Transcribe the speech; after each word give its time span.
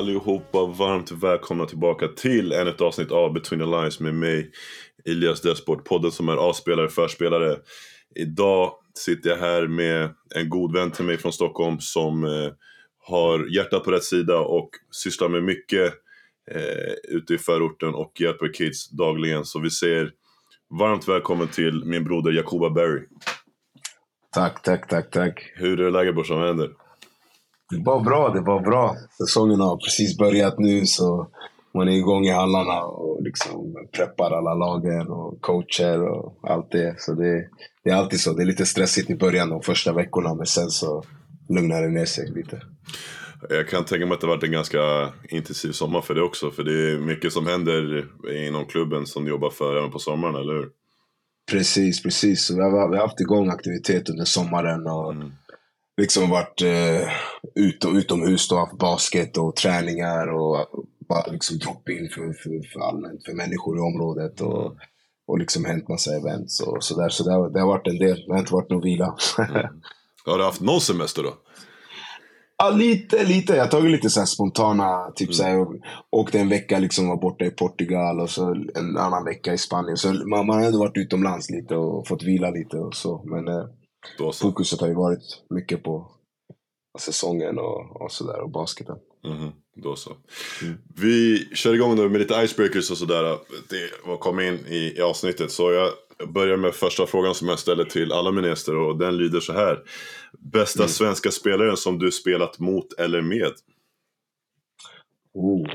Allihopa! 0.00 0.66
Varmt 0.66 1.10
välkomna 1.10 1.66
tillbaka 1.66 2.08
till 2.08 2.52
ännu 2.52 2.70
ett 2.70 2.80
avsnitt 2.80 3.10
av 3.10 3.32
Between 3.32 3.60
the 3.60 3.66
Lines 3.66 4.00
med 4.00 4.14
mig, 4.14 4.50
Elias 5.04 5.40
Desport, 5.40 5.84
podden 5.84 6.12
som 6.12 6.28
är 6.28 6.36
avspelare 6.36 6.88
förspelare. 6.88 7.56
Idag 8.14 8.72
sitter 8.94 9.30
jag 9.30 9.36
här 9.36 9.66
med 9.66 10.14
en 10.34 10.48
god 10.48 10.72
vän 10.72 10.90
till 10.90 11.04
mig 11.04 11.18
från 11.18 11.32
Stockholm 11.32 11.80
som 11.80 12.24
eh, 12.24 12.52
har 13.06 13.56
hjärtat 13.56 13.84
på 13.84 13.90
rätt 13.90 14.04
sida 14.04 14.38
och 14.38 14.70
sysslar 14.90 15.28
med 15.28 15.42
mycket 15.42 15.92
eh, 16.50 16.92
ute 17.16 17.34
i 17.34 17.38
förorten 17.38 17.94
och 17.94 18.20
hjälper 18.20 18.52
kids 18.52 18.90
dagligen. 18.90 19.44
Så 19.44 19.58
vi 19.58 19.70
säger 19.70 20.10
varmt 20.78 21.08
välkommen 21.08 21.48
till 21.48 21.84
min 21.84 22.04
broder 22.04 22.32
Jakoba 22.32 22.70
Berry. 22.70 23.02
Tack, 24.32 24.62
tack, 24.62 24.88
tack, 24.88 25.10
tack. 25.10 25.52
Hur 25.54 25.80
är 25.80 25.90
läget 25.90 26.14
brorsan? 26.14 26.38
Vad 26.38 26.46
händer? 26.46 26.70
Det 27.70 27.82
var 27.84 28.00
bra, 28.00 28.28
det 28.28 28.40
var 28.40 28.60
bra. 28.60 28.96
Säsongen 29.18 29.60
har 29.60 29.76
precis 29.76 30.18
börjat 30.18 30.58
nu 30.58 30.86
så 30.86 31.28
man 31.74 31.88
är 31.88 31.92
igång 31.92 32.26
i 32.26 32.30
hallarna 32.30 32.82
och 32.82 33.22
liksom 33.22 33.76
preppar 33.92 34.30
alla 34.30 34.54
lagen 34.54 35.08
och 35.08 35.40
coacher 35.40 36.02
och 36.02 36.38
allt 36.42 36.70
det. 36.70 36.94
Så 36.98 37.14
det, 37.14 37.48
det 37.84 37.90
är 37.90 37.94
alltid 37.94 38.20
så. 38.20 38.32
Det 38.32 38.42
är 38.42 38.46
lite 38.46 38.66
stressigt 38.66 39.10
i 39.10 39.14
början 39.14 39.48
de 39.48 39.62
första 39.62 39.92
veckorna 39.92 40.34
men 40.34 40.46
sen 40.46 40.70
så 40.70 41.04
lugnar 41.48 41.82
det 41.82 41.88
ner 41.88 42.04
sig 42.04 42.30
lite. 42.30 42.62
Jag 43.48 43.68
kan 43.68 43.84
tänka 43.84 44.06
mig 44.06 44.14
att 44.14 44.20
det 44.20 44.26
varit 44.26 44.42
en 44.42 44.52
ganska 44.52 45.08
intensiv 45.28 45.72
sommar 45.72 46.00
för 46.00 46.14
det 46.14 46.22
också. 46.22 46.50
För 46.50 46.64
det 46.64 46.92
är 46.92 46.98
mycket 46.98 47.32
som 47.32 47.46
händer 47.46 48.06
inom 48.46 48.66
klubben 48.66 49.06
som 49.06 49.24
du 49.24 49.30
jobbar 49.30 49.50
för 49.50 49.76
även 49.76 49.90
på 49.90 49.98
sommaren, 49.98 50.34
eller 50.34 50.52
hur? 50.52 50.68
Precis, 51.50 52.02
precis. 52.02 52.46
Så 52.46 52.54
vi, 52.54 52.62
har, 52.62 52.90
vi 52.90 52.96
har 52.96 53.06
haft 53.06 53.20
igång 53.20 53.48
aktivitet 53.48 54.10
under 54.10 54.24
sommaren 54.24 54.86
och 54.86 55.12
mm. 55.12 55.32
Liksom 56.00 56.30
varit 56.30 56.62
eh, 56.62 57.08
ut 57.54 57.84
och, 57.84 57.92
utomhus 57.92 58.48
då, 58.48 58.56
haft 58.56 58.78
basket 58.78 59.36
och 59.36 59.56
träningar 59.56 60.26
och 60.26 60.66
bara 61.08 61.32
liksom 61.32 61.58
drop-in 61.58 62.08
för, 62.14 62.32
för, 62.32 62.72
för 62.72 62.80
allmänt, 62.80 63.24
för 63.24 63.32
människor 63.32 63.78
i 63.78 63.80
området. 63.80 64.40
Och, 64.40 64.76
och 65.26 65.38
liksom 65.38 65.64
hänt 65.64 65.88
massa 65.88 66.16
events 66.16 66.60
och 66.60 66.84
sådär. 66.84 67.08
Så 67.08 67.24
det 67.24 67.32
har, 67.32 67.50
det 67.50 67.60
har 67.60 67.66
varit 67.66 67.86
en 67.86 67.98
del. 67.98 68.24
Det 68.26 68.32
har 68.32 68.38
inte 68.38 68.52
varit 68.52 68.70
någon 68.70 68.82
vila. 68.82 69.16
mm. 69.38 69.66
Har 70.24 70.38
du 70.38 70.44
haft 70.44 70.60
någon 70.60 70.80
semester 70.80 71.22
då? 71.22 71.34
Ja, 72.58 72.70
lite, 72.70 73.24
lite. 73.24 73.54
Jag 73.54 73.64
har 73.64 73.70
tagit 73.70 73.90
lite 73.90 74.10
så 74.10 74.26
spontana, 74.26 75.10
typ 75.16 75.28
mm. 75.28 75.34
så 75.34 75.42
här, 75.42 75.66
åkte 76.10 76.38
en 76.38 76.48
vecka 76.48 76.78
liksom 76.78 77.08
var 77.08 77.16
borta 77.16 77.44
i 77.44 77.50
Portugal 77.50 78.20
och 78.20 78.30
så 78.30 78.54
en 78.74 78.96
annan 78.96 79.24
vecka 79.24 79.52
i 79.52 79.58
Spanien. 79.58 79.96
Så 79.96 80.12
man, 80.12 80.46
man 80.46 80.58
har 80.58 80.66
ändå 80.66 80.78
varit 80.78 80.96
utomlands 80.96 81.50
lite 81.50 81.76
och 81.76 82.08
fått 82.08 82.22
vila 82.22 82.50
lite 82.50 82.76
och 82.76 82.94
så. 82.94 83.22
Men 83.24 83.48
eh, 84.20 84.32
fokuset 84.32 84.80
har 84.80 84.88
ju 84.88 84.94
varit 84.94 85.42
mycket 85.50 85.82
på 85.82 86.10
säsongen 86.98 87.58
och, 87.58 88.02
och 88.02 88.12
sådär 88.12 88.40
och 88.40 88.50
basketen. 88.50 88.98
Mm, 89.24 89.52
då 89.76 89.96
så. 89.96 90.16
Mm. 90.62 90.74
Vi 90.96 91.48
kör 91.54 91.74
igång 91.74 91.96
nu 91.96 92.08
med 92.08 92.20
lite 92.20 92.42
icebreakers 92.44 92.90
och 92.90 92.98
sådär. 92.98 93.38
Det 93.68 93.90
var 94.04 94.16
kom 94.16 94.40
in 94.40 94.58
i, 94.66 94.94
i 94.96 95.00
avsnittet. 95.00 95.52
Så 95.52 95.72
jag 95.72 95.92
börjar 96.28 96.56
med 96.56 96.74
första 96.74 97.06
frågan 97.06 97.34
som 97.34 97.48
jag 97.48 97.58
ställer 97.58 97.84
till 97.84 98.12
alla 98.12 98.32
mina 98.32 98.48
gäster 98.48 98.76
och 98.76 98.98
den 98.98 99.16
lyder 99.16 99.40
så 99.40 99.52
här. 99.52 99.82
Bästa 100.38 100.82
mm. 100.82 100.88
svenska 100.88 101.30
spelaren 101.30 101.76
som 101.76 101.98
du 101.98 102.12
spelat 102.12 102.58
mot 102.58 102.92
eller 102.92 103.20
med? 103.20 103.52
Oh. 105.32 105.70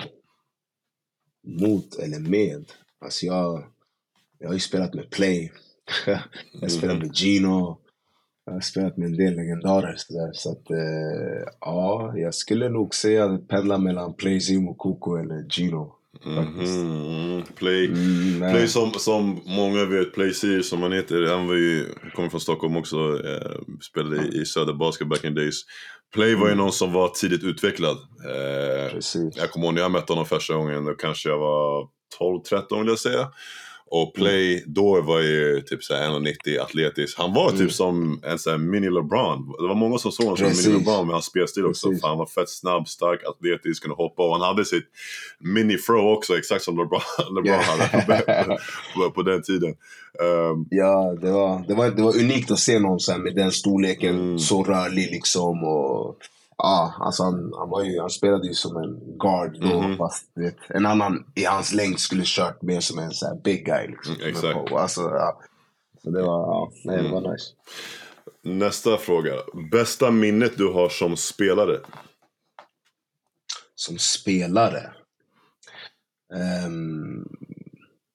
Mot 1.47 1.95
eller 1.95 2.19
med? 2.19 2.71
Alltså 2.99 3.25
jag, 3.25 3.63
jag 4.39 4.47
har 4.47 4.53
ju 4.53 4.59
spelat 4.59 4.93
med 4.93 5.09
Play. 5.09 5.51
jag 6.05 6.61
har 6.61 6.67
spelat 6.67 6.97
med 6.97 7.15
Gino. 7.15 7.84
Jag 8.45 8.53
har 8.53 8.61
spelat 8.61 8.97
med 8.97 9.05
en 9.05 9.17
del 9.17 9.35
legendarer. 9.35 9.95
Så, 9.97 10.13
där. 10.13 10.33
så 10.33 10.51
att, 10.51 10.71
eh, 10.71 11.47
ja, 11.61 12.13
jag 12.15 12.35
skulle 12.35 12.69
nog 12.69 12.95
säga 12.95 13.25
att 13.25 13.47
pendla 13.47 13.77
mellan 13.77 14.13
Play, 14.13 14.39
Zimo, 14.39 14.73
Koko 14.73 15.15
eller 15.15 15.47
Gino. 15.49 15.95
Mm, 16.25 17.43
Play, 17.55 17.85
mm, 17.85 18.51
Play 18.51 18.67
som, 18.67 18.91
som 18.91 19.41
många 19.45 19.85
vet, 19.85 20.13
Play 20.13 20.33
Sir 20.33 20.61
som 20.61 20.81
han 20.81 20.91
heter, 20.91 21.27
han 21.27 21.47
var 21.47 21.55
ju, 21.55 21.85
kommer 22.15 22.29
från 22.29 22.41
Stockholm 22.41 22.77
också, 22.77 22.95
eh, 23.25 23.51
spelade 23.89 24.27
i, 24.27 24.41
i 24.41 24.45
Söder 24.45 24.73
Basket 24.73 25.07
back 25.07 25.23
in 25.23 25.35
days. 25.35 25.61
Play 26.13 26.35
var 26.35 26.45
ju 26.45 26.53
mm. 26.53 26.57
någon 26.57 26.71
som 26.71 26.93
var 26.93 27.09
tidigt 27.09 27.43
utvecklad. 27.43 27.97
Eh, 28.29 28.99
jag 29.35 29.51
kommer 29.51 29.65
ihåg 29.65 29.73
när 29.73 29.81
jag 29.81 29.91
mötte 29.91 30.13
honom 30.13 30.25
första 30.25 30.53
gången, 30.53 30.85
då 30.85 30.93
kanske 30.93 31.29
jag 31.29 31.37
var 31.37 31.87
12-13 32.19 32.79
vill 32.79 32.87
jag 32.87 32.99
säga. 32.99 33.27
Och 33.91 34.13
Play 34.13 34.63
då 34.67 35.01
var 35.01 35.21
ju 35.21 35.61
typ 35.61 35.79
1,90 35.81 36.61
atletisk. 36.61 37.17
Han 37.17 37.33
var 37.33 37.49
typ 37.49 37.59
mm. 37.59 37.69
som 37.69 38.19
en 38.23 38.39
sån 38.39 38.69
mini 38.69 38.89
LeBron. 38.89 39.53
Det 39.59 39.67
var 39.67 39.75
många 39.75 39.97
som 39.97 40.11
såg 40.11 40.25
honom 40.25 40.37
som 40.37 40.71
mini 40.71 40.79
LeBron 40.79 41.07
med 41.07 41.13
hans 41.13 41.25
spelstil 41.25 41.65
också. 41.65 41.91
För 42.01 42.07
han 42.07 42.17
var 42.17 42.25
fett 42.25 42.49
snabb, 42.49 42.87
stark, 42.87 43.23
atletisk, 43.23 43.83
kunde 43.83 43.95
hoppa. 43.95 44.23
Och 44.23 44.31
han 44.31 44.41
hade 44.41 44.65
sitt 44.65 44.85
mini 45.39 45.77
throw 45.77 46.17
också, 46.17 46.37
exakt 46.37 46.63
som 46.63 46.77
LeBron, 46.77 47.01
LeBron 47.35 47.45
yeah. 47.45 47.63
hade 47.63 48.57
på, 48.95 49.11
på 49.11 49.21
den 49.21 49.41
tiden. 49.41 49.75
Um, 50.19 50.67
ja, 50.69 51.17
det 51.21 51.31
var, 51.31 51.63
det, 51.67 51.73
var, 51.73 51.91
det 51.91 52.01
var 52.01 52.17
unikt 52.17 52.51
att 52.51 52.59
se 52.59 52.79
någon 52.79 52.99
så 52.99 53.17
med 53.17 53.35
den 53.35 53.51
storleken, 53.51 54.15
mm. 54.15 54.39
så 54.39 54.63
rörlig 54.63 55.11
liksom. 55.11 55.63
Och 55.63 56.17
Ja, 56.57 56.93
alltså 56.99 57.23
han, 57.23 57.53
han, 57.57 57.69
var 57.69 57.83
ju, 57.83 57.99
han 57.99 58.09
spelade 58.09 58.47
ju 58.47 58.53
som 58.53 58.77
en 58.77 59.17
guard 59.17 59.57
då, 59.61 59.79
mm 59.79 59.91
-hmm. 59.91 59.97
fast 59.97 60.31
vet, 60.33 60.57
en 60.69 60.85
annan 60.85 61.25
i 61.35 61.43
hans 61.43 61.73
längd 61.73 61.99
skulle 61.99 62.23
kört 62.25 62.61
mer 62.61 62.79
som 62.79 62.99
en 62.99 63.11
så 63.11 63.41
big 63.43 63.65
guy. 63.65 63.87
Liksom, 63.87 64.15
mm, 64.15 64.27
exakt. 64.29 64.71
Alltså, 64.71 65.01
ja. 65.01 65.41
Så 66.03 66.09
det 66.09 66.21
var, 66.21 66.39
ja, 66.39 66.71
nej, 66.83 67.03
det 67.03 67.09
var 67.09 67.19
mm. 67.19 67.31
nice. 67.31 67.45
Nästa 68.41 68.97
fråga. 68.97 69.31
Bästa 69.71 70.11
minnet 70.11 70.57
du 70.57 70.73
har 70.73 70.89
som 70.89 71.17
spelare? 71.17 71.79
Som 73.75 73.97
spelare? 73.97 74.91
Um, 76.67 77.27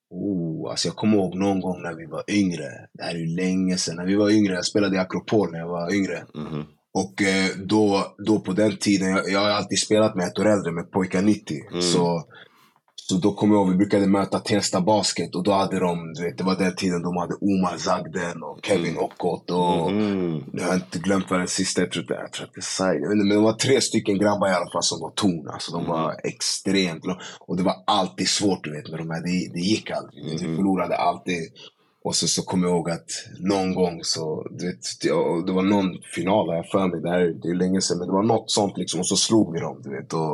oh, 0.09 0.71
alltså 0.71 0.87
jag 0.87 0.95
kommer 0.95 1.17
ihåg 1.17 1.35
någon 1.35 1.61
gång 1.61 1.81
när 1.81 1.93
vi 1.93 2.05
var 2.05 2.23
yngre. 2.27 2.87
Det 2.93 3.03
här 3.03 3.15
är 3.15 3.19
ju 3.19 3.35
länge 3.35 3.77
sedan. 3.77 3.95
När 3.95 4.05
vi 4.05 4.15
var 4.15 4.29
yngre, 4.29 4.53
jag 4.53 4.65
spelade 4.65 4.95
i 4.95 4.99
Akropol 4.99 5.51
när 5.51 5.59
jag 5.59 5.67
var 5.67 5.93
yngre. 5.93 6.25
Mm 6.35 6.47
-hmm. 6.47 6.65
Och 6.93 7.21
eh, 7.21 7.49
då, 7.57 8.15
då 8.27 8.39
på 8.39 8.53
den 8.53 8.77
tiden, 8.77 9.09
jag, 9.09 9.29
jag 9.29 9.39
har 9.39 9.49
alltid 9.49 9.79
spelat 9.79 10.15
med 10.15 10.27
ett 10.27 10.39
år 10.39 10.45
äldre, 10.45 10.71
med 10.71 10.91
pojkar 10.91 11.21
90. 11.21 11.57
Mm. 11.71 11.81
Så, 11.81 12.23
så 12.95 13.17
då 13.17 13.33
kommer 13.33 13.55
jag 13.55 13.61
ihåg, 13.61 13.71
vi 13.71 13.77
brukade 13.77 14.07
möta 14.07 14.39
Tensta 14.39 14.81
Basket 14.81 15.35
och 15.35 15.43
då 15.43 15.51
hade 15.51 15.79
de, 15.79 16.13
du 16.13 16.23
vet, 16.23 16.37
det 16.37 16.43
var 16.43 16.55
den 16.55 16.75
tiden 16.75 17.01
de 17.01 17.17
hade 17.17 17.33
Omar 17.33 17.77
Zagden 17.77 18.43
och 18.43 18.59
Kevin 18.65 18.91
mm. 18.91 19.03
Ockott 19.03 19.51
och 19.51 19.91
mm. 19.91 20.43
jag 20.53 20.63
har 20.63 20.75
inte 20.75 20.99
glömt 20.99 21.25
vad 21.29 21.39
den 21.39 21.47
sista, 21.47 21.81
jag 21.81 21.91
tror, 21.91 22.05
jag 22.09 22.33
tror 22.33 22.45
att 22.45 22.53
det 22.53 22.59
är 22.59 22.61
Sai, 22.61 22.99
men 22.99 23.29
det 23.29 23.37
var 23.37 23.53
tre 23.53 23.81
stycken 23.81 24.17
grabbar 24.17 24.47
i 24.47 24.53
alla 24.53 24.71
fall 24.71 24.83
som 24.83 24.99
var 24.99 25.11
ton. 25.11 25.47
Alltså 25.47 25.71
de 25.71 25.85
var 25.85 26.03
mm. 26.03 26.15
extremt 26.23 27.03
Och 27.39 27.57
det 27.57 27.63
var 27.63 27.75
alltid 27.87 28.29
svårt 28.29 28.63
du 28.63 28.71
vet 28.71 28.89
med 28.89 28.99
de 28.99 29.09
här, 29.09 29.21
det, 29.21 29.53
det 29.53 29.59
gick 29.59 29.89
aldrig. 29.91 30.25
Vi 30.25 30.45
mm. 30.45 30.55
förlorade 30.55 30.95
alltid. 30.97 31.51
Och 32.03 32.15
så, 32.15 32.27
så 32.27 32.41
kommer 32.41 32.67
jag 32.67 32.75
ihåg 32.75 32.89
att 32.89 33.09
någon 33.39 33.75
gång 33.75 34.03
så, 34.03 34.47
du 34.51 34.65
vet, 34.65 35.01
det 35.45 35.53
var 35.53 35.61
någon 35.61 36.01
final 36.15 36.55
jag 36.55 36.67
för 36.67 36.87
mig, 36.87 37.01
det, 37.01 37.09
här, 37.09 37.19
det 37.41 37.49
är 37.49 37.55
länge 37.55 37.81
sedan, 37.81 37.97
men 37.97 38.07
det 38.07 38.13
var 38.13 38.23
något 38.23 38.51
sånt 38.51 38.77
liksom, 38.77 38.99
och 38.99 39.07
så 39.07 39.15
slog 39.15 39.53
vi 39.53 39.59
dem, 39.59 39.81
du 39.83 39.89
vet. 39.89 40.13
Och, 40.13 40.31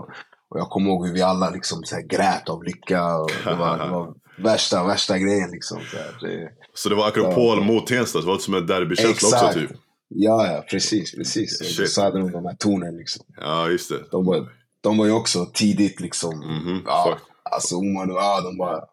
och 0.50 0.60
jag 0.60 0.70
kommer 0.70 0.90
ihåg 0.90 1.08
hur 1.08 1.14
vi 1.14 1.22
alla 1.22 1.50
liksom 1.50 1.84
så 1.84 1.96
här, 1.96 2.02
grät 2.02 2.50
av 2.50 2.64
lycka. 2.64 3.18
Och 3.18 3.32
det, 3.44 3.56
var, 3.56 3.78
det 3.78 3.90
var 3.90 4.14
värsta, 4.44 4.84
värsta 4.84 5.18
grejen 5.18 5.52
liksom. 5.52 5.80
Så, 5.92 5.98
här, 5.98 6.18
det, 6.22 6.50
så 6.74 6.90
det 6.90 6.96
var 6.96 7.08
Akropol 7.08 7.58
ja. 7.58 7.64
mot 7.64 7.88
Tensta, 7.88 8.20
det 8.20 8.28
var 8.28 8.38
som 8.38 8.54
en 8.54 8.68
derbykänsla 8.68 9.28
också 9.28 9.60
typ? 9.60 9.72
Ja, 10.08 10.48
ja, 10.48 10.64
precis, 10.70 11.16
precis. 11.16 11.76
Shit. 11.78 11.90
Så 11.90 12.02
hade 12.02 12.20
de 12.20 12.32
de 12.32 12.46
här 12.46 12.56
tonen 12.56 12.98
liksom. 12.98 13.26
Ja, 13.38 13.70
just 13.70 13.90
det. 13.90 14.04
De 14.12 14.26
var, 14.26 14.50
de 14.82 14.98
var 14.98 15.06
ju 15.06 15.12
också 15.12 15.46
tidigt 15.54 16.00
liksom, 16.00 16.42
mm 16.44 16.64
-hmm. 16.64 16.82
ja, 16.86 17.18
alltså 17.52 17.76
Omar, 17.76 18.08
ja, 18.08 18.42
de 18.42 18.58
var 18.58 18.84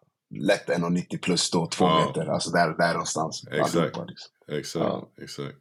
lätt 0.41 0.67
1,90 0.69 1.17
plus 1.21 1.51
då, 1.51 1.67
två 1.67 1.85
ja. 1.85 2.05
meter. 2.05 2.31
Alltså 2.31 2.49
där, 2.49 2.77
där 2.77 2.91
någonstans. 2.91 3.43
Exakt. 3.51 3.75
liksom. 3.75 4.07
exakt, 4.47 4.85
ja. 4.85 5.09
exakt. 5.21 5.55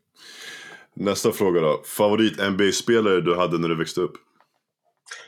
Nästa 0.97 1.33
fråga 1.33 1.61
då. 1.61 1.83
Favorit 1.85 2.51
NBA-spelare 2.51 3.21
du 3.21 3.37
hade 3.37 3.59
när 3.59 3.69
du 3.69 3.77
växte 3.77 4.01
upp? 4.01 4.15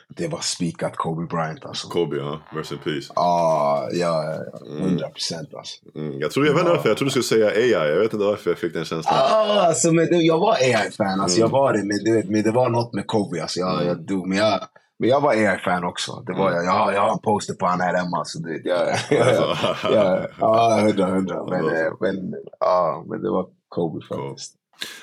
Det 0.09 0.27
var 0.27 0.39
spikat 0.39 0.95
Kobe 0.95 1.25
Bryant 1.25 1.65
alltså. 1.65 1.87
Kobe, 1.87 2.17
ja. 2.17 2.39
Rest 2.49 2.71
in 2.71 2.77
peace. 2.77 3.13
Ah, 3.15 3.89
ja, 3.91 4.23
ja, 4.23 4.77
100 4.79 5.09
procent 5.09 5.53
alltså. 5.53 5.85
Mm. 5.95 6.19
Jag, 6.19 6.31
tror, 6.31 6.45
jag 6.45 6.53
vet 6.53 6.59
inte 6.59 6.71
varför, 6.71 6.89
jag 6.89 6.97
trodde 6.97 7.07
du 7.07 7.23
skulle 7.23 7.41
säga 7.41 7.47
AI. 7.47 7.89
Jag 7.91 7.99
vet 7.99 8.13
inte 8.13 8.25
varför 8.25 8.49
jag 8.51 8.57
fick 8.57 8.73
den 8.73 8.85
känslan. 8.85 9.15
Ah, 9.15 9.67
alltså, 9.67 9.91
men 9.91 10.25
jag 10.25 10.39
var 10.39 10.53
AI-fan, 10.53 11.19
alltså, 11.19 11.37
mm. 11.37 11.45
jag 11.45 11.49
var 11.49 11.73
det. 11.73 11.83
Men, 11.83 12.03
det, 12.03 12.29
men 12.29 12.43
det 12.43 12.51
var 12.51 12.69
något 12.69 12.93
med 12.93 13.07
Kobe. 13.07 13.41
Alltså, 13.41 13.59
jag, 13.59 13.73
mm. 13.73 13.87
jag 13.87 14.05
dog. 14.05 14.27
Men 14.27 14.37
jag, 14.37 14.59
men 14.99 15.09
jag 15.09 15.21
var 15.21 15.31
AI-fan 15.31 15.83
också. 15.83 16.23
Det 16.27 16.33
var 16.33 16.51
mm. 16.51 16.65
jag. 16.65 16.75
Jag, 16.75 16.93
jag 16.93 17.01
har 17.01 17.11
en 17.11 17.19
poster 17.19 17.53
på 17.53 17.65
honom 17.65 17.81
här 17.81 17.93
hemma. 17.93 18.25
Så 18.25 18.39
det, 18.39 18.61
jag, 18.63 18.87
jag, 19.09 19.57
jag, 19.93 20.27
ja, 20.39 20.79
hundra, 20.81 21.05
hundra. 21.05 21.45
Men, 21.45 21.65
eh, 21.65 21.93
men, 21.99 22.33
ja, 22.59 23.05
men 23.07 23.21
det 23.21 23.29
var 23.29 23.47
Kobe 23.69 24.05
faktiskt. 24.05 24.53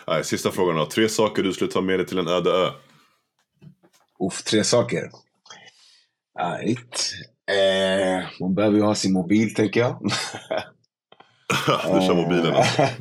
Cool. 0.06 0.14
Nej, 0.14 0.24
sista 0.24 0.50
frågan 0.50 0.76
då. 0.76 0.86
Tre 0.86 1.08
saker 1.08 1.42
du 1.42 1.52
skulle 1.52 1.70
ta 1.70 1.80
med 1.80 1.98
dig 1.98 2.06
till 2.06 2.18
en 2.18 2.28
öde 2.28 2.50
ö? 2.50 2.70
Uff, 4.26 4.42
tre 4.42 4.64
saker. 4.64 5.10
Right. 6.38 7.12
Eh, 7.46 8.24
man 8.40 8.54
behöver 8.54 8.76
ju 8.76 8.82
ha 8.82 8.94
sin 8.94 9.12
mobil, 9.12 9.54
tänker 9.54 9.80
jag. 9.80 10.00
du 11.66 12.06
kör 12.06 12.14
mobilen? 12.14 12.54
Alltså. 12.54 12.82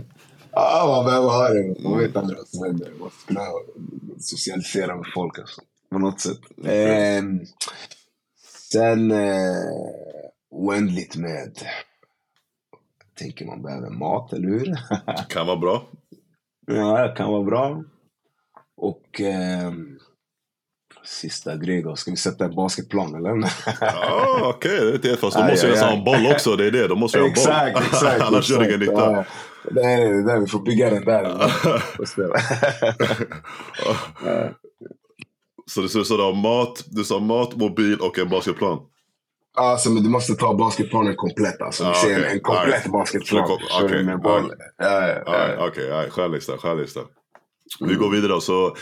Ja, 0.56 0.86
man 0.96 1.06
behöver 1.06 1.28
ha 1.28 1.50
det. 1.50 1.84
Man 1.84 2.00
vet 2.00 2.16
aldrig 2.16 2.38
vad 2.38 2.48
som 2.48 2.64
händer. 2.64 2.92
Man 3.00 3.10
ska 3.10 3.52
socialisera 4.20 4.96
med 4.96 5.06
folk. 5.14 5.40
Alltså. 5.40 5.62
På 5.94 6.00
något 6.00 6.22
sätt. 6.22 6.40
Eh, 6.66 7.24
sen 8.72 9.12
eh, 9.12 9.56
oändligt 10.52 11.16
med... 11.16 11.58
tänker 13.20 13.46
man 13.46 13.62
behöver 13.62 13.90
mat, 13.90 14.34
eller 14.34 14.48
hur? 14.48 14.78
kan 15.30 15.48
vara 15.48 15.58
bra. 15.58 15.88
Ja, 16.66 17.08
det 17.08 17.16
kan 17.16 17.32
vara 17.32 17.44
bra. 17.44 17.84
Och... 18.78 19.22
Eh, 19.22 19.72
Sista 21.06 21.58
grej 21.58 21.84
då. 21.84 21.96
Ska 21.96 22.12
vi 22.12 22.18
sätta 22.18 22.46
en 22.46 22.56
basketplan 22.56 23.16
eller? 23.16 23.52
ja, 23.82 24.54
okej. 24.56 24.88
Okay. 24.88 24.98
Det 24.98 25.10
är 25.10 25.16
fast 25.16 25.38
då 25.38 25.44
måste 25.44 25.68
vi 25.68 25.80
ha 25.80 25.92
en 25.92 26.04
boll 26.04 26.28
också. 26.34 26.56
Det 26.56 26.68
är 26.68 26.72
det. 26.72 26.88
Då 26.88 26.96
måste 26.96 27.18
vi 27.18 27.22
ha 27.22 27.28
en 27.28 27.34
boll. 27.34 27.42
Exakt, 27.42 27.88
exakt. 27.94 28.22
Annars 28.22 28.50
gör 28.50 28.60
det 28.60 28.66
ingen 28.66 28.80
nytta. 28.80 28.94
Ja. 28.94 29.26
Det 29.72 29.82
är 29.82 30.28
det. 30.28 30.40
Vi 30.40 30.48
får 30.48 30.60
bygga 30.60 30.90
den 30.90 31.06
där. 31.06 31.52
så 35.66 35.82
du 35.82 35.90
sa 35.90 36.04
så 36.04 36.34
mat, 36.34 36.84
du 36.86 37.04
sa 37.04 37.20
mat, 37.20 37.56
mobil 37.56 38.00
och 38.00 38.20
en 38.20 38.30
basketplan? 38.30 38.80
Alltså, 39.58 39.90
men 39.90 40.04
du 40.04 40.10
måste 40.10 40.34
ta 40.34 40.54
basketplanen 40.54 41.16
komplett. 41.16 41.62
Alltså. 41.62 41.84
Ah, 41.84 41.90
okay. 41.90 42.24
en 42.24 42.40
komplett 42.40 42.68
right. 42.68 42.92
basketplan. 42.92 43.44
Okej, 43.52 43.86
okay. 43.86 44.04
med 44.04 44.22
boll. 44.22 44.52
Okej, 45.58 46.10
skärlista, 46.10 46.58
skärlista. 46.58 47.00
Vi 47.80 47.96
går 47.96 48.10
vidare 48.10 48.32
då. 48.32 48.42
Så 48.42 48.76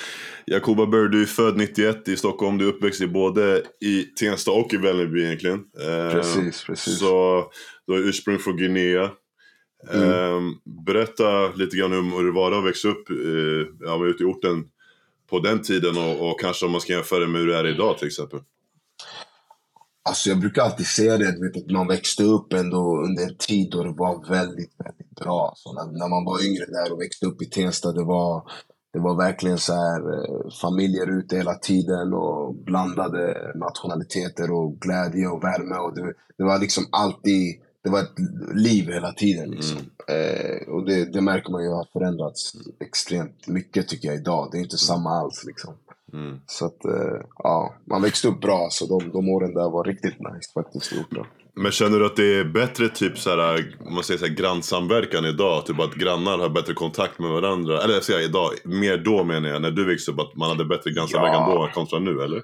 Jakoba 0.45 0.85
Berg, 0.85 1.09
du 1.09 1.21
är 1.21 1.25
född 1.25 1.57
91 1.57 2.07
i 2.07 2.17
Stockholm. 2.17 2.57
Du 2.57 2.65
är 2.65 2.69
uppväxt 2.69 3.01
i 3.01 3.07
både 3.07 3.63
i 3.85 4.03
Tensta 4.03 4.51
och 4.51 4.73
i 4.73 4.77
Vällingby 4.77 5.23
egentligen. 5.23 5.59
Ehm, 5.59 6.11
precis, 6.11 6.63
precis. 6.63 6.99
Så 6.99 7.45
du 7.87 7.93
har 7.93 7.99
ursprung 7.99 8.39
från 8.39 8.57
Guinea. 8.57 9.09
Mm. 9.93 10.11
Ehm, 10.11 10.53
berätta 10.85 11.47
lite 11.47 11.77
grann 11.77 11.93
om 11.93 12.11
hur 12.11 12.25
det 12.25 12.31
var 12.31 12.51
att 12.51 12.65
växa 12.65 12.87
upp 12.87 13.09
eh, 13.09 13.67
ja, 13.79 14.05
ute 14.05 14.23
i 14.23 14.25
orten 14.25 14.63
på 15.31 15.39
den 15.39 15.61
tiden 15.61 15.97
och, 15.97 16.29
och 16.29 16.39
kanske 16.39 16.65
om 16.65 16.71
man 16.71 16.81
ska 16.81 16.93
jämföra 16.93 17.27
med 17.27 17.41
hur 17.41 17.47
det 17.47 17.57
är 17.57 17.67
idag 17.67 17.97
till 17.97 18.07
exempel. 18.07 18.39
Alltså 20.09 20.29
jag 20.29 20.39
brukar 20.39 20.61
alltid 20.61 20.87
säga 20.87 21.17
det, 21.17 21.25
vet, 21.25 21.57
att 21.57 21.71
man 21.71 21.87
växte 21.87 22.23
upp 22.23 22.53
ändå 22.53 23.03
under 23.05 23.23
en 23.23 23.37
tid 23.37 23.71
då 23.71 23.83
det 23.83 23.93
var 23.97 24.29
väldigt, 24.29 24.73
väldigt 24.85 25.11
bra. 25.21 25.53
Så 25.55 25.73
när, 25.73 25.99
när 25.99 26.09
man 26.09 26.25
var 26.25 26.45
yngre 26.45 26.65
där 26.65 26.93
och 26.93 27.01
växte 27.01 27.25
upp 27.25 27.41
i 27.41 27.45
Tensta, 27.45 27.91
det 27.91 28.03
var, 28.03 28.43
det 28.93 28.99
var 28.99 29.15
verkligen 29.15 29.57
så 29.57 29.73
här 29.73 30.01
eh, 30.13 30.51
familjer 30.61 31.19
ute 31.19 31.37
hela 31.37 31.53
tiden 31.53 32.13
och 32.13 32.55
blandade 32.55 33.51
nationaliteter 33.55 34.51
och 34.51 34.79
glädje 34.79 35.27
och 35.27 35.43
värme. 35.43 35.75
Och 35.75 35.95
det, 35.95 36.13
det 36.37 36.43
var 36.43 36.59
liksom 36.59 36.83
alltid, 36.91 37.61
det 37.83 37.89
var 37.89 37.99
ett 37.99 38.15
liv 38.55 38.87
hela 38.87 39.11
tiden. 39.11 39.51
Liksom. 39.51 39.77
Mm. 39.77 40.35
Eh, 40.35 40.67
och 40.67 40.85
det, 40.85 41.13
det, 41.13 41.21
märker 41.21 41.51
man 41.51 41.63
ju 41.63 41.69
har 41.69 41.87
förändrats 41.93 42.53
extremt 42.79 43.47
mycket 43.47 43.87
tycker 43.87 44.07
jag 44.07 44.17
idag. 44.17 44.49
Det 44.51 44.57
är 44.57 44.61
inte 44.61 44.77
samma 44.77 45.09
alls 45.09 45.43
liksom. 45.47 45.73
Mm. 46.13 46.39
Så 46.45 46.65
att, 46.65 46.85
eh, 46.85 47.21
ja, 47.37 47.75
man 47.85 48.01
växte 48.01 48.27
upp 48.27 48.41
bra. 48.41 48.67
Så 48.71 48.85
de, 48.85 49.11
de 49.11 49.29
åren 49.29 49.53
där 49.53 49.69
var 49.69 49.83
riktigt 49.83 50.19
nice 50.19 50.51
faktiskt. 50.53 50.93
Gjort 50.93 51.27
Men 51.55 51.71
känner 51.71 51.99
du 51.99 52.05
att 52.05 52.15
det 52.15 52.39
är 52.39 52.45
bättre 52.45 52.89
typ 52.89 53.17
såhär, 53.17 53.75
man 53.91 54.03
säger 54.03 54.19
såhär, 54.19 54.33
grannsamverkan 54.33 55.25
idag? 55.25 55.65
Typ 55.65 55.79
att 55.79 55.95
grannar 55.95 56.37
har 56.37 56.49
bättre 56.49 56.73
kontakt 56.73 57.19
med 57.19 57.29
varandra? 57.29 57.83
Eller 57.83 57.93
jag 57.93 58.03
säger 58.03 58.25
idag, 58.25 58.49
mer 58.65 58.97
då 58.97 59.23
menar 59.23 59.49
jag, 59.49 59.61
när 59.61 59.71
du 59.71 59.85
växte 59.85 60.11
upp, 60.11 60.19
att 60.19 60.35
man 60.35 60.49
hade 60.49 60.65
bättre 60.65 60.91
grannsamverkan 60.91 61.49
ja. 61.49 61.67
då 61.67 61.73
kontra 61.73 61.99
nu, 61.99 62.21
eller? 62.21 62.41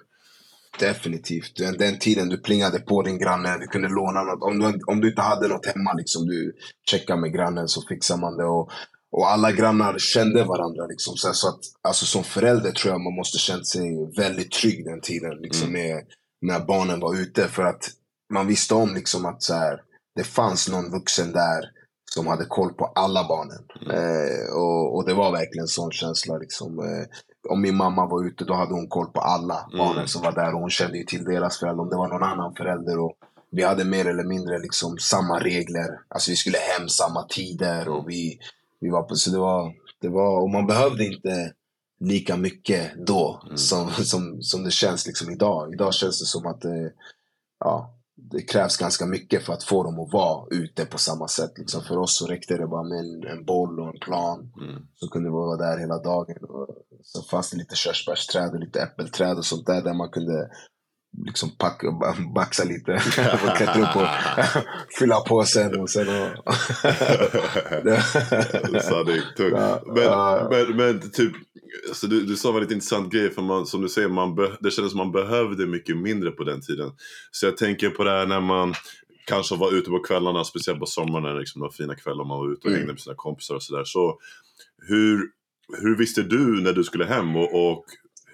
Definitivt. 0.79 1.55
Den, 1.57 1.77
den 1.77 1.99
tiden 1.99 2.29
du 2.29 2.37
plingade 2.37 2.79
på 2.79 3.01
din 3.01 3.17
granne, 3.17 3.57
du 3.57 3.67
kunde 3.67 3.87
låna 3.87 4.23
något. 4.23 4.43
Om 4.43 4.59
du, 4.59 4.79
om 4.87 5.01
du 5.01 5.09
inte 5.09 5.21
hade 5.21 5.47
något 5.47 5.65
hemma, 5.65 5.93
liksom, 5.93 6.25
du 6.25 6.53
checkade 6.91 7.21
med 7.21 7.33
grannen 7.33 7.67
så 7.67 7.81
fixar 7.81 8.17
man 8.17 8.37
det. 8.37 8.45
Och 8.45 8.71
och 9.11 9.29
alla 9.29 9.51
grannar 9.51 9.97
kände 9.97 10.43
varandra. 10.43 10.85
Liksom. 10.85 11.15
Så, 11.15 11.33
så 11.33 11.49
att, 11.49 11.59
alltså, 11.81 12.05
som 12.05 12.23
förälder 12.23 12.71
tror 12.71 12.93
jag 12.93 13.01
man 13.01 13.13
måste 13.13 13.37
känt 13.37 13.67
sig 13.67 14.11
väldigt 14.17 14.51
trygg 14.51 14.85
den 14.85 15.01
tiden. 15.01 15.37
Liksom, 15.37 15.67
mm. 15.67 15.81
med, 15.81 16.05
när 16.41 16.59
barnen 16.59 16.99
var 16.99 17.15
ute. 17.15 17.47
För 17.47 17.63
att 17.63 17.89
man 18.33 18.47
visste 18.47 18.73
om 18.73 18.95
liksom, 18.95 19.25
att 19.25 19.43
så 19.43 19.53
här, 19.53 19.81
det 20.15 20.23
fanns 20.23 20.69
någon 20.69 20.91
vuxen 20.91 21.31
där 21.31 21.71
som 22.11 22.27
hade 22.27 22.45
koll 22.45 22.73
på 22.73 22.85
alla 22.85 23.27
barnen. 23.27 23.63
Mm. 23.81 23.95
Eh, 23.95 24.53
och, 24.53 24.95
och, 24.95 25.05
det 25.05 25.13
var 25.13 25.31
verkligen 25.31 25.63
en 25.63 25.67
sån 25.67 25.91
känsla. 25.91 26.37
Liksom. 26.37 26.79
Eh, 26.79 27.05
om 27.49 27.61
min 27.61 27.75
mamma 27.75 28.05
var 28.05 28.27
ute, 28.27 28.45
då 28.45 28.53
hade 28.53 28.73
hon 28.73 28.87
koll 28.87 29.07
på 29.07 29.19
alla 29.19 29.65
mm. 29.65 29.77
barnen 29.77 30.07
som 30.07 30.21
var 30.21 30.31
där. 30.31 30.53
Och 30.53 30.59
hon 30.59 30.69
kände 30.69 30.97
ju 30.97 31.03
till 31.03 31.23
deras 31.23 31.59
föräldrar. 31.59 31.83
Om 31.83 31.89
det 31.89 31.95
var 31.95 32.07
någon 32.07 32.23
annan 32.23 32.55
förälder. 32.55 32.99
Och 32.99 33.17
vi 33.51 33.63
hade 33.63 33.85
mer 33.85 34.07
eller 34.07 34.23
mindre 34.23 34.59
liksom 34.59 34.97
samma 34.97 35.39
regler. 35.39 35.99
Alltså 36.07 36.31
vi 36.31 36.35
skulle 36.35 36.57
hem 36.57 36.89
samma 36.89 37.23
tider. 37.23 37.89
Och 37.89 38.09
vi, 38.09 38.39
vi 38.79 38.89
var 38.89 39.03
på, 39.03 39.15
så 39.15 39.31
det 39.31 39.39
var, 39.39 39.73
det 40.01 40.09
var, 40.09 40.41
och 40.41 40.49
man 40.49 40.67
behövde 40.67 41.05
inte 41.05 41.53
lika 41.99 42.37
mycket 42.37 43.05
då 43.07 43.41
mm. 43.45 43.57
som, 43.57 43.91
som, 43.91 44.41
som 44.41 44.63
det 44.63 44.71
känns 44.71 45.07
liksom 45.07 45.31
idag. 45.31 45.73
Idag 45.73 45.93
känns 45.93 46.19
det 46.19 46.25
som 46.25 46.45
att 46.45 46.61
det, 46.61 46.91
ja, 47.59 47.96
det 48.17 48.41
krävs 48.41 48.77
ganska 48.77 49.05
mycket 49.05 49.45
för 49.45 49.53
att 49.53 49.63
få 49.63 49.83
dem 49.83 49.99
att 49.99 50.13
vara 50.13 50.47
ute 50.51 50.85
på 50.85 50.97
samma 50.97 51.27
sätt. 51.27 51.51
Liksom. 51.57 51.83
För 51.83 51.97
oss 51.97 52.17
så 52.17 52.27
räckte 52.27 52.57
det 52.57 52.67
bara 52.67 52.83
med 52.83 52.99
en, 52.99 53.37
en 53.37 53.45
boll 53.45 53.79
och 53.79 53.87
en 53.87 53.99
plan. 53.99 54.51
Mm. 54.61 54.81
Så 54.95 55.07
kunde 55.07 55.29
vi 55.29 55.33
vara 55.33 55.57
där 55.57 55.77
hela 55.77 55.97
dagen. 55.97 56.37
Och 56.49 56.67
så 57.03 57.21
fanns 57.21 57.49
det 57.49 57.57
lite 57.57 57.75
körsbärsträd 57.75 58.53
och 58.53 58.59
lite 58.59 58.81
äppelträd 58.81 59.37
och 59.37 59.45
sånt 59.45 59.65
där, 59.65 59.81
där 59.81 59.93
man 59.93 60.09
kunde 60.09 60.49
liksom 61.25 61.49
packa, 61.57 61.87
baxa 62.35 62.63
lite. 62.63 62.97
klättra 63.57 63.89
upp 63.89 63.95
och 63.95 64.07
fylla 64.99 65.19
på 65.19 65.43
sen. 65.43 65.79
Och 65.79 65.89
sen 65.89 66.07
och 66.09 66.43
Sanning, 68.83 69.21
men, 69.95 70.09
men, 70.49 70.77
men 70.77 71.11
typ, 71.11 71.33
alltså 71.87 72.07
du, 72.07 72.25
du 72.25 72.35
sa 72.35 72.49
en 72.49 72.55
väldigt 72.55 72.71
intressant 72.71 73.13
grej. 73.13 73.31
För 73.31 73.41
man, 73.41 73.65
som 73.65 73.81
du 73.81 73.89
säger, 73.89 74.09
man 74.09 74.35
be, 74.35 74.57
det 74.59 74.71
kändes 74.71 74.91
som 74.91 74.97
man 74.97 75.11
behövde 75.11 75.67
mycket 75.67 75.97
mindre 75.97 76.31
på 76.31 76.43
den 76.43 76.61
tiden. 76.61 76.91
Så 77.31 77.45
jag 77.45 77.57
tänker 77.57 77.89
på 77.89 78.03
det 78.03 78.11
här 78.11 78.25
när 78.25 78.41
man 78.41 78.73
kanske 79.27 79.55
var 79.55 79.73
ute 79.73 79.89
på 79.89 79.99
kvällarna, 79.99 80.43
speciellt 80.43 80.79
på 80.79 80.85
sommaren, 80.85 81.39
liksom, 81.39 81.61
de 81.61 81.71
fina 81.71 81.95
kvällar 81.95 82.25
man 82.25 82.37
var 82.37 82.51
ute 82.51 82.61
och 82.61 82.67
mm. 82.67 82.77
hängde 82.77 82.93
med 82.93 83.01
sina 83.01 83.15
kompisar 83.15 83.55
och 83.55 83.63
sådär. 83.63 83.83
Så 83.85 84.19
hur, 84.87 85.21
hur 85.81 85.97
visste 85.97 86.23
du 86.23 86.61
när 86.61 86.73
du 86.73 86.83
skulle 86.83 87.05
hem 87.05 87.35
och, 87.35 87.69
och 87.69 87.85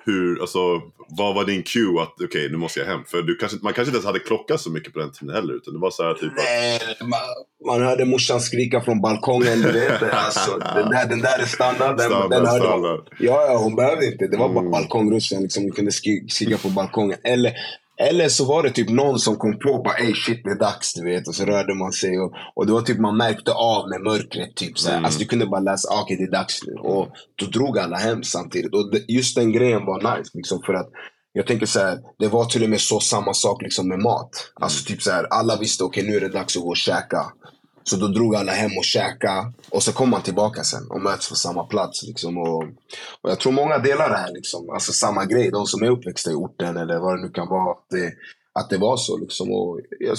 hur, 0.05 0.41
alltså, 0.41 0.81
vad 1.09 1.35
var 1.35 1.45
din 1.45 1.63
cue 1.63 2.01
att 2.01 2.13
okej 2.13 2.25
okay, 2.25 2.49
nu 2.49 2.57
måste 2.57 2.79
jag 2.79 2.87
hem? 2.87 3.03
För 3.07 3.21
du 3.21 3.35
kanske, 3.35 3.57
man 3.61 3.73
kanske 3.73 3.89
inte 3.89 3.95
ens 3.95 4.05
hade 4.05 4.19
klocka 4.19 4.57
så 4.57 4.69
mycket 4.69 4.93
på 4.93 4.99
den 4.99 5.11
tiden 5.11 5.35
heller. 5.35 5.53
Utan 5.53 5.73
det 5.73 5.79
var 5.79 5.91
så 5.91 6.03
här, 6.03 6.13
typ 6.13 6.31
Nej, 6.35 6.79
man, 7.01 7.19
man 7.67 7.87
hörde 7.87 8.05
morsan 8.05 8.41
skrika 8.41 8.81
från 8.81 9.01
balkongen. 9.01 9.61
Du 9.61 9.71
vet, 9.71 10.03
alltså, 10.11 10.57
den, 10.75 10.89
där, 10.89 11.07
den 11.07 11.19
där 11.19 11.39
är 11.39 11.45
standard. 11.45 11.97
Den, 11.97 12.09
standard, 12.09 12.31
den 12.31 12.45
hörde 12.45 12.65
standard. 12.65 12.99
Ja, 13.19 13.45
ja, 13.47 13.57
hon 13.57 13.75
behövde 13.75 14.05
inte. 14.05 14.27
Det 14.27 14.37
var 14.37 14.49
bara 14.49 14.59
mm. 14.59 14.71
balkongruschen. 14.71 15.41
Liksom, 15.41 15.63
hon 15.63 15.71
kunde 15.71 15.91
skrika 15.91 16.57
på 16.57 16.69
balkongen. 16.69 17.17
Eller 17.23 17.53
eller 17.97 18.29
så 18.29 18.45
var 18.45 18.63
det 18.63 18.69
typ 18.69 18.89
någon 18.89 19.19
som 19.19 19.35
kom 19.35 19.59
på 19.59 19.81
bara 19.85 19.95
ey 19.95 20.13
shit 20.13 20.41
det 20.43 20.51
är 20.51 20.59
dags 20.59 20.93
du 20.93 21.03
vet. 21.03 21.27
Och 21.27 21.35
så 21.35 21.45
rörde 21.45 21.73
man 21.73 21.91
sig. 21.91 22.19
Och, 22.19 22.33
och 22.55 22.65
det 22.65 22.73
var 22.73 22.81
typ 22.81 22.99
man 22.99 23.17
märkte 23.17 23.51
av 23.51 23.89
med 23.89 24.01
mörkret. 24.01 24.55
Typ, 24.55 24.79
så 24.79 24.91
mm. 24.91 25.05
Alltså 25.05 25.19
du 25.19 25.25
kunde 25.25 25.45
bara 25.45 25.61
läsa, 25.61 25.87
ah, 25.89 26.01
okej 26.01 26.15
okay, 26.15 26.25
det 26.25 26.29
är 26.29 26.39
dags 26.39 26.63
nu. 26.67 26.73
Och 26.73 27.07
då 27.35 27.45
drog 27.45 27.79
alla 27.79 27.97
hem 27.97 28.23
samtidigt. 28.23 28.73
Och 28.73 28.91
det, 28.91 29.05
just 29.07 29.35
den 29.35 29.51
grejen 29.51 29.85
var 29.85 30.17
nice. 30.17 30.31
Liksom, 30.33 30.61
för 30.65 30.73
att 30.73 30.89
jag 31.33 31.47
tänker 31.47 31.65
så 31.65 31.79
här, 31.79 31.99
det 32.19 32.27
var 32.27 32.45
till 32.45 32.63
och 32.63 32.69
med 32.69 32.81
så 32.81 32.99
samma 32.99 33.33
sak 33.33 33.61
liksom 33.61 33.87
med 33.87 33.99
mat. 33.99 34.29
Alltså 34.61 34.85
typ 34.85 35.01
så 35.01 35.11
här, 35.11 35.27
alla 35.29 35.57
visste 35.57 35.83
okej 35.83 36.03
okay, 36.03 36.11
nu 36.11 36.17
är 36.17 36.21
det 36.21 36.37
dags 36.37 36.57
att 36.57 36.63
gå 36.63 36.69
och 36.69 36.77
käka. 36.77 37.25
Så 37.83 37.95
då 37.95 38.07
drog 38.07 38.35
alla 38.35 38.51
hem 38.51 38.71
och 38.77 38.83
käkade. 38.83 39.51
Och 39.69 39.83
så 39.83 39.93
kom 39.93 40.09
man 40.09 40.21
tillbaka 40.21 40.63
sen 40.63 40.91
och 40.91 41.01
möts 41.01 41.29
på 41.29 41.35
samma 41.35 41.63
plats. 41.63 42.03
Liksom. 42.03 42.37
Och, 42.37 42.63
och 43.21 43.29
jag 43.29 43.39
tror 43.39 43.51
många 43.51 43.77
delar 43.77 44.09
det 44.09 44.17
här. 44.17 44.33
Liksom. 44.33 44.69
Alltså 44.69 44.91
samma 44.91 45.25
grej. 45.25 45.51
De 45.51 45.65
som 45.65 45.83
är 45.83 45.89
uppväxta 45.89 46.31
i 46.31 46.33
orten 46.33 46.77
eller 46.77 46.99
vad 46.99 47.17
det 47.17 47.21
nu 47.21 47.29
kan 47.29 47.47
vara. 47.47 47.71
Att 47.71 47.85
det, 47.89 48.13
att 48.53 48.69
det 48.69 48.77
var 48.77 48.97
så. 48.97 49.17
Liksom. 49.17 49.51
Och 49.51 49.79
jag, 49.99 50.17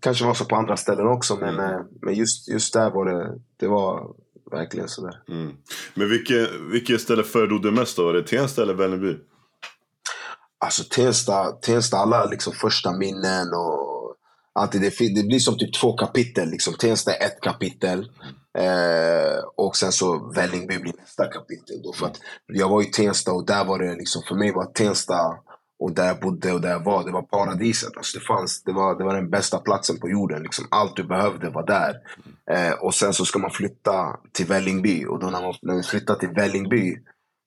kanske 0.00 0.24
var 0.24 0.34
så 0.34 0.44
på 0.44 0.56
andra 0.56 0.76
ställen 0.76 1.06
också. 1.06 1.36
Men, 1.36 1.54
mm. 1.54 1.74
Eh, 1.74 1.80
men 2.02 2.14
just, 2.14 2.48
just 2.48 2.72
där 2.72 2.90
var 2.90 3.04
det, 3.04 3.38
det 3.56 3.68
var 3.68 4.06
verkligen 4.50 4.88
sådär. 4.88 5.22
Mm. 5.28 5.52
Men 5.94 6.08
vilket, 6.08 6.50
vilket 6.72 7.00
ställe 7.00 7.22
föredrog 7.22 7.62
du 7.62 7.70
mest 7.70 7.96
då? 7.96 8.04
Var 8.04 8.12
det 8.12 8.22
Tensta 8.22 8.62
eller 8.62 8.74
Vällingby? 8.74 9.16
Alltså 10.58 10.84
Tensta, 10.84 11.52
Tensta 11.52 11.96
alla 11.96 12.24
liksom 12.24 12.52
första 12.52 12.92
minnen 12.92 13.48
och 13.54 13.89
alltid, 14.54 14.80
det, 14.80 15.14
det 15.14 15.26
blir 15.26 15.38
som 15.38 15.58
typ 15.58 15.74
två 15.74 15.92
kapitel. 15.92 16.50
Liksom. 16.50 16.74
Tensta 16.74 17.14
är 17.14 17.26
ett 17.26 17.40
kapitel. 17.40 18.10
Eh, 18.58 19.38
och 19.56 19.76
sen 19.76 19.92
så 19.92 20.32
Vällingby 20.34 20.78
blir 20.78 20.94
nästa 20.98 21.26
kapitel. 21.26 21.82
Då, 21.82 21.92
för 21.92 22.06
att 22.06 22.20
jag 22.46 22.68
var 22.68 22.82
i 22.82 22.84
Tensta 22.84 23.32
och 23.32 23.46
där 23.46 23.64
var 23.64 23.78
det 23.78 23.94
liksom, 23.94 24.22
för 24.28 24.34
mig 24.34 24.52
var 24.52 24.64
Tensta 24.64 25.38
och 25.80 25.92
där 25.92 26.06
jag 26.06 26.20
bodde 26.20 26.52
och 26.52 26.60
där 26.60 26.70
jag 26.70 26.84
var, 26.84 27.04
det 27.04 27.12
var 27.12 27.22
paradiset. 27.22 27.96
Alltså 27.96 28.18
det, 28.18 28.24
fanns, 28.24 28.62
det, 28.62 28.72
var, 28.72 28.98
det 28.98 29.04
var 29.04 29.14
den 29.14 29.30
bästa 29.30 29.58
platsen 29.58 29.98
på 29.98 30.08
jorden. 30.08 30.42
Liksom. 30.42 30.66
Allt 30.70 30.96
du 30.96 31.04
behövde 31.04 31.50
var 31.50 31.66
där. 31.66 31.94
Eh, 32.50 32.72
och 32.72 32.94
sen 32.94 33.14
så 33.14 33.24
ska 33.24 33.38
man 33.38 33.50
flytta 33.50 34.16
till 34.32 34.46
Vällingby. 34.46 35.04
Och 35.04 35.20
då 35.20 35.26
när, 35.26 35.42
man, 35.42 35.54
när 35.62 35.74
man 35.74 35.82
flyttar 35.82 36.14
till 36.14 36.28
Vällingby 36.28 36.96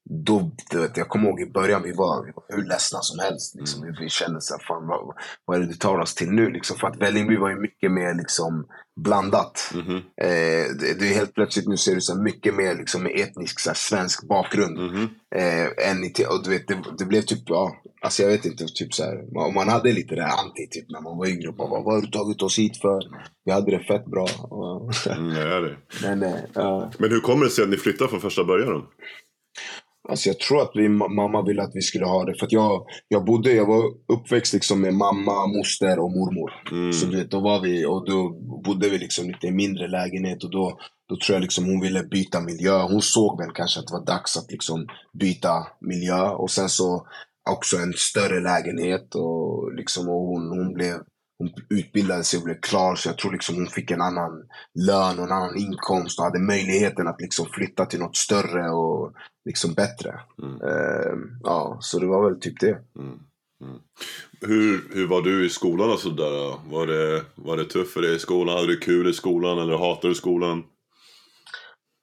då, 0.10 0.52
du 0.72 0.80
vet, 0.80 0.98
jag 0.98 1.10
kommer 1.10 1.28
ihåg 1.28 1.42
i 1.42 1.46
början, 1.46 1.84
vi 1.84 1.92
var, 1.92 2.26
vi 2.26 2.32
var 2.36 2.44
hur 2.48 2.64
ledsna 2.64 3.00
som 3.02 3.20
helst. 3.20 3.56
Liksom. 3.56 3.84
Mm. 3.84 3.96
Vi, 4.00 4.10
kände 4.10 4.42
så 4.42 4.54
här, 4.54 4.64
fan 4.68 4.88
vad, 4.88 5.16
vad 5.46 5.58
är 5.58 5.62
det 5.62 5.68
du 5.68 5.74
tar 5.74 6.00
oss 6.00 6.16
till 6.16 6.32
nu? 6.32 6.50
Liksom, 6.50 6.78
för 6.78 6.88
att 6.88 6.98
Vällingby 6.98 7.38
var 7.38 7.50
ju 7.50 7.56
mycket 7.56 7.92
mer 7.92 8.14
liksom, 8.14 8.68
blandat. 8.96 9.72
Mm 9.74 9.86
-hmm. 9.86 9.98
eh, 9.98 10.76
det, 10.80 11.00
det, 11.00 11.08
är 11.08 11.14
helt 11.14 11.34
plötsligt 11.34 11.68
nu 11.68 11.78
ser 11.78 11.96
du 11.96 12.02
så 12.02 12.16
mycket 12.16 12.56
mer 12.56 12.76
liksom, 12.76 13.04
med 13.04 13.12
etnisk 13.16 13.60
så 13.60 13.70
här, 13.70 13.76
svensk 13.76 14.28
bakgrund. 14.28 14.78
Mm 14.78 14.96
-hmm. 14.96 15.08
eh, 15.36 15.90
än 15.90 16.04
i, 16.04 16.14
och 16.30 16.44
du 16.44 16.50
vet, 16.50 16.68
det, 16.68 16.84
det, 16.98 17.06
blev 17.06 17.22
typ, 17.22 17.44
ja, 17.46 17.76
alltså 18.02 18.24
jag 18.24 18.30
vet 18.30 18.46
inte, 18.46 18.66
typ 18.66 18.94
så 18.94 19.04
här, 19.04 19.34
man, 19.34 19.54
man 19.54 19.70
hade 19.70 19.92
lite 19.92 20.16
det 20.16 20.26
anti 20.26 20.68
typ 20.72 20.90
när 20.90 21.02
man 21.02 21.18
var 21.18 21.28
yngre. 21.28 21.48
Och 21.48 21.56
bara, 21.56 21.70
vad 21.70 21.94
har 21.94 22.02
du 22.02 22.08
tagit 22.08 22.42
oss 22.42 22.60
hit 22.60 22.78
för? 22.78 23.02
Vi 23.46 23.52
hade 23.52 23.72
det 23.72 23.84
fett 23.84 24.06
bra. 24.06 24.28
mm, 25.10 25.36
ja, 25.36 25.60
det. 25.60 25.78
Men, 26.02 26.24
eh, 26.24 26.34
uh, 26.58 26.92
Men 27.00 27.10
hur 27.10 27.20
kommer 27.20 27.46
det 27.46 27.52
sig 27.52 27.64
att 27.64 27.70
ni 27.70 27.78
flyttade 27.78 28.10
från 28.10 28.22
första 28.22 28.44
början? 28.44 28.84
Alltså 30.10 30.30
jag 30.30 30.40
tror 30.40 30.62
att 30.62 30.72
vi, 30.74 30.90
mamma 30.90 31.42
ville 31.42 31.64
att 31.64 31.76
vi 31.76 31.82
skulle 31.82 32.06
ha 32.06 32.26
det. 32.26 32.36
För 32.40 32.48
jag, 32.50 32.86
jag, 33.08 33.26
bodde, 33.26 33.52
jag 33.52 33.66
var 33.66 33.84
uppväxt 34.14 34.54
liksom 34.54 34.82
med 34.82 34.94
mamma, 34.94 35.48
moster 35.48 36.00
och 36.00 36.12
mormor. 36.12 36.52
Mm. 36.72 36.94
Så 36.94 37.06
du 37.06 37.18
vet, 37.18 37.32
då 37.32 37.40
var 37.40 37.62
vi, 37.62 37.86
och 37.86 38.06
då 38.06 38.30
bodde 38.66 38.90
vi 38.90 38.98
liksom 38.98 39.28
lite 39.28 39.48
i 39.48 39.52
mindre 39.52 39.88
lägenhet. 39.88 40.44
Och 40.44 40.52
då, 40.52 40.80
då 41.10 41.16
tror 41.16 41.36
jag 41.36 41.42
liksom 41.42 41.66
hon 41.66 41.82
ville 41.82 42.04
byta 42.04 42.40
miljö. 42.40 42.82
Hon 42.82 43.02
såg 43.02 43.42
väl 43.42 43.52
kanske 43.54 43.80
att 43.80 43.88
det 43.88 43.94
var 43.94 44.06
dags 44.06 44.38
att 44.38 44.52
liksom 44.52 44.88
byta 45.20 45.68
miljö. 45.82 46.30
Och 46.30 46.52
sen 46.52 46.70
så 46.70 47.08
också 47.50 47.78
en 47.78 47.94
större 47.94 48.40
lägenhet. 48.40 49.16
Och, 49.16 49.74
liksom, 49.74 50.10
och 50.10 50.28
hon, 50.28 50.50
hon 50.50 50.74
blev 50.74 50.96
hon 51.44 51.78
utbildade 51.78 52.24
sig 52.24 52.38
och 52.38 52.44
blev 52.44 52.60
klar. 52.60 52.96
Så 52.96 53.10
jag 53.10 53.18
tror 53.18 53.32
liksom 53.32 53.56
hon 53.56 53.68
fick 53.68 53.92
en 53.92 54.02
annan 54.02 54.32
lön 54.88 55.20
och 55.20 55.26
en 55.26 55.32
annan 55.32 55.58
inkomst 55.58 56.20
och 56.20 56.26
hade 56.26 56.40
möjligheten 56.40 57.08
att 57.08 57.22
liksom 57.22 57.46
flytta 57.46 57.86
till 57.86 58.00
något 58.00 58.18
större 58.18 58.70
och 58.70 59.14
liksom 59.46 59.74
bättre. 59.74 60.20
Mm. 60.44 60.62
Uh, 60.62 61.18
ja, 61.44 61.78
så 61.82 62.00
det 62.00 62.06
var 62.06 62.30
väl 62.30 62.40
typ 62.40 62.60
det. 62.60 62.78
Mm. 63.00 63.20
Mm. 63.64 63.80
Hur, 64.42 64.84
hur 64.94 65.08
var 65.08 65.22
du 65.22 65.46
i 65.46 65.50
skolan 65.50 65.92
och 65.92 66.00
sådär? 66.00 66.56
Var 66.70 66.88
det, 66.88 67.24
var 67.36 67.58
det 67.58 67.66
tufft 67.66 67.94
för 67.94 68.02
dig 68.02 68.16
i 68.16 68.20
skolan? 68.20 68.56
Hade 68.56 68.68
du 68.68 68.78
kul 68.78 69.10
i 69.10 69.14
skolan 69.14 69.60
eller 69.60 69.78
hatade 69.78 70.08
du 70.08 70.16
skolan? 70.16 70.64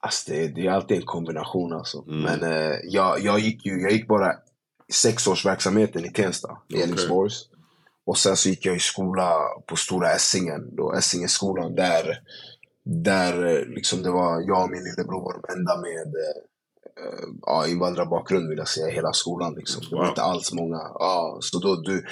Alltså 0.03 0.33
det, 0.33 0.49
det 0.49 0.67
är 0.67 0.71
alltid 0.71 0.97
en 0.97 1.03
kombination 1.03 1.73
alltså. 1.73 2.05
Mm. 2.09 2.21
Men 2.21 2.53
uh, 2.53 2.77
jag, 2.85 3.21
jag, 3.21 3.39
gick 3.39 3.67
ju, 3.67 3.81
jag 3.81 3.93
gick 3.93 4.09
bara 4.09 4.33
sexårsverksamheten 4.93 6.05
i 6.05 6.13
Tensta, 6.13 6.59
i 6.69 6.77
okay. 6.77 6.89
Och 8.07 8.19
sen 8.19 8.37
så 8.37 8.49
gick 8.49 8.67
jag 8.67 8.77
i 8.77 8.81
skola 8.81 9.33
på 9.67 9.77
Stora 9.77 10.13
Essingen, 10.13 10.77
då 10.77 10.93
Essingeskolan, 10.93 11.75
där, 11.75 12.19
där 12.85 13.67
liksom 13.67 14.03
det 14.03 14.11
var 14.11 14.41
jag 14.41 14.65
och 14.65 14.71
min 14.71 14.85
lillebror 14.85 15.23
var 15.23 15.33
de 15.33 15.53
enda 15.53 15.81
med 15.81 16.15
äh, 17.01 17.29
ja, 17.43 17.67
invandrarbakgrund 17.67 18.49
vill 18.49 18.59
jag 18.59 18.69
säga, 18.69 18.95
hela 18.95 19.13
skolan. 19.13 19.55
Liksom. 19.55 19.83
Det 19.91 19.97
var 19.97 20.09
inte 20.09 20.23
alls 20.23 20.53
många. 20.53 20.77
Ja, 20.77 21.39
så 21.41 21.59
då, 21.59 21.77
du, 21.77 22.05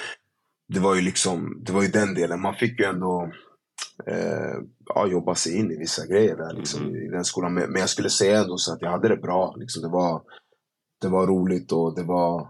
det 0.73 0.79
var 0.79 0.95
ju 0.95 1.01
liksom, 1.01 1.61
det 1.65 1.71
var 1.71 1.81
ju 1.81 1.87
den 1.87 2.13
delen. 2.13 2.41
Man 2.41 2.55
fick 2.55 2.79
ju 2.79 2.85
ändå 2.85 3.31
eh, 4.05 4.57
ja, 4.85 5.07
jobba 5.07 5.35
sig 5.35 5.57
in 5.57 5.71
i 5.71 5.77
vissa 5.77 6.05
grejer 6.05 6.37
där 6.37 6.53
liksom, 6.53 6.83
mm. 6.83 6.95
i 6.95 7.07
den 7.07 7.25
skolan. 7.25 7.53
Men, 7.53 7.71
men, 7.71 7.79
jag 7.79 7.89
skulle 7.89 8.09
säga 8.09 8.39
ändå 8.39 8.57
så 8.57 8.73
att 8.73 8.81
jag 8.81 8.91
hade 8.91 9.07
det 9.07 9.17
bra. 9.17 9.55
Liksom. 9.57 9.81
Det, 9.81 9.89
var, 9.89 10.21
det 11.01 11.07
var 11.07 11.27
roligt 11.27 11.71
och 11.71 11.95
det 11.95 12.03
var 12.03 12.41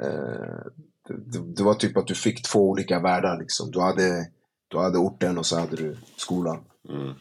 eh, 0.00 0.66
det, 1.08 1.54
det, 1.56 1.62
var 1.62 1.74
typ 1.74 1.96
att 1.96 2.06
du 2.06 2.14
fick 2.14 2.42
två 2.42 2.70
olika 2.70 3.00
världar. 3.00 3.38
Liksom. 3.38 3.70
Du, 3.70 3.80
hade, 3.80 4.26
du 4.68 4.78
hade 4.78 4.98
orten 4.98 5.38
och 5.38 5.46
så 5.46 5.60
hade 5.60 5.76
du 5.76 5.96
skolan. 6.16 6.64
Mm. 6.88 7.14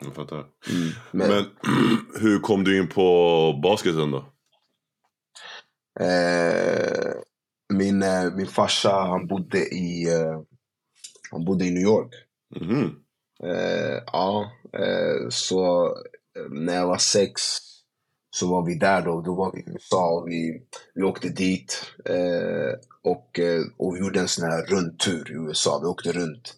Jag 0.00 0.14
fattar. 0.14 0.36
Mm. 0.38 0.90
Men, 1.10 1.28
Men 1.28 1.46
hur 2.20 2.40
kom 2.40 2.64
du 2.64 2.78
in 2.78 2.88
på 2.88 3.60
basketen 3.62 4.10
då? 4.10 4.24
Eh, 6.00 7.12
min, 7.72 8.02
eh, 8.02 8.32
min 8.34 8.46
farsa 8.46 8.92
han 8.92 9.26
bodde 9.26 9.58
i, 9.58 10.08
eh, 10.08 10.40
han 11.30 11.44
bodde 11.44 11.64
i 11.64 11.70
New 11.70 11.82
York. 11.82 12.14
Mm. 12.60 12.84
Eh, 13.42 14.02
ja, 14.06 14.52
eh, 14.72 15.28
så 15.28 15.94
när 16.50 16.74
jag 16.74 16.86
var 16.86 16.98
sex 16.98 17.42
så 18.30 18.50
var 18.50 18.66
vi 18.66 18.74
där 18.74 19.02
då. 19.02 19.20
Då 19.20 19.34
var 19.34 19.52
vi 19.52 19.60
i 19.60 19.64
USA 19.72 20.10
och 20.10 20.28
vi, 20.28 20.62
vi 20.94 21.02
åkte 21.02 21.28
dit. 21.28 21.82
Eh, 22.04 22.78
och, 23.02 23.38
eh, 23.38 23.62
och 23.76 23.96
vi 23.96 24.00
gjorde 24.00 24.20
en 24.20 24.28
sån 24.28 24.50
här 24.50 24.66
rundtur 24.66 25.30
i 25.30 25.34
USA. 25.34 25.78
Vi 25.82 25.86
åkte 25.86 26.12
runt 26.12 26.54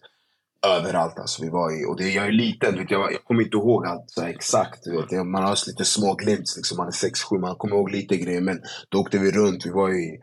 överallt. 0.67 1.19
Alltså, 1.19 1.43
vi 1.43 1.49
var 1.49 1.81
i, 1.81 1.85
och 1.85 1.97
det, 1.97 2.09
jag 2.09 2.25
är 2.25 2.31
liten, 2.31 2.77
vet 2.77 2.91
jag, 2.91 3.13
jag 3.13 3.23
kommer 3.23 3.43
inte 3.43 3.57
ihåg 3.57 3.85
allt 3.85 4.03
så 4.07 4.23
exakt. 4.23 4.87
Vet, 4.87 5.25
man 5.25 5.43
har 5.43 5.67
lite 5.67 5.85
små 5.85 6.13
glimt, 6.13 6.53
liksom, 6.55 6.77
man 6.77 6.87
är 6.87 6.91
6-7, 6.91 7.39
man 7.39 7.55
kommer 7.55 7.75
ihåg 7.75 7.91
lite 7.91 8.17
grejer. 8.17 8.41
Men 8.41 8.61
då 8.89 8.99
åkte 8.99 9.17
vi 9.17 9.31
runt. 9.31 9.65
Vi 9.65 9.69
var 9.69 9.89
i, 9.89 10.19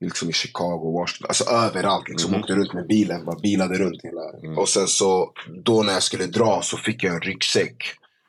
liksom 0.00 0.30
i 0.30 0.32
Chicago, 0.32 0.92
Washington, 0.92 1.28
alltså 1.28 1.44
överallt. 1.50 2.08
Liksom, 2.08 2.30
mm. 2.30 2.40
Åkte 2.40 2.54
runt 2.54 2.74
med 2.74 2.86
bilen, 2.86 3.24
bara 3.24 3.38
bilade 3.38 3.78
runt 3.78 4.02
hela. 4.02 4.38
Mm. 4.44 4.58
Och 4.58 4.68
sen 4.68 4.86
så, 4.86 5.32
då 5.64 5.82
när 5.82 5.92
jag 5.92 6.02
skulle 6.02 6.26
dra 6.26 6.60
så 6.62 6.76
fick 6.76 7.04
jag 7.04 7.14
en 7.14 7.20
ryggsäck 7.20 7.76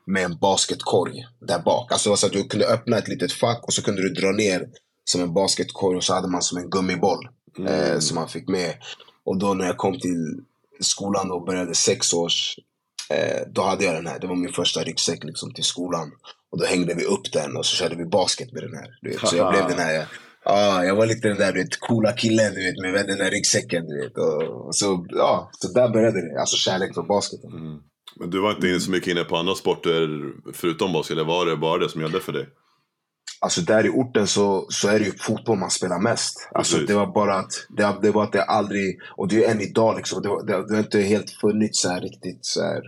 med 0.06 0.24
en 0.24 0.38
basketkorg 0.38 1.26
där 1.40 1.60
bak. 1.60 1.92
Alltså 1.92 2.16
så 2.16 2.26
att 2.26 2.34
du 2.34 2.44
kunde 2.44 2.68
öppna 2.68 2.98
ett 2.98 3.08
litet 3.08 3.32
fack 3.32 3.64
och 3.64 3.74
så 3.74 3.84
kunde 3.84 4.02
du 4.02 4.10
dra 4.10 4.32
ner 4.32 4.68
som 5.06 5.22
en 5.22 5.34
basketkorg 5.34 5.98
och 5.98 6.04
så 6.04 6.14
hade 6.14 6.28
man 6.28 6.42
som 6.42 6.58
en 6.58 6.70
gummiboll 6.70 7.28
mm. 7.58 7.74
eh, 7.74 8.00
som 8.00 8.16
man 8.16 8.30
fick 8.30 8.48
med. 8.48 8.76
Och 9.26 9.40
då 9.40 9.54
när 9.54 9.66
jag 9.66 9.78
kom 9.78 10.00
till 10.00 10.40
skolan 10.80 11.32
och 11.32 11.46
började 11.46 11.76
sex 11.76 12.14
års, 12.14 12.60
eh, 13.10 13.42
då 13.48 13.62
hade 13.62 13.86
jag 13.86 13.96
den 13.96 14.08
här. 14.08 14.20
Det 14.20 14.28
var 14.28 14.36
min 14.36 14.54
första 14.54 14.84
ryggsäck 14.84 15.24
liksom, 15.24 15.54
till 15.54 15.64
skolan. 15.64 16.12
Och 16.52 16.60
då 16.60 16.66
hängde 16.66 16.94
vi 16.94 17.06
upp 17.06 17.32
den 17.34 17.58
och 17.58 17.66
så 17.66 17.76
körde 17.76 17.96
vi 17.96 18.06
basket 18.06 18.54
med 18.54 18.64
den 18.64 18.76
här. 18.76 19.18
Så 19.26 19.36
jag 19.36 19.54
blev 19.54 19.68
den 19.68 19.80
här, 19.80 19.94
ja, 19.94 20.08
ah, 20.44 20.84
jag 20.84 20.96
var 20.96 21.06
lite 21.06 21.28
den 21.28 21.38
där 21.38 21.54
du 21.54 21.64
vet, 21.64 21.80
coola 21.80 22.14
killen 22.14 22.54
du 22.54 22.64
vet, 22.64 22.94
med 22.94 23.08
den 23.08 23.18
där 23.18 23.32
ryggsäcken. 23.32 23.88
Du 23.88 24.02
vet. 24.02 24.18
Och, 24.18 24.68
och 24.68 24.76
så, 24.76 25.06
ja, 25.10 25.50
så 25.54 25.68
där 25.68 25.90
började 25.90 26.22
det. 26.22 26.40
Alltså 26.40 26.58
kärlek 26.58 26.94
för 26.94 27.04
basketen. 27.04 27.52
Mm. 27.52 27.80
Men 28.20 28.30
du 28.30 28.40
var 28.42 28.52
inte 28.52 28.80
så 28.80 28.92
mycket 28.92 29.08
inne 29.08 29.24
på 29.24 29.38
andra 29.38 29.56
sporter 29.56 30.32
förutom 30.54 30.94
basket, 30.94 31.12
eller 31.12 31.24
var 31.24 31.46
det 31.46 31.58
bara 31.58 31.78
det 31.78 31.90
som 31.90 32.02
gällde 32.02 32.20
för 32.20 32.34
dig? 32.34 32.48
Alltså 33.42 33.62
där 33.62 33.86
i 33.86 33.90
orten 33.90 34.28
så, 34.28 34.66
så 34.70 34.88
är 34.88 35.00
det 35.00 35.06
ju 35.06 35.12
fotboll 35.12 35.58
man 35.58 35.70
spelar 35.70 36.00
mest. 36.00 36.50
Alltså 36.54 36.78
det 36.78 36.94
var 36.94 37.14
bara 37.14 37.36
att 37.36 37.52
det, 37.70 37.96
det 38.02 38.12
var 38.12 38.24
att 38.24 38.32
det 38.32 38.44
aldrig, 38.44 39.00
och 39.18 39.28
det 39.28 39.46
är 39.46 39.52
än 39.52 39.62
idag 39.62 39.98
liksom, 39.98 40.22
det, 40.22 40.30
det, 40.30 40.68
det 40.68 40.74
har 40.74 40.84
inte 40.84 41.02
helt 41.02 41.30
funnits 41.30 41.82
så 41.82 42.00
riktigt 42.00 42.46
så 42.46 42.62
här, 42.62 42.82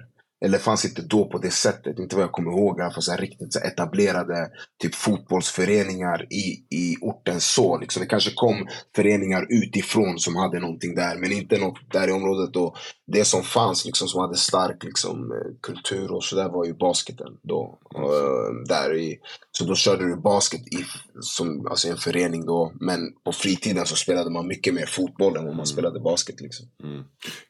eller 0.46 0.58
fanns 0.58 0.86
inte 0.86 1.02
då 1.02 1.26
på 1.26 1.38
det 1.38 1.52
sättet, 1.52 2.00
inte 2.00 2.16
vad 2.16 2.24
jag 2.24 2.32
kommer 2.32 2.52
ihåg. 2.52 2.94
För 2.94 3.02
så 3.02 3.12
här 3.12 3.18
riktigt 3.18 3.54
så 3.54 3.60
etablerade 3.60 4.50
typ 4.82 4.96
fotbollsföreningar 4.96 6.34
i, 6.34 6.76
i 6.76 6.96
orten 7.02 7.42
så. 7.42 7.78
Liksom. 7.78 8.02
Det 8.02 8.08
kanske 8.08 8.32
kom 8.36 8.68
föreningar 8.96 9.48
utifrån 9.50 10.20
som 10.20 10.36
hade 10.36 10.60
någonting 10.60 10.96
där, 10.96 11.18
men 11.18 11.32
inte 11.32 11.58
något 11.58 11.92
där 11.92 12.08
i 12.08 12.12
området. 12.12 12.56
Och 12.56 12.78
det 13.08 13.26
som 13.26 13.44
fanns, 13.44 13.86
liksom, 13.86 14.08
som 14.08 14.22
hade 14.22 14.38
stark 14.38 14.84
liksom, 14.84 15.32
eh, 15.32 15.38
kultur 15.62 16.12
och 16.12 16.24
sådär 16.24 16.50
var 16.50 16.66
ju 16.66 16.74
basketen. 16.74 17.34
Då, 17.44 17.80
uh, 17.98 18.68
där 18.68 18.96
i, 18.96 19.20
så 19.52 19.66
då 19.66 19.76
körde 19.76 20.06
du 20.06 20.16
basket 20.16 20.62
i 20.68 20.86
som, 21.20 21.68
alltså 21.68 21.88
en 21.88 21.98
förening 21.98 22.46
då, 22.46 22.72
men 22.80 23.00
på 23.24 23.32
fritiden 23.32 23.86
så 23.86 23.96
spelade 23.96 24.30
man 24.30 24.48
mycket 24.48 24.74
mer 24.74 24.86
fotboll 24.86 25.36
än 25.36 25.44
vad 25.44 25.44
man 25.44 25.54
mm. 25.54 25.66
spelade 25.66 26.00
basket. 26.00 26.42
Liksom. 26.42 26.66
Mm. 26.84 27.04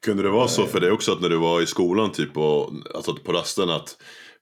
Kunde 0.06 0.24
det 0.24 0.30
vara 0.30 0.48
så 0.48 0.66
för 0.66 0.80
dig 0.80 0.92
också 0.92 1.12
att 1.12 1.22
när 1.22 1.30
du 1.30 1.38
var 1.38 1.62
i 1.62 1.68
skolan 1.68 2.12
typ 2.12 2.38
och 2.38 2.70
alltså 2.96 3.16
på 3.16 3.34
rasten 3.34 3.70
att 3.70 3.98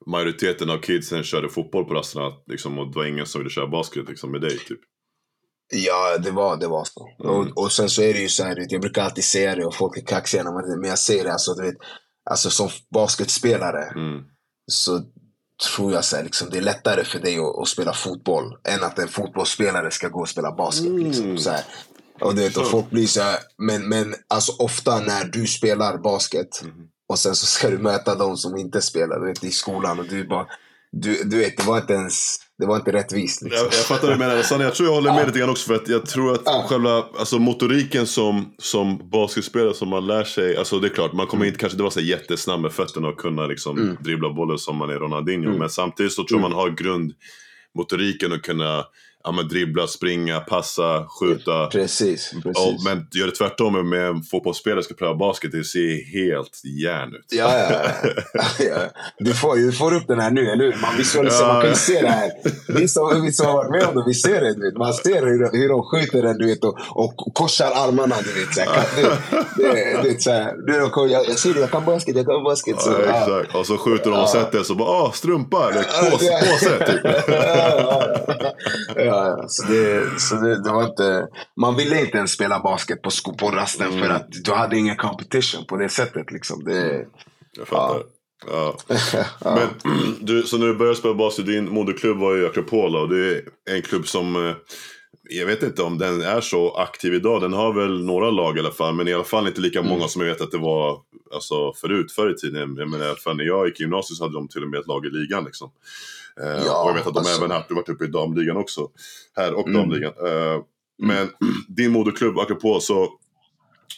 majoriteten 0.05 0.69
av 0.69 0.77
kidsen 0.77 1.23
körde 1.23 1.49
fotboll 1.49 1.85
på 1.85 1.93
rasterna 1.93 2.31
liksom, 2.47 2.79
och 2.79 2.91
det 2.91 2.97
var 2.97 3.05
ingen 3.05 3.25
som 3.25 3.39
ville 3.39 3.49
köra 3.49 3.67
basket 3.67 4.09
liksom, 4.09 4.31
med 4.31 4.41
dig 4.41 4.59
typ? 4.59 4.79
Ja, 5.73 6.17
det 6.17 6.31
var, 6.31 6.57
det 6.57 6.67
var 6.67 6.83
så. 6.83 7.07
Mm. 7.23 7.35
Och, 7.35 7.63
och 7.63 7.71
sen 7.71 7.89
så 7.89 8.01
är 8.01 8.13
det 8.13 8.19
ju 8.19 8.29
så 8.29 8.43
här, 8.43 8.65
jag 8.69 8.81
brukar 8.81 9.03
alltid 9.03 9.23
säga 9.23 9.55
det 9.55 9.65
och 9.65 9.75
folk 9.75 9.97
är 9.97 10.05
kaxiga 10.05 10.43
när 10.43 10.79
men 10.81 10.89
jag 10.89 10.99
säger 10.99 11.23
det 11.23 11.31
alltså, 11.31 11.53
du 11.53 11.61
vet, 11.61 11.75
alltså 12.29 12.49
som 12.49 12.69
basketspelare 12.93 13.83
mm. 13.95 14.23
så 14.71 15.01
tror 15.73 15.93
jag 15.93 16.05
så 16.05 16.15
här, 16.15 16.23
liksom, 16.23 16.49
det 16.49 16.57
är 16.57 16.61
lättare 16.61 17.03
för 17.03 17.19
dig 17.19 17.37
att, 17.37 17.61
att, 17.61 17.67
spela 17.67 17.93
fotboll 17.93 18.57
än 18.63 18.83
att 18.83 18.99
en 18.99 19.07
fotbollsspelare 19.07 19.91
ska 19.91 20.07
gå 20.07 20.19
och 20.19 20.29
spela 20.29 20.51
basket. 20.51 20.87
Mm. 20.87 21.03
Liksom, 21.03 21.37
så 21.37 21.49
här. 21.49 21.63
Och, 22.21 22.35
du 22.35 22.41
vet, 22.41 22.57
och 22.57 22.67
folk 22.67 22.89
blir 22.89 23.07
så 23.07 23.21
här, 23.21 23.39
men, 23.57 23.89
men 23.89 24.15
alltså, 24.27 24.51
ofta 24.59 24.99
när 24.99 25.25
du 25.25 25.47
spelar 25.47 25.97
basket 25.97 26.61
mm. 26.61 26.75
Och 27.09 27.19
sen 27.19 27.35
så 27.35 27.45
ska 27.45 27.69
du 27.69 27.77
möta 27.77 28.15
de 28.15 28.38
som 28.38 28.57
inte 28.57 28.81
spelar 28.81 29.19
du 29.19 29.25
vet, 29.25 29.43
i 29.43 29.51
skolan 29.51 30.00
och 30.00 30.05
du 30.05 30.27
bara 30.27 30.47
du, 30.91 31.24
du 31.24 31.38
vet, 31.38 31.57
det 31.57 31.63
var 31.63 31.77
inte 31.77 31.93
ens 31.93 32.38
det 32.57 32.65
var 32.65 32.75
inte 32.75 32.91
rättvist. 32.91 33.41
Liksom. 33.41 33.65
Jag, 33.65 33.74
jag 33.74 33.85
fattar 33.85 34.07
vad 34.07 34.15
du 34.15 34.19
menar. 34.19 34.41
Sanne, 34.41 34.63
jag 34.63 34.75
tror 34.75 34.89
jag 34.89 34.95
håller 34.95 35.12
med 35.12 35.21
ja. 35.21 35.25
lite 35.25 35.39
grann 35.39 35.50
också. 35.50 35.67
För 35.67 35.75
att 35.75 35.88
jag 35.88 36.05
tror 36.05 36.33
att 36.33 36.41
ja. 36.45 36.65
själva 36.69 37.05
alltså, 37.17 37.39
motoriken 37.39 38.07
som, 38.07 38.53
som 38.57 39.09
basketspelare 39.09 39.74
som 39.74 39.89
man 39.89 40.07
lär 40.07 40.24
sig. 40.24 40.57
Alltså 40.57 40.79
det 40.79 40.88
är 40.88 40.93
klart, 40.93 41.13
man 41.13 41.27
kommer 41.27 41.43
mm. 41.43 41.47
inte 41.47 41.59
kanske 41.59 41.74
inte 41.74 41.83
vara 41.83 41.91
så 41.91 42.00
jättesnabb 42.00 42.62
med 42.62 42.71
fötterna 42.71 43.07
och 43.07 43.17
kunna 43.17 43.47
liksom, 43.47 43.77
mm. 43.77 43.97
dribbla 44.00 44.29
bollen 44.29 44.57
som 44.57 44.77
man 44.77 44.89
är 44.89 44.93
Ronaldinho. 44.93 45.47
Mm. 45.47 45.59
Men 45.59 45.69
samtidigt 45.69 46.13
så 46.13 46.24
tror 46.24 46.39
mm. 46.39 46.51
man 46.51 46.59
har 46.59 46.69
grundmotoriken 46.69 48.31
och 48.31 48.43
kunna 48.43 48.85
ja, 49.25 49.32
men 49.32 49.48
dribbla, 49.48 49.88
springa, 49.88 50.39
passa, 50.39 51.05
skjuta. 51.20 51.67
Precis. 51.67 52.32
precis. 52.44 52.46
Och, 52.46 52.84
men 52.84 53.08
gör 53.12 53.25
det 53.25 53.32
tvärtom 53.32 53.89
med 53.89 54.08
en 54.08 54.24
fotbollsspelare 54.24 54.84
ska 54.84 54.94
pröva 54.94 55.15
basket, 55.15 55.51
det 55.51 55.63
ser 55.63 56.05
helt 56.13 56.62
järn 56.84 57.15
ut. 57.15 57.25
Ja, 57.29 57.60
ja, 57.60 57.82
ja. 58.60 58.77
Du, 59.20 59.34
får, 59.34 59.55
du 59.55 59.72
får 59.72 59.94
upp 59.94 60.08
den 60.08 60.20
här 60.20 60.32
nu, 60.32 60.41
eller 60.51 60.63
hur? 60.63 60.77
Man, 60.82 60.98
visualiserar, 60.98 61.48
ja. 61.48 61.53
man 61.53 61.62
kan 61.62 61.70
ju 61.70 61.75
se 61.75 62.01
det 62.01 62.10
här. 62.10 62.32
Vi 62.67 62.88
som, 62.88 63.22
vi 63.24 63.32
som 63.32 63.46
har 63.46 63.53
varit 63.53 63.72
med 63.72 63.88
om 63.88 63.96
det, 63.96 64.03
vi 64.08 64.13
ser 64.13 64.41
det. 64.41 64.53
Du 64.53 64.62
vet. 64.62 64.77
Man 64.77 64.94
ser 64.94 65.25
hur, 65.25 65.58
hur 65.58 65.70
de 65.70 65.84
skjuter 65.84 66.22
den 66.22 66.38
du 66.38 66.46
vet, 66.46 66.63
och, 66.63 66.77
och 66.89 67.34
korsar 67.34 67.72
armarna. 67.75 68.15
Du 68.24 68.39
vet, 68.39 68.53
så 68.53 68.62
här. 68.62 68.86
Det, 68.96 69.67
det, 69.74 70.01
det, 70.03 70.22
så 70.22 70.32
här. 70.32 70.53
Du, 70.67 70.74
jag, 71.13 71.25
jag 71.29 71.39
ser 71.39 71.53
det, 71.53 71.60
jag 71.60 71.72
kan 71.72 71.86
basket, 71.86 72.15
jag 72.15 72.25
kan 72.25 72.44
basket. 72.44 72.82
Så, 72.82 72.91
ja, 72.91 72.98
exakt. 73.00 73.55
Och 73.55 73.65
så 73.65 73.77
skjuter 73.77 74.12
de 74.12 74.20
och 74.20 74.29
sätter 74.29 74.63
så 74.63 74.75
bara, 74.75 74.89
åh, 74.89 75.12
strumpa, 75.12 75.70
eller 75.72 76.12
påse, 76.12 76.32
påse 76.51 76.86
typ. 76.86 77.01
ja, 79.05 79.14
ja. 79.15 79.45
Så, 79.48 79.67
det, 79.67 80.19
så 80.19 80.36
det, 80.36 80.63
det, 80.63 80.72
var 80.72 80.84
inte... 80.84 81.27
Man 81.62 81.75
ville 81.75 82.01
inte 82.05 82.17
ens 82.17 82.31
spela 82.31 82.60
basket 82.60 83.01
på, 83.01 83.12
sko, 83.12 83.34
på 83.34 83.51
rasten 83.51 83.88
mm. 83.88 84.00
för 84.00 84.10
att 84.10 84.27
du 84.43 84.51
hade 84.51 84.77
ingen 84.77 84.98
competition 84.98 85.65
på 85.65 85.77
det 85.77 85.89
sättet. 85.89 86.31
Liksom. 86.31 86.63
Det, 86.63 87.05
jag 87.57 87.67
fattar. 87.67 88.03
Ja. 88.51 88.77
ja. 89.43 89.60
Men 89.84 90.15
du, 90.22 90.43
så 90.43 90.57
när 90.57 90.67
du 90.67 90.75
började 90.75 90.98
spela 90.98 91.13
basket, 91.13 91.45
din 91.45 91.69
moderklubb 91.69 92.17
var 92.17 92.36
ju 92.36 92.48
Akropola 92.48 93.00
och 93.00 93.10
det 93.10 93.31
är 93.69 93.75
en 93.75 93.81
klubb 93.81 94.07
som 94.07 94.36
eh, 94.36 94.55
jag 95.29 95.45
vet 95.45 95.63
inte 95.63 95.84
om 95.84 95.98
den 95.98 96.22
är 96.22 96.41
så 96.41 96.75
aktiv 96.75 97.13
idag. 97.13 97.41
Den 97.41 97.53
har 97.53 97.74
väl 97.74 98.05
några 98.05 98.31
lag 98.31 98.57
i 98.57 98.60
alla 98.60 98.72
fall, 98.72 98.95
men 98.95 99.07
i 99.07 99.13
alla 99.13 99.24
fall 99.24 99.48
inte 99.48 99.62
lika 99.62 99.81
många 99.81 99.95
mm. 99.95 100.07
som 100.07 100.22
jag 100.22 100.29
vet 100.29 100.41
att 100.41 100.51
det 100.51 100.57
var 100.57 101.00
alltså, 101.34 101.74
förut, 101.74 102.12
förr 102.12 102.31
i 102.31 102.36
tiden. 102.36 102.75
Jag 102.77 102.89
menar, 102.89 103.15
för 103.15 103.34
när 103.34 103.43
jag 103.43 103.67
gick 103.67 103.79
i 103.79 103.84
gymnasiet 103.84 104.17
så 104.17 104.24
hade 104.24 104.34
de 104.34 104.48
till 104.48 104.63
och 104.63 104.69
med 104.69 104.79
ett 104.79 104.88
lag 104.88 105.05
i 105.05 105.10
ligan. 105.10 105.45
Liksom. 105.45 105.72
Eh, 106.41 106.65
ja, 106.65 106.83
och 106.83 106.89
jag 106.89 106.93
vet 106.93 107.07
att 107.07 107.13
de 107.13 107.19
alltså... 107.19 107.37
även 107.37 107.51
har 107.51 107.75
varit 107.75 107.89
uppe 107.89 108.05
i 108.05 108.07
damligan 108.07 108.57
också. 108.57 108.89
Här 109.35 109.53
och 109.53 109.67
mm. 109.67 109.81
damligan. 109.81 110.13
Eh, 110.25 110.61
men 110.97 111.17
mm. 111.17 111.55
din 111.67 111.91
moderklubb, 111.91 112.39
apropå, 112.39 112.79
så 112.79 113.09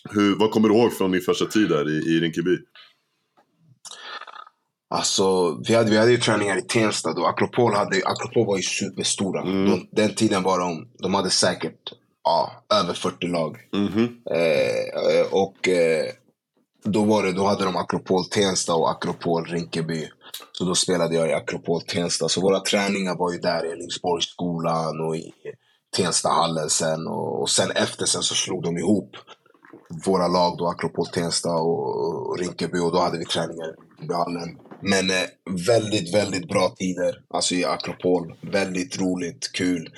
hur, 0.10 0.36
vad 0.36 0.51
kommer 0.51 0.70
du 0.70 0.75
ihåg 0.75 0.94
från 0.94 1.12
din 1.12 1.22
första 1.22 1.46
tid 1.46 1.70
där 1.70 1.89
i, 1.89 2.15
i 2.15 2.20
Rinkeby? 2.20 2.58
Alltså, 4.89 5.58
vi 5.67 5.75
hade, 5.75 5.89
vi 5.89 5.98
hade 5.98 6.12
ju 6.12 6.17
träningar 6.17 6.58
i 6.58 6.62
Tensta 6.62 7.13
då. 7.13 7.25
Akropol, 7.25 7.74
hade, 7.74 8.01
Akropol 8.06 8.48
var 8.48 8.58
ju 8.58 8.63
superstora. 8.63 9.41
Mm. 9.41 9.70
De, 9.70 9.88
den 9.91 10.15
tiden 10.15 10.44
var 10.44 10.60
de, 10.60 10.88
de 11.00 11.13
hade 11.13 11.29
säkert 11.29 11.94
ja, 12.24 12.51
över 12.74 12.94
40 12.94 13.27
lag. 13.27 13.58
Mm. 13.74 14.03
Eh, 14.32 15.34
och 15.34 15.67
eh, 15.67 16.06
då, 16.84 17.03
var 17.03 17.24
det, 17.24 17.32
då 17.32 17.46
hade 17.46 17.65
de 17.65 17.75
Akropol 17.75 18.25
Tensta 18.25 18.75
och 18.75 18.91
Akropol 18.91 19.46
Rinkeby. 19.46 20.10
Så 20.52 20.66
då 20.66 20.76
spelade 20.76 21.16
jag 21.16 21.30
i 21.30 21.34
Akropol 21.34 21.82
Tensta. 21.82 22.30
Så 22.30 22.42
våra 22.42 22.60
träningar 22.60 23.16
var 23.16 23.32
ju 23.32 23.40
där 23.40 23.66
i 23.66 23.72
Älvsborgsskolan 23.72 25.08
och 25.08 25.16
i 25.16 25.34
Tenstahallen 25.96 26.70
sen. 26.70 27.08
Och, 27.08 27.42
och 27.42 27.50
sen 27.50 27.72
efter 27.72 28.06
sen 28.06 28.24
så 28.24 28.36
slog 28.36 28.64
de 28.64 28.78
ihop 28.78 29.16
våra 30.06 30.28
lag 30.28 30.58
då, 30.58 30.68
Akropol 30.68 31.08
Tensta 31.08 31.50
och, 31.50 32.30
och 32.30 32.40
Rinkeby. 32.40 32.80
Och 32.80 32.92
då 32.92 33.00
hade 33.00 33.18
vi 33.18 33.26
träningar 33.26 33.76
i 34.02 34.14
hallen. 34.14 34.58
Men 34.82 35.10
eh, 35.10 35.28
väldigt, 35.68 36.14
väldigt 36.14 36.48
bra 36.48 36.70
tider. 36.70 37.22
Alltså 37.30 37.56
i 37.56 37.66
Akropol. 37.66 38.36
Väldigt 38.42 39.00
roligt, 39.00 39.52
kul. 39.54 39.90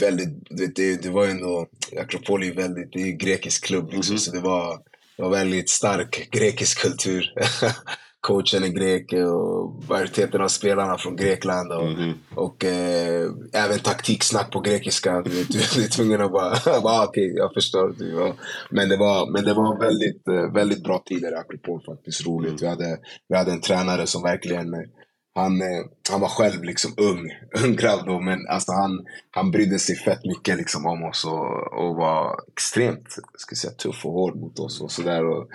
Väldigt, 0.00 0.46
det, 0.76 1.02
det 1.02 1.10
var 1.10 1.26
ändå, 1.26 1.66
Akropol 2.00 2.42
är 2.42 2.54
väldigt, 2.54 2.92
det 2.92 3.02
är 3.02 3.06
en 3.06 3.18
grekisk 3.18 3.64
klubb 3.64 3.92
liksom, 3.92 4.12
mm 4.12 4.16
-hmm. 4.16 4.24
så 4.24 4.32
det 4.32 4.40
var, 4.40 4.78
det 5.16 5.22
var 5.22 5.30
väldigt 5.30 5.70
stark 5.70 6.28
grekisk 6.30 6.78
kultur. 6.78 7.34
coachen 8.22 8.64
är 8.64 8.68
grek 8.68 9.12
och 9.12 9.82
majoriteten 9.88 10.40
av 10.40 10.48
spelarna 10.48 10.98
från 10.98 11.16
Grekland. 11.16 11.72
Och, 11.72 11.86
mm. 11.86 12.12
och 12.34 12.64
eh, 12.64 13.30
även 13.52 13.78
taktiksnack 13.78 14.50
på 14.50 14.60
grekiska. 14.60 15.22
Du, 15.22 15.44
du, 15.44 15.58
är 15.84 15.88
tvungen 15.88 16.20
att 16.20 16.32
bara, 16.32 16.50
bara 16.82 17.04
okej, 17.04 17.30
okay, 17.30 17.38
jag 17.38 17.54
förstår. 17.54 17.94
Du, 17.98 18.32
men, 18.70 18.88
det 18.88 18.96
var, 18.96 19.32
men 19.32 19.44
det 19.44 19.54
var 19.54 19.78
väldigt, 19.78 20.28
eh, 20.28 20.52
väldigt 20.54 20.84
bra 20.84 21.02
tider 21.06 21.32
i 21.32 21.34
Akropol 21.34 21.82
faktiskt. 21.86 22.26
Roligt. 22.26 22.48
Mm. 22.48 22.60
Vi, 22.60 22.66
hade, 22.66 22.98
vi 23.28 23.36
hade 23.36 23.52
en 23.52 23.60
tränare 23.60 24.06
som 24.06 24.22
verkligen 24.22 24.74
han, 25.34 25.62
eh, 25.62 25.84
han 26.10 26.20
var 26.20 26.28
själv 26.28 26.64
liksom 26.64 26.94
ung, 26.96 27.30
ung 27.64 27.76
grabb 27.76 28.06
då, 28.06 28.20
men 28.20 28.46
alltså 28.48 28.72
han, 28.72 29.06
han 29.30 29.50
brydde 29.50 29.78
sig 29.78 29.96
fett 29.96 30.24
mycket 30.24 30.56
liksom 30.56 30.86
om 30.86 31.04
oss 31.04 31.24
och, 31.24 31.72
och 31.72 31.96
var 31.96 32.40
extremt 32.52 33.08
ska 33.38 33.56
säga, 33.56 33.72
tuff 33.72 34.06
och 34.06 34.12
hård 34.12 34.36
mot 34.36 34.58
oss. 34.58 34.80
och 34.80 34.90
sådär. 34.90 35.26
Och, 35.26 35.48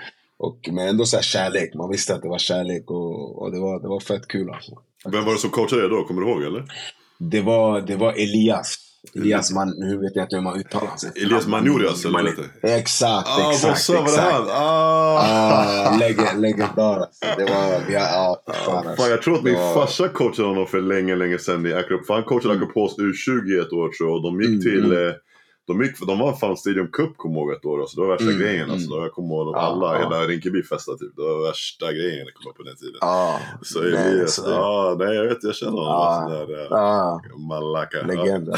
men 0.71 0.87
ändå 0.87 1.05
så 1.05 1.21
kärlek. 1.21 1.73
Man 1.73 1.89
visste 1.89 2.15
att 2.15 2.21
det 2.21 2.29
var 2.29 2.37
kärlek 2.37 2.91
och, 2.91 3.41
och 3.41 3.51
det, 3.51 3.59
var, 3.59 3.81
det 3.81 3.87
var 3.87 3.99
fett 3.99 4.27
kul 4.27 4.49
alltså. 4.49 4.71
Vem 5.11 5.25
var 5.25 5.33
det 5.33 5.39
som 5.39 5.49
coachade 5.49 5.85
er 5.85 5.89
då? 5.89 6.03
Kommer 6.03 6.21
du 6.21 6.27
ihåg 6.27 6.43
eller? 6.43 6.65
Det 7.19 7.41
var, 7.41 7.81
det 7.81 7.95
var 7.95 8.13
Elias. 8.13 8.77
Elias 9.15 9.51
man, 9.51 9.73
nu 9.77 9.97
vet 9.97 10.15
jag 10.15 10.25
inte 10.25 10.35
hur 10.35 10.43
man 10.43 10.59
uttalar 10.59 10.95
sig. 10.95 11.11
Elias 11.15 11.47
Manurias 11.47 12.05
eller 12.05 12.23
Man, 12.23 12.27
exakt, 12.63 13.27
ah, 13.27 13.51
exakt. 13.51 13.89
Var 13.89 14.15
det 14.15 14.21
han? 14.21 14.47
Ah. 14.49 15.87
ah 15.89 15.97
leg 15.99 16.17
legendar. 16.35 16.99
Alltså. 16.99 17.25
Det 17.37 17.43
var, 17.43 17.87
vi 17.87 17.95
har, 17.95 18.03
ah, 18.03 18.41
fan, 18.65 18.77
alltså. 18.77 19.03
fan, 19.03 19.11
jag 19.11 19.21
tror 19.21 19.35
att 19.35 19.43
min 19.43 19.53
var... 19.53 19.73
farsa 19.73 20.07
coachade 20.07 20.47
honom 20.47 20.67
för 20.67 20.81
länge, 20.81 21.15
länge 21.15 21.37
sedan 21.37 21.65
i 21.65 21.73
Acrop. 21.73 22.01
Han 22.09 22.23
coachade 22.23 22.53
mm. 22.53 22.63
Acropos 22.63 22.97
U20 22.97 23.61
ett 23.61 23.73
år 23.73 23.89
tror 23.89 24.09
jag. 24.09 24.15
Och 24.15 24.23
de 24.23 24.41
gick 24.41 24.49
mm, 24.49 24.61
till 24.61 24.85
mm. 24.85 25.07
Eh, 25.07 25.13
de, 25.67 25.81
gick, 25.83 25.99
de 26.07 26.19
var 26.19 26.33
fan 26.33 26.57
Stadium 26.57 26.87
Cup 26.87 27.17
kommer 27.17 27.39
ihåg 27.39 27.51
ett 27.51 27.65
år, 27.65 27.81
alltså, 27.81 27.95
det 27.95 28.07
var 28.07 28.13
värsta 28.13 28.31
mm, 28.31 28.39
grejen. 28.39 28.71
Alltså. 28.71 28.91
Mm. 28.91 29.03
Jag 29.03 29.11
kommer 29.11 29.35
ihåg 29.35 29.55
att 29.55 29.63
alla, 29.63 29.93
ja, 29.93 29.99
hela 29.99 30.27
Rinkeby 30.27 30.63
festade 30.63 30.97
typ. 30.97 31.15
Det 31.15 31.21
var 31.21 31.47
värsta 31.47 31.93
grejen 31.93 32.25
jag 32.25 32.33
kommer 32.33 32.53
på 32.53 32.63
den 32.63 32.75
tiden. 32.75 32.97
Ja, 33.01 33.39
så 33.61 33.81
Elias, 33.81 34.39
nej, 34.45 34.53
ja, 34.53 34.95
nej 34.99 35.15
jag 35.15 35.23
vet, 35.23 35.43
jag 35.43 35.55
känner 35.55 35.71
honom. 35.71 35.87
Ja, 35.87 36.27
sådär, 36.29 36.67
ja. 36.69 37.21
Malaka. 37.49 38.01
Legend. 38.01 38.49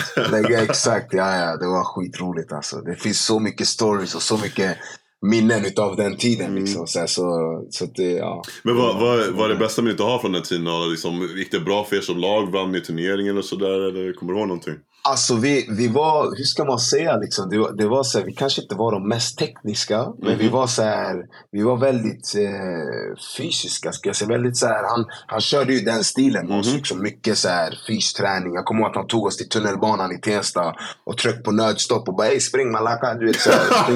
Ja. 0.49 0.61
exakt, 0.61 1.13
ja, 1.13 1.35
ja, 1.35 1.57
det 1.57 1.65
var 1.65 1.83
skitroligt 1.83 2.51
alltså. 2.51 2.75
Det 2.77 2.95
finns 2.95 3.25
så 3.25 3.39
mycket 3.39 3.67
stories 3.67 4.15
och 4.15 4.21
så 4.21 4.37
mycket 4.37 4.77
minnen 5.21 5.65
av 5.77 5.95
den 5.95 6.17
tiden. 6.17 6.47
Mm. 6.47 6.63
Liksom. 6.63 6.87
Så, 6.87 7.07
så, 7.07 7.23
så 7.69 7.85
det, 7.85 8.11
ja. 8.11 8.43
Men 8.63 8.77
vad, 8.77 8.99
vad, 8.99 9.27
vad 9.27 9.45
är 9.45 9.53
det 9.53 9.59
bästa 9.59 9.81
minnet 9.81 9.97
du 9.97 10.03
har 10.03 10.19
från 10.19 10.31
den 10.31 10.43
tiden? 10.43 10.89
Liksom, 10.91 11.29
gick 11.37 11.51
det 11.51 11.59
bra 11.59 11.83
för 11.83 11.95
er 11.95 12.01
som 12.01 12.17
lag? 12.17 12.51
Vann 12.51 12.71
ni 12.71 12.81
turneringen 12.81 13.31
eller 13.31 13.41
sådär? 13.41 13.87
Eller 13.87 14.13
kommer 14.13 14.33
du 14.33 14.39
ihåg 14.39 14.47
någonting? 14.47 14.75
Alltså 15.01 15.35
vi, 15.35 15.67
vi 15.69 15.88
var, 15.88 16.38
hur 16.38 16.43
ska 16.43 16.65
man 16.65 16.79
säga 16.79 17.17
liksom? 17.17 17.49
Det, 17.49 17.73
det 17.77 17.88
var 17.88 18.03
så 18.03 18.19
här, 18.19 18.25
vi 18.25 18.33
kanske 18.33 18.62
inte 18.62 18.75
var 18.75 18.91
de 18.91 19.07
mest 19.07 19.38
tekniska. 19.38 19.95
Mm. 19.95 20.13
Men 20.17 20.38
vi 20.38 20.43
mhm. 20.43 20.53
var 20.53 20.67
så 20.67 20.83
här, 20.83 21.25
vi 21.51 21.62
var 21.62 21.77
väldigt 21.77 22.35
eh, 22.35 23.17
fysiska 23.38 23.91
ska 23.91 24.09
jag 24.09 24.15
säga. 24.15 24.29
Väldigt 24.29 24.57
så 24.57 24.67
här, 24.67 24.83
han, 24.89 25.05
han 25.27 25.41
körde 25.41 25.73
ju 25.73 25.79
den 25.79 26.03
stilen 26.03 26.41
med 26.41 26.51
mm. 26.51 26.59
oss. 26.59 26.73
Liksom, 26.73 27.01
mycket 27.01 27.38
så 27.38 27.49
här 27.49 27.79
fysträning. 27.88 28.53
Jag 28.53 28.65
kommer 28.65 28.81
ihåg 28.81 28.89
att 28.89 28.95
han 28.95 29.07
tog 29.07 29.25
oss 29.25 29.38
till 29.38 29.49
tunnelbanan 29.49 30.12
i 30.12 30.17
Tensta 30.21 30.75
och 31.03 31.17
tryckte 31.17 31.41
på 31.41 31.51
nödstopp 31.51 32.07
och 32.07 32.15
bara 32.15 32.27
ey 32.27 32.39
spring 32.39 32.71
malaka. 32.71 33.13
Du 33.13 33.25
vet 33.25 33.39
så 33.39 33.51
här, 33.51 33.59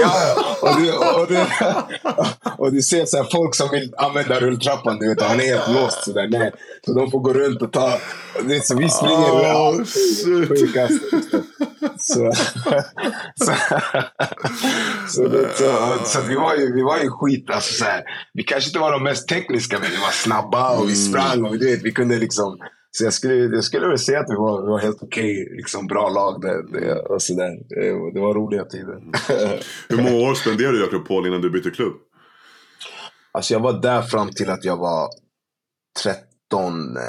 ja, 0.00 0.12
och, 0.62 0.80
du, 0.80 0.92
och, 0.92 1.26
du, 1.28 1.46
och 2.58 2.72
du 2.72 2.82
ser 2.82 3.04
så 3.04 3.16
här, 3.16 3.28
folk 3.32 3.54
som 3.54 3.68
vill 3.70 3.94
använda 3.96 4.40
rulltrappan. 4.40 4.98
Du 4.98 5.08
vet, 5.08 5.22
han 5.22 5.40
är 5.40 5.44
helt 5.44 5.68
låst 5.68 6.04
sådär. 6.04 6.28
Nej. 6.30 6.52
Så 6.86 6.92
de 6.92 7.10
får 7.10 7.18
gå 7.20 7.32
runt 7.40 7.62
och 7.62 7.72
ta... 7.72 7.98
Det 8.48 8.56
är 8.56 8.60
så 8.60 8.76
vi 8.76 8.88
springer 8.88 9.30
oh, 9.30 9.84
sjukast. 10.48 11.02
Så, 11.98 12.32
så, 13.34 13.52
så, 15.08 15.28
det, 15.28 15.48
så, 15.54 15.98
så, 16.04 16.20
vi, 16.28 16.34
var 16.34 16.54
ju, 16.54 16.74
vi 16.74 16.82
var 16.82 16.98
ju 16.98 17.10
skit. 17.10 17.50
Alltså, 17.50 17.74
så 17.74 17.84
här, 17.84 18.02
vi 18.32 18.42
kanske 18.42 18.68
inte 18.68 18.78
var 18.78 18.92
de 18.92 19.02
mest 19.02 19.28
tekniska, 19.28 19.78
men 19.78 19.90
vi 19.90 19.96
var 19.96 20.10
snabba 20.10 20.78
och 20.78 20.88
vi 20.88 20.92
mm. 20.92 20.94
sprang. 20.94 21.44
Och 21.44 21.54
vi, 21.54 21.70
vet, 21.70 21.82
vi 21.82 21.92
kunde 21.92 22.18
liksom... 22.18 22.58
Så 22.92 23.04
jag 23.04 23.12
skulle, 23.12 23.34
jag 23.34 23.64
skulle 23.64 23.88
väl 23.88 23.98
säga 23.98 24.20
att 24.20 24.30
vi 24.30 24.34
var, 24.34 24.62
vi 24.62 24.68
var 24.68 24.78
helt 24.78 25.02
okej, 25.02 25.42
okay, 25.42 25.56
liksom 25.56 25.86
bra 25.86 26.08
lag. 26.08 26.40
Det, 26.40 26.80
det, 26.80 26.94
och 26.94 27.22
så 27.22 27.34
där. 27.34 27.50
Det, 27.68 28.12
det 28.14 28.20
var 28.20 28.34
roliga 28.34 28.64
tider. 28.64 29.02
Hur 29.88 29.96
många 29.96 30.28
år 30.30 30.34
spenderade 30.34 30.76
du 30.76 30.82
i 30.82 30.86
Akropol 30.86 31.26
innan 31.26 31.40
du 31.40 31.50
bytte 31.50 31.70
klubb? 31.70 31.94
Alltså 33.32 33.54
jag 33.54 33.60
var 33.60 33.72
där 33.72 34.02
fram 34.02 34.30
till 34.30 34.50
att 34.50 34.64
jag 34.64 34.76
var 34.76 35.08
30 36.02 36.29
13, 36.50 36.96
eh, 36.96 37.02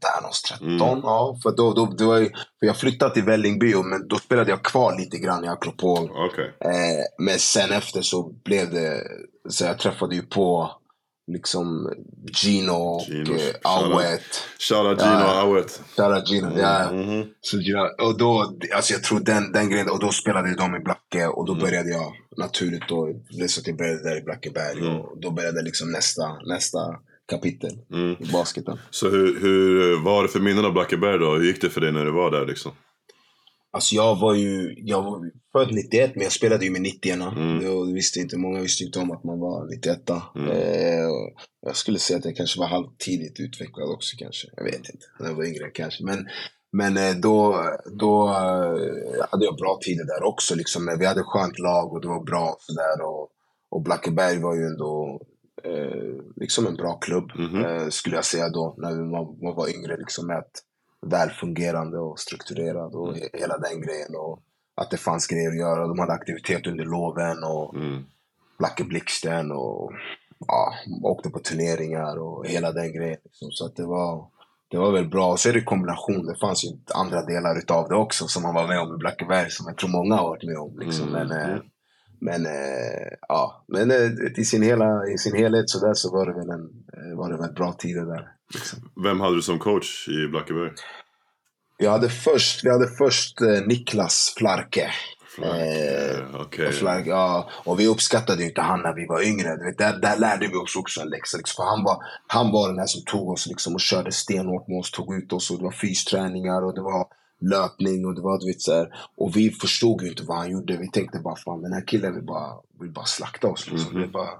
där 0.00 0.20
någonstans, 0.22 0.60
13. 0.60 0.88
Mm. 0.88 1.00
Ja, 1.02 1.38
för 1.42 1.50
då, 1.56 1.72
då, 1.72 1.86
då 1.86 2.18
jag, 2.18 2.28
för 2.60 2.66
jag 2.66 2.76
flyttade 2.76 3.14
till 3.14 3.24
Vällingby, 3.24 3.74
men 3.74 4.08
då 4.08 4.16
spelade 4.16 4.50
jag 4.50 4.62
kvar 4.62 4.98
lite 4.98 5.18
grann 5.18 5.44
i 5.44 5.48
Akropol. 5.48 6.10
Okay. 6.10 6.44
Eh, 6.44 7.04
men 7.18 7.38
sen 7.38 7.72
efter 7.72 8.02
så 8.02 8.32
blev 8.44 8.70
det, 8.70 9.02
så 9.48 9.64
jag 9.64 9.78
träffade 9.78 10.14
ju 10.14 10.22
på 10.22 10.70
liksom 11.32 11.92
Gino 12.32 12.72
och. 12.72 13.10
Eh, 13.10 13.54
Awet. 13.62 14.20
Shoutout 14.58 15.02
Gino 15.02 15.24
och 15.24 15.38
Awet. 15.38 15.80
Shoutout 15.96 16.28
Gino, 16.28 16.46
mm. 16.46 16.58
ja. 16.58 16.90
Mm. 16.90 17.28
Så, 17.40 17.56
ja. 17.60 17.94
Och 18.02 18.18
då, 18.18 18.58
alltså 18.74 18.92
jag 18.92 19.02
tror 19.02 19.20
den, 19.20 19.52
den 19.52 19.70
grejen, 19.70 19.90
och 19.90 20.00
då 20.00 20.10
spelade 20.10 20.54
de 20.54 20.76
i 20.76 20.80
Blacke 20.80 21.26
och 21.26 21.46
då 21.46 21.52
mm. 21.52 21.64
började 21.64 21.90
jag 21.90 22.12
naturligt 22.36 22.88
då, 22.88 23.08
så 23.48 23.60
att 23.60 23.66
jag 23.66 23.76
började 23.76 24.02
där 24.02 24.16
i 24.16 24.22
Blackeberg 24.22 24.78
mm. 24.78 25.00
och 25.00 25.20
då 25.20 25.30
började 25.30 25.62
liksom 25.62 25.92
nästa, 25.92 26.22
nästa 26.46 26.78
kapitel 27.30 27.78
mm. 27.92 28.16
i 28.20 28.32
basketen. 28.32 28.78
Så 28.90 29.08
hur, 29.08 29.40
hur 29.40 30.04
var 30.04 30.22
det 30.22 30.28
för 30.28 30.40
minnen 30.40 30.64
av 30.64 30.72
Blackeberg 30.72 31.18
då? 31.18 31.34
Hur 31.34 31.44
gick 31.44 31.60
det 31.60 31.70
för 31.70 31.80
dig 31.80 31.92
när 31.92 32.04
du 32.04 32.10
var 32.10 32.30
där 32.30 32.46
liksom? 32.46 32.72
Alltså 33.74 33.94
jag 33.94 34.20
var 34.20 34.34
ju, 34.34 34.74
jag 34.76 35.02
var 35.02 35.30
född 35.52 35.74
91 35.74 36.14
men 36.14 36.22
jag 36.22 36.32
spelade 36.32 36.64
ju 36.64 36.70
med 36.70 36.82
90 36.82 37.12
mm. 37.12 37.94
visste 37.94 38.20
inte, 38.20 38.36
Många 38.36 38.60
visste 38.60 38.84
inte 38.84 38.98
om 38.98 39.10
att 39.10 39.24
man 39.24 39.40
var 39.40 39.66
91 39.70 40.10
mm. 40.36 40.50
eh, 40.50 41.08
Jag 41.60 41.76
skulle 41.76 41.98
säga 41.98 42.18
att 42.18 42.24
jag 42.24 42.36
kanske 42.36 42.60
var 42.60 42.66
halvtidigt 42.66 43.40
utvecklad 43.40 43.90
också 43.90 44.16
kanske. 44.18 44.48
Jag 44.56 44.64
vet 44.64 44.74
inte. 44.74 45.06
När 45.20 45.28
jag 45.28 45.34
var 45.34 45.44
yngre 45.44 45.70
kanske. 45.70 46.04
Men, 46.04 46.26
men 46.72 46.96
eh, 46.96 47.14
då, 47.14 47.64
då 48.00 48.28
eh, 48.28 49.24
hade 49.30 49.44
jag 49.44 49.56
bra 49.56 49.78
tider 49.84 50.04
där 50.04 50.22
också. 50.22 50.54
Liksom. 50.54 50.96
Vi 50.98 51.06
hade 51.06 51.22
skönt 51.22 51.58
lag 51.58 51.92
och 51.92 52.00
det 52.00 52.08
var 52.08 52.24
bra. 52.24 52.56
Så 52.58 52.72
där, 52.72 53.06
och, 53.06 53.28
och 53.70 53.82
Blackeberg 53.82 54.38
var 54.38 54.54
ju 54.54 54.62
ändå 54.66 55.20
eh, 55.20 55.33
liksom 56.36 56.66
en 56.66 56.74
bra 56.74 56.92
klubb, 56.92 57.30
mm 57.38 57.50
-hmm. 57.50 57.82
eh, 57.82 57.88
skulle 57.88 58.16
jag 58.16 58.24
säga 58.24 58.48
då, 58.48 58.74
när 58.78 58.90
man, 58.90 59.38
man 59.42 59.54
var 59.54 59.68
yngre. 59.76 59.96
Liksom, 59.96 60.26
med 60.26 60.38
ett 60.38 60.62
välfungerande 61.06 61.98
och 61.98 62.18
strukturerad 62.18 62.94
och 62.94 63.16
mm. 63.16 63.28
hela 63.32 63.58
den 63.58 63.80
grejen. 63.80 64.14
Och 64.16 64.42
att 64.74 64.90
det 64.90 64.96
fanns 64.96 65.26
grejer 65.26 65.48
att 65.48 65.58
göra. 65.58 65.86
De 65.86 65.98
hade 65.98 66.12
aktivitet 66.12 66.66
under 66.66 66.84
loven 66.84 67.44
och 67.44 67.74
mm. 67.74 68.04
Blacke 68.58 68.84
Blixten 68.84 69.52
och 69.52 69.92
ja, 70.46 70.74
åkte 71.02 71.30
på 71.30 71.38
turneringar 71.38 72.16
och 72.16 72.46
hela 72.46 72.72
den 72.72 72.92
grejen. 72.92 73.18
Liksom. 73.24 73.50
Så 73.50 73.66
att 73.66 73.76
det 73.76 73.86
var, 73.86 74.26
det 74.70 74.78
var 74.78 74.92
väl 74.92 75.08
bra. 75.08 75.32
Och 75.32 75.40
så 75.40 75.48
är 75.48 75.52
det 75.52 75.60
kombination. 75.60 76.26
Det 76.26 76.38
fanns 76.40 76.64
ju 76.64 76.68
andra 76.94 77.22
delar 77.22 77.58
utav 77.58 77.88
det 77.88 77.96
också 77.96 78.26
som 78.26 78.42
man 78.42 78.54
var 78.54 78.68
med 78.68 78.80
om 78.80 78.94
i 78.94 78.98
Blackeberg 78.98 79.50
som 79.50 79.66
jag 79.66 79.76
tror 79.76 79.90
många 79.90 80.16
har 80.16 80.28
varit 80.28 80.44
med 80.44 80.58
om. 80.58 80.78
Liksom. 80.78 81.08
Mm. 81.08 81.28
Men, 81.28 81.50
eh, 81.50 81.58
men 82.20 82.46
eh, 82.46 83.08
ja, 83.28 83.64
men 83.68 83.90
eh, 83.90 84.10
i, 84.36 84.44
sin 84.44 84.62
hela, 84.62 85.06
i 85.14 85.18
sin 85.18 85.36
helhet 85.36 85.70
så, 85.70 85.86
där 85.86 85.94
så 85.94 86.12
var 86.12 86.26
det 86.26 86.32
väl 86.32 86.50
en 86.50 86.64
eh, 86.96 87.18
var 87.18 87.30
det 87.32 87.38
väl 87.38 87.52
bra 87.52 87.72
tider 87.72 88.04
där. 88.04 88.28
Liksom. 88.54 88.78
Vem 89.04 89.20
hade 89.20 89.36
du 89.36 89.42
som 89.42 89.58
coach 89.58 90.08
i 90.08 90.28
Blackeberg? 90.28 90.70
Jag 91.78 91.90
hade 91.90 92.08
först, 92.08 92.64
vi 92.64 92.70
hade 92.70 92.88
först 92.98 93.40
eh, 93.40 93.66
Niklas 93.66 94.34
Flarke. 94.38 94.90
Flarke, 95.36 96.24
eh, 96.34 96.40
okay. 96.40 96.72
Flarke, 96.72 97.10
ja. 97.10 97.50
Och 97.64 97.80
vi 97.80 97.86
uppskattade 97.86 98.42
ju 98.42 98.48
inte 98.48 98.60
han 98.60 98.82
när 98.82 98.94
vi 98.94 99.06
var 99.06 99.22
yngre. 99.22 99.48
vet, 99.48 99.78
där, 99.78 99.98
där 99.98 100.18
lärde 100.18 100.46
vi 100.46 100.54
oss 100.54 100.76
också 100.76 101.00
en 101.00 101.08
läxa. 101.08 101.36
Liksom. 101.36 101.62
För 101.62 101.70
han, 101.70 101.84
var, 101.84 101.96
han 102.26 102.52
var 102.52 102.68
den 102.68 102.78
här 102.78 102.86
som 102.86 103.02
tog 103.04 103.30
oss 103.30 103.46
liksom, 103.46 103.74
och 103.74 103.80
körde 103.80 104.12
stenhårt 104.12 104.68
med 104.68 104.78
oss, 104.78 104.90
tog 104.90 105.14
ut 105.14 105.32
oss. 105.32 105.50
Och 105.50 105.58
det 105.58 105.64
var 105.64 105.72
fysträningar 105.72 106.64
och 106.64 106.74
det 106.74 106.82
var 106.82 107.06
löpning 107.48 108.06
och 108.06 108.14
det 108.14 108.20
var 108.20 108.38
du 108.38 108.46
vet 108.46 108.62
så 108.62 108.86
Och 109.16 109.36
vi 109.36 109.50
förstod 109.50 110.02
ju 110.02 110.08
inte 110.08 110.24
vad 110.24 110.36
han 110.36 110.50
gjorde. 110.50 110.76
Vi 110.76 110.90
tänkte 110.90 111.18
bara 111.18 111.36
fan 111.36 111.62
den 111.62 111.72
här 111.72 111.86
killen 111.86 112.14
vill 112.14 112.24
bara, 112.24 112.52
vill 112.80 112.90
bara 112.90 113.04
slakta 113.04 113.48
oss. 113.48 113.70
Liksom. 113.70 113.96
Mm 113.96 114.08
-hmm. 114.08 114.12
bara, 114.12 114.30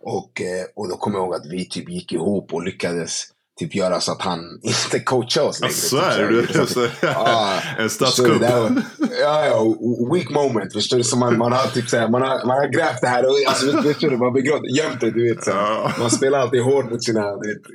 och, 0.00 0.40
eh, 0.40 0.64
och 0.74 0.88
då 0.88 0.96
kommer 0.96 1.18
jag 1.18 1.24
ihåg 1.24 1.34
att 1.34 1.52
vi 1.52 1.68
typ 1.68 1.88
gick 1.90 2.12
ihop 2.12 2.54
och 2.54 2.62
lyckades 2.62 3.24
typ 3.58 3.74
göra 3.74 4.00
så 4.00 4.12
att 4.12 4.22
han 4.22 4.40
inte 4.62 5.04
coachar 5.04 5.42
oss 5.42 5.60
längre. 5.60 5.74
Så 5.74 5.96
är 5.96 6.28
du? 6.28 6.46
ja, 7.02 7.60
en 7.78 7.90
statskupp? 7.90 8.42
Ja, 9.20 9.46
ja, 9.46 9.76
weak 10.12 10.30
moment. 10.30 10.72
Förstår 10.72 10.96
du? 10.96 11.04
Så 11.04 11.16
man, 11.16 11.38
man, 11.38 11.52
har 11.52 11.66
typ 11.66 11.88
såhär, 11.88 12.08
man, 12.08 12.22
har, 12.22 12.46
man 12.46 12.56
har 12.56 12.68
grävt 12.68 13.00
det 13.00 13.06
här 13.06 13.24
och 13.24 13.34
alltså, 13.46 13.82
förstår 13.82 14.10
du, 14.10 14.16
man 14.16 14.64
gömt 14.76 15.00
det. 15.00 15.10
Du 15.10 15.28
vet, 15.28 15.44
så. 15.44 15.52
Man 15.98 16.10
spelar 16.10 16.38
alltid 16.38 16.62
hårt 16.62 16.90
mot 16.90 17.04
sina, 17.04 17.22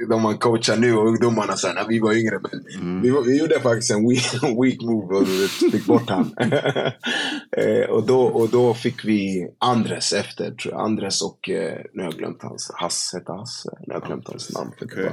de 0.10 0.22
man 0.22 0.38
coachar 0.38 0.78
nu 0.78 0.94
och 0.94 1.08
ungdomarna 1.08 1.58
så 1.58 1.74
när 1.74 1.88
vi 1.88 2.00
var 2.00 2.14
yngre. 2.14 2.40
Men 2.52 2.82
mm. 2.82 3.02
vi, 3.02 3.32
vi 3.32 3.40
gjorde 3.40 3.60
faktiskt 3.60 3.92
en 3.92 4.10
weak, 4.10 4.34
weak 4.64 4.82
move 4.82 5.16
och 5.16 5.28
fick 5.72 5.86
bort 5.86 6.10
han. 6.10 6.36
eh, 7.58 7.90
och, 7.90 8.06
då, 8.08 8.22
och 8.22 8.50
då 8.50 8.74
fick 8.74 9.06
vi 9.06 9.48
Andres 9.60 10.14
efter, 10.14 10.52
tror 10.52 10.74
jag. 10.74 10.82
Andres 10.82 11.22
och, 11.22 11.50
eh, 11.50 11.78
nu 11.94 12.04
har 12.04 12.10
jag 12.10 12.20
glömt 12.20 12.42
hans, 12.42 12.72
Hass 12.76 13.12
hette 13.14 13.32
Hass. 13.32 13.66
Nu 13.88 13.94
har 13.94 14.00
jag 14.00 14.08
glömt 14.08 14.28
hans 14.28 14.54
namn. 14.54 14.72
Okay. 14.82 15.10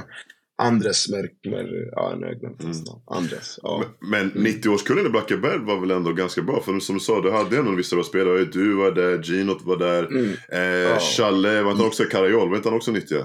Andres 0.57 1.09
Merkmer, 1.09 1.89
ja 1.91 2.15
nu 2.15 2.25
har 2.25 2.31
jag 2.31 2.39
glömt 2.39 2.63
hans 2.63 2.87
namn. 2.87 3.01
Andres, 3.05 3.59
ja. 3.61 3.83
Men, 3.99 4.31
men 4.35 4.45
90-årskullen 4.45 5.05
i 5.05 5.09
Blackeberg 5.09 5.59
var 5.59 5.79
väl 5.79 5.91
ändå 5.91 6.11
ganska 6.13 6.41
bra? 6.41 6.61
För 6.61 6.79
som 6.79 6.95
du 6.95 7.01
sa, 7.01 7.21
du 7.21 7.31
hade 7.31 7.57
ändå 7.57 7.71
vissa 7.71 8.03
spelare. 8.03 8.45
Du 8.45 8.73
var 8.73 8.91
där, 8.91 9.23
Ginot 9.23 9.61
var 9.61 9.77
där. 9.77 10.03
Mm. 10.03 10.31
Eh, 10.51 10.59
ja. 10.59 10.99
Challe, 10.99 11.61
var 11.61 11.71
inte 11.71 11.81
han 11.83 11.87
också 11.87 12.03
Karajol? 12.03 12.49
Var 12.49 12.57
inte 12.57 12.69
han 12.69 12.77
också 12.77 12.91
90? 12.91 13.17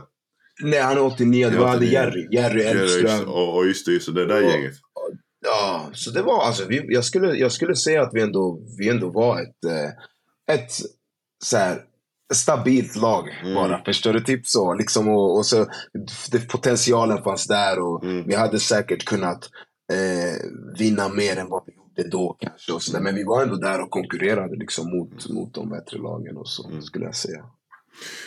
Nej, 0.63 0.81
han 0.81 0.97
är 0.97 1.03
89. 1.03 1.51
Det 1.51 1.59
var 1.59 1.69
hade 1.69 1.87
Jerry. 1.87 2.29
Jerry 2.31 2.63
Elfström. 2.63 3.29
Och, 3.29 3.57
och 3.57 3.67
just 3.67 3.87
det, 3.87 3.93
just 3.93 4.07
det, 4.07 4.13
det 4.13 4.27
där 4.27 4.45
och, 4.45 4.51
gänget. 4.51 4.75
Ja, 5.45 5.91
så 5.93 6.11
det 6.11 6.23
var 6.23 6.45
alltså, 6.45 6.65
vi, 6.69 6.85
jag, 6.89 7.05
skulle, 7.05 7.35
jag 7.35 7.53
skulle 7.53 7.77
säga 7.77 8.03
att 8.03 8.11
vi 8.13 8.23
ändå, 8.23 8.61
vi 8.79 8.89
ändå 8.89 9.11
var 9.11 9.43
ett, 9.43 9.65
eh, 9.65 10.55
ett 10.57 10.71
så 11.45 11.57
här, 11.57 11.83
stabilt 12.33 12.97
lag 12.97 13.29
mm. 13.43 13.55
bara. 13.55 13.85
Förstår 13.85 14.13
du? 14.13 14.21
Typ 14.21 14.47
så. 14.47 14.75
Liksom, 14.75 15.09
och, 15.09 15.39
och 15.39 15.47
så 15.47 15.67
det, 16.31 16.49
potentialen 16.49 17.23
fanns 17.23 17.47
där 17.47 17.79
och 17.79 18.05
mm. 18.05 18.27
vi 18.27 18.35
hade 18.35 18.61
säkert 18.61 19.05
kunnat 19.05 19.51
eh, 19.93 20.51
vinna 20.79 21.09
mer 21.09 21.37
än 21.37 21.49
vad 21.49 21.63
vi 21.67 21.73
gjorde 21.75 22.11
då 22.11 22.37
kanske. 22.41 22.73
Och 22.73 22.83
så. 22.83 23.01
Men 23.01 23.15
vi 23.15 23.25
var 23.25 23.43
ändå 23.43 23.57
där 23.57 23.81
och 23.81 23.91
konkurrerade 23.91 24.57
liksom, 24.57 24.91
mot, 24.91 25.29
mot 25.29 25.55
de 25.55 25.69
bättre 25.69 25.99
lagen 25.99 26.37
och 26.37 26.49
så, 26.49 26.69
mm. 26.69 26.83
skulle 26.83 27.05
jag 27.05 27.17
säga. 27.17 27.45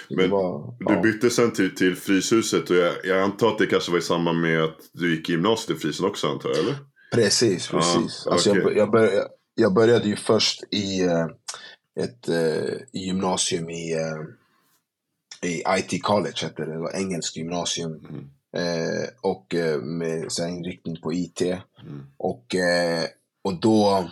Men 0.10 0.30
var, 0.30 0.76
du 0.80 1.02
bytte 1.02 1.30
sen 1.30 1.52
till, 1.52 1.76
till 1.76 1.96
Fryshuset 1.96 2.70
och 2.70 2.76
jag, 2.76 2.94
jag, 3.04 3.22
antar 3.22 3.48
att 3.48 3.58
det 3.58 3.66
kanske 3.66 3.92
var 3.92 4.00
i 4.00 4.02
samband 4.02 4.42
med 4.42 4.64
att 4.64 4.78
du 4.94 5.16
gick 5.16 5.30
i 5.30 5.32
gymnasiet 5.32 5.78
i 5.78 5.82
Frysen 5.82 6.06
också 6.06 6.28
antar 6.28 6.50
jag, 6.50 6.60
eller? 6.60 6.76
Precis, 7.14 7.68
precis. 7.68 8.28
Ah, 8.28 8.32
alltså 8.32 8.52
okay. 8.52 8.64
jag, 8.64 8.78
jag, 8.78 8.92
började, 8.92 9.28
jag 9.56 9.74
började 9.74 10.08
ju 10.08 10.16
först 10.16 10.64
i 10.72 11.02
eh, 11.02 11.28
ett 12.00 12.30
eh, 12.30 12.76
gymnasium 12.92 13.70
i, 13.70 13.94
eh, 13.94 15.50
i 15.50 15.64
IT 15.78 16.04
College, 16.04 16.38
hette 16.42 16.66
det. 16.66 16.72
det 16.72 16.80
var 16.80 16.96
engelskt 16.96 17.38
gymnasium. 17.38 17.92
Mm. 18.10 18.30
Eh, 18.56 19.10
och 19.22 19.56
eh, 19.56 19.82
med 19.82 20.32
så 20.32 20.44
här, 20.44 20.50
inriktning 20.50 21.02
på 21.02 21.14
IT. 21.14 21.42
Mm. 21.42 22.06
Och, 22.18 22.56
eh, 22.56 23.04
och 23.44 23.60
då 23.60 24.10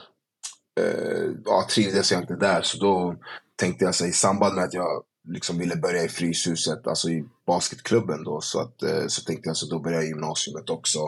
eh, 0.79 1.29
ja, 1.45 1.67
trivdes 1.69 2.11
jag 2.11 2.21
inte 2.21 2.35
där, 2.35 2.61
så 2.61 2.77
då 2.77 3.15
tänkte 3.55 3.85
jag 3.85 3.95
så 3.95 4.05
i 4.05 4.11
samband 4.11 4.55
med 4.55 4.63
att 4.63 4.73
jag 4.73 5.03
liksom 5.27 5.57
ville 5.57 5.75
börja 5.75 6.03
i 6.03 6.09
Fryshuset, 6.09 6.87
alltså 6.87 7.09
i 7.09 7.25
basketklubben 7.47 8.23
då, 8.23 8.41
så, 8.41 8.59
att, 8.59 8.83
så 9.07 9.23
tänkte 9.23 9.49
jag 9.49 9.57
så 9.57 9.65
då 9.65 9.79
börjar 9.79 10.01
jag 10.01 10.07
gymnasiet 10.07 10.69
också. 10.69 10.99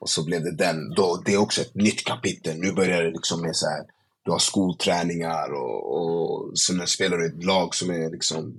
Och 0.00 0.10
så 0.10 0.24
blev 0.24 0.42
det 0.42 0.56
den. 0.56 0.90
Då, 0.96 1.22
det 1.24 1.32
är 1.34 1.38
också 1.38 1.60
ett 1.60 1.74
nytt 1.74 2.04
kapitel. 2.04 2.58
Nu 2.58 2.72
börjar 2.72 3.02
det 3.02 3.10
liksom 3.10 3.42
med 3.42 3.56
så 3.56 3.66
här 3.66 3.84
du 4.24 4.30
har 4.30 4.38
skolträningar 4.38 5.52
och, 5.52 5.96
och 5.96 6.58
sen 6.58 6.86
spelar 6.86 7.16
du 7.16 7.24
i 7.24 7.28
ett 7.28 7.44
lag 7.44 7.74
som 7.74 7.90
är 7.90 8.10
liksom 8.10 8.58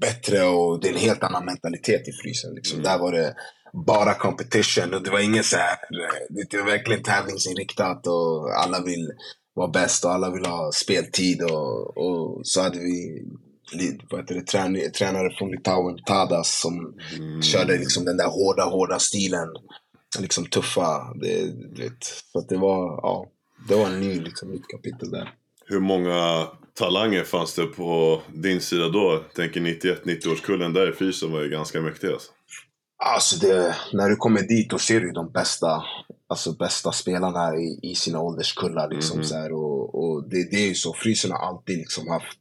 bättre 0.00 0.42
och 0.44 0.80
det 0.80 0.88
är 0.88 0.92
en 0.92 0.98
helt 0.98 1.22
annan 1.22 1.44
mentalitet 1.44 2.08
i 2.08 2.12
frysen. 2.12 2.54
Liksom. 2.54 2.78
Mm. 2.78 2.84
Där 2.84 2.98
var 2.98 3.12
det 3.12 3.34
bara 3.72 4.14
competition 4.14 4.94
och 4.94 5.02
det 5.02 5.10
var 5.10 5.20
inget 5.20 5.46
så 5.46 5.56
här, 5.56 5.78
det 6.28 6.58
var 6.58 6.66
verkligen 6.66 7.02
tävlingsinriktat 7.02 8.06
och 8.06 8.54
alla 8.64 8.82
vill 8.82 9.12
vara 9.54 9.68
bäst 9.68 10.04
och 10.04 10.12
alla 10.12 10.30
vill 10.30 10.46
ha 10.46 10.70
speltid 10.72 11.42
och, 11.42 11.96
och 11.96 12.46
så 12.46 12.62
hade 12.62 12.78
vi 12.78 13.24
vad 14.10 14.20
heter 14.20 14.34
det, 14.34 14.46
trän 14.46 14.92
tränare 14.92 15.34
från 15.38 15.50
Litauen, 15.50 15.98
Tadas, 16.06 16.60
som 16.60 16.98
mm. 17.16 17.42
körde 17.42 17.78
liksom 17.78 18.04
den 18.04 18.16
där 18.16 18.28
hårda, 18.28 18.64
hårda 18.64 18.98
stilen. 18.98 19.48
Liksom 20.18 20.46
tuffa. 20.46 21.14
Det, 21.20 21.44
det, 21.76 21.92
så 22.32 22.38
att 22.38 22.48
det 22.48 22.56
var, 22.56 23.00
ja 23.02 23.26
det 23.70 23.76
var 23.76 23.86
en 23.86 24.00
ny, 24.00 24.20
liksom, 24.20 24.50
nytt 24.50 24.68
kapitel 24.68 25.10
där. 25.10 25.34
Hur 25.66 25.80
många 25.80 26.48
talanger 26.74 27.24
fanns 27.24 27.54
det 27.54 27.66
på 27.66 28.22
din 28.34 28.60
sida 28.60 28.88
då? 28.88 29.24
Tänker 29.34 29.60
91-90-årskullen 29.60 30.72
där 30.72 30.90
i 30.90 30.92
fysen 30.92 31.32
var 31.32 31.42
ju 31.42 31.48
ganska 31.48 31.80
mäktig 31.80 32.08
alltså. 32.08 32.32
Alltså 33.04 33.46
det, 33.46 33.76
när 33.92 34.08
du 34.08 34.16
kommer 34.16 34.42
dit 34.42 34.70
då 34.70 34.78
ser 34.78 35.00
du 35.00 35.12
de 35.12 35.32
bästa, 35.32 35.82
alltså 36.28 36.52
bästa 36.52 36.92
spelarna 36.92 37.56
i, 37.56 37.78
i 37.82 37.94
sina 37.94 38.20
ålderskullar. 38.20 38.90
Liksom, 38.90 39.16
mm. 39.16 39.26
så 39.26 39.36
här, 39.36 39.52
och, 39.52 39.94
och 39.94 40.28
det, 40.28 40.50
det, 40.50 40.56
är 40.56 40.68
ju 40.68 40.74
så, 40.74 40.94
Frysen 40.94 41.30
har 41.30 41.38
alltid 41.38 41.78
liksom 41.78 42.08
haft 42.08 42.38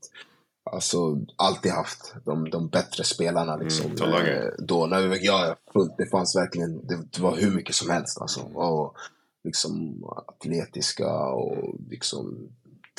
Alltså 0.72 1.18
alltid 1.36 1.72
haft 1.72 2.14
de, 2.26 2.50
de 2.50 2.68
bättre 2.68 3.04
spelarna 3.04 3.54
mm, 3.54 3.64
liksom. 3.66 3.92
Mm, 3.92 4.26
eh, 4.26 4.48
då, 4.58 4.86
när 4.86 5.08
vi 5.08 5.26
ja, 5.26 5.56
fullt, 5.74 5.98
det 5.98 6.06
fanns 6.06 6.36
verkligen, 6.36 6.88
det, 6.88 7.00
det, 7.12 7.22
var 7.22 7.36
hur 7.36 7.52
mycket 7.52 7.76
som 7.76 7.90
helst 7.90 8.22
alltså. 8.22 8.42
Och, 8.42 8.96
liksom 9.44 10.04
atletiska 10.28 11.14
och 11.30 11.76
liksom 11.90 12.50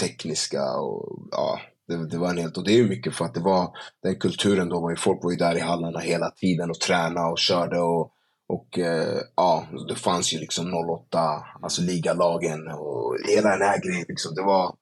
tekniska 0.01 0.73
och 0.77 1.29
ja, 1.31 1.61
det, 1.89 2.07
det, 2.07 2.19
var 2.19 2.31
en 2.31 2.39
helt, 2.39 2.57
och 2.57 2.65
det 2.65 2.73
är 2.73 2.77
ju 2.77 2.89
mycket 2.89 3.15
för 3.15 3.25
att 3.25 3.35
det 3.35 3.41
var 3.41 3.77
den 4.03 4.17
kulturen 4.17 4.69
då 4.69 4.81
var 4.81 4.91
ju, 4.91 4.97
folk 4.97 5.25
var 5.25 5.31
ju 5.31 5.37
där 5.37 5.57
i 5.57 5.61
hallarna 5.61 5.99
hela 5.99 6.31
tiden 6.31 6.71
och 6.71 6.81
tränade 6.81 7.31
och 7.31 7.39
körde 7.39 7.81
och, 7.81 8.13
och 8.47 8.79
eh, 8.79 9.21
ja, 9.37 9.67
det 9.89 9.95
fanns 9.95 10.35
ju 10.35 10.39
liksom 10.39 10.75
08, 10.75 11.45
alltså 11.63 11.83
ligalagen 11.83 12.69
och 12.69 13.17
hela 13.29 13.51
den 13.51 13.69
här 13.69 13.81
grejen 13.83 14.05
liksom, 14.09 14.35
det 14.35 14.43
var 14.43 14.75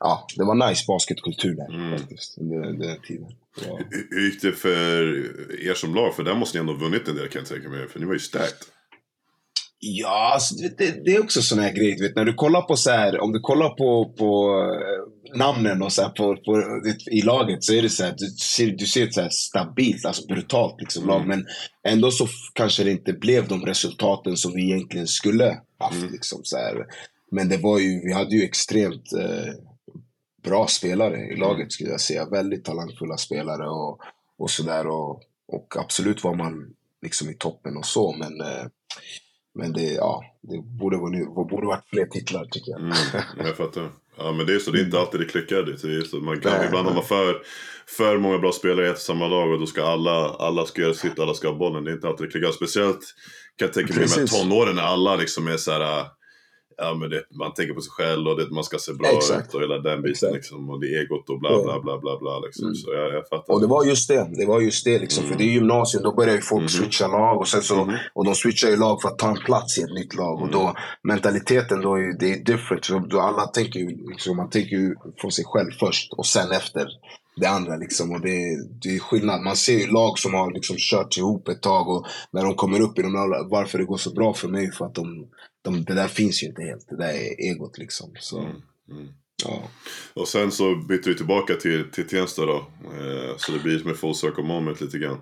Ja, 0.00 0.26
det 0.36 0.44
var 0.44 0.68
nice 0.68 0.84
basketkultur 0.86 1.54
där 1.54 1.74
mm. 1.74 1.98
faktiskt, 1.98 2.38
under 2.38 2.86
den 2.86 3.00
tiden. 3.00 3.32
Ja. 3.66 3.78
Hur 4.10 4.20
gick 4.20 4.42
det 4.42 4.52
för 4.52 5.02
er 5.68 5.74
som 5.74 5.94
lag? 5.94 6.14
För 6.14 6.22
där 6.22 6.34
måste 6.34 6.58
ni 6.58 6.60
ändå 6.60 6.72
ha 6.72 6.80
vunnit 6.80 7.08
en 7.08 7.16
del 7.16 7.28
kan 7.28 7.40
jag 7.40 7.48
tänka 7.48 7.68
mig, 7.68 7.88
för 7.88 8.00
ni 8.00 8.06
var 8.06 8.12
ju 8.12 8.18
starkt. 8.18 8.68
Ja, 9.82 10.30
alltså, 10.34 10.54
det, 10.54 11.04
det, 11.04 11.14
är 11.14 11.22
också 11.22 11.42
sån 11.42 11.58
här 11.58 11.72
grej. 11.72 11.96
Vet, 12.00 12.16
när 12.16 12.24
du 12.24 12.34
kollar 12.34 12.62
på 12.62 12.76
så 12.76 12.90
här, 12.90 13.20
om 13.20 13.32
du 13.32 13.40
kollar 13.40 13.68
på, 13.68 14.12
på 14.18 14.60
eh, 14.72 15.38
namnen 15.38 15.82
och 15.82 15.92
så 15.92 16.02
här, 16.02 16.08
på, 16.08 16.36
på, 16.36 16.62
i 17.06 17.22
laget 17.22 17.64
så 17.64 17.74
är 17.74 17.82
det 17.82 17.90
så 17.90 18.04
här, 18.04 18.14
du 18.18 18.26
ser, 18.26 18.66
du 18.66 18.86
ser 18.86 19.06
ett 19.06 19.14
så 19.14 19.28
stabilt, 19.30 20.04
alltså 20.04 20.26
brutalt 20.26 20.80
liksom, 20.80 21.06
lag. 21.06 21.22
Mm. 21.22 21.28
Men 21.28 21.46
ändå 21.92 22.10
så 22.10 22.28
kanske 22.52 22.84
det 22.84 22.90
inte 22.90 23.12
blev 23.12 23.48
de 23.48 23.66
resultaten 23.66 24.36
som 24.36 24.52
vi 24.52 24.62
egentligen 24.62 25.06
skulle 25.06 25.60
haft. 25.78 25.96
Mm. 25.96 26.12
Liksom, 26.12 26.40
så 26.42 26.56
här. 26.56 26.86
men 27.30 27.48
det 27.48 27.56
var 27.56 27.78
ju, 27.78 28.00
vi 28.04 28.12
hade 28.12 28.36
ju 28.36 28.44
extremt 28.44 29.12
eh, 29.12 29.54
bra 30.42 30.66
spelare 30.66 31.16
i 31.16 31.36
laget 31.36 31.72
skulle 31.72 31.90
jag 31.90 32.00
säga. 32.00 32.28
Väldigt 32.30 32.64
talangfulla 32.64 33.16
spelare 33.16 33.68
och, 33.68 34.00
och 34.38 34.50
sådär. 34.50 34.86
Och, 34.86 35.22
och 35.48 35.76
absolut 35.78 36.24
var 36.24 36.34
man 36.34 36.74
liksom 37.02 37.30
i 37.30 37.34
toppen 37.34 37.76
och 37.76 37.86
så, 37.86 38.12
men 38.12 38.40
eh, 38.40 38.66
men 39.54 39.72
det, 39.72 39.92
ja, 39.92 40.24
det 40.42 40.62
borde, 40.62 40.96
borde 41.50 41.66
varit 41.66 41.88
fler 41.88 42.06
titlar 42.06 42.44
tycker 42.44 42.70
jag. 42.70 42.80
Mm, 42.80 42.96
jag 43.38 43.56
fattar. 43.56 43.90
Ja 44.16 44.32
men 44.32 44.46
det 44.46 44.54
är 44.54 44.58
så, 44.58 44.70
det 44.70 44.80
är 44.80 44.84
inte 44.84 45.00
alltid 45.00 45.20
det 45.20 45.26
klickar. 45.26 45.62
Det 45.62 45.72
är 45.72 46.02
så, 46.02 46.16
man 46.16 46.40
kan, 46.40 46.52
nej, 46.52 46.66
ibland 46.66 46.86
har 46.86 46.94
man 46.94 47.04
för, 47.04 47.42
för 47.96 48.18
många 48.18 48.38
bra 48.38 48.52
spelare 48.52 48.86
i 48.86 48.90
ett 48.90 48.98
samma 48.98 49.28
lag 49.28 49.52
och 49.52 49.60
då 49.60 49.66
ska 49.66 49.84
alla, 49.84 50.28
alla 50.28 50.66
ska 50.66 50.82
göra 50.82 50.94
sitt, 50.94 51.18
alla 51.18 51.34
ska 51.34 51.48
ha 51.48 51.58
bollen. 51.58 51.84
Det 51.84 51.90
är 51.90 51.94
inte 51.94 52.08
alltid 52.08 52.26
det 52.26 52.30
klickar. 52.30 52.52
Speciellt 52.52 53.00
kan 53.58 53.66
jag 53.66 53.72
tänka 53.72 53.94
mig 53.94 54.06
med 54.18 54.28
tonåren 54.28 54.76
när 54.76 54.82
alla 54.82 55.16
liksom 55.16 55.48
är 55.48 55.56
så 55.56 55.70
här 55.72 56.06
ja, 56.80 56.94
men 56.94 57.10
det, 57.10 57.22
man 57.30 57.54
tänker 57.54 57.74
på 57.74 57.80
sig 57.80 57.90
själv 57.90 58.26
och 58.28 58.36
det, 58.36 58.50
man 58.50 58.64
ska 58.64 58.78
se 58.78 58.92
bra 58.92 59.08
Exakt. 59.08 59.48
ut 59.48 59.54
och 59.54 59.60
hela 59.60 59.78
den 59.78 60.02
biten. 60.02 60.32
Liksom, 60.32 60.70
och 60.70 60.80
det 60.80 60.86
är 60.86 61.00
egot 61.00 61.30
och 61.30 61.40
bla 61.40 61.62
bla 61.62 61.80
bla 61.80 61.98
bla. 61.98 62.18
bla 62.18 62.38
liksom. 62.38 62.64
mm. 62.64 62.74
Så 62.74 62.92
jag, 62.92 63.14
jag 63.14 63.28
fattar. 63.28 63.54
Och 63.54 63.60
det 63.60 63.66
var 63.66 63.84
just 63.84 64.08
det. 64.08 64.30
Det 64.38 64.46
var 64.46 64.60
just 64.60 64.84
det 64.84 64.98
liksom. 64.98 65.24
Mm. 65.24 65.32
För 65.32 65.38
det 65.38 65.44
är 65.50 65.52
gymnasium, 65.52 66.02
då 66.02 66.12
börjar 66.14 66.34
ju 66.34 66.40
folk 66.40 66.60
mm. 66.60 66.68
switcha 66.68 67.06
lag. 67.06 67.38
Och, 67.40 67.48
sen 67.48 67.62
så, 67.62 67.82
mm. 67.82 67.96
och 68.14 68.24
de 68.24 68.34
switchar 68.34 68.68
ju 68.68 68.76
lag 68.76 69.02
för 69.02 69.08
att 69.08 69.18
ta 69.18 69.28
en 69.28 69.44
plats 69.44 69.78
i 69.78 69.82
ett 69.82 69.94
nytt 69.94 70.14
lag. 70.14 70.42
Och 70.42 70.50
då, 70.50 70.62
mm. 70.62 70.74
mentaliteten 71.02 71.80
då 71.80 71.94
är, 71.94 72.18
det 72.18 72.32
är 72.32 72.44
different. 72.44 72.84
Så 72.84 72.98
då 72.98 73.20
alla 73.20 73.46
tänker 73.46 73.80
ju, 73.80 73.88
liksom, 74.10 74.36
man 74.36 74.50
tänker 74.50 74.76
ju 74.76 74.94
från 75.20 75.32
sig 75.32 75.44
själv 75.44 75.70
först 75.80 76.12
och 76.12 76.26
sen 76.26 76.50
efter 76.50 76.86
det 77.36 77.46
andra. 77.46 77.76
Liksom. 77.76 78.12
Och 78.12 78.20
det, 78.20 78.38
det 78.82 78.88
är 78.96 78.98
skillnad. 78.98 79.40
Man 79.40 79.56
ser 79.56 79.78
ju 79.78 79.86
lag 79.86 80.18
som 80.18 80.34
har 80.34 80.52
liksom 80.52 80.76
kört 80.78 81.16
ihop 81.16 81.48
ett 81.48 81.62
tag 81.62 81.88
och 81.88 82.06
när 82.30 82.44
de 82.44 82.54
kommer 82.54 82.80
upp 82.80 82.98
i 82.98 83.02
de 83.02 83.12
där, 83.12 83.50
varför 83.50 83.78
det 83.78 83.84
går 83.84 83.96
så 83.96 84.10
bra 84.10 84.34
för 84.34 84.48
mig, 84.48 84.72
för 84.72 84.84
att 84.84 84.94
de 84.94 85.26
de, 85.62 85.84
det 85.84 85.94
där 85.94 86.08
finns 86.08 86.42
ju 86.42 86.46
inte 86.46 86.62
helt. 86.62 86.88
Det 86.88 86.96
där 86.96 87.12
är 87.12 87.50
egot 87.50 87.78
liksom. 87.78 88.12
Så, 88.20 88.38
mm, 88.38 88.62
mm. 88.90 89.08
Ja. 89.44 89.62
Och 90.14 90.28
sen 90.28 90.52
så 90.52 90.76
bytte 90.76 91.08
du 91.10 91.14
tillbaka 91.14 91.54
till, 91.54 91.90
till 91.90 92.08
Tensta 92.08 92.46
då. 92.46 92.56
Eh, 92.84 93.36
så 93.36 93.52
det 93.52 93.58
blir 93.58 93.84
med 93.84 93.96
full 93.96 94.14
circle 94.14 94.44
moment 94.44 94.80
lite 94.80 94.98
grann. 94.98 95.20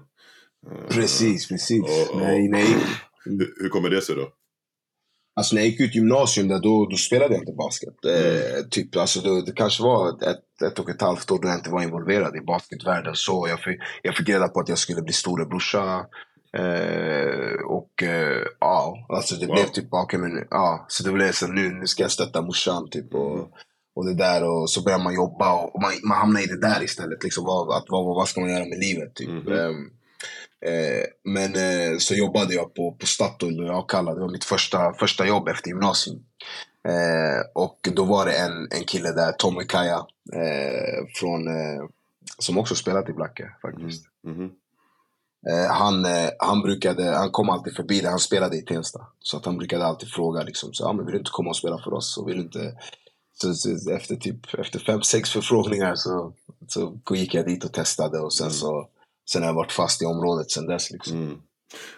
Eh, 0.70 0.88
precis, 0.88 1.48
precis. 1.48 1.82
Och, 1.82 2.14
och, 2.14 2.20
nej, 2.20 2.48
nej. 2.48 2.76
Hur, 3.24 3.54
hur 3.60 3.68
kommer 3.68 3.90
det 3.90 4.02
sig 4.02 4.16
då? 4.16 4.32
Alltså 5.36 5.54
när 5.54 5.62
jag 5.62 5.70
gick 5.70 5.80
ut 5.80 5.94
gymnasium 5.94 6.48
där, 6.48 6.58
då, 6.58 6.86
då 6.90 6.96
spelade 6.96 7.34
jag 7.34 7.42
inte 7.42 7.52
basket. 7.52 8.04
Eh, 8.04 8.54
mm. 8.54 8.70
typ, 8.70 8.96
alltså, 8.96 9.20
då, 9.20 9.40
det 9.40 9.52
kanske 9.52 9.82
var 9.82 10.08
ett, 10.30 10.62
ett 10.62 10.78
och 10.78 10.90
ett 10.90 11.00
halvt 11.00 11.30
år 11.30 11.38
då 11.42 11.48
jag 11.48 11.58
inte 11.58 11.70
var 11.70 11.82
involverad 11.82 12.36
i 12.36 12.40
basketvärlden. 12.40 13.14
Så 13.14 13.46
jag 13.48 13.60
fick, 13.60 13.78
jag 14.02 14.16
fick 14.16 14.28
reda 14.28 14.48
på 14.48 14.60
att 14.60 14.68
jag 14.68 14.78
skulle 14.78 15.02
bli 15.02 15.12
storebrorsa 15.12 16.06
Eh, 16.52 17.60
och 17.66 18.02
eh, 18.02 18.46
ja, 18.60 19.06
alltså 19.08 19.34
det 19.34 19.46
wow. 19.46 19.54
blev 19.54 19.64
typ, 19.64 19.92
okay, 19.92 20.20
men, 20.20 20.46
ja, 20.50 20.86
så 20.88 21.04
det 21.04 21.12
blev 21.12 21.32
så 21.32 21.46
nu, 21.46 21.70
nu 21.70 21.86
ska 21.86 22.02
jag 22.02 22.10
stötta 22.10 22.42
morsan 22.42 22.90
typ. 22.90 23.14
Och, 23.14 23.38
mm. 23.38 23.46
och 23.94 24.06
det 24.06 24.14
där 24.14 24.44
och 24.44 24.70
så 24.70 24.82
börjar 24.82 24.98
man 24.98 25.14
jobba 25.14 25.52
och 25.52 25.80
man, 25.80 25.92
man 26.02 26.18
hamnar 26.18 26.40
i 26.40 26.46
det 26.46 26.60
där 26.60 26.82
istället. 26.82 27.24
Liksom, 27.24 27.44
vad, 27.44 27.76
att, 27.76 27.84
vad, 27.88 28.04
vad 28.04 28.28
ska 28.28 28.40
man 28.40 28.50
göra 28.50 28.64
med 28.64 28.78
livet 28.78 29.14
typ. 29.14 29.28
Mm. 29.28 29.52
Eh, 29.52 30.72
eh, 30.72 31.04
men 31.24 31.54
eh, 31.54 31.98
så 31.98 32.14
jobbade 32.14 32.54
jag 32.54 32.74
på, 32.74 32.92
på 32.92 33.06
Statoil 33.06 33.60
och 33.60 33.68
jag 33.68 33.88
kallade, 33.88 34.16
det 34.16 34.22
var 34.22 34.32
mitt 34.32 34.44
första, 34.44 34.92
första 34.92 35.26
jobb 35.26 35.48
efter 35.48 35.68
gymnasium. 35.68 36.24
Eh, 36.88 37.62
och 37.62 37.88
då 37.94 38.04
var 38.04 38.26
det 38.26 38.32
en, 38.32 38.68
en 38.70 38.84
kille 38.84 39.12
där, 39.12 39.32
Tommy 39.32 39.64
Kaja, 39.64 40.06
från, 41.14 41.48
som 42.38 42.58
också 42.58 42.74
spelat 42.74 43.08
i 43.08 43.12
Blacke 43.12 43.50
faktiskt. 43.62 44.06
Mm. 44.26 44.36
Mm. 44.36 44.44
Eh, 44.46 44.52
Eh, 45.46 45.70
han, 45.70 46.04
eh, 46.04 46.30
han, 46.38 46.62
brukade, 46.62 47.16
han 47.16 47.30
kom 47.30 47.50
alltid 47.50 47.76
förbi 47.76 48.00
där, 48.00 48.10
han 48.10 48.18
spelade 48.18 48.56
i 48.56 48.62
Tensta. 48.62 49.06
Så 49.20 49.36
att 49.36 49.44
han 49.44 49.58
brukade 49.58 49.86
alltid 49.86 50.08
fråga 50.08 50.42
liksom, 50.42 50.72
så, 50.72 50.86
ah, 50.86 50.92
men 50.92 51.04
vill 51.06 51.12
du 51.12 51.18
inte 51.18 51.30
komma 51.30 51.50
och 51.50 51.56
spela 51.56 51.78
för 51.78 51.94
oss? 51.94 52.18
Och 52.18 52.28
vill 52.28 52.38
inte... 52.38 52.74
Så, 53.40 53.54
så, 53.54 53.90
efter, 53.90 54.16
typ, 54.16 54.54
efter 54.54 54.78
fem, 54.78 55.02
sex 55.02 55.30
förfrågningar 55.30 55.94
så, 55.94 56.32
så 56.68 57.00
gick 57.10 57.34
jag 57.34 57.46
dit 57.46 57.64
och 57.64 57.72
testade 57.72 58.18
och 58.18 58.32
sen 58.32 58.50
så 58.50 58.88
sen 59.30 59.42
har 59.42 59.48
jag 59.48 59.54
varit 59.54 59.72
fast 59.72 60.02
i 60.02 60.06
området 60.06 60.50
sen 60.50 60.66
dess. 60.66 60.90
Liksom. 60.90 61.16
Mm. 61.16 61.38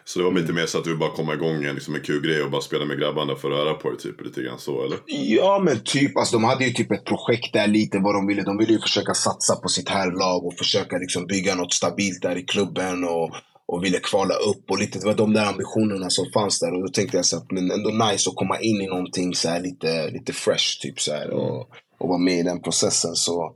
Så 0.04 0.18
det 0.18 0.24
var 0.24 0.32
lite 0.32 0.52
mer 0.52 0.66
så 0.66 0.78
att 0.78 0.84
du 0.84 0.96
bara 0.96 1.10
komma 1.10 1.34
igång 1.34 1.64
en, 1.64 1.74
liksom 1.74 1.94
en 1.94 2.00
kul 2.00 2.22
grej 2.22 2.42
och 2.42 2.50
bara 2.50 2.60
spela 2.60 2.84
med 2.84 2.98
grabbarna 2.98 3.36
för 3.36 3.50
att 3.50 3.58
öra 3.58 3.74
på 3.74 3.90
det, 3.90 3.96
typ, 3.96 4.20
lite 4.20 4.42
grann 4.42 4.58
så 4.58 4.84
eller? 4.84 4.98
Ja 5.06 5.62
men 5.64 5.80
typ, 5.84 6.16
alltså 6.16 6.36
de 6.36 6.44
hade 6.44 6.64
ju 6.64 6.72
typ 6.72 6.92
ett 6.92 7.04
projekt 7.04 7.52
där 7.52 7.66
lite 7.66 7.98
vad 7.98 8.14
de 8.14 8.26
ville. 8.26 8.42
De 8.42 8.58
ville 8.58 8.72
ju 8.72 8.80
försöka 8.80 9.14
satsa 9.14 9.56
på 9.56 9.68
sitt 9.68 9.88
här 9.88 10.10
lag 10.10 10.46
och 10.46 10.54
försöka 10.54 10.98
liksom 10.98 11.26
bygga 11.26 11.54
något 11.54 11.72
stabilt 11.72 12.22
där 12.22 12.38
i 12.38 12.42
klubben 12.42 13.04
och, 13.04 13.30
och 13.66 13.84
ville 13.84 13.98
kvala 13.98 14.34
upp 14.34 14.70
och 14.70 14.78
lite, 14.78 14.98
det 14.98 15.06
var 15.06 15.14
de 15.14 15.32
där 15.32 15.46
ambitionerna 15.46 16.10
som 16.10 16.26
fanns 16.34 16.60
där 16.60 16.74
och 16.74 16.82
då 16.82 16.88
tänkte 16.88 17.16
jag 17.16 17.26
så 17.26 17.36
att 17.36 17.50
men 17.50 17.70
ändå 17.70 17.90
nice 17.90 18.30
att 18.30 18.36
komma 18.36 18.60
in 18.60 18.80
i 18.80 18.86
någonting 18.86 19.34
så 19.34 19.48
här 19.48 19.60
lite, 19.60 20.10
lite 20.10 20.32
fresh 20.32 20.80
typ 20.82 21.00
så 21.00 21.12
här, 21.12 21.30
och, 21.30 21.60
och 21.98 22.08
vara 22.08 22.18
med 22.18 22.38
i 22.38 22.42
den 22.42 22.62
processen 22.62 23.14
så 23.14 23.54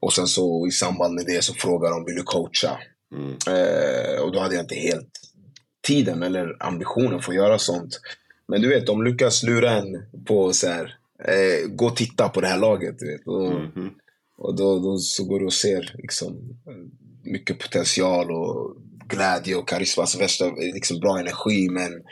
och 0.00 0.12
sen 0.12 0.26
så 0.26 0.66
i 0.66 0.70
samband 0.70 1.14
med 1.14 1.26
det 1.26 1.44
så 1.44 1.54
frågade 1.54 1.94
de, 1.94 2.04
vill 2.04 2.16
du 2.16 2.22
coacha? 2.22 2.78
Mm. 3.14 3.30
Eh, 3.30 4.22
och 4.22 4.32
då 4.32 4.40
hade 4.40 4.54
jag 4.54 4.64
inte 4.64 4.74
helt 4.74 5.21
tiden 5.82 6.22
eller 6.22 6.56
ambitionen 6.60 7.22
för 7.22 7.32
att 7.32 7.36
göra 7.36 7.58
sånt. 7.58 8.00
Men 8.46 8.62
du 8.62 8.68
vet, 8.68 8.86
de 8.86 9.04
lyckas 9.04 9.42
lura 9.42 9.70
en 9.70 10.02
på 10.24 10.52
så 10.52 10.66
här, 10.66 10.96
eh, 11.24 11.68
gå 11.68 11.86
och 11.86 11.96
titta 11.96 12.28
på 12.28 12.40
det 12.40 12.46
här 12.46 12.58
laget. 12.58 12.98
Du 12.98 13.12
vet. 13.12 13.26
Och, 13.26 13.46
mm 13.46 13.70
-hmm. 13.70 13.90
och 14.38 14.56
då, 14.56 14.78
då, 14.78 14.98
så 14.98 15.24
går 15.24 15.40
du 15.40 15.46
och 15.46 15.52
ser 15.52 15.94
liksom, 15.98 16.58
mycket 17.24 17.58
potential 17.58 18.30
och 18.30 18.76
glädje 19.08 19.56
och 19.56 19.68
karisma. 19.68 20.02
Alltså 20.02 20.18
värsta, 20.18 20.50
liksom 20.50 21.00
bra 21.00 21.18
energi. 21.18 21.68
Men, 21.70 22.02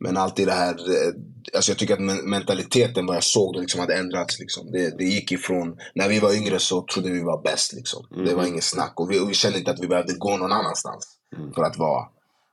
men 0.00 0.16
alltid 0.16 0.48
det 0.48 0.52
här, 0.52 0.72
eh, 0.72 1.14
alltså 1.54 1.70
jag 1.70 1.78
tycker 1.78 1.94
att 1.94 2.24
mentaliteten 2.24 3.06
vad 3.06 3.16
jag 3.16 3.24
såg 3.24 3.54
det 3.54 3.60
liksom 3.60 3.80
hade 3.80 3.94
ändrats. 3.94 4.38
Liksom. 4.38 4.70
Det, 4.72 4.98
det 4.98 5.04
gick 5.04 5.32
ifrån, 5.32 5.76
när 5.94 6.08
vi 6.08 6.18
var 6.18 6.34
yngre 6.34 6.58
så 6.58 6.86
trodde 6.94 7.10
vi 7.10 7.20
var 7.20 7.42
bäst. 7.42 7.72
Liksom. 7.72 8.06
Mm. 8.12 8.24
Det 8.24 8.34
var 8.34 8.46
inget 8.46 8.64
snack 8.64 9.00
och 9.00 9.10
vi, 9.10 9.20
och 9.20 9.30
vi 9.30 9.34
kände 9.34 9.58
inte 9.58 9.70
att 9.70 9.82
vi 9.82 9.88
behövde 9.88 10.12
gå 10.12 10.36
någon 10.36 10.52
annanstans 10.52 11.08
mm. 11.36 11.52
för 11.52 11.62
att 11.62 11.78
vara 11.78 12.08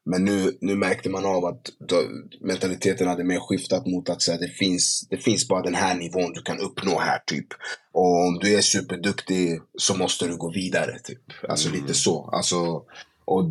men 0.10 0.26
nu, 0.26 0.58
nu 0.62 0.76
märkte 0.76 1.10
man 1.10 1.26
av 1.26 1.46
att 1.46 1.70
då, 1.80 2.04
mentaliteten 2.42 3.08
hade 3.08 3.24
mer 3.24 3.40
skiftat 3.40 3.86
mot 3.86 4.10
att 4.10 4.22
säga 4.22 4.38
det 4.38 4.48
finns, 4.48 5.08
det 5.10 5.18
finns 5.18 5.48
bara 5.48 5.62
den 5.62 5.76
här 5.76 5.96
nivån 5.96 6.34
du 6.34 6.42
kan 6.42 6.60
uppnå 6.60 7.00
här 7.00 7.20
typ. 7.26 7.48
Och 7.92 8.28
om 8.28 8.40
du 8.42 8.58
är 8.58 8.62
superduktig 8.62 9.62
så 9.78 9.98
måste 9.98 10.28
du 10.28 10.38
gå 10.38 10.52
vidare 10.52 11.00
typ. 11.04 11.22
Alltså 11.50 11.70
mm. 11.70 11.82
lite 11.82 11.94
så. 11.94 12.30
Alltså, 12.34 12.84
och 13.26 13.46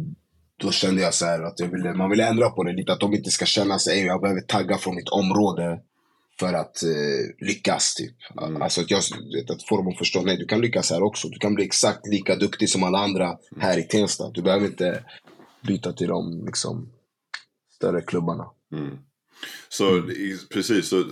då 0.56 0.70
kände 0.70 1.02
jag 1.02 1.14
så 1.14 1.26
att 1.26 1.60
jag 1.60 1.68
ville, 1.68 1.94
man 1.94 2.10
vill 2.10 2.20
ändra 2.20 2.50
på 2.50 2.64
det 2.64 2.72
lite. 2.72 2.92
Att 2.92 3.00
de 3.00 3.14
inte 3.14 3.30
ska 3.30 3.44
känna 3.44 3.78
sig, 3.78 4.06
jag 4.06 4.20
behöver 4.20 4.40
tagga 4.40 4.78
från 4.78 4.96
mitt 4.96 5.08
område 5.08 5.80
för 6.40 6.52
att 6.54 6.82
eh, 6.82 7.46
lyckas. 7.46 7.94
Typ. 7.94 8.14
Mm. 8.42 8.62
Alltså 8.62 8.80
att, 8.80 8.90
jag, 8.90 9.02
att 9.48 9.62
få 9.62 9.76
dem 9.76 9.88
att 9.88 9.98
förstå, 9.98 10.22
nej 10.22 10.36
du 10.36 10.46
kan 10.46 10.60
lyckas 10.60 10.90
här 10.90 11.02
också. 11.02 11.28
Du 11.28 11.38
kan 11.38 11.54
bli 11.54 11.64
exakt 11.64 12.06
lika 12.06 12.36
duktig 12.36 12.68
som 12.68 12.82
alla 12.82 12.98
andra 12.98 13.36
här 13.60 13.78
i 13.78 13.82
Tensta. 13.82 14.30
Du 14.30 14.42
behöver 14.42 14.66
inte 14.66 15.04
byta 15.68 15.92
till 15.92 16.08
de 16.08 16.46
liksom, 16.46 16.88
större 17.74 18.00
klubbarna. 18.00 18.44
Mm. 18.72 18.98
Så 19.68 19.88
mm. 19.88 20.38
precis, 20.50 20.88
så, 20.88 21.04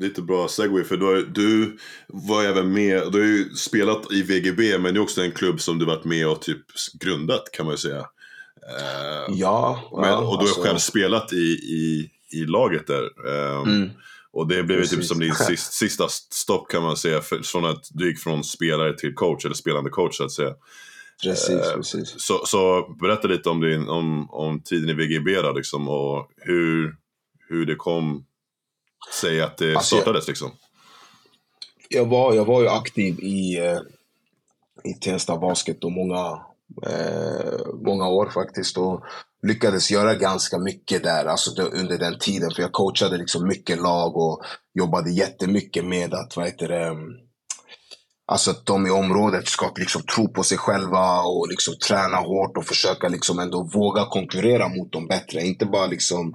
lite 0.00 0.22
bra 0.22 0.48
segway 0.48 0.84
för 0.84 0.96
du, 0.96 1.26
du 1.26 1.78
var 2.06 2.44
även 2.44 2.72
med, 2.72 3.12
du 3.12 3.18
har 3.18 3.26
ju 3.26 3.54
spelat 3.54 4.12
i 4.12 4.22
VGB 4.22 4.78
men 4.78 4.94
det 4.94 5.00
är 5.00 5.02
också 5.02 5.22
en 5.22 5.32
klubb 5.32 5.60
som 5.60 5.78
du 5.78 5.84
varit 5.84 6.04
med 6.04 6.28
och 6.28 6.42
typ 6.42 6.62
grundat 7.00 7.50
kan 7.52 7.66
man 7.66 7.72
ju 7.72 7.78
säga. 7.78 8.00
Uh, 8.00 9.34
ja, 9.36 9.90
men, 9.92 10.14
Och 10.14 10.22
du 10.22 10.26
har 10.26 10.38
alltså... 10.38 10.62
själv 10.62 10.78
spelat 10.78 11.32
i, 11.32 11.46
i, 11.52 12.10
i 12.32 12.44
laget 12.46 12.86
där. 12.86 13.02
Um, 13.26 13.68
mm. 13.68 13.90
Och 14.32 14.48
det 14.48 14.62
blev 14.62 14.78
ju 14.78 14.86
typ 14.86 15.04
som 15.04 15.18
din 15.18 15.34
sista, 15.34 15.72
sista 15.72 16.08
stopp 16.08 16.68
kan 16.70 16.82
man 16.82 16.96
säga, 16.96 17.20
för, 17.20 17.42
från 17.42 17.64
att 17.64 17.88
du 17.90 18.08
gick 18.08 18.18
från 18.18 18.44
spelare 18.44 18.96
till 18.96 19.14
coach, 19.14 19.44
eller 19.44 19.54
spelande 19.54 19.90
coach 19.90 20.16
så 20.16 20.24
att 20.24 20.32
säga. 20.32 20.54
Precis, 21.22 21.50
eh, 21.50 21.74
precis. 21.74 22.14
Så, 22.18 22.46
så, 22.46 22.88
berätta 23.00 23.28
lite 23.28 23.48
om, 23.48 23.60
din, 23.60 23.88
om, 23.88 24.30
om 24.30 24.60
tiden 24.60 24.88
i 24.88 24.92
VGB 24.92 25.42
då, 25.42 25.52
liksom, 25.52 25.88
och 25.88 26.30
hur, 26.36 26.96
hur 27.48 27.66
det 27.66 27.74
kom 27.74 28.24
sig 29.20 29.42
att 29.42 29.56
det 29.56 29.76
alltså, 29.76 29.96
startades. 29.96 30.26
Jag, 30.26 30.32
liksom. 30.32 30.50
jag, 31.88 32.06
var, 32.06 32.34
jag 32.34 32.44
var 32.44 32.62
ju 32.62 32.68
aktiv 32.68 33.20
i, 33.20 33.58
eh, 33.58 33.78
i 34.84 34.94
Tensta 34.94 35.38
Basket 35.38 35.84
och 35.84 35.92
många, 35.92 36.40
eh, 36.86 37.58
många 37.74 38.08
år 38.08 38.30
faktiskt. 38.30 38.78
Och 38.78 39.04
lyckades 39.42 39.90
göra 39.90 40.14
ganska 40.14 40.58
mycket 40.58 41.02
där 41.02 41.24
alltså 41.24 41.62
under 41.62 41.98
den 41.98 42.18
tiden. 42.18 42.50
För 42.50 42.62
jag 42.62 42.72
coachade 42.72 43.18
liksom 43.18 43.48
mycket 43.48 43.80
lag 43.82 44.16
och 44.16 44.42
jobbade 44.74 45.10
jättemycket 45.10 45.84
med 45.84 46.14
att 46.14 46.36
vad 46.36 46.46
heter 46.46 46.68
det, 46.68 46.96
Alltså 48.30 48.50
att 48.50 48.66
de 48.66 48.86
i 48.86 48.90
området 48.90 49.48
ska 49.48 49.72
liksom 49.76 50.02
tro 50.02 50.28
på 50.28 50.42
sig 50.42 50.58
själva 50.58 51.20
och 51.20 51.48
liksom 51.48 51.74
träna 51.88 52.16
hårt 52.16 52.56
och 52.56 52.64
försöka 52.64 53.08
liksom 53.08 53.38
ändå 53.38 53.62
våga 53.62 54.04
konkurrera 54.04 54.68
mot 54.68 54.92
dem 54.92 55.06
bättre. 55.06 55.40
Inte 55.40 55.66
bara 55.66 55.86
liksom 55.86 56.34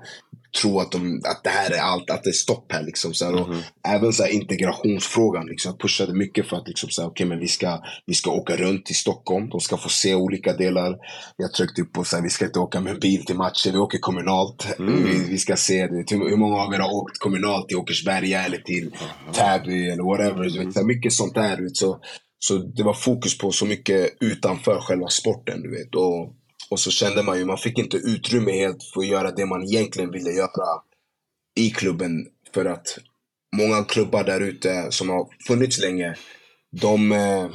tro 0.61 0.79
att, 0.79 0.91
de, 0.91 1.21
att 1.25 1.43
det 1.43 1.49
här 1.49 1.71
är 1.71 1.79
allt, 1.79 2.09
att 2.09 2.23
det 2.23 2.29
är 2.29 2.33
stopp 2.33 2.71
här. 2.71 2.83
Liksom, 2.83 3.13
så 3.13 3.25
här, 3.25 3.33
och 3.33 3.47
mm. 3.47 3.59
Även 3.87 4.13
så 4.13 4.23
här, 4.23 4.29
integrationsfrågan. 4.29 5.45
Liksom, 5.45 5.69
jag 5.69 5.79
pushade 5.79 6.13
mycket 6.13 6.47
för 6.47 6.57
att 6.57 6.67
liksom, 6.67 6.89
så 6.89 7.01
här, 7.01 7.09
okay, 7.09 7.27
men 7.27 7.39
vi, 7.39 7.47
ska, 7.47 7.81
vi 8.05 8.13
ska 8.13 8.31
åka 8.31 8.55
runt 8.55 8.85
till 8.85 8.95
Stockholm. 8.95 9.49
De 9.49 9.59
ska 9.59 9.77
få 9.77 9.89
se 9.89 10.15
olika 10.15 10.53
delar. 10.53 10.95
Jag 11.37 11.53
tryckte 11.53 11.83
på 11.83 12.01
att 12.01 12.23
vi 12.23 12.29
ska 12.29 12.45
inte 12.45 12.59
åka 12.59 12.79
med 12.79 12.99
bil 12.99 13.25
till 13.25 13.35
matcher. 13.35 13.71
Vi 13.71 13.77
åker 13.77 13.97
kommunalt. 13.97 14.79
Mm. 14.79 15.03
Vi, 15.03 15.29
vi, 15.29 15.37
ska 15.37 15.55
se 15.55 15.87
det. 15.87 16.15
Hur 16.15 16.37
många 16.37 16.55
av 16.55 16.73
er 16.73 16.79
har 16.79 16.93
åkt 16.93 17.19
kommunalt 17.19 17.67
till 17.67 17.77
Åkersberga 17.77 18.45
eller 18.45 18.57
till 18.57 18.95
Täby 19.33 19.89
eller 19.89 20.03
whatever. 20.03 20.49
Du 20.49 20.65
vet, 20.65 20.73
så 20.73 20.85
mycket 20.85 21.13
sånt 21.13 21.35
där. 21.35 21.67
Så, 21.73 21.99
så 22.39 22.57
det 22.57 22.83
var 22.83 22.93
fokus 22.93 23.37
på 23.37 23.51
så 23.51 23.65
mycket 23.65 24.09
utanför 24.19 24.79
själva 24.79 25.07
sporten. 25.07 25.61
Du 25.61 25.69
vet. 25.71 25.95
Och, 25.95 26.42
och 26.69 26.79
så 26.79 26.91
kände 26.91 27.23
man 27.23 27.37
ju, 27.37 27.45
man 27.45 27.57
fick 27.57 27.77
inte 27.77 27.97
utrymme 27.97 28.51
helt 28.51 28.83
för 28.83 28.99
att 28.99 29.07
göra 29.07 29.31
det 29.31 29.45
man 29.45 29.63
egentligen 29.63 30.11
ville 30.11 30.31
göra 30.31 30.81
i 31.55 31.69
klubben. 31.69 32.27
För 32.53 32.65
att 32.65 32.97
många 33.55 33.83
klubbar 33.83 34.23
där 34.23 34.41
ute 34.41 34.87
som 34.89 35.09
har 35.09 35.27
funnits 35.47 35.79
länge, 35.79 36.15
de, 36.71 37.11
eh, 37.11 37.49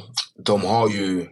de 0.45 0.61
har 0.61 0.89
ju 0.89 1.27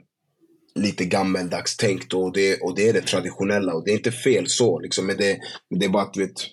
lite 0.75 1.05
gammeldags 1.05 1.77
tänkt 1.77 2.13
och 2.13 2.33
det, 2.33 2.61
och 2.61 2.75
det 2.75 2.89
är 2.89 2.93
det 2.93 3.01
traditionella. 3.01 3.73
Och 3.73 3.85
det 3.85 3.91
är 3.91 3.97
inte 3.97 4.11
fel 4.11 4.47
så, 4.47 4.79
liksom, 4.79 5.05
men, 5.05 5.17
det, 5.17 5.39
men 5.69 5.79
det 5.79 5.85
är 5.85 5.89
bara 5.89 6.03
att 6.03 6.17
vet, 6.17 6.45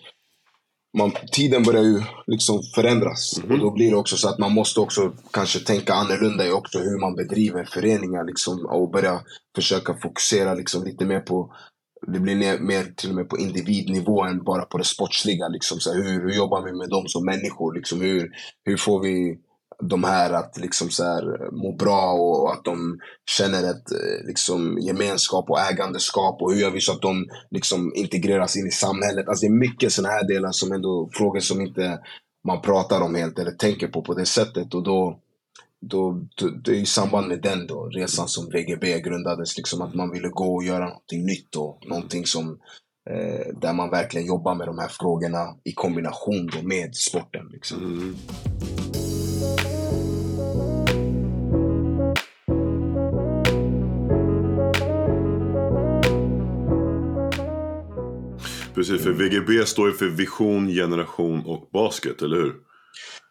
man, 0.94 1.12
tiden 1.32 1.62
börjar 1.62 1.82
ju 1.82 2.02
liksom 2.26 2.62
förändras. 2.74 3.38
Mm. 3.38 3.50
Och 3.50 3.58
då 3.58 3.70
blir 3.70 3.90
det 3.90 3.96
också 3.96 4.16
så 4.16 4.28
att 4.28 4.38
man 4.38 4.52
måste 4.52 4.80
också 4.80 5.12
kanske 5.30 5.58
tänka 5.58 5.94
annorlunda 5.94 6.46
i 6.46 6.50
också 6.50 6.78
hur 6.78 7.00
man 7.00 7.14
bedriver 7.14 7.64
föreningar. 7.64 8.24
Liksom, 8.24 8.66
och 8.66 8.90
börja 8.90 9.20
försöka 9.56 9.94
fokusera 9.94 10.54
liksom 10.54 10.84
lite 10.84 11.04
mer 11.04 11.20
på 11.20 11.52
det 12.06 12.20
blir 12.20 12.58
mer 12.58 12.94
till 12.96 13.10
och 13.10 13.16
med 13.16 13.28
på 13.28 13.38
individnivå 13.38 14.22
än 14.24 14.44
bara 14.44 14.64
på 14.64 14.78
det 14.78 14.84
sportsliga. 14.84 15.48
Liksom. 15.48 15.80
Så 15.80 15.92
hur, 15.92 16.20
hur 16.22 16.32
jobbar 16.32 16.62
vi 16.62 16.72
med 16.72 16.88
dem 16.88 17.04
som 17.08 17.24
människor? 17.24 17.74
Liksom, 17.74 18.00
hur, 18.00 18.30
hur 18.64 18.76
får 18.76 19.00
vi 19.00 19.38
de 19.82 20.04
här 20.04 20.32
att 20.32 20.58
liksom 20.58 20.90
så 20.90 21.04
här, 21.04 21.42
eh, 21.42 21.52
må 21.52 21.72
bra 21.72 22.12
och 22.12 22.52
att 22.52 22.64
de 22.64 22.98
känner 23.30 23.70
ett 23.70 23.92
eh, 23.92 24.26
liksom, 24.26 24.78
gemenskap 24.80 25.50
och 25.50 25.60
ägandeskap 25.60 26.42
och 26.42 26.52
hur 26.52 26.60
gör 26.60 26.70
vi 26.70 26.80
så 26.80 26.92
att 26.92 27.02
de 27.02 27.26
liksom, 27.50 27.92
integreras 27.94 28.56
in 28.56 28.66
i 28.66 28.70
samhället. 28.70 29.28
Alltså, 29.28 29.46
det 29.46 29.52
är 29.52 29.58
mycket 29.58 29.92
sådana 29.92 30.14
här 30.14 30.28
delar 30.28 30.52
som 30.52 30.72
ändå 30.72 31.10
frågor 31.12 31.40
som 31.40 31.60
inte 31.60 31.98
man 32.44 32.62
pratar 32.62 33.00
om 33.00 33.14
helt 33.14 33.38
eller 33.38 33.50
tänker 33.50 33.88
på 33.88 34.02
på 34.02 34.14
det 34.14 34.26
sättet. 34.26 34.74
Och 34.74 34.82
då, 34.82 35.18
då, 35.80 36.20
då, 36.36 36.48
det 36.48 36.70
är 36.70 36.74
i 36.74 36.86
samband 36.86 37.28
med 37.28 37.42
den 37.42 37.66
då, 37.66 37.88
resan 37.88 38.28
som 38.28 38.50
VGB 38.50 39.00
grundades, 39.00 39.56
liksom 39.56 39.82
att 39.82 39.94
man 39.94 40.10
ville 40.10 40.28
gå 40.28 40.54
och 40.54 40.64
göra 40.64 40.84
någonting 40.84 41.26
nytt 41.26 41.56
och 41.56 41.78
någonting 41.86 42.26
som 42.26 42.58
eh, 43.10 43.54
där 43.60 43.72
man 43.72 43.90
verkligen 43.90 44.26
jobbar 44.26 44.54
med 44.54 44.66
de 44.66 44.78
här 44.78 44.88
frågorna 44.88 45.56
i 45.64 45.72
kombination 45.72 46.46
då 46.46 46.62
med 46.62 46.96
sporten. 46.96 47.48
Liksom. 47.52 47.78
Mm. 47.78 48.16
Precis, 58.74 59.02
för 59.02 59.10
VGB 59.10 59.66
står 59.66 59.88
ju 59.88 59.94
för 59.94 60.06
vision, 60.06 60.68
generation 60.68 61.42
och 61.46 61.68
basket, 61.72 62.22
eller 62.22 62.36
hur? 62.36 62.52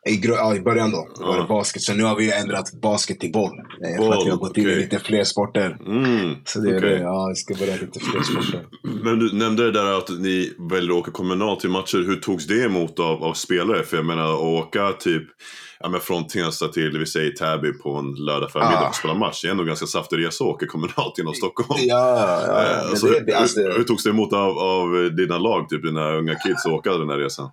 I, 0.10 0.21
ja, 0.23 0.56
i 0.56 0.62
början 0.62 0.91
då 0.91 1.08
var 1.19 1.38
det 1.38 1.43
basket. 1.43 1.82
Så 1.82 1.93
nu 1.93 2.03
har 2.03 2.15
vi 2.15 2.34
ändrat 2.34 2.82
basket 2.82 3.19
till 3.19 3.32
boll. 3.32 3.51
boll 3.97 4.13
för 4.13 4.19
att 4.19 4.25
vi 4.25 4.29
har 4.29 4.38
gått 4.38 4.49
okay. 4.49 4.63
in 4.63 4.69
i 4.69 4.75
lite 4.75 4.99
fler 4.99 5.23
sporter. 5.23 5.77
Mm, 5.88 6.36
så 6.45 6.60
det 6.60 6.69
är 6.69 6.77
okay. 6.77 6.89
det. 6.89 6.99
Ja, 6.99 7.27
vi 7.27 7.36
ska 7.36 7.65
börja 7.65 7.75
lite 7.75 7.99
fler 7.99 8.21
sporter. 8.32 8.65
Men 9.03 9.19
du 9.19 9.34
nämnde 9.34 9.63
det 9.63 9.71
där 9.71 9.97
att 9.97 10.10
ni 10.10 10.53
väljer 10.71 10.91
att 10.91 10.97
åka 10.97 11.12
kommunalt 11.12 11.60
till 11.60 11.69
matcher. 11.69 11.97
Hur 11.97 12.15
togs 12.15 12.47
det 12.47 12.63
emot 12.63 12.99
av, 12.99 13.23
av 13.23 13.34
spelare? 13.34 13.84
För 13.84 13.97
jag 13.97 14.06
menar 14.06 14.34
att 14.34 14.39
åka 14.39 14.91
typ 14.91 15.23
ja, 15.84 15.89
men 15.89 16.00
från 16.02 16.28
Tensta 16.28 16.67
till, 16.67 16.98
vi 16.98 17.06
säger 17.06 17.32
Täby 17.32 17.74
på 17.74 17.96
en 17.96 18.15
lördag 18.26 18.52
förmiddag 18.52 18.80
ah. 18.80 18.89
och 18.89 18.96
spela 18.96 19.13
match. 19.13 19.41
Det 19.41 19.48
är 19.48 19.52
ändå 19.52 19.63
ganska 19.63 19.86
saftig 19.86 20.17
resa 20.26 20.43
att 20.43 20.50
åka 20.50 20.67
kommunalt 20.67 21.17
genom 21.17 21.34
Stockholm. 21.34 21.80
Ja, 21.84 22.41
ja. 22.48 22.63
Eh, 22.63 22.89
alltså, 22.89 23.08
det, 23.08 23.34
alltså, 23.34 23.60
hur, 23.60 23.78
hur 23.78 23.84
togs 23.84 24.04
det 24.04 24.10
emot 24.10 24.34
av, 24.34 24.58
av 24.58 25.15
dina 25.15 25.38
lag, 25.38 25.69
typ 25.69 25.84
dina 25.84 26.13
unga 26.13 26.36
kids, 26.36 26.65
att 26.65 26.72
åka 26.72 26.93
den 26.93 27.10
här 27.10 27.17
resan? 27.17 27.50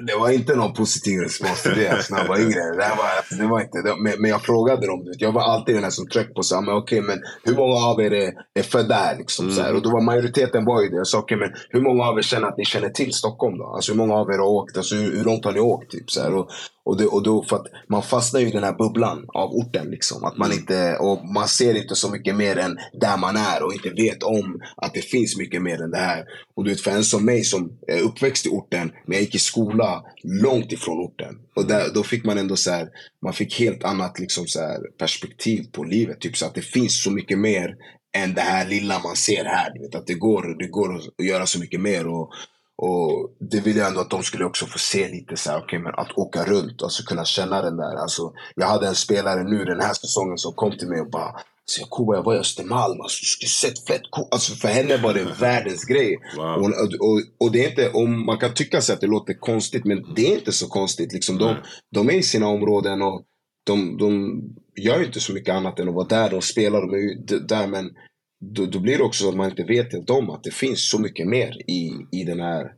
det 0.00 0.14
var 0.14 0.30
inte 0.30 0.54
någon 0.56 0.72
positiv 0.72 1.20
respons 1.20 1.62
till 1.62 1.74
det 1.74 2.06
när 2.10 2.18
jag 2.18 2.28
var 2.28 2.38
yngre. 2.38 2.60
Det 2.60 2.76
var, 2.76 3.38
det 3.38 3.46
var 3.46 3.60
inte, 3.60 3.82
det, 3.82 3.96
men, 4.02 4.20
men 4.20 4.30
jag 4.30 4.42
frågade 4.42 4.86
dem. 4.86 5.12
Jag 5.18 5.32
var 5.32 5.42
alltid 5.42 5.74
den 5.82 5.90
som 5.90 6.08
tryckte 6.08 6.34
på 6.34 6.42
så 6.42 6.60
men 6.60 6.74
okej, 6.74 7.00
men 7.00 7.18
hur 7.44 7.54
många 7.54 7.86
av 7.86 8.00
er 8.00 8.12
är, 8.12 8.32
är 8.54 8.62
födda 8.62 8.94
här? 8.94 9.16
Liksom, 9.18 9.44
mm. 9.44 9.56
så 9.56 9.62
här, 9.62 9.74
Och 9.74 9.82
då 9.82 9.90
var 9.90 10.00
majoriteten 10.00 10.64
var 10.64 10.82
ju 10.82 10.88
det. 10.88 10.96
Jag 10.96 11.06
sa 11.06 11.18
okej, 11.18 11.38
men 11.38 11.50
hur 11.70 11.80
många 11.80 12.04
av 12.04 12.18
er 12.18 12.22
känner 12.22 12.48
att 12.48 12.58
ni 12.58 12.64
känner 12.64 12.88
till 12.88 13.12
Stockholm 13.12 13.58
då? 13.58 13.64
Alltså 13.64 13.92
hur 13.92 13.98
många 13.98 14.14
av 14.14 14.30
er 14.30 14.38
har 14.38 14.46
åkt? 14.46 14.76
Alltså, 14.76 14.94
hur, 14.94 15.16
hur 15.16 15.24
långt 15.24 15.44
har 15.44 15.52
ni 15.52 15.60
åkt? 15.60 15.90
Typ, 15.90 16.10
så 16.10 16.22
här, 16.22 16.34
och, 16.34 16.50
och, 16.88 16.96
det, 16.96 17.06
och 17.06 17.22
då, 17.22 17.42
för 17.42 17.56
att 17.56 17.66
man 17.88 18.02
fastnar 18.02 18.40
ju 18.40 18.48
i 18.48 18.50
den 18.50 18.64
här 18.64 18.72
bubblan 18.72 19.24
av 19.28 19.50
orten. 19.50 19.90
Liksom. 19.90 20.24
Att 20.24 20.36
man, 20.36 20.46
mm. 20.46 20.58
inte, 20.58 20.96
och 20.96 21.24
man 21.34 21.48
ser 21.48 21.74
inte 21.74 21.94
så 21.94 22.10
mycket 22.10 22.36
mer 22.36 22.58
än 22.58 22.78
där 23.00 23.16
man 23.16 23.36
är 23.36 23.62
och 23.62 23.72
inte 23.72 23.90
vet 23.90 24.22
om 24.22 24.60
att 24.76 24.94
det 24.94 25.00
finns 25.00 25.38
mycket 25.38 25.62
mer 25.62 25.82
än 25.82 25.90
det 25.90 25.98
här. 25.98 26.24
Och 26.54 26.64
du 26.64 26.70
vet, 26.70 26.80
för 26.80 26.90
en 26.90 27.04
som 27.04 27.24
mig 27.24 27.44
som 27.44 27.72
är 27.86 28.00
uppväxt 28.00 28.46
i 28.46 28.48
orten, 28.48 28.92
men 29.06 29.12
jag 29.14 29.20
gick 29.20 29.34
i 29.34 29.38
skola 29.38 30.02
långt 30.22 30.72
ifrån 30.72 30.98
orten. 30.98 31.38
Och 31.56 31.66
där, 31.66 31.88
då 31.94 32.02
fick 32.02 32.24
man 32.24 32.38
ändå 32.38 32.56
så 32.56 32.70
här, 32.70 32.88
man 33.22 33.32
fick 33.32 33.60
helt 33.60 33.84
annat 33.84 34.18
liksom 34.18 34.46
så 34.46 34.60
här, 34.60 34.78
perspektiv 34.98 35.66
på 35.72 35.84
livet. 35.84 36.20
Typ 36.20 36.36
så 36.36 36.46
att 36.46 36.54
det 36.54 36.62
finns 36.62 37.02
så 37.02 37.10
mycket 37.10 37.38
mer 37.38 37.76
än 38.16 38.34
det 38.34 38.40
här 38.40 38.68
lilla 38.68 38.98
man 38.98 39.16
ser 39.16 39.44
här. 39.44 39.72
Du 39.74 39.80
vet, 39.80 39.94
att 39.94 40.06
det 40.06 40.14
går, 40.14 40.58
det 40.58 40.68
går 40.68 40.96
att 40.96 41.24
göra 41.26 41.46
så 41.46 41.60
mycket 41.60 41.80
mer. 41.80 42.06
Och, 42.06 42.30
och 42.78 43.30
det 43.38 43.60
vill 43.60 43.76
jag 43.76 43.88
ändå 43.88 44.00
att 44.00 44.10
de 44.10 44.22
skulle 44.22 44.44
också 44.44 44.66
få 44.66 44.78
se 44.78 45.08
lite 45.08 45.36
så 45.36 45.50
här, 45.50 45.58
okay, 45.58 45.78
men 45.78 45.94
att 45.94 46.18
åka 46.18 46.44
runt, 46.44 46.82
alltså 46.82 47.02
kunna 47.02 47.24
känna 47.24 47.62
den 47.62 47.76
där. 47.76 47.96
Alltså, 47.96 48.32
jag 48.54 48.66
hade 48.66 48.88
en 48.88 48.94
spelare 48.94 49.44
nu 49.44 49.64
den 49.64 49.80
här 49.80 49.94
säsongen 49.94 50.38
som 50.38 50.52
kom 50.52 50.78
till 50.78 50.88
mig 50.88 51.00
och 51.00 51.10
bara 51.10 51.40
så 51.64 51.80
jag, 51.80 51.90
Kuba, 51.90 52.14
jag 52.14 52.22
var 52.22 52.34
i 52.34 52.38
Östermalm, 52.38 53.00
alltså, 53.00 53.20
du 53.20 53.26
skulle 53.26 53.48
sett 53.48 53.86
fett 53.86 54.10
cool. 54.10 54.28
Alltså 54.30 54.54
för 54.54 54.68
henne 54.68 54.96
var 54.96 55.14
det 55.14 55.24
världens 55.40 55.84
grej. 55.84 56.18
Wow. 56.36 56.46
Och, 56.46 56.68
och, 57.08 57.22
och, 57.38 57.52
det 57.52 57.64
är 57.64 57.70
inte, 57.70 57.90
om 57.90 58.26
man 58.26 58.38
kan 58.38 58.54
tycka 58.54 58.80
sig 58.80 58.94
att 58.94 59.00
det 59.00 59.06
låter 59.06 59.34
konstigt, 59.34 59.84
men 59.84 60.14
det 60.14 60.32
är 60.32 60.38
inte 60.38 60.52
så 60.52 60.68
konstigt. 60.68 61.12
Liksom, 61.12 61.38
de, 61.38 61.56
de 61.94 62.08
är 62.10 62.14
i 62.14 62.22
sina 62.22 62.46
områden 62.48 63.02
och 63.02 63.22
de, 63.66 63.96
de 63.96 64.40
gör 64.76 65.04
inte 65.04 65.20
så 65.20 65.32
mycket 65.32 65.54
annat 65.54 65.78
än 65.80 65.88
att 65.88 65.94
vara 65.94 66.06
där. 66.06 66.30
De 66.30 66.42
spelar, 66.42 66.80
de 66.80 66.94
är 66.94 67.40
där, 67.48 67.66
men 67.66 67.90
då, 68.40 68.66
då 68.66 68.80
blir 68.80 68.98
det 68.98 69.04
också 69.04 69.22
så 69.22 69.28
att 69.28 69.36
man 69.36 69.50
inte 69.50 69.64
vet 69.64 69.92
helt 69.92 70.10
om 70.10 70.30
att 70.30 70.44
det 70.44 70.54
finns 70.54 70.90
så 70.90 70.98
mycket 70.98 71.28
mer 71.28 71.70
i, 71.70 72.06
i 72.10 72.24
den 72.24 72.40
här 72.40 72.72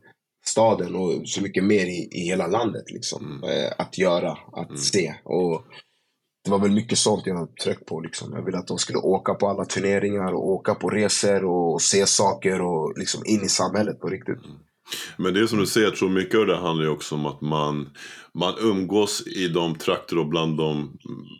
staden 0.45 0.95
och 0.95 1.27
så 1.27 1.41
mycket 1.41 1.63
mer 1.63 1.85
i, 1.85 2.09
i 2.11 2.19
hela 2.19 2.47
landet 2.47 2.91
liksom, 2.91 3.25
mm. 3.25 3.43
eh, 3.43 3.71
att 3.77 3.97
göra, 3.97 4.31
att 4.31 4.69
mm. 4.69 4.81
se. 4.81 5.13
Och 5.23 5.63
det 6.43 6.51
var 6.51 6.59
väl 6.59 6.71
mycket 6.71 6.97
sånt 6.97 7.25
jag 7.25 7.55
tryckte 7.63 7.85
på. 7.85 7.99
Liksom. 7.99 8.33
Jag 8.33 8.45
ville 8.45 8.57
att 8.57 8.67
de 8.67 8.77
skulle 8.77 8.99
åka 8.99 9.33
på 9.33 9.47
alla 9.47 9.65
turneringar 9.65 10.33
och 10.33 10.49
åka 10.49 10.75
på 10.75 10.89
resor 10.89 11.45
och 11.45 11.81
se 11.81 12.05
saker 12.05 12.61
och 12.61 12.97
liksom 12.97 13.21
in 13.25 13.41
i 13.41 13.49
samhället 13.49 13.99
på 13.99 14.07
riktigt. 14.07 14.45
Mm. 14.45 14.57
Men 15.17 15.33
det 15.33 15.39
är 15.39 15.47
som 15.47 15.59
du 15.59 15.65
säger, 15.65 15.87
jag 15.87 15.95
tror 15.95 16.09
mycket 16.09 16.39
av 16.39 16.45
det 16.45 16.55
handlar 16.55 16.85
ju 16.85 16.91
också 16.91 17.15
om 17.15 17.25
att 17.25 17.41
man, 17.41 17.89
man 18.33 18.53
umgås 18.59 19.27
i 19.27 19.47
de 19.47 19.75
trakter 19.75 20.17
och 20.17 20.27
bland 20.27 20.57
de 20.57 20.97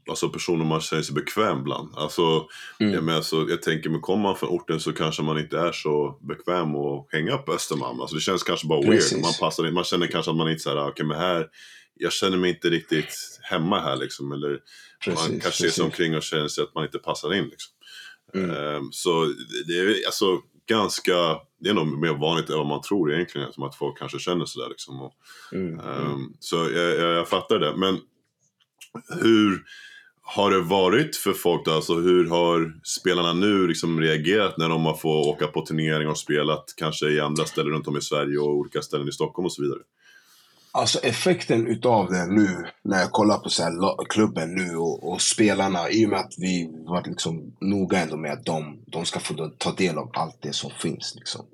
alltså 0.09 0.29
personer 0.29 0.65
man 0.65 0.81
känner 0.81 1.03
sig 1.03 1.15
bekväm 1.15 1.63
bland. 1.63 1.95
Alltså, 1.95 2.47
mm. 2.79 2.93
jag, 2.93 3.03
menar, 3.03 3.21
så, 3.21 3.45
jag 3.49 3.61
tänker, 3.61 3.89
men 3.89 4.01
kommer 4.01 4.23
man 4.23 4.35
från 4.35 4.49
orten 4.49 4.79
så 4.79 4.93
kanske 4.93 5.23
man 5.23 5.39
inte 5.39 5.59
är 5.59 5.71
så 5.71 6.19
bekväm 6.21 6.75
att 6.75 7.07
hänga 7.09 7.37
på 7.37 7.53
Östermalm. 7.53 8.01
Alltså, 8.01 8.15
det 8.15 8.21
känns 8.21 8.43
kanske 8.43 8.67
bara 8.67 8.81
Precis. 8.81 9.13
weird. 9.13 9.23
Man, 9.23 9.33
passar, 9.39 9.71
man 9.71 9.83
känner 9.83 10.07
kanske 10.07 10.31
att 10.31 10.37
man 10.37 10.49
inte 10.49 10.63
såhär, 10.63 10.77
okej 10.77 10.91
okay, 10.91 11.05
men 11.05 11.17
här, 11.17 11.47
jag 11.95 12.13
känner 12.13 12.37
mig 12.37 12.49
inte 12.49 12.69
riktigt 12.69 13.39
hemma 13.41 13.79
här 13.79 13.95
liksom. 13.95 14.31
Eller 14.31 14.59
precis, 15.05 15.29
man 15.29 15.39
kanske 15.39 15.63
ser 15.63 15.69
sig 15.69 15.83
omkring 15.83 16.15
och 16.15 16.23
känner 16.23 16.47
sig 16.47 16.63
att 16.63 16.75
man 16.75 16.83
inte 16.83 16.99
passar 16.99 17.33
in 17.33 17.43
liksom. 17.43 17.71
Mm. 18.33 18.75
Um, 18.75 18.91
så 18.91 19.33
det 19.67 19.73
är 19.73 20.05
alltså 20.05 20.41
ganska, 20.71 21.39
det 21.59 21.69
är 21.69 21.73
nog 21.73 21.99
mer 21.99 22.13
vanligt 22.13 22.49
än 22.49 22.57
vad 22.57 22.67
man 22.67 22.81
tror 22.81 23.13
egentligen, 23.13 23.53
som 23.53 23.63
att 23.63 23.75
folk 23.75 23.97
kanske 23.97 24.19
känner 24.19 24.45
sådär 24.45 24.69
liksom. 24.69 25.01
Och, 25.01 25.13
mm, 25.51 25.79
um, 25.79 26.33
Så 26.39 26.55
jag, 26.55 26.99
jag, 26.99 27.11
jag, 27.13 27.27
fattar 27.27 27.59
det. 27.59 27.75
Men 27.77 27.99
hur 29.21 29.63
har 30.21 30.51
det 30.51 30.61
varit 30.61 31.15
för 31.15 31.33
folk 31.33 31.65
då? 31.65 31.71
Alltså 31.71 31.95
hur 31.95 32.29
har 32.29 32.79
spelarna 32.83 33.33
nu 33.33 33.67
liksom 33.67 34.01
reagerat 34.01 34.57
när 34.57 34.69
de 34.69 34.85
har 34.85 34.93
fått 34.93 35.27
åka 35.27 35.47
på 35.47 35.65
turneringar 35.65 36.11
och 36.11 36.17
spelat 36.17 36.73
kanske 36.77 37.09
i 37.09 37.19
andra 37.19 37.45
ställen 37.45 37.71
runt 37.71 37.87
om 37.87 37.97
i 37.97 38.01
Sverige 38.01 38.37
och 38.37 38.55
olika 38.55 38.81
ställen 38.81 39.07
i 39.07 39.11
Stockholm 39.11 39.45
och 39.45 39.53
så 39.53 39.61
vidare? 39.61 39.79
Alltså 40.73 40.99
effekten 40.99 41.67
utav 41.67 42.11
det 42.11 42.25
nu, 42.25 42.65
när 42.83 42.99
jag 42.99 43.11
kollar 43.11 43.37
på 43.37 43.49
så 43.49 43.63
här, 43.63 44.05
klubben 44.09 44.55
nu 44.55 44.75
och, 44.75 45.11
och, 45.11 45.21
spelarna, 45.21 45.89
i 45.89 46.05
och 46.05 46.09
med 46.09 46.19
att 46.19 46.33
vi 46.37 46.69
varit 46.87 47.07
liksom 47.07 47.55
noga 47.61 47.99
ändå 47.99 48.17
med 48.17 48.31
att 48.31 48.45
de, 48.45 48.83
de 48.87 49.05
ska 49.05 49.19
få 49.19 49.51
ta 49.57 49.71
del 49.71 49.97
av 49.97 50.09
allt 50.13 50.37
det 50.41 50.53
som 50.53 50.71
finns. 50.81 51.15
Liksom. 51.15 51.45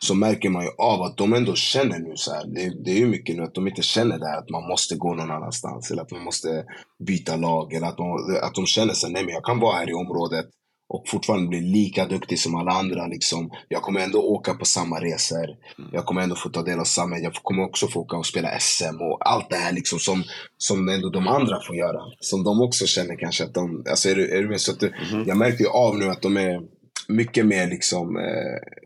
Så 0.00 0.14
märker 0.14 0.50
man 0.50 0.64
ju 0.64 0.70
av 0.78 1.02
att 1.02 1.16
de 1.16 1.32
ändå 1.32 1.54
känner 1.54 1.98
nu 1.98 2.12
så 2.14 2.32
här, 2.34 2.46
det, 2.46 2.84
det 2.84 2.90
är 2.90 2.98
ju 2.98 3.06
mycket 3.06 3.36
nu 3.36 3.42
att 3.42 3.54
de 3.54 3.68
inte 3.68 3.82
känner 3.82 4.18
det 4.18 4.26
här 4.26 4.38
att 4.38 4.50
man 4.50 4.68
måste 4.68 4.96
gå 4.96 5.14
någon 5.14 5.30
annanstans 5.30 5.90
eller 5.90 6.02
att 6.02 6.10
man 6.10 6.24
måste 6.24 6.64
byta 7.06 7.36
lag 7.36 7.72
eller 7.72 7.86
att, 7.86 7.98
man, 7.98 8.36
att 8.42 8.54
de 8.54 8.66
känner 8.66 8.94
sig 8.94 9.12
nej 9.12 9.24
men 9.24 9.34
jag 9.34 9.44
kan 9.44 9.60
vara 9.60 9.76
här 9.76 9.90
i 9.90 9.94
området 9.94 10.46
och 10.88 11.08
fortfarande 11.08 11.48
bli 11.48 11.60
lika 11.60 12.06
duktig 12.06 12.38
som 12.38 12.54
alla 12.54 12.72
andra. 12.72 13.06
Liksom. 13.06 13.50
Jag 13.68 13.82
kommer 13.82 14.00
ändå 14.00 14.18
åka 14.18 14.54
på 14.54 14.64
samma 14.64 15.00
resor. 15.00 15.44
Mm. 15.44 15.90
Jag 15.92 16.04
kommer 16.04 16.22
ändå 16.22 16.34
få 16.34 16.48
ta 16.48 16.62
del 16.62 16.78
av 16.78 16.84
samma. 16.84 17.18
Jag 17.18 17.34
kommer 17.34 17.64
också 17.64 17.88
få 17.88 18.00
åka 18.00 18.16
och 18.16 18.26
spela 18.26 18.58
SM 18.58 19.00
och 19.00 19.28
allt 19.30 19.50
det 19.50 19.56
här 19.56 19.72
liksom 19.72 19.98
som, 19.98 20.24
som 20.56 20.88
ändå 20.88 21.10
de 21.10 21.28
andra 21.28 21.60
får 21.66 21.76
göra. 21.76 22.00
Som 22.20 22.44
de 22.44 22.60
också 22.60 22.86
känner 22.86 23.16
kanske 23.16 23.44
att 23.44 23.54
de... 23.54 23.84
Alltså 23.90 24.08
är 24.08 24.14
du, 24.14 24.30
är 24.30 24.42
du 24.42 24.48
med? 24.48 24.60
Så 24.60 24.72
att 24.72 24.80
du, 24.80 24.94
mm. 25.12 25.28
Jag 25.28 25.36
märker 25.36 25.64
ju 25.64 25.70
av 25.70 25.98
nu 25.98 26.08
att 26.08 26.22
de 26.22 26.36
är 26.36 26.60
mycket 27.08 27.46
mer 27.46 27.66
liksom... 27.66 28.16
Eh, 28.16 28.78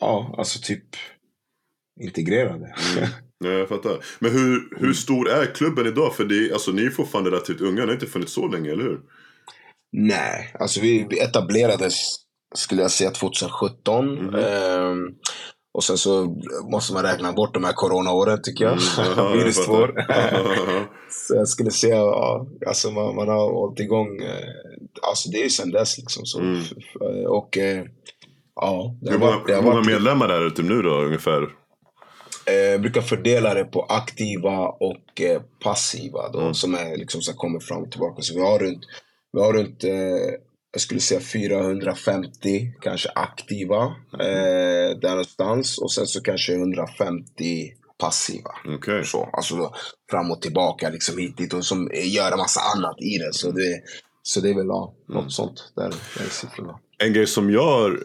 ja, 0.00 0.34
alltså 0.38 0.58
typ 0.62 0.84
integrerade. 2.00 2.74
Mm. 2.96 3.08
Ja, 3.44 3.50
jag 3.50 3.68
fattar. 3.68 4.04
Men 4.18 4.32
hur, 4.32 4.68
hur 4.70 4.82
mm. 4.82 4.94
stor 4.94 5.30
är 5.30 5.54
klubben 5.54 5.86
idag? 5.86 6.14
För 6.14 6.24
det, 6.24 6.52
alltså, 6.52 6.72
ni 6.72 6.82
är 6.82 6.90
fortfarande 6.90 7.30
relativt 7.30 7.60
unga, 7.60 7.80
ni 7.80 7.86
har 7.86 7.92
inte 7.92 8.06
funnits 8.06 8.32
så 8.32 8.48
länge, 8.48 8.70
eller 8.70 8.82
hur? 8.82 9.00
Nej, 9.92 10.54
alltså 10.60 10.80
vi, 10.80 11.06
vi 11.10 11.20
etablerades, 11.20 11.94
skulle 12.54 12.82
jag 12.82 12.90
säga, 12.90 13.10
2017. 13.10 14.18
Mm. 14.18 14.34
Ehm, 14.34 15.14
och 15.74 15.84
sen 15.84 15.98
så 15.98 16.36
måste 16.72 16.92
man 16.92 17.02
räkna 17.02 17.32
bort 17.32 17.54
de 17.54 17.64
här 17.64 17.72
coronaåren 17.72 18.42
tycker 18.42 18.64
jag. 18.64 18.78
Mm, 19.18 19.38
Minus 19.38 19.66
två 19.66 19.72
år. 19.72 20.06
så 21.10 21.34
jag 21.34 21.48
skulle 21.48 21.70
säga, 21.70 21.96
ja, 21.96 22.46
alltså 22.66 22.90
man, 22.90 23.14
man 23.14 23.28
har 23.28 23.52
hållit 23.52 23.80
igång, 23.80 24.22
eh, 24.22 24.48
alltså 25.08 25.30
det 25.30 25.38
är 25.38 25.44
ju 25.44 25.50
sen 25.50 25.70
dess 25.70 25.98
liksom. 25.98 26.26
Så. 26.26 26.40
Mm. 26.40 26.62
Och 27.26 27.58
eh, 27.58 27.84
ja. 28.54 28.96
Hur 29.00 29.18
många, 29.18 29.32
varit, 29.32 29.56
hur 29.56 29.62
många 29.62 29.82
medlemmar 29.82 30.28
är 30.28 30.44
det 30.44 30.50
typ 30.50 30.64
nu 30.64 30.82
då 30.82 31.00
ungefär? 31.00 31.48
Jag 32.46 32.80
brukar 32.80 33.00
fördela 33.00 33.54
det 33.54 33.64
på 33.64 33.82
aktiva 33.82 34.68
och 34.68 35.22
passiva 35.64 36.28
då, 36.32 36.40
mm. 36.40 36.54
som 36.54 36.74
är 36.74 36.96
liksom 36.96 37.22
så 37.22 37.32
kommer 37.32 37.60
fram 37.60 37.82
och 37.82 37.90
tillbaka. 37.90 38.22
Så 38.22 38.34
vi 38.34 38.40
har 38.40 38.58
runt 38.58 38.84
vi 39.32 39.40
har 39.40 39.52
runt, 39.52 39.84
eh, 39.84 40.34
jag 40.72 40.80
skulle 40.80 41.00
säga 41.00 41.20
450 41.20 42.74
kanske 42.80 43.08
aktiva 43.14 43.84
eh, 44.12 44.98
där 45.00 45.10
någonstans. 45.10 45.78
Och 45.78 45.92
sen 45.92 46.06
så 46.06 46.20
kanske 46.20 46.54
150 46.54 47.72
passiva. 47.98 48.50
Okay. 48.76 49.04
Så, 49.04 49.28
alltså 49.32 49.56
då, 49.56 49.74
fram 50.10 50.30
och 50.30 50.42
tillbaka 50.42 50.90
liksom 50.90 51.18
hit 51.18 51.36
dit 51.36 51.54
och 51.54 51.64
som 51.64 51.90
gör 51.94 52.32
en 52.32 52.38
massa 52.38 52.60
annat 52.76 52.96
i 53.00 53.18
det. 53.18 53.32
Så 53.32 53.50
det, 53.50 53.82
så 54.22 54.40
det 54.40 54.50
är 54.50 54.54
väl 54.54 54.66
ja, 54.66 54.94
något 55.08 55.18
mm. 55.18 55.30
sånt. 55.30 55.72
Där, 55.76 55.88
där 55.88 56.24
är 56.24 56.30
siffrorna. 56.30 56.78
En 57.02 57.12
grej 57.12 57.26
som 57.26 57.50
jag 57.50 57.98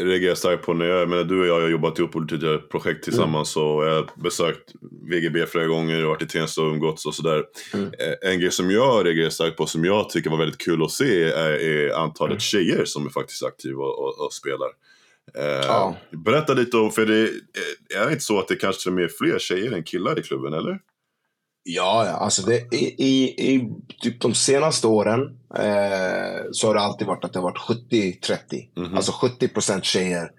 reagerar 0.00 0.34
starkt 0.34 0.64
på 0.64 0.74
när 0.74 0.86
jag, 0.86 1.08
menar, 1.08 1.24
du 1.24 1.40
och 1.40 1.46
jag 1.46 1.60
har 1.60 1.68
jobbat 1.68 1.98
ihop 1.98 2.12
på 2.12 2.26
tidigare 2.28 2.58
projekt 2.58 3.04
tillsammans 3.04 3.56
mm. 3.56 3.68
och 3.68 3.86
jag 3.86 3.94
har 3.94 4.22
besökt 4.22 4.72
VGB 5.10 5.46
flera 5.46 5.66
gånger, 5.66 6.02
varit 6.02 6.22
i 6.22 6.26
Tensta 6.26 6.62
och 6.62 6.72
umgåtts 6.72 7.06
och 7.06 7.14
sådär. 7.14 7.44
Mm. 7.74 7.86
Eh, 7.86 8.30
en 8.30 8.40
grej 8.40 8.50
som 8.50 8.70
jag 8.70 9.06
reagerar 9.06 9.30
starkt 9.30 9.56
på 9.56 9.66
som 9.66 9.84
jag 9.84 10.10
tycker 10.10 10.30
var 10.30 10.38
väldigt 10.38 10.60
kul 10.60 10.82
att 10.82 10.90
se 10.90 11.22
är, 11.24 11.50
är 11.50 11.94
antalet 11.94 12.30
mm. 12.30 12.40
tjejer 12.40 12.84
som 12.84 13.06
är 13.06 13.10
faktiskt 13.10 13.44
aktiva 13.44 13.84
och, 13.84 13.98
och, 13.98 14.26
och 14.26 14.32
spelar. 14.32 14.68
Eh, 15.34 15.66
ja. 15.66 15.96
Berätta 16.10 16.54
lite 16.54 16.76
om, 16.76 16.90
för 16.90 17.06
det 17.06 17.30
är 17.96 18.06
det 18.06 18.12
inte 18.12 18.24
så 18.24 18.38
att 18.38 18.48
det 18.48 18.56
kanske 18.56 18.90
är 18.90 18.92
mer 18.92 19.10
fler 19.18 19.38
tjejer 19.38 19.72
än 19.72 19.84
killar 19.84 20.18
i 20.18 20.22
klubben, 20.22 20.52
eller? 20.52 20.78
Ja. 21.62 22.06
Alltså 22.06 22.42
det, 22.42 22.74
i, 22.74 22.94
i, 22.98 23.24
i 23.54 23.70
typ 24.02 24.20
de 24.20 24.34
senaste 24.34 24.86
åren 24.86 25.20
eh, 25.56 26.42
så 26.52 26.66
har 26.66 26.74
det 26.74 26.80
alltid 26.80 27.06
varit 27.06 27.24
att 27.24 27.32
det 27.32 27.38
har 27.38 27.50
varit 27.50 27.90
70-30. 27.92 28.36
Mm 28.76 28.90
-hmm. 28.90 28.96
Alltså 28.96 29.12
70% 29.12 29.82
tjejer, 29.82 30.30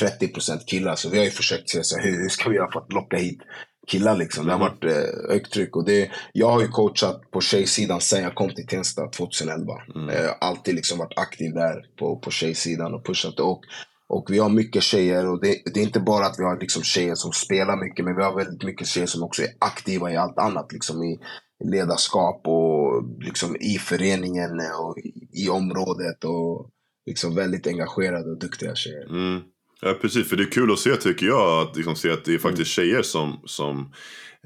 30% 0.00 0.64
killar. 0.66 0.94
Så 0.94 1.08
vi 1.08 1.18
har 1.18 1.24
ju 1.24 1.30
försökt 1.30 1.70
se 1.70 1.84
så 1.84 1.98
hur, 1.98 2.22
hur 2.22 2.28
ska 2.28 2.50
vi 2.50 2.56
göra 2.56 2.72
för 2.72 2.80
att 2.80 2.92
locka 2.92 3.16
hit 3.16 3.40
killar 3.86 4.16
liksom. 4.16 4.46
Det 4.46 4.52
har 4.52 4.58
mhm. 4.58 4.68
varit 4.68 4.84
eh, 4.84 5.30
högt 5.30 5.52
tryck. 5.52 5.76
Och 5.76 5.84
det, 5.84 6.10
jag 6.32 6.50
har 6.50 6.60
ju 6.60 6.68
coachat 6.68 7.30
på 7.30 7.40
tjejsidan 7.40 8.00
sen 8.00 8.22
jag 8.22 8.34
kom 8.34 8.54
till 8.54 8.66
Tensta 8.66 9.08
2011. 9.08 9.72
Mm. 9.94 10.08
Eh, 10.08 10.30
alltid 10.40 10.74
liksom 10.74 10.98
varit 10.98 11.18
aktiv 11.18 11.54
där 11.54 11.84
på, 11.98 12.18
på 12.18 12.30
tjejsidan 12.30 12.94
och 12.94 13.06
pushat. 13.06 13.40
Och 13.40 13.60
och 14.08 14.26
vi 14.30 14.38
har 14.38 14.48
mycket 14.48 14.82
tjejer 14.82 15.28
och 15.28 15.40
det, 15.40 15.62
det, 15.74 15.80
är 15.80 15.84
inte 15.84 16.00
bara 16.00 16.26
att 16.26 16.38
vi 16.38 16.44
har 16.44 16.60
liksom 16.60 16.82
tjejer 16.82 17.14
som 17.14 17.32
spelar 17.32 17.76
mycket, 17.76 18.04
men 18.04 18.16
vi 18.16 18.22
har 18.22 18.36
väldigt 18.36 18.62
mycket 18.62 18.86
tjejer 18.86 19.06
som 19.06 19.22
också 19.22 19.42
är 19.42 19.48
aktiva 19.58 20.12
i 20.12 20.16
allt 20.16 20.38
annat. 20.38 20.72
Liksom 20.72 21.02
i 21.02 21.18
ledarskap 21.64 22.42
och 22.46 23.04
liksom 23.20 23.56
i 23.56 23.78
föreningen 23.78 24.50
och 24.80 24.96
i 25.32 25.48
området. 25.48 26.24
Och 26.24 26.70
liksom 27.06 27.34
väldigt 27.34 27.66
engagerade 27.66 28.30
och 28.30 28.38
duktiga 28.38 28.74
tjejer. 28.74 29.06
Mm. 29.10 29.40
Ja 29.80 29.94
precis, 30.00 30.28
för 30.28 30.36
det 30.36 30.42
är 30.42 30.50
kul 30.50 30.72
att 30.72 30.78
se 30.78 30.96
tycker 30.96 31.26
jag. 31.26 31.68
Att 31.68 31.76
liksom 31.76 31.96
se 31.96 32.10
att 32.10 32.24
det 32.24 32.34
är 32.34 32.38
faktiskt 32.38 32.78
mm. 32.78 32.88
tjejer 32.88 33.02
som, 33.02 33.40
som 33.44 33.92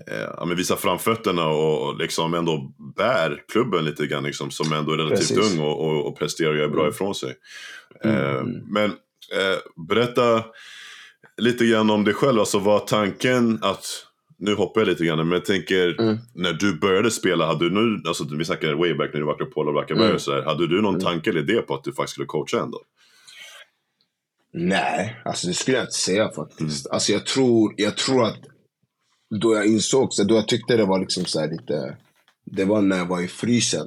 eh, 0.07 0.47
men 0.47 0.57
visar 0.57 0.77
framfötterna 0.77 1.49
och 1.49 1.99
liksom 1.99 2.35
ändå 2.35 2.75
bär 2.97 3.43
klubben 3.53 3.85
lite 3.85 4.07
grann. 4.07 4.25
Liksom, 4.25 4.51
som 4.51 4.73
ändå 4.73 4.93
är 4.93 4.97
relativt 4.97 5.35
precis. 5.35 5.55
ung 5.55 5.65
och, 5.65 5.87
och, 5.87 6.07
och 6.07 6.19
presterar 6.19 6.51
och 6.51 6.57
gör 6.57 6.69
bra 6.69 6.83
mm. 6.83 6.91
ifrån 6.91 7.15
sig. 7.15 7.35
Mm. 8.05 8.17
Eh, 8.17 8.43
men 8.67 8.91
Eh, 8.91 8.97
berätta 9.89 10.45
lite 11.37 11.67
grann 11.67 11.91
om 11.91 12.05
dig 12.05 12.15
själv. 12.15 12.41
Alltså 12.41 12.59
var 12.59 12.81
tanken 12.81 13.59
att, 13.63 13.87
nu 14.39 14.55
hoppar 14.55 14.81
jag 14.81 14.89
lite 14.89 15.05
grann, 15.05 15.19
men 15.19 15.31
jag 15.31 15.45
tänker 15.45 16.01
mm. 16.01 16.19
när 16.35 16.53
du 16.53 16.79
började 16.79 17.11
spela, 17.11 17.47
hade 17.47 17.69
du 17.69 17.71
nu, 17.71 18.03
alltså 18.09 18.25
vi 18.39 18.45
snackar 18.45 18.75
way 18.75 18.95
back 18.95 19.11
när 19.13 19.21
du 19.21 19.27
var 19.27 19.35
akropol 19.35 19.67
och 19.69 19.73
Blackaberg 19.73 20.05
mm. 20.05 20.15
och 20.15 20.21
sådär. 20.21 20.43
Hade 20.43 20.69
du 20.69 20.83
någon 20.83 20.95
mm. 20.95 21.05
tanke 21.05 21.31
eller 21.31 21.41
idé 21.41 21.63
på 21.63 21.75
att 21.75 21.85
du 21.85 21.93
faktiskt 21.93 22.13
skulle 22.13 22.27
coacha 22.27 22.61
ändå? 22.61 22.83
Nej, 24.53 25.21
alltså 25.25 25.47
det 25.47 25.55
skulle 25.55 25.77
jag 25.77 25.85
inte 25.85 25.93
säga 25.93 26.31
faktiskt. 26.33 26.87
Mm. 26.87 26.95
Alltså 26.95 27.13
jag 27.13 27.27
tror, 27.27 27.75
jag 27.77 27.97
tror 27.97 28.25
att 28.25 28.39
då 29.41 29.55
jag 29.55 29.67
insåg, 29.67 30.13
så 30.13 30.25
då 30.25 30.35
jag 30.35 30.49
tyckte 30.49 30.77
det 30.77 30.85
var 30.85 31.01
liksom 31.01 31.25
så 31.25 31.47
lite, 31.47 31.97
det 32.45 32.65
var 32.65 32.83
när 32.83 32.99
jag 32.99 33.07
var 33.07 33.21
i 33.21 33.29
frysen. 33.29 33.87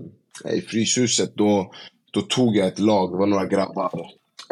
I 0.54 0.62
Fryshuset, 0.62 1.36
då, 1.36 1.74
då 2.12 2.22
tog 2.22 2.56
jag 2.56 2.68
ett 2.68 2.80
lag, 2.80 3.12
det 3.12 3.18
var 3.18 3.28
några 3.28 3.46
grabbar 3.46 3.90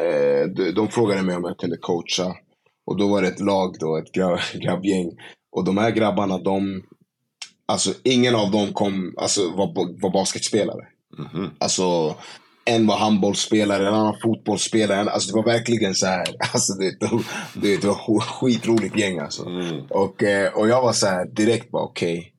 Eh, 0.02 0.48
de, 0.48 0.72
de 0.72 0.88
frågade 0.88 1.22
mig 1.22 1.36
om 1.36 1.44
jag 1.44 1.58
kunde 1.58 1.78
coacha. 1.78 2.36
Och 2.86 2.98
då 2.98 3.08
var 3.08 3.22
det 3.22 3.28
ett 3.28 3.40
lag, 3.40 3.76
då, 3.80 3.98
ett 3.98 4.12
grabb, 4.12 4.40
grabbgäng. 4.54 5.12
Och 5.52 5.66
de 5.66 5.78
här 5.78 5.92
grabbarna, 5.92 6.38
de... 6.38 6.84
Alltså 7.66 7.94
ingen 8.04 8.36
av 8.36 8.52
dem 8.52 8.74
kom, 8.74 9.14
alltså, 9.18 9.42
var, 9.42 10.02
var 10.02 10.14
basketspelare. 10.14 10.88
Mm 11.18 11.30
-hmm. 11.30 11.50
Alltså, 11.58 12.16
en 12.66 12.88
var 12.88 12.98
handbollsspelare, 12.98 13.88
en 13.88 13.94
annan 13.94 14.20
fotbollsspelare. 14.24 15.12
Alltså 15.12 15.32
det 15.32 15.36
var 15.36 15.54
verkligen 15.54 15.96
så 15.96 16.06
här. 16.06 16.28
Alltså 16.54 16.74
det, 16.74 17.00
det, 17.54 17.82
det 17.82 17.88
var 17.88 18.20
skitroligt 18.20 18.98
gäng 18.98 19.20
alltså. 19.20 19.46
Mm. 19.46 19.86
Och, 19.90 20.24
eh, 20.24 20.54
och 20.54 20.70
jag 20.70 20.82
var 20.82 20.94
så 20.94 21.08
här 21.08 21.26
direkt 21.26 21.72
bara 21.72 21.84
okej. 21.84 22.20
Okay 22.20 22.32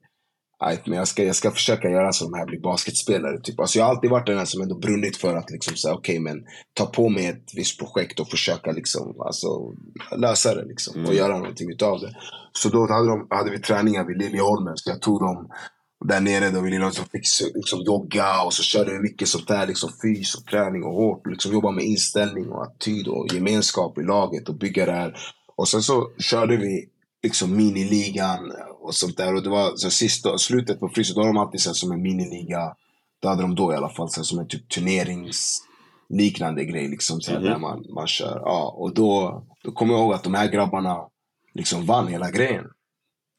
men 0.85 0.99
jag 0.99 1.09
ska, 1.09 1.25
jag 1.25 1.37
ska 1.37 1.51
försöka 1.51 1.91
göra 1.91 2.13
så 2.13 2.25
att 2.25 2.31
de 2.31 2.39
här 2.39 2.47
blir 2.47 2.61
basketspelare. 2.61 3.41
Typ. 3.41 3.61
Alltså 3.61 3.79
jag 3.79 3.85
har 3.85 3.91
alltid 3.91 4.11
varit 4.11 4.27
den 4.27 4.47
som 4.47 4.63
ändå 4.63 4.79
brunnit 4.79 5.17
för 5.17 5.37
att 5.37 5.51
liksom 5.51 5.77
säga 5.77 5.95
okej, 5.95 6.21
okay, 6.21 6.35
men 6.35 6.45
ta 6.75 6.87
på 6.87 7.09
mig 7.09 7.27
ett 7.27 7.51
visst 7.55 7.79
projekt 7.79 8.21
och 8.21 8.29
försöka 8.29 8.73
liksom, 8.73 9.21
alltså, 9.21 9.73
lösa 10.17 10.55
det 10.55 10.65
liksom, 10.65 10.95
mm. 10.95 11.09
och 11.09 11.15
göra 11.15 11.39
någonting 11.39 11.71
utav 11.71 12.01
det. 12.01 12.15
Så 12.53 12.69
då 12.69 12.93
hade, 12.93 13.09
de, 13.09 13.27
hade 13.31 13.51
vi 13.51 13.59
träningar 13.59 14.05
vid 14.05 14.19
Liljeholmen, 14.19 14.77
så 14.77 14.91
jag 14.91 15.03
tog 15.03 15.21
dem 15.21 15.49
där 16.05 16.21
nere 16.21 16.51
då 16.51 16.61
Liljeholmen, 16.61 16.93
så 16.93 17.03
fick 17.03 17.55
liksom 17.55 17.81
jogga 17.81 18.43
och 18.43 18.53
så 18.53 18.63
körde 18.63 18.93
vi 18.93 18.99
mycket 18.99 19.29
sånt 19.29 19.49
där, 19.49 19.67
liksom 19.67 19.91
fys 20.03 20.35
och 20.35 20.47
träning 20.47 20.85
och 20.85 20.95
hårt. 20.95 21.27
Liksom 21.27 21.53
jobba 21.53 21.71
med 21.71 21.85
inställning 21.85 22.49
och 22.49 22.63
attityd 22.63 23.09
och 23.09 23.35
gemenskap 23.35 23.99
i 23.99 24.03
laget 24.03 24.49
och 24.49 24.55
bygga 24.55 24.87
det 24.87 24.93
här. 24.93 25.17
Och 25.57 25.69
sen 25.69 25.83
så 25.83 26.11
körde 26.19 26.57
vi 26.57 26.89
liksom 27.23 27.57
miniligan 27.57 28.53
och 28.85 28.95
sånt 28.95 29.17
där. 29.17 29.35
Och 29.35 29.43
det 29.43 29.51
var 29.51 29.77
så 29.77 29.91
sista, 29.91 30.39
slutet 30.39 30.81
på 30.81 30.89
frysen, 30.89 31.15
då 31.15 31.21
har 31.21 31.27
de 31.27 31.37
alltid 31.37 31.61
sett 31.61 31.77
som 31.77 31.93
en 31.93 32.03
miniliga. 32.03 32.77
Det 33.21 33.29
hade 33.29 33.43
de 33.43 33.55
då 33.55 33.73
i 33.73 33.77
alla 33.77 33.89
fall, 33.89 34.11
så 34.11 34.25
som 34.25 34.39
en 34.39 34.49
typ 34.49 34.69
turneringsliknande 34.69 36.65
grej 36.65 36.89
liksom. 36.89 37.21
Så 37.21 37.31
mm 37.31 37.43
-hmm. 37.43 37.47
där 37.47 37.59
man, 37.59 37.85
man 37.95 38.07
kör. 38.07 38.43
Ja, 38.45 38.75
och 38.79 38.95
då, 38.95 39.43
då 39.65 39.73
kommer 39.73 39.95
jag 39.95 40.03
ihåg 40.03 40.15
att 40.15 40.25
de 40.25 40.35
här 40.35 40.49
grabbarna 40.49 40.99
liksom 41.55 41.87
vann 41.87 42.09
hela 42.09 42.31
grejen. 42.31 42.65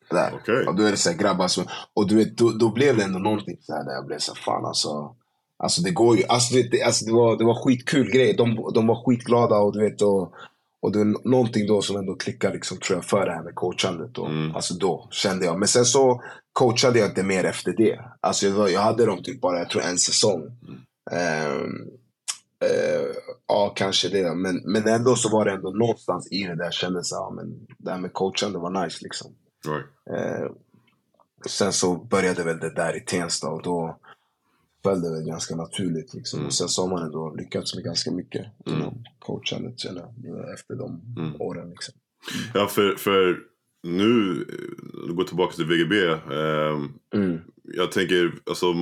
Där. 0.09 0.33
Okay. 0.35 0.65
Och 0.65 0.75
då 0.75 0.83
är 0.83 0.91
det 0.91 0.97
så 0.97 1.09
här, 1.09 1.17
grabbar 1.17 1.47
som, 1.47 1.65
och 1.93 2.07
du 2.07 2.15
vet, 2.15 2.37
då, 2.37 2.51
då 2.51 2.69
blev 2.69 2.97
det 2.97 3.03
ändå 3.03 3.19
någonting 3.19 3.57
så 3.61 3.73
här, 3.73 3.83
där 3.83 3.91
jag 3.91 4.05
blev 4.05 4.19
så 4.19 4.33
här, 4.33 4.41
fan 4.41 4.65
alltså. 4.65 5.15
Alltså 5.57 5.81
det 5.81 5.91
går 5.91 6.17
ju, 6.17 6.23
alltså, 6.29 6.55
det, 6.71 6.81
alltså, 6.81 7.05
det, 7.05 7.13
var, 7.13 7.37
det 7.37 7.43
var 7.43 7.63
skitkul 7.63 8.11
grej. 8.11 8.33
De, 8.33 8.71
de 8.73 8.87
var 8.87 9.05
skitglada 9.05 9.57
och 9.57 9.73
du 9.73 9.79
vet, 9.79 10.01
och, 10.01 10.33
och 10.83 10.91
det 10.91 10.99
är 10.99 11.29
någonting 11.29 11.67
då 11.67 11.81
som 11.81 11.95
ändå 11.95 12.15
klickar 12.15 12.53
liksom, 12.53 12.77
tror 12.77 12.97
jag, 12.97 13.05
för 13.05 13.25
det 13.25 13.31
här 13.31 13.43
med 13.43 13.55
coachandet. 13.55 14.17
Och, 14.17 14.29
mm. 14.29 14.55
Alltså 14.55 14.73
då 14.73 15.07
kände 15.11 15.45
jag. 15.45 15.59
Men 15.59 15.67
sen 15.67 15.85
så 15.85 16.23
coachade 16.53 16.99
jag 16.99 17.09
inte 17.09 17.23
mer 17.23 17.43
efter 17.43 17.73
det. 17.77 17.99
Alltså 18.19 18.47
jag, 18.47 18.71
jag 18.71 18.81
hade 18.81 19.05
dem 19.05 19.23
typ 19.23 19.41
bara, 19.41 19.59
jag 19.59 19.69
tror 19.69 19.81
en 19.81 19.97
säsong. 19.97 20.41
Mm. 21.11 21.51
Uh, 21.51 21.63
uh, 22.63 23.15
ja, 23.47 23.73
kanske 23.75 24.09
det. 24.09 24.35
Men, 24.35 24.61
men 24.65 24.87
ändå 24.87 25.15
så 25.15 25.29
var 25.29 25.45
det 25.45 25.51
ändå 25.51 25.69
någonstans 25.69 26.31
i 26.31 26.43
det 26.43 26.55
där 26.55 26.71
kändes 26.71 27.11
ja, 27.11 27.33
men 27.35 27.67
det 27.77 27.91
här 27.91 27.99
med 27.99 28.13
coachande 28.13 28.59
var 28.59 28.83
nice 28.83 28.99
liksom. 29.01 29.31
Right. 29.67 29.85
Uh, 30.19 30.51
sen 31.47 31.73
så 31.73 31.95
började 31.95 32.43
väl 32.43 32.59
det 32.59 32.75
där 32.75 32.97
i 32.97 32.99
Tensta 32.99 33.47
och 33.47 33.63
då 33.63 33.99
föll 34.83 35.01
det 35.01 35.23
ganska 35.23 35.55
naturligt. 35.55 36.13
Liksom. 36.13 36.39
Mm. 36.39 36.47
Och 36.47 36.53
sen 36.53 36.69
så 36.69 36.81
har 36.81 36.89
man 36.89 37.03
ändå 37.03 37.35
lyckats 37.37 37.75
med 37.75 37.83
ganska 37.83 38.11
mycket 38.11 38.45
mm. 38.65 38.79
inom 38.79 39.03
coachandet 39.19 39.73
efter 40.53 40.75
de 40.75 41.01
mm. 41.17 41.41
åren. 41.41 41.69
Liksom. 41.69 41.93
Mm. 42.33 42.51
Ja, 42.53 42.67
för, 42.67 42.95
för 42.95 43.39
nu, 43.83 44.45
gå 45.09 45.23
tillbaka 45.23 45.55
till 45.55 45.65
VGB. 45.65 46.07
Eh, 46.07 46.79
mm. 47.15 47.39
Jag 47.63 47.91
tänker, 47.91 48.33
alltså, 48.45 48.73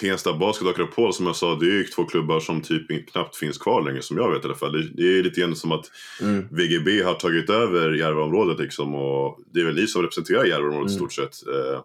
Tensta 0.00 0.38
Basket 0.38 0.66
och 0.66 0.70
Akropol 0.70 1.12
som 1.12 1.26
jag 1.26 1.36
sa, 1.36 1.54
det 1.54 1.66
är 1.66 1.72
ju 1.72 1.84
två 1.84 2.04
klubbar 2.04 2.40
som 2.40 2.62
typ 2.62 3.10
knappt 3.12 3.36
finns 3.36 3.58
kvar 3.58 3.82
längre 3.82 4.02
som 4.02 4.16
jag 4.16 4.32
vet 4.32 4.42
i 4.42 4.46
alla 4.46 4.54
fall. 4.54 4.72
Det, 4.72 4.88
det 4.94 5.18
är 5.18 5.22
lite 5.22 5.40
grann 5.40 5.56
som 5.56 5.72
att 5.72 5.90
mm. 6.20 6.48
VGB 6.50 7.02
har 7.02 7.14
tagit 7.14 7.50
över 7.50 7.92
Järvaområdet 7.92 8.58
liksom 8.58 8.94
och 8.94 9.40
det 9.52 9.60
är 9.60 9.64
väl 9.64 9.74
ni 9.74 9.86
som 9.86 10.02
representerar 10.02 10.44
Järvaområdet 10.44 10.90
i 10.90 10.94
mm. 10.94 11.08
stort 11.08 11.12
sett. 11.12 11.48
Eh, 11.48 11.74
eh, 11.74 11.80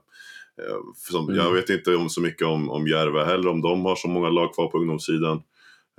som, 0.95 1.29
mm. 1.29 1.35
Jag 1.35 1.53
vet 1.53 1.69
inte 1.69 1.95
om, 1.95 2.09
så 2.09 2.21
mycket 2.21 2.47
om, 2.47 2.69
om 2.69 2.87
Järva 2.87 3.25
heller, 3.25 3.49
om 3.49 3.61
de 3.61 3.85
har 3.85 3.95
så 3.95 4.07
många 4.07 4.29
lag 4.29 4.53
kvar 4.53 4.67
på 4.67 4.77
ungdomssidan. 4.77 5.41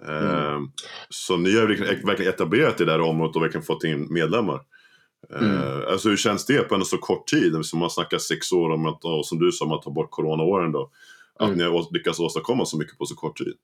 Eh, 0.06 0.48
mm. 0.48 0.70
Så 1.08 1.36
ni 1.36 1.58
har 1.58 1.66
verkligen, 1.66 2.06
verkligen 2.06 2.32
etablerat 2.32 2.78
det 2.78 2.84
där 2.84 3.00
området 3.00 3.36
och 3.36 3.42
verkligen 3.42 3.64
fått 3.64 3.84
in 3.84 4.12
medlemmar. 4.12 4.60
Mm. 5.34 5.50
Uh, 5.50 5.92
alltså 5.92 6.08
hur 6.08 6.16
känns 6.16 6.46
det 6.46 6.60
på 6.60 6.74
en 6.74 6.84
så 6.84 6.98
kort 6.98 7.26
tid? 7.26 7.64
Som 7.64 7.78
man 7.78 7.90
snackar 7.90 8.18
sex 8.18 8.52
år 8.52 8.70
om 8.70 8.86
att, 8.86 9.04
och 9.04 9.26
som 9.26 9.38
du 9.38 9.52
sa, 9.52 9.64
om 9.64 9.72
att 9.72 9.82
ta 9.82 9.90
bort 9.90 10.10
coronaåren 10.10 10.72
då. 10.72 10.90
Att 11.38 11.46
mm. 11.46 11.58
ni 11.58 11.64
har 11.64 11.94
lyckats 11.94 12.20
åstadkomma 12.20 12.64
så 12.64 12.78
mycket 12.78 12.98
på 12.98 13.06
så 13.06 13.14
kort 13.14 13.38
tid. 13.38 13.54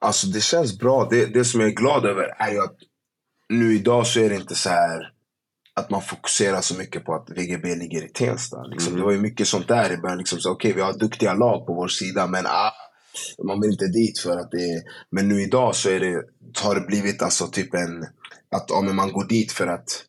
Alltså 0.00 0.26
det 0.26 0.40
känns 0.40 0.78
bra. 0.78 1.08
Det, 1.10 1.26
det 1.26 1.44
som 1.44 1.60
jag 1.60 1.70
är 1.70 1.74
glad 1.74 2.06
över 2.06 2.34
är 2.38 2.52
ju 2.52 2.58
att 2.58 2.76
nu 3.48 3.74
idag 3.74 4.06
så 4.06 4.20
är 4.20 4.28
det 4.28 4.36
inte 4.36 4.54
så 4.54 4.68
här 4.68 5.12
att 5.78 5.90
man 5.90 6.02
fokuserar 6.02 6.60
så 6.60 6.74
mycket 6.74 7.04
på 7.04 7.14
att 7.14 7.30
VGB 7.30 7.74
ligger 7.74 8.04
i 8.04 8.08
Tensta. 8.08 8.62
Liksom. 8.62 8.92
Mm. 8.92 9.00
Det 9.00 9.04
var 9.06 9.12
ju 9.12 9.20
mycket 9.20 9.48
sånt 9.48 9.68
där 9.68 9.92
i 9.92 9.96
början. 9.96 10.18
Liksom, 10.18 10.38
Okej, 10.38 10.52
okay, 10.52 10.72
vi 10.72 10.80
har 10.80 10.92
duktiga 10.92 11.34
lag 11.34 11.66
på 11.66 11.74
vår 11.74 11.88
sida, 11.88 12.26
men 12.26 12.46
ah, 12.46 12.72
man 13.46 13.60
vill 13.60 13.70
inte 13.70 13.86
dit 13.86 14.18
för 14.18 14.36
att 14.36 14.50
det 14.50 14.62
är... 14.72 14.82
Men 15.10 15.28
nu 15.28 15.42
idag 15.42 15.74
så 15.76 15.90
är 15.90 16.00
det, 16.00 16.22
har 16.62 16.74
det 16.74 16.86
blivit 16.86 17.22
alltså 17.22 17.46
typ 17.46 17.74
en 17.74 18.06
att 18.50 18.66
ja, 18.68 18.80
men 18.80 18.96
man 18.96 19.12
går 19.12 19.24
dit 19.24 19.52
för 19.52 19.66
att 19.66 20.04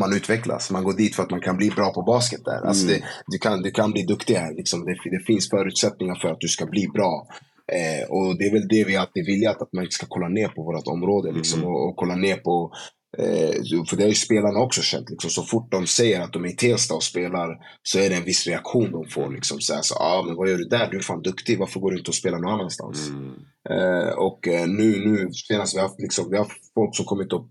man 0.00 0.12
utvecklas. 0.12 0.70
Man 0.70 0.84
går 0.84 0.92
dit 0.92 1.16
för 1.16 1.22
att 1.22 1.30
man 1.30 1.40
kan 1.40 1.56
bli 1.56 1.70
bra 1.70 1.92
på 1.92 2.02
basket 2.02 2.44
där. 2.44 2.66
Alltså 2.66 2.86
mm. 2.86 3.00
det, 3.00 3.06
du, 3.26 3.38
kan, 3.38 3.62
du 3.62 3.70
kan 3.70 3.92
bli 3.92 4.02
duktig 4.02 4.34
här. 4.34 4.54
Liksom. 4.54 4.84
Det, 4.84 4.96
det 5.10 5.24
finns 5.26 5.50
förutsättningar 5.50 6.14
för 6.14 6.28
att 6.28 6.40
du 6.40 6.48
ska 6.48 6.66
bli 6.66 6.88
bra. 6.88 7.26
Eh, 7.72 8.10
och 8.10 8.38
det 8.38 8.44
är 8.44 8.52
väl 8.52 8.68
det 8.68 8.84
vi 8.84 8.96
alltid 8.96 9.26
vill, 9.26 9.46
att 9.46 9.72
man 9.72 9.90
ska 9.90 10.06
kolla 10.08 10.28
ner 10.28 10.48
på 10.48 10.62
vårt 10.62 10.86
område. 10.86 11.32
Liksom, 11.32 11.60
mm. 11.60 11.70
och, 11.70 11.88
och, 11.88 11.96
kolla 11.96 12.14
ner 12.14 12.36
på 12.36 12.72
Eh, 13.18 13.84
för 13.88 13.96
det 13.96 14.02
har 14.02 14.08
ju 14.08 14.14
spelarna 14.14 14.58
också 14.58 14.82
känt. 14.82 15.10
Liksom, 15.10 15.30
så 15.30 15.42
fort 15.42 15.70
de 15.70 15.86
säger 15.86 16.20
att 16.20 16.32
de 16.32 16.44
är 16.44 16.48
i 16.48 16.56
Tensta 16.56 16.94
och 16.94 17.02
spelar 17.02 17.58
så 17.82 17.98
är 17.98 18.10
det 18.10 18.16
en 18.16 18.24
viss 18.24 18.46
reaktion 18.46 18.92
de 18.92 19.08
får. 19.08 19.30
Liksom, 19.30 19.60
så 19.60 19.74
här, 19.74 19.82
så, 19.82 19.94
ah, 19.94 20.22
men 20.26 20.36
vad 20.36 20.48
gör 20.48 20.58
du 20.58 20.64
där? 20.64 20.90
Du 20.90 20.96
är 20.96 21.02
fan 21.02 21.22
duktig. 21.22 21.58
Varför 21.58 21.80
går 21.80 21.90
du 21.90 21.98
inte 21.98 22.10
och 22.10 22.14
spelar 22.14 22.38
någon 22.38 22.54
annanstans? 22.54 23.08
Mm. 23.08 23.34
Eh, 23.70 24.12
och 24.12 24.48
eh, 24.48 24.66
nu, 24.66 25.06
nu 25.06 25.32
senast 25.32 25.74
vi 25.74 25.78
har 25.78 25.88
haft, 25.88 26.00
liksom, 26.00 26.30
vi 26.30 26.36
har 26.36 26.44
haft 26.44 26.74
folk 26.74 26.96
som 26.96 27.04
kommit 27.04 27.32
och 27.32 27.46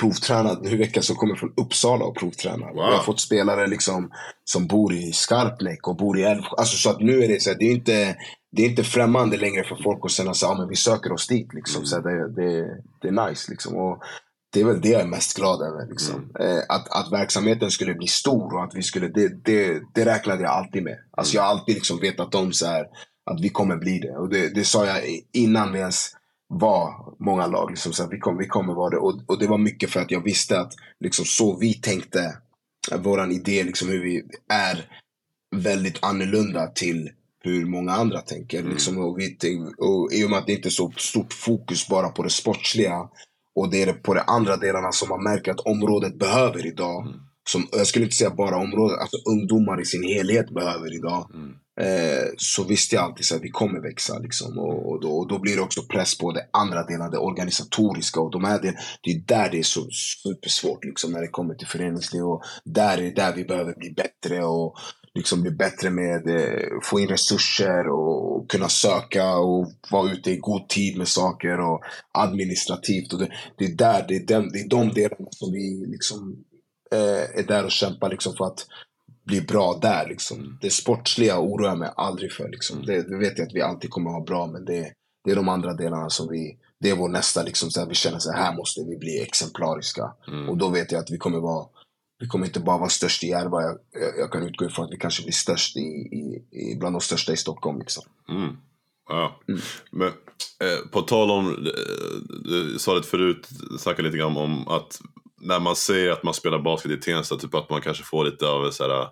provtränat 0.00 0.62
nu 0.62 0.70
i 0.70 0.76
veckan 0.76 1.02
som 1.02 1.16
kommer 1.16 1.34
från 1.34 1.52
Uppsala 1.56 2.04
och 2.04 2.16
provtränar. 2.16 2.66
Wow. 2.66 2.74
Vi 2.74 2.96
har 2.96 3.02
fått 3.02 3.20
spelare 3.20 3.66
liksom, 3.66 4.10
som 4.44 4.66
bor 4.66 4.94
i 4.94 5.12
Skarpnäck 5.12 5.88
och 5.88 5.96
bor 5.96 6.18
i 6.18 6.22
Älvsjö. 6.22 6.56
Alltså, 6.56 6.76
så 6.76 6.90
att 6.90 7.00
nu 7.00 7.24
är 7.24 7.28
det 7.28 7.42
så 7.42 7.50
här, 7.50 7.58
det 7.58 7.64
är 7.64 7.72
inte 7.72 8.16
det 8.52 8.62
är 8.62 8.68
inte 8.68 8.84
främmande 8.84 9.36
längre 9.36 9.64
för 9.64 9.76
folk 9.82 10.04
att 10.04 10.10
säga 10.10 10.30
att 10.30 10.42
ah, 10.42 10.66
vi 10.70 10.76
söker 10.76 11.12
oss 11.12 11.26
dit. 11.26 11.54
Liksom. 11.54 11.76
Mm. 11.76 11.86
Så 11.86 12.00
det, 12.00 12.34
det, 12.34 12.66
det 13.02 13.08
är 13.08 13.28
nice. 13.28 13.50
Liksom. 13.50 13.76
Och 13.76 14.02
det 14.50 14.60
är 14.60 14.64
väl 14.64 14.80
det 14.80 14.88
jag 14.88 15.00
är 15.00 15.06
mest 15.06 15.36
glad 15.36 15.62
över. 15.62 15.86
Liksom. 15.86 16.30
Mm. 16.38 16.56
Eh, 16.56 16.62
att, 16.68 16.88
att 16.90 17.12
verksamheten 17.12 17.70
skulle 17.70 17.94
bli 17.94 18.06
stor 18.06 18.54
och 18.54 18.64
att 18.64 18.74
vi 18.74 18.82
skulle, 18.82 19.08
det, 19.08 19.44
det, 19.44 19.80
det 19.94 20.04
räknade 20.04 20.42
jag 20.42 20.52
alltid 20.52 20.82
med. 20.82 20.98
Alltså 21.10 21.34
jag 21.34 21.42
har 21.42 21.48
alltid 21.48 21.74
liksom 21.74 22.00
vetat 22.00 22.34
om 22.34 22.52
så 22.52 22.66
här, 22.66 22.86
att 23.30 23.40
vi 23.40 23.48
kommer 23.48 23.76
bli 23.76 23.98
det. 23.98 24.16
Och 24.16 24.28
det, 24.28 24.54
det 24.54 24.64
sa 24.64 24.86
jag 24.86 25.02
innan 25.32 25.72
vi 25.72 25.78
ens 25.78 26.10
var 26.48 27.14
många 27.18 27.46
lag. 27.46 27.70
Liksom, 27.70 27.92
så 27.92 28.02
här, 28.02 28.10
vi, 28.10 28.18
kom, 28.18 28.38
vi 28.38 28.46
kommer 28.46 28.74
vara 28.74 28.90
det. 28.90 28.96
Och, 28.96 29.20
och 29.26 29.38
det 29.38 29.46
var 29.46 29.58
mycket 29.58 29.90
för 29.90 30.00
att 30.00 30.10
jag 30.10 30.24
visste 30.24 30.60
att 30.60 30.72
liksom, 31.00 31.24
så 31.24 31.56
vi 31.56 31.74
tänkte, 31.74 32.36
våran 32.98 33.32
idé, 33.32 33.62
liksom, 33.62 33.88
hur 33.88 34.02
vi 34.02 34.22
är 34.48 34.90
väldigt 35.56 36.04
annorlunda 36.04 36.66
till 36.66 37.10
hur 37.40 37.66
många 37.66 37.92
andra 37.92 38.20
tänker. 38.20 38.58
Mm. 38.58 38.70
Liksom, 38.70 38.98
och, 38.98 39.18
vi, 39.18 39.36
och 39.78 40.12
I 40.12 40.24
och 40.24 40.30
med 40.30 40.38
att 40.38 40.46
det 40.46 40.52
inte 40.52 40.68
är 40.68 40.70
så 40.70 40.92
stort 40.96 41.32
fokus 41.32 41.88
bara 41.88 42.08
på 42.08 42.22
det 42.22 42.30
sportsliga 42.30 43.08
och 43.56 43.70
det 43.70 43.82
är 43.82 43.92
på 43.92 44.14
de 44.14 44.20
andra 44.26 44.56
delarna 44.56 44.92
som 44.92 45.08
man 45.08 45.22
märker 45.22 45.50
att 45.50 45.60
området 45.60 46.18
behöver 46.18 46.66
idag. 46.66 47.06
Mm. 47.06 47.18
Som, 47.48 47.68
jag 47.72 47.86
skulle 47.86 48.04
inte 48.04 48.16
säga 48.16 48.30
bara 48.30 48.56
området, 48.56 48.98
alltså 48.98 49.16
ungdomar 49.30 49.80
i 49.80 49.84
sin 49.84 50.02
helhet 50.02 50.50
behöver 50.50 50.94
idag. 50.94 51.30
Mm. 51.34 51.54
Eh, 51.80 52.28
så 52.36 52.64
visste 52.64 52.94
jag 52.94 53.04
alltid 53.04 53.36
att 53.36 53.42
vi 53.42 53.50
kommer 53.50 53.80
växa. 53.80 54.18
Liksom. 54.18 54.58
Och, 54.58 54.90
och, 54.90 55.00
då, 55.00 55.10
och, 55.10 55.28
då, 55.28 55.38
blir 55.38 55.56
det 55.56 55.62
också 55.62 55.82
press 55.82 56.18
på 56.18 56.32
de 56.32 56.40
andra 56.52 56.82
delarna, 56.84 57.10
det 57.10 57.18
organisatoriska. 57.18 58.20
Och 58.20 58.30
de 58.30 58.44
här 58.44 58.62
del, 58.62 58.74
det 59.02 59.10
är 59.10 59.20
där 59.26 59.50
det 59.50 59.58
är 59.58 59.62
så 59.62 59.88
supersvårt 60.22 60.84
liksom, 60.84 61.12
när 61.12 61.20
det 61.20 61.28
kommer 61.28 61.54
till 61.54 61.66
föreningsliv. 61.66 62.22
Och 62.22 62.42
där 62.64 62.98
är 62.98 63.14
där 63.14 63.34
vi 63.36 63.44
behöver 63.44 63.74
bli 63.74 63.90
bättre. 63.90 64.44
Och, 64.44 64.76
liksom 65.14 65.42
bli 65.42 65.50
bättre 65.50 65.90
med 65.90 66.26
eh, 66.26 66.80
få 66.82 67.00
in 67.00 67.08
resurser 67.08 67.88
och 67.88 68.50
kunna 68.50 68.68
söka 68.68 69.36
och 69.36 69.72
vara 69.90 70.12
ute 70.12 70.30
i 70.30 70.36
god 70.36 70.68
tid 70.68 70.98
med 70.98 71.08
saker 71.08 71.60
och 71.60 71.80
administrativt. 72.12 73.12
Och 73.12 73.18
det, 73.18 73.30
det 73.58 73.64
är 73.64 73.74
där, 73.74 74.04
det 74.08 74.16
är, 74.16 74.26
den, 74.26 74.48
det 74.52 74.58
är 74.58 74.68
de 74.68 74.92
delarna 74.92 75.28
som 75.30 75.52
vi 75.52 75.86
liksom 75.86 76.44
eh, 76.92 77.40
är 77.40 77.46
där 77.46 77.64
och 77.64 77.70
kämpar 77.70 78.10
liksom 78.10 78.34
för 78.34 78.44
att 78.44 78.66
bli 79.26 79.40
bra 79.40 79.78
där. 79.82 80.08
Liksom. 80.08 80.58
Det 80.60 80.70
sportsliga 80.70 81.40
oroar 81.40 81.68
jag 81.68 81.78
mig 81.78 81.90
aldrig 81.96 82.32
för. 82.32 82.48
Liksom. 82.48 82.86
Det, 82.86 83.02
det 83.02 83.18
vet 83.18 83.38
jag 83.38 83.46
att 83.46 83.54
vi 83.54 83.62
alltid 83.62 83.90
kommer 83.90 84.10
ha 84.10 84.24
bra, 84.24 84.46
men 84.46 84.64
det, 84.64 84.92
det 85.24 85.30
är 85.30 85.36
de 85.36 85.48
andra 85.48 85.74
delarna 85.74 86.10
som 86.10 86.28
vi 86.28 86.56
det 86.80 86.90
är 86.90 86.96
vår 86.96 87.08
nästa, 87.08 87.42
liksom, 87.42 87.70
så 87.70 87.80
här, 87.80 87.86
vi 87.86 87.94
känner 87.94 88.16
att 88.16 88.34
här 88.34 88.56
måste 88.56 88.80
vi 88.84 88.96
bli 88.96 89.22
exemplariska. 89.22 90.12
Mm. 90.28 90.48
Och 90.48 90.56
då 90.56 90.68
vet 90.68 90.92
jag 90.92 90.98
att 90.98 91.10
vi 91.10 91.18
kommer 91.18 91.38
vara 91.38 91.66
vi 92.20 92.26
kommer 92.26 92.46
inte 92.46 92.60
bara 92.60 92.78
vara 92.78 92.88
störst 92.88 93.24
i 93.24 93.26
Järva. 93.26 93.62
Jag, 93.62 93.78
jag, 94.18 94.32
kan 94.32 94.42
utgå 94.42 94.66
ifrån 94.66 94.84
att 94.84 94.92
vi 94.92 94.96
kanske 94.96 95.22
blir 95.22 95.32
störst 95.32 95.76
i, 95.76 95.80
i, 95.80 96.44
i 96.50 96.76
bland 96.80 96.94
de 96.94 97.00
största 97.00 97.32
i 97.32 97.36
Stockholm. 97.36 97.78
Liksom. 97.78 98.04
Mm. 98.28 98.56
Ja. 99.08 99.40
Mm. 99.48 99.60
Men 99.90 100.08
eh, 100.08 100.90
på 100.90 101.02
tal 101.02 101.30
om, 101.30 101.48
eh, 101.48 102.36
du 102.44 102.78
sa 102.78 102.94
det 102.94 103.02
förut, 103.02 103.48
snackade 103.78 104.08
lite 104.08 104.18
grann 104.18 104.36
om 104.36 104.68
att 104.68 105.00
när 105.40 105.60
man 105.60 105.76
säger 105.76 106.10
att 106.10 106.22
man 106.22 106.34
spelar 106.34 106.58
basket 106.58 106.92
i 106.92 106.96
Tensta, 106.96 107.36
typ 107.36 107.54
att 107.54 107.70
man 107.70 107.80
kanske 107.80 108.04
får 108.04 108.24
lite 108.24 108.46
av 108.46 108.70
så 108.70 108.88
här, 108.88 109.08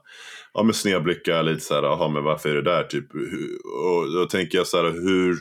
ja 0.55 0.63
men 0.63 0.75
snedblickar, 0.75 1.43
lite 1.43 1.61
så 1.61 1.75
här, 1.75 1.83
jaha 1.83 2.09
men 2.09 2.25
varför 2.25 2.49
är 2.49 2.55
du 2.55 2.63
där 2.63 2.83
typ? 2.83 3.15
Och 3.65 4.13
då 4.13 4.27
tänker 4.27 4.59
jag 4.59 4.67
så 4.67 4.77
här, 4.77 4.93
hur, 4.93 5.37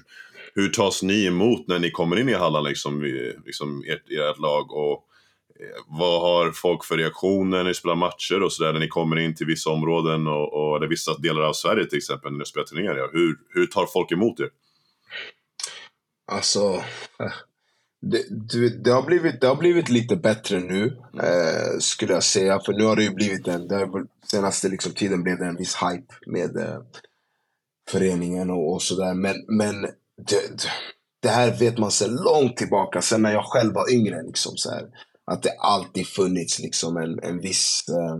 hur 0.55 0.69
tas 0.69 1.03
ni 1.03 1.25
emot 1.25 1.67
när 1.67 1.79
ni 1.79 1.91
kommer 1.91 2.19
in 2.19 2.29
i 2.29 2.33
hallen 2.33 2.63
liksom, 2.63 3.03
liksom 3.45 3.83
ert, 3.87 4.11
ert 4.11 4.39
lag 4.39 4.71
och 4.71 5.05
vad 5.87 6.21
har 6.21 6.51
folk 6.51 6.85
för 6.85 6.97
reaktioner 6.97 7.57
när 7.57 7.63
ni 7.63 7.73
spelar 7.73 7.95
matcher 7.95 8.43
och 8.43 8.53
sådär 8.53 8.73
när 8.73 8.79
ni 8.79 8.87
kommer 8.87 9.19
in 9.19 9.35
till 9.35 9.47
vissa 9.47 9.69
områden 9.69 10.27
och, 10.27 10.53
och 10.53 10.77
eller 10.77 10.87
vissa 10.87 11.17
delar 11.17 11.41
av 11.41 11.53
Sverige 11.53 11.85
till 11.85 11.97
exempel 11.97 12.31
när 12.31 12.39
ni 12.39 12.45
spelar 12.45 12.65
turneringar? 12.65 13.09
Hur, 13.13 13.37
hur 13.49 13.67
tar 13.67 13.85
folk 13.85 14.11
emot 14.11 14.39
er? 14.39 14.49
Alltså, 16.31 16.83
det, 18.01 18.83
det, 18.83 18.91
har 18.91 19.01
blivit, 19.01 19.41
det 19.41 19.47
har 19.47 19.55
blivit 19.55 19.89
lite 19.89 20.15
bättre 20.15 20.59
nu, 20.59 20.97
eh, 21.23 21.79
skulle 21.79 22.13
jag 22.13 22.23
säga. 22.23 22.59
För 22.59 22.73
nu 22.73 22.83
har 22.83 22.95
det 22.95 23.03
ju 23.03 23.13
blivit 23.13 23.47
en, 23.47 23.67
det 23.67 23.75
har, 23.75 24.05
senaste 24.31 24.69
liksom, 24.69 24.91
tiden 24.91 25.23
blev 25.23 25.37
det 25.37 25.45
en 25.45 25.57
viss 25.57 25.75
hype 25.75 26.13
med 26.25 26.57
eh, 26.57 26.79
föreningen 27.89 28.49
och, 28.49 28.73
och 28.73 28.81
sådär. 28.81 29.13
Men, 29.13 29.35
men 29.47 29.81
det, 30.27 30.67
det, 31.21 31.29
här 31.29 31.59
vet 31.59 31.77
man 31.77 31.91
sedan 31.91 32.15
långt 32.15 32.57
tillbaka, 32.57 33.01
sen 33.01 33.21
när 33.21 33.33
jag 33.33 33.45
själv 33.45 33.73
var 33.73 33.93
yngre. 33.93 34.23
Liksom, 34.23 34.57
så 34.57 34.71
här 34.71 34.87
att 35.31 35.43
det 35.43 35.55
alltid 35.59 36.07
funnits 36.07 36.59
liksom 36.59 36.97
en, 36.97 37.19
en 37.23 37.39
viss 37.39 37.85
eh, 37.89 38.15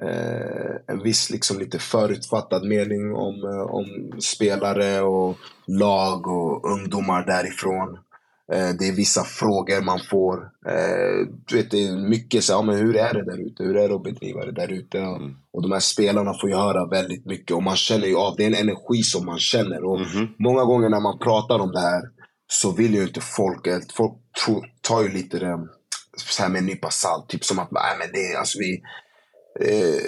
eh, 0.00 0.76
en 0.86 1.02
viss 1.02 1.30
liksom 1.30 1.58
lite 1.58 1.78
förutfattad 1.78 2.64
mening 2.64 3.14
om, 3.14 3.34
eh, 3.44 3.74
om 3.74 4.20
spelare 4.20 5.00
och 5.00 5.36
lag 5.66 6.26
och 6.26 6.70
ungdomar 6.72 7.26
därifrån. 7.26 7.98
Eh, 8.52 8.68
det 8.78 8.88
är 8.88 8.96
vissa 8.96 9.24
frågor 9.24 9.82
man 9.82 10.00
får. 10.10 10.50
Du 11.46 11.56
vet, 11.56 11.70
det 11.70 11.84
är 11.84 12.08
mycket 12.08 12.44
så 12.44 12.52
ja, 12.52 12.62
men 12.62 12.76
hur 12.76 12.96
är 12.96 13.14
det 13.14 13.24
där 13.24 13.46
ute? 13.46 13.62
Hur 13.62 13.76
är 13.76 13.88
det 13.88 13.94
att 13.94 14.02
bedriva 14.02 14.44
det 14.44 14.52
där 14.52 14.72
ute? 14.72 14.98
Mm. 14.98 15.36
Och 15.52 15.62
de 15.62 15.72
här 15.72 15.80
spelarna 15.80 16.34
får 16.34 16.50
ju 16.50 16.56
höra 16.56 16.86
väldigt 16.86 17.26
mycket 17.26 17.56
och 17.56 17.62
man 17.62 17.76
känner 17.76 18.06
ju 18.06 18.16
av, 18.16 18.34
det 18.36 18.42
är 18.42 18.46
en 18.46 18.68
energi 18.68 19.02
som 19.02 19.26
man 19.26 19.38
känner. 19.38 19.84
Och 19.84 19.96
mm 19.96 20.08
-hmm. 20.08 20.28
Många 20.38 20.64
gånger 20.64 20.88
när 20.88 21.00
man 21.00 21.18
pratar 21.18 21.58
om 21.58 21.72
det 21.72 21.80
här 21.80 22.02
så 22.50 22.72
vill 22.72 22.94
ju 22.94 23.02
inte 23.02 23.20
folk, 23.20 23.68
folk 23.96 24.62
tar 24.80 25.02
ju 25.02 25.08
lite 25.08 25.38
det 25.38 25.68
så 26.20 26.42
här 26.42 26.50
med 26.50 26.58
en 26.58 26.66
nypa 26.66 26.90
salt. 26.90 27.28
Typ 27.28 27.44
som 27.44 27.58
att, 27.58 27.70
nej 27.70 27.96
men 27.98 28.08
det, 28.12 28.36
alltså 28.36 28.58
vi... 28.58 28.82
Eh, 29.60 30.00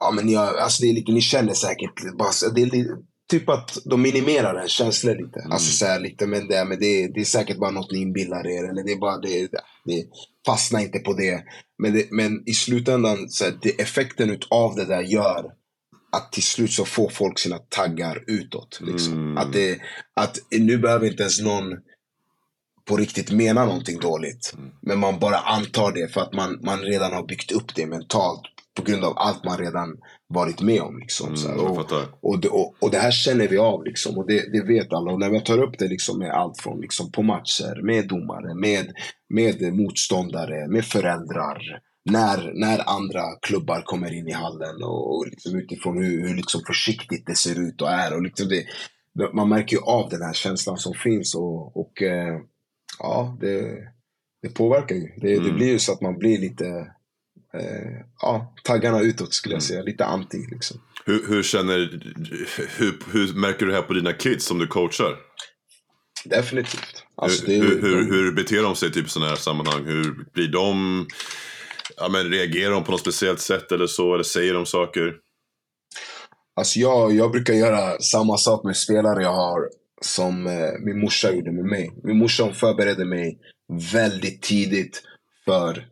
ja 0.00 0.10
men 0.10 0.26
ni 0.26 0.34
har, 0.34 0.54
alltså 0.54 0.82
det 0.82 0.88
är 0.88 0.94
lite, 0.94 1.12
ni 1.12 1.20
känner 1.20 1.54
säkert, 1.54 2.16
bara, 2.18 2.30
det 2.54 2.62
är 2.62 2.86
typ 3.28 3.48
att 3.48 3.78
de 3.84 4.02
minimerar 4.02 4.54
en 4.54 4.68
känsla 4.68 5.12
lite. 5.12 5.40
Mm. 5.40 5.52
Alltså 5.52 5.72
så 5.72 5.86
här, 5.86 6.00
lite, 6.00 6.26
men, 6.26 6.48
det, 6.48 6.64
men 6.64 6.80
det, 6.80 7.08
det 7.14 7.20
är 7.20 7.24
säkert 7.24 7.58
bara 7.58 7.70
något 7.70 7.92
ni 7.92 7.98
inbillar 7.98 8.46
er. 8.46 8.70
Eller 8.70 8.84
det 8.84 8.92
är 8.92 8.98
bara, 8.98 9.18
det, 9.18 9.48
det, 9.84 10.06
fastna 10.46 10.82
inte 10.82 10.98
på 10.98 11.12
det. 11.12 11.44
Men, 11.78 11.92
det, 11.92 12.06
men 12.10 12.48
i 12.48 12.54
slutändan, 12.54 13.28
så 13.28 13.44
här, 13.44 13.58
det, 13.62 13.80
effekten 13.80 14.38
av 14.50 14.74
det 14.74 14.84
där 14.84 15.02
gör 15.02 15.52
att 16.12 16.32
till 16.32 16.42
slut 16.42 16.72
så 16.72 16.84
får 16.84 17.08
folk 17.08 17.38
sina 17.38 17.58
taggar 17.58 18.24
utåt. 18.26 18.80
Liksom. 18.82 19.12
Mm. 19.12 19.38
Att, 19.38 19.52
det, 19.52 19.80
att 20.14 20.38
nu 20.50 20.78
behöver 20.78 21.06
inte 21.06 21.22
ens 21.22 21.40
någon 21.40 21.72
på 22.88 22.96
riktigt 22.96 23.32
menar 23.32 23.66
någonting 23.66 23.98
dåligt. 23.98 24.52
Mm. 24.56 24.70
Men 24.80 24.98
man 24.98 25.18
bara 25.18 25.36
antar 25.36 25.92
det 25.92 26.12
för 26.12 26.20
att 26.20 26.32
man, 26.32 26.58
man 26.62 26.80
redan 26.80 27.12
har 27.12 27.22
byggt 27.22 27.52
upp 27.52 27.74
det 27.74 27.86
mentalt 27.86 28.42
på 28.76 28.82
grund 28.82 29.04
av 29.04 29.12
allt 29.16 29.44
man 29.44 29.58
redan 29.58 29.96
varit 30.28 30.60
med 30.60 30.80
om. 30.80 30.98
Liksom, 30.98 31.26
mm, 31.26 31.36
så 31.36 31.50
och, 31.50 31.92
och, 32.20 32.40
det, 32.40 32.48
och, 32.48 32.74
och, 32.80 32.90
det 32.90 32.98
här 32.98 33.10
känner 33.10 33.48
vi 33.48 33.58
av 33.58 33.84
liksom, 33.84 34.18
och 34.18 34.26
det, 34.26 34.52
det 34.52 34.62
vet 34.62 34.92
alla. 34.92 35.12
Och 35.12 35.20
när 35.20 35.30
vi 35.30 35.40
tar 35.40 35.62
upp 35.62 35.78
det 35.78 35.88
liksom, 35.88 36.18
med 36.18 36.30
allt 36.30 36.60
från 36.60 36.80
liksom, 36.80 37.12
på 37.12 37.22
matcher, 37.22 37.80
med 37.82 38.08
domare, 38.08 38.54
med, 38.54 38.92
med 39.28 39.74
motståndare, 39.74 40.68
med 40.68 40.84
föräldrar. 40.84 41.80
När, 42.04 42.52
när 42.54 42.90
andra 42.96 43.22
klubbar 43.42 43.82
kommer 43.82 44.14
in 44.14 44.28
i 44.28 44.32
hallen 44.32 44.82
och, 44.82 45.16
och 45.16 45.26
liksom 45.26 45.58
utifrån 45.58 46.02
hur, 46.02 46.28
hur 46.28 46.34
liksom 46.34 46.60
försiktigt 46.66 47.26
det 47.26 47.36
ser 47.36 47.60
ut 47.60 47.82
och 47.82 47.90
är. 47.90 48.14
Och 48.14 48.22
liksom 48.22 48.48
det, 48.48 48.64
man 49.32 49.48
märker 49.48 49.76
ju 49.76 49.82
av 49.82 50.08
den 50.10 50.22
här 50.22 50.32
känslan 50.32 50.78
som 50.78 50.94
finns. 50.94 51.34
Och, 51.34 51.76
och 51.76 52.02
eh, 52.02 52.40
ja, 52.98 53.36
det, 53.40 53.78
det 54.42 54.48
påverkar 54.48 54.94
ju. 54.94 55.12
Det, 55.16 55.34
mm. 55.34 55.44
det 55.44 55.52
blir 55.52 55.68
ju 55.68 55.78
så 55.78 55.92
att 55.92 56.00
man 56.00 56.18
blir 56.18 56.38
lite 56.38 56.66
eh, 57.54 58.00
ja, 58.22 58.54
taggarna 58.64 59.00
utåt 59.00 59.34
skulle 59.34 59.54
jag 59.54 59.62
mm. 59.62 59.68
säga. 59.68 59.82
Lite 59.82 60.04
anti 60.04 60.46
liksom. 60.50 60.80
Hur, 61.04 61.28
hur 61.28 61.42
känner, 61.42 61.76
hur, 62.78 63.12
hur 63.12 63.34
märker 63.34 63.66
du 63.66 63.66
det 63.66 63.76
här 63.76 63.82
på 63.82 63.92
dina 63.92 64.12
kids 64.12 64.44
som 64.44 64.58
du 64.58 64.66
coachar? 64.66 65.16
Definitivt. 66.24 67.04
Alltså, 67.16 67.46
hur, 67.46 67.62
hur, 67.62 67.82
hur, 67.82 68.10
hur 68.10 68.32
beter 68.32 68.62
de 68.62 68.76
sig 68.76 68.92
typ 68.92 69.06
i 69.06 69.08
sådana 69.08 69.28
här 69.28 69.36
sammanhang? 69.36 69.84
Hur 69.84 70.24
blir 70.32 70.48
de, 70.48 71.06
ja 71.96 72.08
men 72.08 72.30
reagerar 72.30 72.70
de 72.70 72.84
på 72.84 72.92
något 72.92 73.00
speciellt 73.00 73.40
sätt 73.40 73.72
eller 73.72 73.86
så? 73.86 74.14
Eller 74.14 74.24
säger 74.24 74.54
de 74.54 74.66
saker? 74.66 75.14
Alltså 76.56 76.78
jag, 76.78 77.12
jag 77.12 77.30
brukar 77.30 77.54
göra 77.54 78.00
samma 78.00 78.36
sak 78.36 78.64
med 78.64 78.76
spelare 78.76 79.22
jag 79.22 79.32
har 79.32 79.68
som 80.00 80.46
eh, 80.46 80.72
min 80.84 81.00
morsa 81.00 81.32
gjorde 81.32 81.52
med 81.52 81.64
mig. 81.64 81.92
Min 82.02 82.18
morsa 82.18 82.52
förberedde 82.52 83.04
mig 83.04 83.38
väldigt 83.92 84.42
tidigt 84.42 85.02
för 85.44 85.86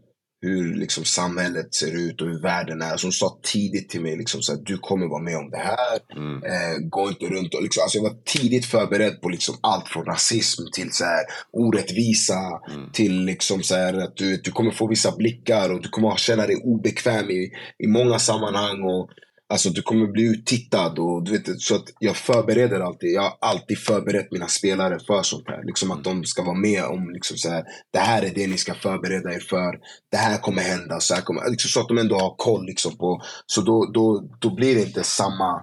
hur 0.45 0.75
liksom 0.75 1.05
samhället 1.05 1.75
ser 1.75 1.97
ut 1.97 2.21
och 2.21 2.29
hur 2.29 2.43
världen 2.43 2.83
är. 2.83 2.97
Så 2.97 3.07
hon 3.07 3.13
sa 3.13 3.39
tidigt 3.43 3.89
till 3.89 4.01
mig 4.01 4.17
liksom, 4.17 4.43
så 4.43 4.53
att 4.53 4.67
du 4.67 4.79
kommer 4.79 5.07
vara 5.07 5.23
med 5.23 5.37
om 5.37 5.51
det 5.51 5.57
här. 5.57 5.99
Mm. 6.17 6.43
Eh, 6.43 6.89
gå 6.89 7.09
inte 7.09 7.27
runt 7.27 7.55
och 7.55 7.63
liksom, 7.63 7.83
alltså 7.83 7.99
jag 7.99 8.03
var 8.03 8.17
tidigt 8.25 8.67
förberedd 8.67 9.21
på 9.21 9.29
liksom 9.29 9.55
allt 9.61 9.89
från 9.89 10.05
rasism 10.05 10.63
till 10.73 10.93
så 10.93 11.05
här, 11.05 11.25
orättvisa. 11.53 12.61
Mm. 12.75 12.93
Till 12.93 13.25
liksom 13.25 13.63
så 13.63 13.75
här, 13.75 13.95
att 13.95 14.17
du, 14.17 14.37
du 14.37 14.51
kommer 14.51 14.71
få 14.71 14.87
vissa 14.87 15.17
blickar 15.17 15.73
och 15.73 15.83
du 15.83 15.89
kommer 15.89 16.17
känna 16.17 16.47
dig 16.47 16.57
obekväm 16.57 17.31
i, 17.31 17.53
i 17.79 17.87
många 17.87 18.19
sammanhang. 18.19 18.83
Och 18.83 19.11
Alltså 19.55 19.71
du 19.71 19.83
kommer 19.83 20.07
bli 20.07 20.23
uttittad 20.23 20.99
och 20.99 21.23
du 21.23 21.33
vet, 21.33 21.61
så 21.61 21.75
att 21.75 21.85
jag 21.99 22.17
förbereder 22.17 22.81
alltid. 22.81 23.13
Jag 23.13 23.23
har 23.23 23.37
alltid 23.41 23.79
förberett 23.79 24.33
mina 24.33 24.49
spelare 24.49 24.99
för 25.07 25.23
sånt 25.23 25.49
här. 25.49 25.65
Liksom 25.65 25.91
att 25.91 26.05
de 26.05 26.25
ska 26.25 26.43
vara 26.43 26.57
med 26.57 26.85
om 26.85 27.11
liksom 27.11 27.37
så 27.37 27.51
här, 27.51 27.65
det 27.93 27.99
här 27.99 28.23
är 28.23 28.35
det 28.35 28.47
ni 28.47 28.59
ska 28.59 28.75
förbereda 28.75 29.35
er 29.35 29.41
för. 29.41 29.79
Det 30.11 30.17
här 30.17 30.39
kommer 30.39 30.63
hända. 30.63 31.01
Så, 31.01 31.15
här 31.15 31.23
kommer, 31.23 31.51
liksom, 31.51 31.69
så 31.69 31.81
att 31.81 31.89
de 31.89 31.99
ändå 31.99 32.19
har 32.19 32.35
koll 32.37 32.67
liksom 32.67 32.97
på. 32.97 33.23
Så 33.47 33.61
då, 33.61 33.91
då, 33.95 34.29
då 34.39 34.55
blir 34.55 34.75
det 34.75 34.83
inte 34.83 35.05
samma 35.05 35.63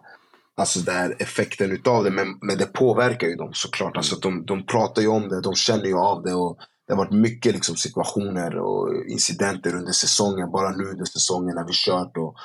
alltså 0.58 0.80
där 0.80 1.16
effekten 1.20 1.72
utav 1.72 2.04
det. 2.04 2.12
Men, 2.12 2.28
men 2.42 2.58
det 2.58 2.74
påverkar 2.74 3.28
ju 3.28 3.36
dem 3.36 3.52
såklart. 3.54 3.98
Alltså 3.98 4.16
de, 4.16 4.46
de 4.46 4.66
pratar 4.66 5.02
ju 5.02 5.08
om 5.08 5.30
det, 5.30 5.42
de 5.42 5.56
känner 5.56 5.86
ju 5.86 5.98
av 5.98 6.24
det. 6.24 6.34
Och, 6.34 6.58
det 6.88 6.94
har 6.94 7.06
varit 7.06 7.22
mycket 7.22 7.54
liksom, 7.54 7.76
situationer 7.76 8.58
och 8.58 9.06
incidenter 9.08 9.76
under 9.76 9.92
säsongen. 9.92 10.52
Bara 10.52 10.76
nu 10.76 10.84
under 10.84 11.06
säsongen 11.06 11.56
när 11.56 11.68
vi 11.68 11.74
kört. 11.74 12.18
Och, 12.18 12.36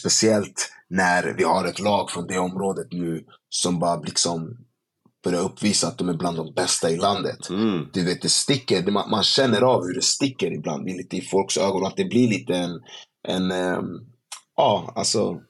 Speciellt 0.00 0.70
när 0.88 1.34
vi 1.38 1.44
har 1.44 1.64
ett 1.64 1.80
lag 1.80 2.10
från 2.10 2.26
det 2.26 2.38
området 2.38 2.86
nu 2.90 3.24
som 3.48 3.78
bara 3.78 4.00
liksom 4.00 4.56
börjar 5.24 5.40
uppvisa 5.40 5.88
att 5.88 5.98
de 5.98 6.08
är 6.08 6.14
bland 6.14 6.36
de 6.36 6.54
bästa 6.54 6.90
i 6.90 6.96
landet. 6.96 7.50
Mm. 7.50 7.88
Du 7.92 8.04
vet, 8.04 8.22
det 8.22 8.28
sticker. 8.28 8.90
Man, 8.90 9.10
man, 9.10 9.22
känner 9.22 9.62
av 9.62 9.86
hur 9.86 9.94
det 9.94 10.02
sticker 10.02 10.52
ibland 10.52 10.84
lite 10.84 11.16
i 11.16 11.20
folks 11.20 11.58
ögon. 11.58 11.86
Att 11.86 11.96
det 11.96 12.04
blir 12.04 12.28
lite 12.28 12.54
en, 12.54 12.80
en 13.28 13.52
um, 13.52 14.06
ja, 14.56 14.92
alltså 14.96 15.40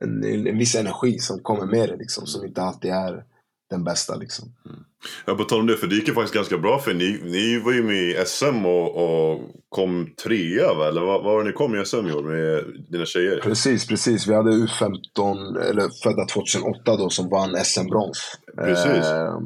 en, 0.00 0.24
en 0.24 0.58
viss 0.58 0.74
energi 0.74 1.18
som 1.18 1.40
kommer 1.40 1.66
med 1.66 1.88
det 1.88 1.96
liksom. 1.96 2.26
Som 2.26 2.44
inte 2.44 2.62
alltid 2.62 2.90
är 2.90 3.24
den 3.70 3.84
bästa 3.84 4.16
liksom. 4.16 4.52
Mm. 4.66 4.84
Ja, 5.26 5.34
på 5.34 5.44
tal 5.44 5.60
om 5.60 5.66
det, 5.66 5.76
för 5.76 5.86
det 5.86 5.94
gick 5.94 6.08
ju 6.08 6.14
faktiskt 6.14 6.34
ganska 6.34 6.58
bra 6.58 6.78
för 6.78 6.94
ni, 6.94 7.20
ni 7.24 7.58
var 7.58 7.72
ju 7.72 7.82
med 7.82 8.02
i 8.02 8.24
SM 8.26 8.66
och, 8.66 8.96
och 8.96 9.40
kom 9.68 10.14
trea 10.24 10.74
va? 10.74 10.88
Eller 10.88 11.00
vad 11.00 11.24
var 11.24 11.38
det 11.38 11.50
ni 11.50 11.52
kom 11.52 11.74
i 11.74 11.84
SM 11.84 12.06
i 12.06 12.12
år 12.12 12.22
med 12.22 12.64
dina 12.88 13.06
tjejer? 13.06 13.40
Precis, 13.40 13.86
precis. 13.86 14.26
Vi 14.26 14.34
hade 14.34 14.50
U15, 14.50 15.60
eller 15.70 16.02
födda 16.02 16.26
2008 16.26 16.96
då, 16.96 17.10
som 17.10 17.28
vann 17.28 17.64
SM-brons. 17.64 18.38
Precis. 18.56 19.06
Eh, 19.06 19.38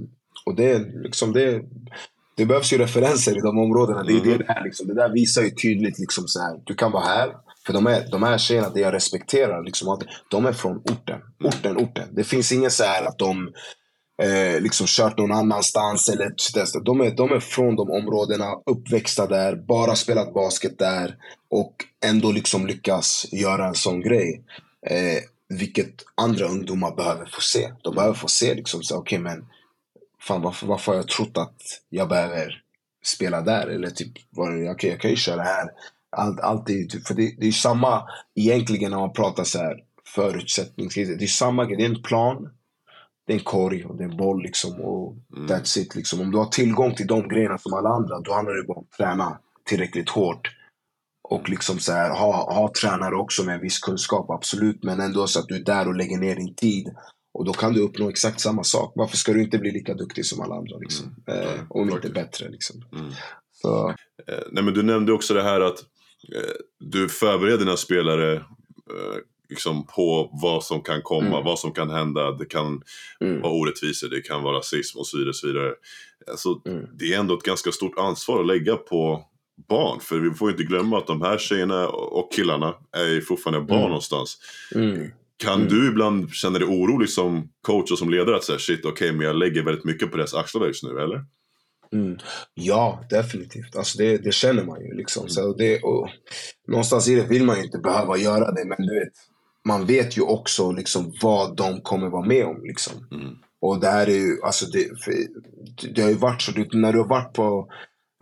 och 0.47 0.55
det, 0.55 0.79
liksom, 0.79 1.33
det, 1.33 1.63
det 2.37 2.47
behövs 2.47 2.73
ju 2.73 2.79
referenser 2.79 3.39
i 3.39 3.41
de 3.41 3.59
områdena. 3.59 4.03
Det, 4.03 4.13
är 4.13 4.21
mm. 4.21 4.39
det, 4.39 4.45
där, 4.45 4.65
liksom. 4.65 4.89
det 4.89 4.95
där 4.95 5.09
visar 5.09 5.43
ju 5.43 5.51
tydligt 5.51 5.99
liksom 5.99 6.29
så 6.29 6.41
här. 6.41 6.61
du 6.65 6.75
kan 6.75 6.93
vara 6.93 7.05
här. 7.05 7.33
För 7.67 7.73
de, 7.73 7.87
är, 7.87 8.11
de 8.11 8.23
här 8.23 8.39
tjejerna, 8.39 8.71
det 8.71 8.81
jag 8.81 8.95
respekterar, 8.95 9.63
liksom, 9.63 9.89
att 9.89 10.03
de 10.31 10.47
är 10.47 10.53
från 10.53 10.77
orten. 10.77 11.21
Orten, 11.45 11.77
orten. 11.77 12.09
Det 12.13 12.25
finns 12.25 12.53
inget 12.53 12.73
så 12.73 12.85
här 12.85 13.07
att 13.07 13.19
de 13.19 13.53
eh, 14.23 14.61
liksom 14.61 14.87
kört 14.87 15.19
någon 15.19 15.33
annanstans. 15.33 16.09
Eller 16.09 16.35
de, 16.85 17.01
är, 17.01 17.11
de 17.11 17.33
är 17.33 17.41
från 17.41 17.77
de 17.77 17.91
områdena, 17.91 18.55
uppväxta 18.67 19.27
där, 19.27 19.57
bara 19.57 19.95
spelat 19.95 20.35
basket 20.35 20.79
där 20.79 21.17
och 21.51 21.75
ändå 22.05 22.33
liksom 22.33 22.67
lyckas 22.67 23.27
göra 23.33 23.67
en 23.69 23.75
sån 23.75 24.01
grej. 24.01 24.43
Eh, 24.87 25.23
vilket 25.49 25.95
andra 26.15 26.47
ungdomar 26.47 26.97
behöver 26.97 27.27
få 27.27 27.41
se. 27.41 27.73
De 27.83 27.95
behöver 27.95 28.15
få 28.15 28.29
se 28.29 28.55
liksom, 28.55 28.83
så 28.83 28.97
okej 28.97 29.19
okay, 29.21 29.35
men 29.35 29.47
fan 30.21 30.43
varför, 30.43 30.67
varför 30.67 30.93
har 30.93 30.97
jag 30.97 31.09
trott 31.09 31.39
att 31.39 31.63
jag 31.89 32.09
behöver 32.09 32.63
spela 33.05 33.41
där? 33.41 33.67
Eller 33.67 33.91
typ, 33.91 34.13
okej 34.37 34.71
okay, 34.71 34.91
jag 34.91 35.01
kan 35.01 35.11
ju 35.11 35.17
köra 35.17 35.43
här. 35.43 35.69
Allt, 36.11 36.41
alltid, 36.41 36.91
typ, 36.91 37.07
för 37.07 37.15
det, 37.15 37.35
det 37.39 37.47
är 37.47 37.53
samma 37.53 38.03
egentligen 38.35 38.91
när 38.91 38.99
man 38.99 39.13
pratar 39.13 39.45
så 39.45 39.59
här 39.59 39.77
förutsättningsvis. 40.15 41.09
Det 41.19 41.25
är 41.25 41.27
samma 41.27 41.65
grej, 41.65 41.77
det 41.77 41.85
är 41.85 41.89
en 41.89 42.03
plan 42.03 42.51
det 43.29 43.35
är 43.35 43.39
en 43.39 43.45
korg 43.45 43.85
och 43.85 43.97
det 43.97 44.05
är 44.05 44.09
en 44.09 44.17
boll 44.17 44.43
liksom. 44.43 44.81
Och 44.81 45.17
mm. 45.37 45.47
that's 45.47 45.79
it 45.79 45.95
liksom. 45.95 46.21
Om 46.21 46.31
du 46.31 46.39
har 46.39 46.47
tillgång 46.47 46.95
till 46.95 47.07
de 47.07 47.29
grejerna 47.29 47.59
som 47.59 47.75
alla 47.75 47.89
andra, 47.89 48.21
då 48.21 48.33
handlar 48.35 48.55
det 48.55 48.63
bara 48.63 48.79
om 48.79 48.85
att 48.91 48.99
träna 48.99 49.39
tillräckligt 49.65 50.09
hårt. 50.09 50.51
Och 51.29 51.49
liksom 51.49 51.79
så 51.79 51.93
här, 51.93 52.11
ha, 52.11 52.55
ha 52.55 52.73
tränare 52.81 53.17
också 53.17 53.45
med 53.45 53.55
en 53.55 53.61
viss 53.61 53.79
kunskap, 53.79 54.31
absolut. 54.31 54.85
Men 54.85 55.01
ändå 55.01 55.27
så 55.27 55.41
att 55.41 55.49
du 55.49 55.57
är 55.57 55.65
där 55.65 55.89
och 55.89 55.95
lägger 55.95 56.19
ner 56.19 56.37
din 56.37 56.55
tid. 56.55 56.95
Och 57.35 57.45
då 57.45 57.53
kan 57.53 57.73
du 57.73 57.81
uppnå 57.81 58.09
exakt 58.09 58.41
samma 58.41 58.65
sak. 58.65 58.93
Varför 58.97 59.17
ska 59.17 59.33
du 59.33 59.43
inte 59.43 59.59
bli 59.59 59.71
lika 59.71 59.95
duktig 59.95 60.27
som 60.27 60.41
alla 60.41 60.55
andra? 60.55 60.79
Liksom? 60.79 61.15
Mm. 61.27 61.41
Eh, 61.41 61.61
om 61.69 61.91
inte 61.91 62.11
bättre. 62.11 62.49
Liksom. 62.49 62.85
Mm. 62.93 63.13
Så. 63.53 63.89
Eh, 64.27 64.45
nej, 64.53 64.65
men 64.65 64.75
du 64.75 64.83
nämnde 64.83 65.13
också 65.13 65.35
det 65.35 65.43
här 65.43 65.61
att 65.61 65.79
eh, 66.35 66.55
du 66.81 67.09
förbereder 67.09 67.59
dina 67.59 67.77
spelare 67.77 68.35
eh, 68.35 69.19
liksom 69.49 69.87
på 69.87 70.31
vad 70.43 70.65
som 70.65 70.83
kan 70.83 71.03
komma, 71.03 71.27
mm. 71.27 71.45
vad 71.45 71.59
som 71.59 71.73
kan 71.73 71.91
hända. 71.91 72.33
Det 72.33 72.45
kan 72.45 72.83
mm. 73.21 73.41
vara 73.41 73.53
orättvisor, 73.53 74.09
det 74.09 74.21
kan 74.21 74.43
vara 74.43 74.59
rasism 74.59 74.99
och 74.99 75.07
så 75.07 75.19
vidare. 75.19 75.35
Så 75.35 75.47
vidare. 75.47 75.75
Alltså, 76.31 76.61
mm. 76.67 76.87
Det 76.99 77.15
är 77.15 77.19
ändå 77.19 77.35
ett 77.35 77.43
ganska 77.43 77.73
stort 77.73 77.99
ansvar 77.99 78.41
att 78.41 78.47
lägga 78.47 78.77
på 78.77 79.25
barn. 79.69 80.01
För 80.01 80.19
vi 80.19 80.31
får 80.31 80.51
inte 80.51 80.63
glömma 80.63 80.99
att 80.99 81.07
de 81.07 81.23
här 81.23 81.39
tjejerna 81.39 81.89
och 81.89 82.33
killarna 82.33 82.75
är 82.93 83.21
fortfarande 83.21 83.67
barn 83.67 83.79
mm. 83.79 83.89
någonstans. 83.89 84.39
Mm. 84.75 85.11
Kan 85.37 85.61
mm. 85.61 85.69
du 85.69 85.89
ibland 85.89 86.33
känna 86.33 86.59
dig 86.59 86.69
orolig 86.69 87.09
som 87.09 87.49
coach 87.63 87.93
och 87.93 87.99
som 87.99 88.11
ledare 88.11 88.37
att 88.37 88.45
säga 88.45 88.59
shit 88.59 88.81
okej 88.81 88.93
okay, 88.93 89.13
men 89.13 89.27
jag 89.27 89.37
lägger 89.37 89.63
väldigt 89.63 89.85
mycket 89.85 90.11
på 90.11 90.17
deras 90.17 90.35
axlar 90.35 90.67
just 90.67 90.83
nu 90.83 91.01
eller? 91.01 91.25
Mm. 91.93 92.19
Ja, 92.55 93.05
definitivt. 93.11 93.77
Alltså 93.77 93.99
det, 93.99 94.19
det 94.19 94.33
känner 94.33 94.65
man 94.65 94.81
ju. 94.81 94.95
Liksom. 94.95 95.21
Mm. 95.21 95.31
Så 95.31 95.53
det, 95.53 95.83
och, 95.83 96.09
någonstans 96.69 97.09
i 97.09 97.15
det 97.15 97.27
vill 97.27 97.45
man 97.45 97.57
ju 97.57 97.65
inte 97.65 97.79
behöva 97.79 98.17
göra 98.17 98.53
det, 98.53 98.65
men 98.65 98.87
du 98.87 98.95
vet, 98.95 99.13
man 99.69 99.87
vet 99.87 100.17
ju 100.19 100.23
också 100.23 100.73
liksom 100.73 101.13
vad 101.23 101.57
de 101.57 101.81
kommer 101.81 102.09
vara 102.09 102.27
med 102.27 102.45
om. 102.47 102.63
Liksom. 102.63 102.93
Mm. 103.13 103.35
Och 103.61 103.81
det 103.81 103.91
här 103.91 104.07
är 104.07 104.19
ju, 104.27 104.43
alltså 104.43 104.67
det, 104.67 104.89
det 105.95 106.03
har 106.03 106.09
ju 106.09 106.15
varit 106.17 106.43
så, 106.43 106.53
när 106.73 106.93
du 106.93 106.99
har 106.99 107.09
varit 107.09 107.33
på 107.33 107.69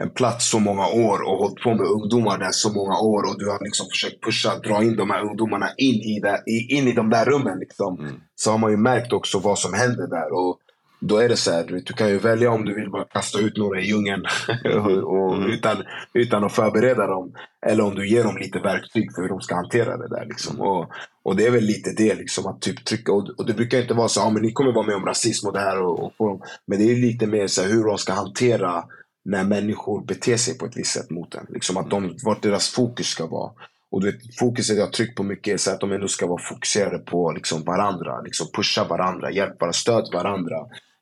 en 0.03 0.11
plats 0.11 0.51
så 0.51 0.59
många 0.59 0.87
år 0.87 1.19
och 1.29 1.39
hållit 1.39 1.63
på 1.63 1.75
med 1.75 1.87
ungdomar 1.87 2.39
där 2.39 2.51
så 2.51 2.73
många 2.73 2.99
år 2.99 3.23
och 3.29 3.39
du 3.39 3.51
har 3.51 3.65
liksom 3.65 3.87
försökt 3.93 4.25
pusha, 4.25 4.59
dra 4.59 4.83
in 4.83 4.97
de 4.97 5.11
här 5.11 5.23
ungdomarna 5.23 5.69
in 5.77 5.95
i, 5.95 6.21
det, 6.21 6.43
in 6.77 6.89
i 6.89 6.93
de 6.93 7.11
där 7.11 7.25
rummen. 7.25 7.59
Liksom. 7.59 8.01
Mm. 8.01 8.15
Så 8.35 8.51
har 8.51 8.59
man 8.59 8.71
ju 8.71 8.77
märkt 8.77 9.13
också 9.13 9.39
vad 9.39 9.59
som 9.59 9.75
händer 9.75 10.07
där. 10.07 10.33
Och 10.33 10.59
då 11.07 11.17
är 11.17 11.29
det 11.29 11.37
så 11.37 11.51
här, 11.51 11.65
du, 11.65 11.75
vet, 11.75 11.87
du 11.87 11.93
kan 11.93 12.09
ju 12.09 12.19
välja 12.19 12.51
om 12.51 12.65
du 12.65 12.75
vill 12.75 12.91
bara 12.91 13.05
kasta 13.05 13.39
ut 13.39 13.57
några 13.57 13.81
i 13.81 13.87
djungeln 13.87 14.25
och, 14.65 15.17
och 15.17 15.37
mm. 15.37 15.51
utan, 15.51 15.77
utan 16.15 16.45
att 16.45 16.53
förbereda 16.53 17.07
dem. 17.07 17.33
Eller 17.67 17.85
om 17.85 17.95
du 17.95 18.09
ger 18.09 18.25
dem 18.25 18.37
lite 18.37 18.59
verktyg 18.59 19.15
för 19.15 19.23
hur 19.23 19.29
de 19.29 19.41
ska 19.41 19.55
hantera 19.55 19.97
det 19.97 20.09
där. 20.09 20.27
Liksom. 20.27 20.61
Och, 20.61 20.91
och 21.23 21.37
det 21.37 21.47
är 21.47 21.51
väl 21.51 21.65
lite 21.65 21.91
det, 21.97 22.15
liksom, 22.15 22.47
att 22.47 22.61
typ 22.61 22.85
trycka. 22.85 23.13
Och, 23.13 23.29
och 23.39 23.47
det 23.47 23.55
brukar 23.55 23.81
inte 23.81 23.95
vara 23.95 24.09
så 24.09 24.21
att 24.21 24.27
ah, 24.27 24.31
ni 24.31 24.53
kommer 24.53 24.73
vara 24.73 24.87
med 24.87 24.97
om 24.97 25.07
rasism 25.07 25.47
och 25.47 25.53
det 25.53 25.61
här. 25.61 25.83
Och, 25.83 26.21
och, 26.21 26.43
men 26.67 26.79
det 26.79 26.91
är 26.91 26.97
lite 26.97 27.27
mer 27.27 27.47
så 27.47 27.63
här, 27.63 27.69
hur 27.69 27.85
de 27.85 27.99
ska 27.99 28.13
hantera 28.13 28.85
när 29.25 29.45
människor 29.45 30.05
beter 30.05 30.37
sig 30.37 30.59
på 30.59 30.67
ett 30.67 30.77
visst 30.77 30.93
sätt 30.93 31.11
mot 31.11 31.35
en. 31.35 31.47
Liksom 31.49 31.77
att 31.77 31.91
de, 31.91 32.17
vart 32.25 32.43
deras 32.43 32.69
fokus 32.69 33.07
ska 33.07 33.27
vara. 33.27 33.53
Och 33.91 34.01
du 34.01 34.13
vet, 34.13 34.39
fokuset 34.39 34.79
jag 34.79 34.93
tryckt 34.93 35.17
på 35.17 35.23
mycket 35.23 35.55
är 35.55 35.57
så 35.57 35.71
att 35.71 35.81
de 35.81 35.93
ändå 35.93 36.09
ska 36.09 36.27
vara 36.27 36.43
fokuserade 36.43 36.99
på 36.99 37.33
liksom 37.33 37.65
varandra. 37.65 38.21
Liksom 38.21 38.47
pusha 38.55 38.85
varandra, 38.85 39.31
hjälpa, 39.31 39.73
stöd 39.73 40.09
varandra. 40.13 40.57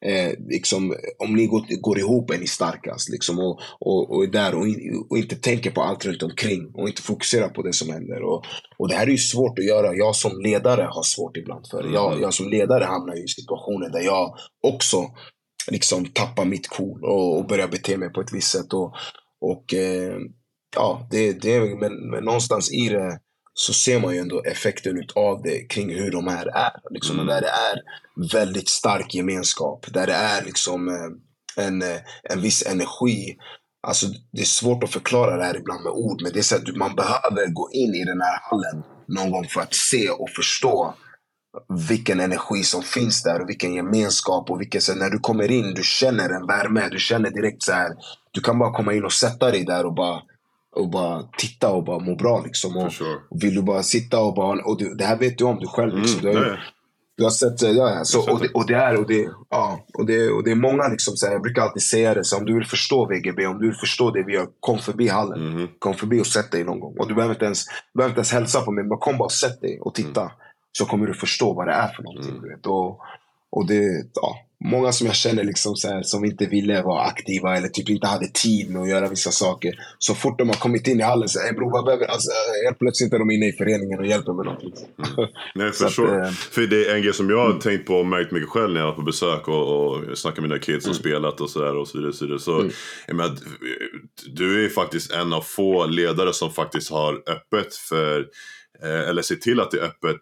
Eh, 0.04 0.32
liksom, 0.48 0.94
om 1.18 1.34
ni 1.34 1.46
går, 1.46 1.80
går 1.80 1.98
ihop 1.98 2.30
är 2.30 2.38
ni 2.38 2.46
starkast. 2.46 3.08
Liksom, 3.08 3.38
och, 3.38 3.60
och, 3.80 4.10
och 4.10 4.24
är 4.24 4.28
där 4.28 4.54
och, 4.54 4.66
och, 5.10 5.18
inte 5.18 5.36
tänker 5.36 5.70
på 5.70 5.82
allt 5.82 6.04
runt 6.04 6.22
omkring 6.22 6.70
och 6.74 6.88
inte 6.88 7.02
fokuserar 7.02 7.48
på 7.48 7.62
det 7.62 7.72
som 7.72 7.90
händer. 7.90 8.22
Och, 8.22 8.44
och 8.78 8.88
det 8.88 8.94
här 8.94 9.06
är 9.06 9.10
ju 9.10 9.18
svårt 9.18 9.58
att 9.58 9.64
göra. 9.64 9.94
Jag 9.94 10.16
som 10.16 10.40
ledare 10.40 10.82
har 10.82 11.02
svårt 11.02 11.36
ibland 11.36 11.66
för 11.70 11.82
det. 11.82 11.94
Jag, 11.94 12.12
mm. 12.12 12.22
jag 12.22 12.34
som 12.34 12.48
ledare 12.48 12.84
hamnar 12.84 13.24
i 13.24 13.28
situationer 13.28 13.90
där 13.90 14.00
jag 14.00 14.36
också 14.66 15.10
liksom 15.70 16.04
tappar 16.04 16.44
mitt 16.44 16.68
cool 16.68 17.04
och, 17.04 17.38
och 17.38 17.46
börjar 17.46 17.68
bete 17.68 17.96
mig 17.96 18.12
på 18.12 18.20
ett 18.20 18.32
visst 18.32 18.50
sätt. 18.50 18.72
Och, 18.72 18.94
och 19.40 19.74
eh, 19.74 20.16
ja, 20.76 21.08
det, 21.10 21.32
det, 21.32 21.60
men, 21.60 22.10
men 22.10 22.24
någonstans 22.24 22.72
i 22.72 22.88
det 22.88 23.18
så 23.54 23.72
ser 23.72 24.00
man 24.00 24.14
ju 24.14 24.20
ändå 24.20 24.42
effekten 24.42 25.04
av 25.14 25.42
det 25.42 25.68
kring 25.68 25.94
hur 25.94 26.10
de 26.10 26.26
här 26.26 26.46
är. 26.46 26.72
Liksom, 26.90 27.14
mm. 27.14 27.26
Där 27.26 27.40
det 27.40 27.48
är 27.48 27.82
väldigt 28.32 28.68
stark 28.68 29.14
gemenskap, 29.14 29.86
där 29.92 30.06
det 30.06 30.12
är 30.12 30.44
liksom 30.44 30.88
eh, 30.88 31.66
en, 31.66 31.82
eh, 31.82 31.98
en 32.22 32.40
viss 32.40 32.66
energi. 32.66 33.36
Alltså, 33.86 34.06
det 34.32 34.40
är 34.40 34.46
svårt 34.46 34.84
att 34.84 34.92
förklara 34.92 35.36
det 35.36 35.44
här 35.44 35.56
ibland 35.56 35.84
med 35.84 35.92
ord, 35.92 36.22
men 36.22 36.32
det 36.32 36.38
är 36.38 36.42
så 36.42 36.56
att 36.56 36.76
man 36.76 36.94
behöver 36.94 37.46
gå 37.46 37.70
in 37.72 37.94
i 37.94 38.04
den 38.04 38.20
här 38.20 38.38
hallen 38.42 38.82
någon 39.08 39.30
gång 39.30 39.46
för 39.48 39.60
att 39.60 39.74
se 39.74 40.10
och 40.10 40.30
förstå 40.30 40.94
vilken 41.88 42.20
energi 42.20 42.62
som 42.62 42.82
finns 42.82 43.22
där 43.22 43.42
och 43.42 43.48
vilken 43.48 43.74
gemenskap. 43.74 44.50
och 44.50 44.60
vilken, 44.60 44.80
så 44.80 44.94
När 44.94 45.10
du 45.10 45.18
kommer 45.18 45.50
in, 45.50 45.74
du 45.74 45.82
känner 45.82 46.30
en 46.30 46.46
värme. 46.46 46.88
Du 46.90 46.98
känner 46.98 47.30
direkt 47.30 47.62
så 47.62 47.72
här, 47.72 47.90
du 48.30 48.40
kan 48.40 48.58
bara 48.58 48.72
komma 48.72 48.92
in 48.92 49.04
och 49.04 49.12
sätta 49.12 49.50
dig 49.50 49.64
där 49.64 49.86
och 49.86 49.94
bara 49.94 50.22
och 50.74 50.90
bara 50.90 51.22
titta 51.38 51.70
och 51.70 51.84
bara 51.84 51.98
må 51.98 52.14
bra. 52.14 52.42
Liksom. 52.44 52.76
Och, 52.76 52.92
sure. 52.92 53.16
och 53.30 53.42
vill 53.42 53.54
du 53.54 53.62
bara 53.62 53.82
sitta 53.82 54.20
och 54.20 54.34
bara... 54.34 54.64
Och 54.64 54.78
du, 54.78 54.94
det 54.94 55.04
här 55.04 55.18
vet 55.18 55.38
du 55.38 55.44
om 55.44 55.58
du 55.60 55.66
själv. 55.66 55.98
Liksom. 55.98 56.20
Mm, 56.20 56.34
du, 56.34 56.38
har, 56.38 56.60
du 57.16 57.22
har 57.22 57.30
sett... 57.30 57.62
Ja, 57.62 57.70
ja. 57.72 58.04
Så, 58.04 58.32
och, 58.32 58.40
det, 58.40 58.48
och 58.48 58.66
det 58.66 58.74
är... 58.74 58.96
Och 59.00 59.06
det, 59.06 59.28
ja, 59.50 59.80
och 59.98 60.06
det, 60.06 60.30
och 60.30 60.44
det 60.44 60.50
är 60.50 60.54
många 60.54 60.88
liksom, 60.88 61.16
så 61.16 61.26
här, 61.26 61.32
Jag 61.32 61.42
brukar 61.42 61.62
alltid 61.62 61.82
säga 61.82 62.14
det. 62.14 62.24
Så 62.24 62.38
om 62.38 62.44
du 62.44 62.54
vill 62.54 62.66
förstå 62.66 63.06
VGB, 63.06 63.46
om 63.46 63.58
du 63.58 63.66
vill 63.66 63.76
förstå 63.76 64.10
det 64.10 64.22
vi 64.26 64.32
gör, 64.32 64.46
kom 64.60 64.78
förbi 64.78 65.08
hallen. 65.08 65.54
Mm. 65.54 65.68
Kom 65.78 65.94
förbi 65.94 66.20
och 66.20 66.26
sätt 66.26 66.50
dig 66.50 66.64
någon 66.64 66.80
gång. 66.80 66.94
Och 66.98 67.08
du 67.08 67.14
behöver 67.14 67.34
inte 67.34 67.44
ens, 67.44 67.64
behöver 67.94 68.10
inte 68.10 68.18
ens 68.18 68.32
hälsa 68.32 68.60
på 68.60 68.72
mig. 68.72 68.84
Men 68.84 68.98
kom 68.98 69.18
bara 69.18 69.24
och 69.24 69.32
sätt 69.32 69.60
dig 69.60 69.80
och 69.80 69.94
titta. 69.94 70.20
Mm. 70.20 70.32
Så 70.78 70.84
kommer 70.84 71.06
du 71.06 71.14
förstå 71.14 71.54
vad 71.54 71.66
det 71.66 71.72
är 71.72 71.88
för 71.88 72.02
någonting. 72.02 72.30
Mm. 72.30 72.42
Du 72.42 72.48
vet. 72.48 72.66
Och, 72.66 73.00
och 73.50 73.66
det, 73.66 74.06
ja, 74.14 74.36
många 74.64 74.92
som 74.92 75.06
jag 75.06 75.16
känner 75.16 75.44
liksom 75.44 75.76
så 75.76 75.88
här, 75.88 76.02
som 76.02 76.24
inte 76.24 76.46
ville 76.46 76.82
vara 76.82 77.02
aktiva 77.02 77.56
eller 77.56 77.68
typ 77.68 77.88
inte 77.88 78.06
hade 78.06 78.28
tid 78.28 78.70
med 78.70 78.82
att 78.82 78.88
göra 78.88 79.08
vissa 79.08 79.30
saker. 79.30 79.74
Så 79.98 80.14
fort 80.14 80.38
de 80.38 80.48
har 80.48 80.56
kommit 80.56 80.86
in 80.86 81.00
i 81.00 81.02
hallen 81.02 81.28
så 81.28 81.38
bror 81.56 81.70
vad 81.72 81.84
behöver 81.84 82.06
alltså, 82.06 82.30
Helt 82.64 82.78
plötsligt 82.78 83.12
är 83.12 83.18
de 83.18 83.30
inne 83.30 83.48
i 83.48 83.52
föreningen 83.52 83.98
och 83.98 84.06
hjälper 84.06 84.32
med 84.32 84.44
någonting. 84.44 84.72
Mm. 85.16 85.30
Nej, 85.54 85.72
för, 85.72 85.88
så 85.88 86.04
att, 86.04 86.26
äh, 86.26 86.30
för 86.30 86.60
det 86.60 86.86
är 86.86 86.94
en 86.94 87.02
grej 87.02 87.12
som 87.12 87.30
jag 87.30 87.38
har 87.38 87.46
mm. 87.46 87.60
tänkt 87.60 87.86
på 87.86 87.94
och 87.94 88.06
märkt 88.06 88.32
mycket 88.32 88.48
själv 88.48 88.72
när 88.72 88.80
jag 88.80 88.86
var 88.86 88.94
på 88.94 89.02
besök 89.02 89.48
och, 89.48 89.86
och 89.86 90.18
snackat 90.18 90.38
med 90.38 90.50
mina 90.50 90.60
kids 90.60 90.86
mm. 90.86 90.90
och 90.90 90.96
spelat 90.96 91.40
och 91.40 91.50
sådär 91.50 91.76
och 91.76 91.88
så 91.88 91.98
vidare. 91.98 92.12
Så, 92.12 92.24
vidare. 92.24 92.40
så 92.40 92.60
mm. 92.60 92.72
menar, 93.06 93.36
du 94.26 94.64
är 94.64 94.68
faktiskt 94.68 95.12
en 95.12 95.32
av 95.32 95.40
få 95.40 95.86
ledare 95.86 96.32
som 96.32 96.50
faktiskt 96.50 96.90
har 96.90 97.14
öppet 97.14 97.74
för, 97.74 98.26
eh, 98.82 99.08
eller 99.08 99.22
ser 99.22 99.36
till 99.36 99.60
att 99.60 99.70
det 99.70 99.78
är 99.78 99.84
öppet 99.84 100.20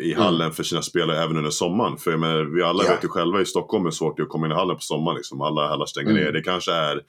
i 0.00 0.12
mm. 0.12 0.22
hallen 0.22 0.40
mm. 0.40 0.52
för 0.52 0.62
sina 0.62 0.82
spelare 0.82 1.22
även 1.22 1.36
under 1.36 1.50
sommaren. 1.50 1.96
För 1.96 2.16
menar, 2.16 2.44
vi 2.44 2.62
alla 2.62 2.84
ja. 2.84 2.90
vet 2.90 3.04
ju 3.04 3.08
själva 3.08 3.40
i 3.40 3.46
Stockholm 3.46 3.84
hur 3.84 3.90
svårt 3.90 4.16
det 4.16 4.20
är 4.20 4.24
att 4.24 4.30
komma 4.30 4.46
in 4.46 4.52
i 4.52 4.54
hallen 4.54 4.76
på 4.76 4.82
sommaren. 4.82 5.16
Liksom. 5.16 5.40
Alla 5.40 5.68
hallar 5.68 5.86
stänger 5.86 6.10
mm. 6.10 6.22
ner. 6.22 6.32
Det 6.32 6.42
kanske 6.42 6.72
är 6.72 7.02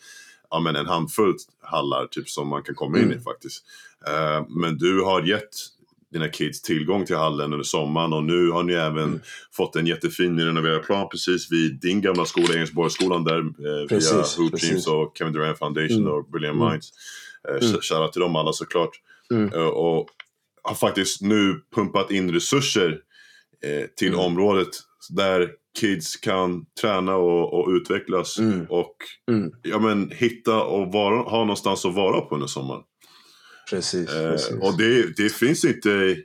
ja, 0.50 0.60
men 0.60 0.76
en 0.76 0.86
handfull 0.86 1.36
hallar 1.62 2.06
typ, 2.06 2.30
som 2.30 2.48
man 2.48 2.64
kan 2.64 2.76
komma 2.76 2.98
in 2.98 3.04
mm. 3.04 3.18
i 3.18 3.22
faktiskt. 3.22 3.66
Uh, 4.10 4.48
men 4.50 4.78
du 4.78 5.02
har 5.02 5.22
gett 5.22 5.50
dina 6.14 6.28
kids 6.28 6.62
tillgång 6.62 7.06
till 7.06 7.16
hallen 7.16 7.54
under 7.54 7.64
sommaren 7.64 8.14
och 8.14 8.24
nu 8.24 8.50
har 8.50 8.64
ni 8.64 8.74
även 8.74 9.04
mm. 9.04 9.20
fått 9.52 9.76
en 9.76 9.88
jättefin 9.88 10.40
renoverad 10.40 10.84
plan 10.84 11.10
precis 11.10 11.52
vid 11.52 11.80
din 11.80 12.02
gamla 12.02 12.26
skola, 12.26 12.54
Engelsborgsskolan 12.54 13.24
där 13.24 13.40
eh, 13.40 13.88
precis, 13.90 14.14
via 14.14 14.44
Hoop 14.44 14.60
Teams 14.60 14.88
och 14.88 15.18
Kevin 15.18 15.34
Durant 15.34 15.58
Foundation 15.58 16.02
mm. 16.02 16.14
och 16.14 16.30
Brilliant 16.30 16.56
mm. 16.56 16.70
Minds. 16.70 16.90
Eh, 17.50 17.68
mm. 17.70 17.82
Shoutout 17.82 18.14
till 18.14 18.22
dem 18.22 18.36
alla 18.36 18.54
såklart. 18.54 18.92
Mm. 19.32 19.54
Uh, 19.54 19.68
och 19.68 20.10
har 20.64 20.76
faktiskt 20.76 21.22
nu 21.22 21.62
pumpat 21.76 22.12
in 22.12 22.32
resurser 22.32 23.00
eh, 23.64 23.88
till 23.98 24.08
mm. 24.08 24.20
området 24.20 24.70
där 25.10 25.50
kids 25.80 26.16
kan 26.16 26.66
träna 26.82 27.16
och, 27.16 27.54
och 27.54 27.70
utvecklas 27.70 28.40
mm. 28.40 28.66
och 28.70 28.96
mm. 29.32 29.52
Ja, 29.62 29.80
men, 29.80 30.12
hitta 30.12 30.64
och 30.64 30.92
vara, 30.92 31.22
ha 31.22 31.40
någonstans 31.40 31.86
att 31.86 31.96
vara 31.96 32.22
på 32.22 32.36
under 32.36 32.48
sommaren. 32.48 32.82
Precis, 33.70 34.10
eh, 34.10 34.32
precis. 34.32 34.58
Och 34.62 34.78
det, 34.78 35.18
det 35.18 35.30
finns 35.30 35.66
inte 35.66 36.18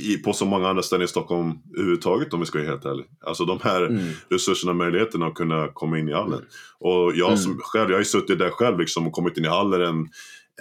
i, 0.00 0.16
på 0.16 0.32
så 0.32 0.44
många 0.44 0.68
andra 0.68 0.82
ställen 0.82 1.04
i 1.04 1.08
Stockholm 1.08 1.52
överhuvudtaget 1.74 2.34
om 2.34 2.40
vi 2.40 2.46
ska 2.46 2.58
vara 2.58 2.68
helt 2.68 2.84
ärliga. 2.84 3.06
Alltså 3.26 3.44
de 3.44 3.58
här 3.62 3.82
mm. 3.86 4.12
resurserna 4.30 4.70
och 4.70 4.76
möjligheterna 4.76 5.26
att 5.26 5.34
kunna 5.34 5.68
komma 5.68 5.98
in 5.98 6.08
i 6.08 6.12
hallen. 6.12 6.38
Mm. 6.38 6.48
Och 6.78 7.16
jag 7.16 7.28
mm. 7.28 7.38
som 7.38 7.58
själv, 7.58 7.90
jag 7.90 7.96
har 7.96 8.00
ju 8.00 8.04
suttit 8.04 8.38
där 8.38 8.50
själv 8.50 8.78
liksom 8.78 9.06
och 9.06 9.12
kommit 9.12 9.38
in 9.38 9.44
i 9.44 9.48
hallen 9.48 10.08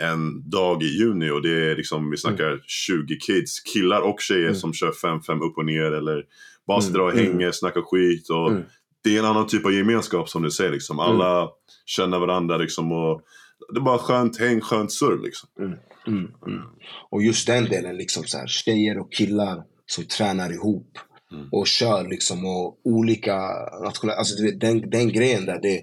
en, 0.01 0.49
dag 0.49 0.83
i 0.83 0.85
juni 0.85 1.29
och 1.29 1.41
det 1.41 1.71
är 1.71 1.75
liksom, 1.75 2.11
vi 2.11 2.17
snackar 2.17 2.47
mm. 2.47 2.59
20 2.67 3.17
kids, 3.19 3.59
killar 3.59 4.01
och 4.01 4.21
tjejer 4.21 4.47
mm. 4.47 4.55
som 4.55 4.73
kör 4.73 4.91
5-5 4.91 5.43
upp 5.43 5.57
och 5.57 5.65
ner 5.65 5.91
eller 5.91 6.23
bara 6.67 6.81
sitter 6.81 7.01
och 7.01 7.11
mm. 7.11 7.25
hänger, 7.25 7.41
mm. 7.41 7.53
snackar 7.53 7.81
skit 7.81 8.29
och 8.29 8.51
mm. 8.51 8.63
det 9.03 9.15
är 9.15 9.19
en 9.19 9.25
annan 9.25 9.47
typ 9.47 9.65
av 9.65 9.73
gemenskap 9.73 10.29
som 10.29 10.43
du 10.43 10.51
säger 10.51 10.71
liksom. 10.71 10.99
Mm. 10.99 11.11
Alla 11.11 11.49
känner 11.85 12.19
varandra 12.19 12.57
liksom 12.57 12.91
och 12.91 13.21
det 13.73 13.79
är 13.79 13.83
bara 13.83 13.97
skönt 13.97 14.39
häng, 14.39 14.61
skönt 14.61 14.91
surr 14.91 15.23
liksom. 15.23 15.49
Mm. 16.07 16.27
Och 17.09 17.23
just 17.23 17.47
den 17.47 17.65
delen 17.65 17.97
liksom 17.97 18.23
så 18.23 18.37
här, 18.37 18.47
tjejer 18.47 18.99
och 18.99 19.13
killar 19.13 19.63
som 19.85 20.03
tränar 20.03 20.53
ihop 20.53 20.97
och 21.51 21.67
kör 21.67 22.09
liksom 22.09 22.45
och 22.45 22.79
olika 22.83 23.37
nationella, 23.83 24.17
alltså 24.17 24.43
den, 24.43 24.89
den 24.89 25.09
grejen 25.09 25.45
där 25.45 25.59
det 25.61 25.81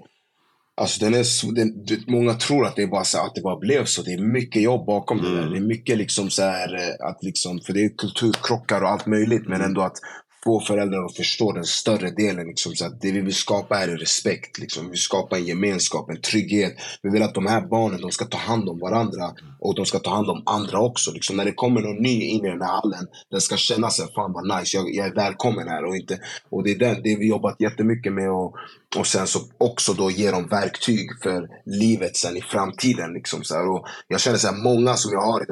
Alltså 0.81 1.05
den 1.05 1.13
är, 1.13 1.53
den, 1.55 2.03
många 2.07 2.33
tror 2.33 2.65
att 2.65 2.75
det, 2.75 2.87
bara 2.87 3.03
så, 3.03 3.17
att 3.17 3.35
det 3.35 3.41
bara 3.41 3.59
blev 3.59 3.85
så. 3.85 4.01
Det 4.01 4.13
är 4.13 4.17
mycket 4.17 4.61
jobb 4.61 4.85
bakom 4.85 5.19
mm. 5.19 5.31
det 5.31 5.41
där. 5.41 5.49
Det 5.49 5.57
är 5.57 5.67
mycket 5.67 5.97
liksom 5.97 6.29
så 6.29 6.41
här, 6.41 6.75
eh, 6.75 7.09
att 7.09 7.23
liksom, 7.23 7.59
för 7.59 7.73
det 7.73 7.79
är 7.79 7.97
kulturkrockar 7.97 8.81
och 8.81 8.89
allt 8.89 9.05
möjligt. 9.05 9.47
Men 9.47 9.61
ändå 9.61 9.81
att 9.81 9.97
få 10.43 10.59
föräldrar 10.59 11.05
att 11.05 11.15
förstå 11.15 11.51
den 11.51 11.63
större 11.63 12.09
delen. 12.09 12.47
Liksom, 12.47 12.75
så 12.75 12.85
att 12.85 13.01
det 13.01 13.11
vi 13.11 13.21
vill 13.21 13.35
skapa 13.35 13.79
är 13.79 13.87
respekt. 13.87 14.59
Liksom. 14.59 14.83
Vi 14.83 14.89
vill 14.89 14.99
skapa 14.99 15.37
en 15.37 15.45
gemenskap, 15.45 16.09
en 16.09 16.21
trygghet. 16.21 16.73
Vi 17.01 17.09
vill 17.09 17.23
att 17.23 17.35
de 17.35 17.47
här 17.47 17.61
barnen 17.61 18.01
de 18.01 18.11
ska 18.11 18.25
ta 18.25 18.37
hand 18.37 18.69
om 18.69 18.79
varandra 18.79 19.33
och 19.59 19.75
de 19.75 19.85
ska 19.85 19.99
ta 19.99 20.09
hand 20.09 20.29
om 20.29 20.43
andra 20.45 20.79
också. 20.79 21.11
Liksom. 21.11 21.37
När 21.37 21.45
det 21.45 21.51
kommer 21.51 21.81
någon 21.81 22.03
ny 22.03 22.21
in 22.21 22.45
i 22.45 22.49
den 22.49 22.61
här 22.61 22.81
hallen, 22.81 23.07
den 23.31 23.41
ska 23.41 23.57
känna 23.57 23.89
sig 23.89 24.05
fan 24.15 24.33
vad 24.33 24.59
nice, 24.59 24.77
jag, 24.77 24.95
jag 24.95 25.07
är 25.07 25.15
välkommen 25.15 25.67
här. 25.67 25.85
Och, 25.85 25.95
inte, 25.95 26.19
och 26.49 26.63
det 26.63 26.71
är 26.71 26.79
det, 26.79 27.01
det 27.03 27.15
vi 27.15 27.27
jobbat 27.27 27.55
jättemycket 27.59 28.13
med. 28.13 28.31
Och, 28.31 28.55
och 28.97 29.07
sen 29.07 29.27
så 29.27 29.39
också 29.57 29.93
då 29.93 30.11
ge 30.11 30.31
dem 30.31 30.47
verktyg 30.47 31.09
för 31.23 31.49
livet 31.65 32.17
sen 32.17 32.37
i 32.37 32.41
framtiden. 32.41 33.13
Liksom, 33.13 33.43
så 33.43 33.55
här. 33.55 33.69
Och 33.69 33.85
jag 34.07 34.19
känner 34.19 34.37
så 34.37 34.47
här, 34.47 34.63
många 34.63 34.93
som 34.93 35.11
jag 35.11 35.21
har, 35.21 35.45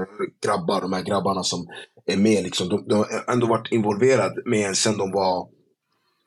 grabbar, 0.46 0.82
de 0.82 0.94
här 0.94 1.04
grabbarna 1.04 1.44
som 1.44 1.68
är 2.06 2.18
med. 2.18 2.44
Liksom. 2.44 2.70
De, 2.70 2.88
de 2.88 2.96
har 2.96 3.34
ändå 3.34 3.48
varit 3.48 3.72
involverade 3.72 4.42
med 4.46 4.68
en 4.68 4.76
sen 4.76 4.98
de 4.98 5.12
var 5.12 5.48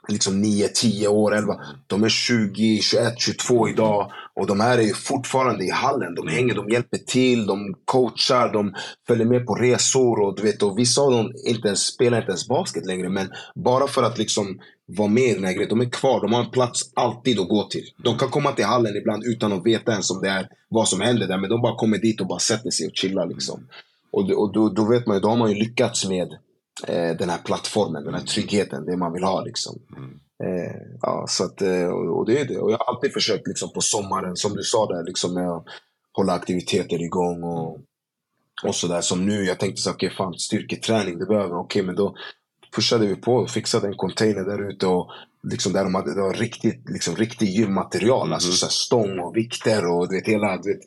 liksom 0.09 0.41
9, 0.41 0.69
10 0.69 1.09
år, 1.09 1.35
11. 1.35 1.55
De 1.87 2.05
är 2.05 2.09
20, 2.09 2.81
21, 2.83 3.15
22 3.19 3.69
idag. 3.69 4.13
Och 4.35 4.47
de 4.47 4.61
här 4.61 4.79
är 4.79 4.95
fortfarande 4.95 5.65
i 5.65 5.71
hallen. 5.71 6.15
De 6.15 6.29
hänger, 6.29 6.55
de 6.55 6.69
hjälper 6.69 6.99
till, 6.99 7.47
de 7.47 7.75
coachar, 7.85 8.53
de 8.53 8.75
följer 9.07 9.27
med 9.27 9.47
på 9.47 9.55
resor. 9.55 10.21
Och, 10.21 10.37
du 10.37 10.43
vet, 10.43 10.63
och 10.63 10.79
vissa 10.79 11.01
av 11.01 11.11
dem 11.11 11.33
inte 11.47 11.69
ens, 11.69 11.81
spelar 11.81 12.19
inte 12.19 12.31
ens 12.31 12.49
basket 12.49 12.87
längre. 12.87 13.09
Men 13.09 13.29
bara 13.55 13.87
för 13.87 14.03
att 14.03 14.19
liksom 14.19 14.61
vara 14.87 15.09
med 15.09 15.25
i 15.25 15.35
den 15.35 15.45
här 15.45 15.53
grejen. 15.53 15.69
De 15.69 15.81
är 15.81 15.91
kvar, 15.91 16.21
de 16.21 16.33
har 16.33 16.45
en 16.45 16.51
plats 16.51 16.91
alltid 16.95 17.41
att 17.41 17.49
gå 17.49 17.69
till. 17.69 17.85
De 18.05 18.19
kan 18.19 18.31
komma 18.31 18.53
till 18.53 18.65
hallen 18.65 18.97
ibland 18.97 19.25
utan 19.25 19.53
att 19.53 19.67
veta 19.67 19.93
ens 19.93 20.11
om 20.11 20.21
det 20.23 20.29
är 20.29 20.49
vad 20.69 20.89
som 20.89 21.01
händer 21.01 21.27
där. 21.27 21.39
Men 21.39 21.51
de 21.51 21.63
bara 21.63 21.77
kommer 21.77 21.99
dit 21.99 22.21
och 22.21 22.27
bara 22.27 22.39
sätter 22.39 22.71
sig 22.71 22.87
och 22.87 22.97
chillar. 22.97 23.27
Liksom. 23.27 23.69
Och, 24.15 24.31
och 24.31 24.53
då, 24.53 24.69
då, 24.69 24.85
vet 24.85 25.07
man 25.07 25.17
ju, 25.17 25.21
då 25.21 25.29
har 25.29 25.37
man 25.37 25.51
ju 25.51 25.57
lyckats 25.57 26.09
med 26.09 26.33
eh, 26.87 27.17
den 27.17 27.31
här 27.31 27.39
plattformen, 27.45 28.05
den 28.05 28.15
här 28.15 28.21
tryggheten, 28.21 28.85
det 28.85 28.97
man 28.97 29.13
vill 29.13 29.25
ha. 29.25 29.45
Liksom. 29.45 29.79
Mm. 29.97 30.11
Eh, 30.45 30.77
ja, 31.01 31.27
så 31.29 31.45
att, 31.45 31.63
eh, 31.63 31.89
och, 31.89 32.27
det 32.27 32.41
är 32.41 32.45
det. 32.45 32.59
Och 32.59 32.73
jag 32.73 32.79
har 32.79 32.95
alltid 32.95 33.13
försökt 33.13 33.47
liksom, 33.47 33.73
på 33.73 33.81
sommaren, 33.81 34.37
som 34.37 34.53
du 34.53 34.63
sa 34.63 34.87
där, 34.87 35.05
liksom, 35.05 35.35
med 35.35 35.51
att 35.51 35.65
hålla 36.13 36.33
aktiviteter 36.33 37.03
igång. 37.03 37.43
Och, 37.43 37.79
och 38.65 38.75
sådär. 38.75 39.01
Som 39.01 39.27
nu, 39.27 39.45
jag 39.45 39.61
tänkte 39.61 39.83
så 39.83 39.91
okej 39.91 40.07
okay, 40.07 40.17
fan 40.17 40.35
styrketräning, 40.35 41.19
det 41.19 41.27
behöver 41.27 41.59
Okej, 41.59 41.83
okay, 41.83 41.83
men 41.83 41.95
då 41.95 42.15
pushade 42.75 43.07
vi 43.07 43.17
på 43.17 43.35
och 43.35 43.51
fixade 43.51 43.87
en 43.87 43.97
container 43.97 44.45
där 44.45 44.71
ute. 44.71 44.87
Och 44.87 45.11
liksom 45.43 45.73
där 45.73 45.85
de 45.85 45.95
hade, 45.95 46.15
det 46.15 46.21
var 46.21 46.35
riktigt, 46.35 46.91
liksom, 46.91 47.17
riktigt 47.17 47.49
gymmaterial. 47.49 48.27
Mm. 48.27 48.33
Alltså 48.33 48.53
så 48.53 48.67
stång 48.67 49.19
och 49.19 49.37
vikter 49.37 49.87
och 49.87 50.09
du 50.09 50.15
vet, 50.17 50.29
hela, 50.29 50.57
du 50.57 50.73
vet, 50.73 50.85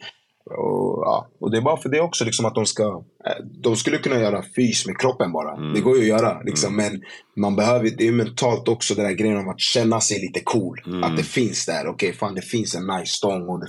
och, 0.49 1.03
ja. 1.05 1.27
och 1.39 1.51
det 1.51 1.57
är 1.57 1.61
bara 1.61 1.77
för 1.77 1.89
det 1.89 2.01
också, 2.01 2.25
liksom 2.25 2.45
att 2.45 2.55
de 2.55 2.65
ska... 2.65 2.83
Eh, 3.25 3.45
de 3.63 3.75
skulle 3.75 3.97
kunna 3.97 4.19
göra 4.19 4.43
fys 4.55 4.87
med 4.87 4.99
kroppen 4.99 5.31
bara. 5.31 5.57
Mm. 5.57 5.73
Det 5.73 5.79
går 5.79 5.97
ju 5.97 6.01
att 6.01 6.21
göra. 6.21 6.41
Liksom. 6.41 6.79
Mm. 6.79 6.91
Men 6.91 7.01
man 7.35 7.55
behöver, 7.55 7.89
det 7.97 8.07
är 8.07 8.11
mentalt 8.11 8.67
också 8.67 8.95
den 8.95 9.05
där 9.05 9.13
grejen 9.13 9.37
om 9.37 9.49
att 9.49 9.59
känna 9.59 10.01
sig 10.01 10.21
lite 10.21 10.39
cool. 10.43 10.81
Mm. 10.85 11.03
Att 11.03 11.17
det 11.17 11.23
finns 11.23 11.65
där. 11.65 11.81
Okej, 11.81 11.91
okay, 11.93 12.13
fan 12.13 12.35
det 12.35 12.41
finns 12.41 12.75
en 12.75 12.87
nice 12.87 13.13
stång. 13.13 13.61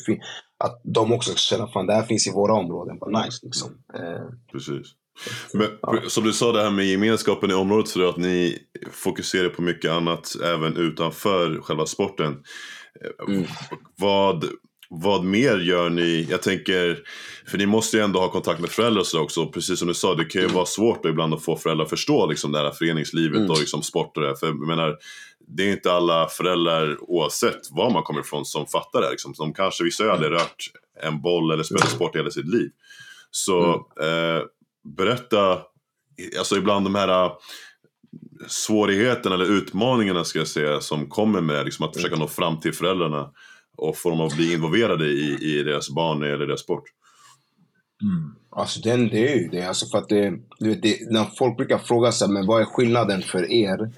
att 0.59 0.81
de 0.85 1.13
också 1.13 1.31
ska 1.31 1.57
känna, 1.57 1.69
fan 1.69 1.87
det 1.87 1.95
här 1.95 2.03
finns 2.03 2.27
i 2.27 2.31
våra 2.31 2.55
områden. 2.55 2.99
Bara 2.99 3.25
nice 3.25 3.39
liksom. 3.43 3.71
Mm. 3.99 4.15
Eh. 4.15 4.23
Precis. 4.53 4.87
Men 5.53 5.67
ja. 5.83 6.03
som 6.09 6.25
du 6.25 6.33
sa 6.33 6.53
det 6.53 6.63
här 6.63 6.71
med 6.71 6.87
gemenskapen 6.87 7.51
i 7.51 7.55
området 7.55 7.89
så 7.89 8.09
att 8.09 8.17
ni 8.17 8.59
fokuserar 8.93 9.49
på 9.49 9.63
mycket 9.63 9.91
annat 9.91 10.37
även 10.45 10.77
utanför 10.77 11.61
själva 11.61 11.87
sporten. 11.87 12.37
Mm. 13.29 13.45
Vad, 13.99 14.45
vad 14.91 15.25
mer 15.25 15.59
gör 15.59 15.91
ni? 15.91 16.27
Jag 16.31 16.43
tänker, 16.43 16.99
för 17.47 17.59
ni 17.59 17.67
måste 17.67 17.97
ju 17.97 18.03
ändå 18.03 18.21
ha 18.21 18.31
kontakt 18.31 18.61
med 18.61 18.71
föräldrar 18.71 19.01
och 19.01 19.07
så 19.07 19.21
också. 19.21 19.47
Precis 19.47 19.79
som 19.79 19.89
du 19.89 19.95
sa, 19.95 20.15
det 20.15 20.25
kan 20.25 20.41
ju 20.41 20.45
mm. 20.45 20.55
vara 20.55 20.67
svårt 20.67 21.05
ibland 21.05 21.35
att 21.35 21.45
få 21.45 21.57
föräldrar 21.57 21.85
att 21.85 21.91
förstå 21.91 22.27
liksom, 22.27 22.53
det 22.53 22.59
här 22.59 22.71
föreningslivet 22.71 23.39
mm. 23.39 23.51
och 23.51 23.59
liksom, 23.59 23.83
sport 23.83 24.17
och 24.17 24.23
det. 24.23 24.37
För 24.37 24.47
jag 24.47 24.67
menar, 24.67 24.97
det 25.57 25.69
är 25.69 25.73
inte 25.73 25.93
alla 25.93 26.29
föräldrar, 26.29 26.97
oavsett 27.01 27.71
var 27.71 27.91
man 27.91 28.03
kommer 28.03 28.21
ifrån, 28.21 28.45
som 28.45 28.67
fattar 28.67 29.01
det. 29.01 29.11
Liksom. 29.11 29.35
De 29.39 29.55
kanske, 29.55 29.85
vissa 29.85 30.05
har 30.05 30.11
aldrig 30.11 30.33
rört 30.33 30.71
en 31.03 31.23
boll 31.23 31.51
eller 31.51 31.63
spelat 31.63 31.91
sport 31.91 32.15
i 32.15 32.19
hela 32.19 32.31
sitt 32.31 32.49
liv. 32.49 32.71
Så 33.31 33.87
mm. 34.01 34.37
eh, 34.37 34.43
berätta, 34.97 35.59
alltså 36.39 36.57
ibland 36.57 36.87
de 36.87 36.95
här 36.95 37.25
äh, 37.25 37.33
svårigheterna 38.47 39.35
eller 39.35 39.53
utmaningarna 39.53 40.25
ska 40.25 40.39
jag 40.39 40.49
säga 40.49 40.81
som 40.81 41.09
kommer 41.09 41.41
med 41.41 41.65
liksom 41.65 41.87
att 41.87 41.97
försöka 41.97 42.17
nå 42.17 42.29
fram 42.29 42.61
till 42.61 42.75
föräldrarna 42.75 43.31
och 43.79 43.97
få 43.97 44.11
dem 44.11 44.21
att 44.21 44.37
bli 44.37 44.53
involverade 44.53 45.07
i, 45.07 45.39
i 45.41 45.63
deras 45.63 45.91
barn 45.91 46.23
eller 46.23 46.47
deras 46.47 46.61
sport. 46.61 46.85
Mm. 48.03 48.35
Alltså 48.51 48.81
den, 48.81 49.09
det 49.09 49.33
är 49.33 49.37
ju 49.37 49.49
det. 49.49 49.63
Alltså 49.63 49.87
för 49.87 49.99
att 49.99 50.09
det, 50.09 50.31
det, 50.59 51.11
när 51.11 51.25
folk 51.39 51.57
brukar 51.57 51.79
fråga 51.79 52.13
sig, 52.13 52.29
men 52.29 52.47
vad 52.47 52.61
är 52.61 52.65
skillnaden 52.65 53.23
för 53.23 53.53
er 53.53 53.93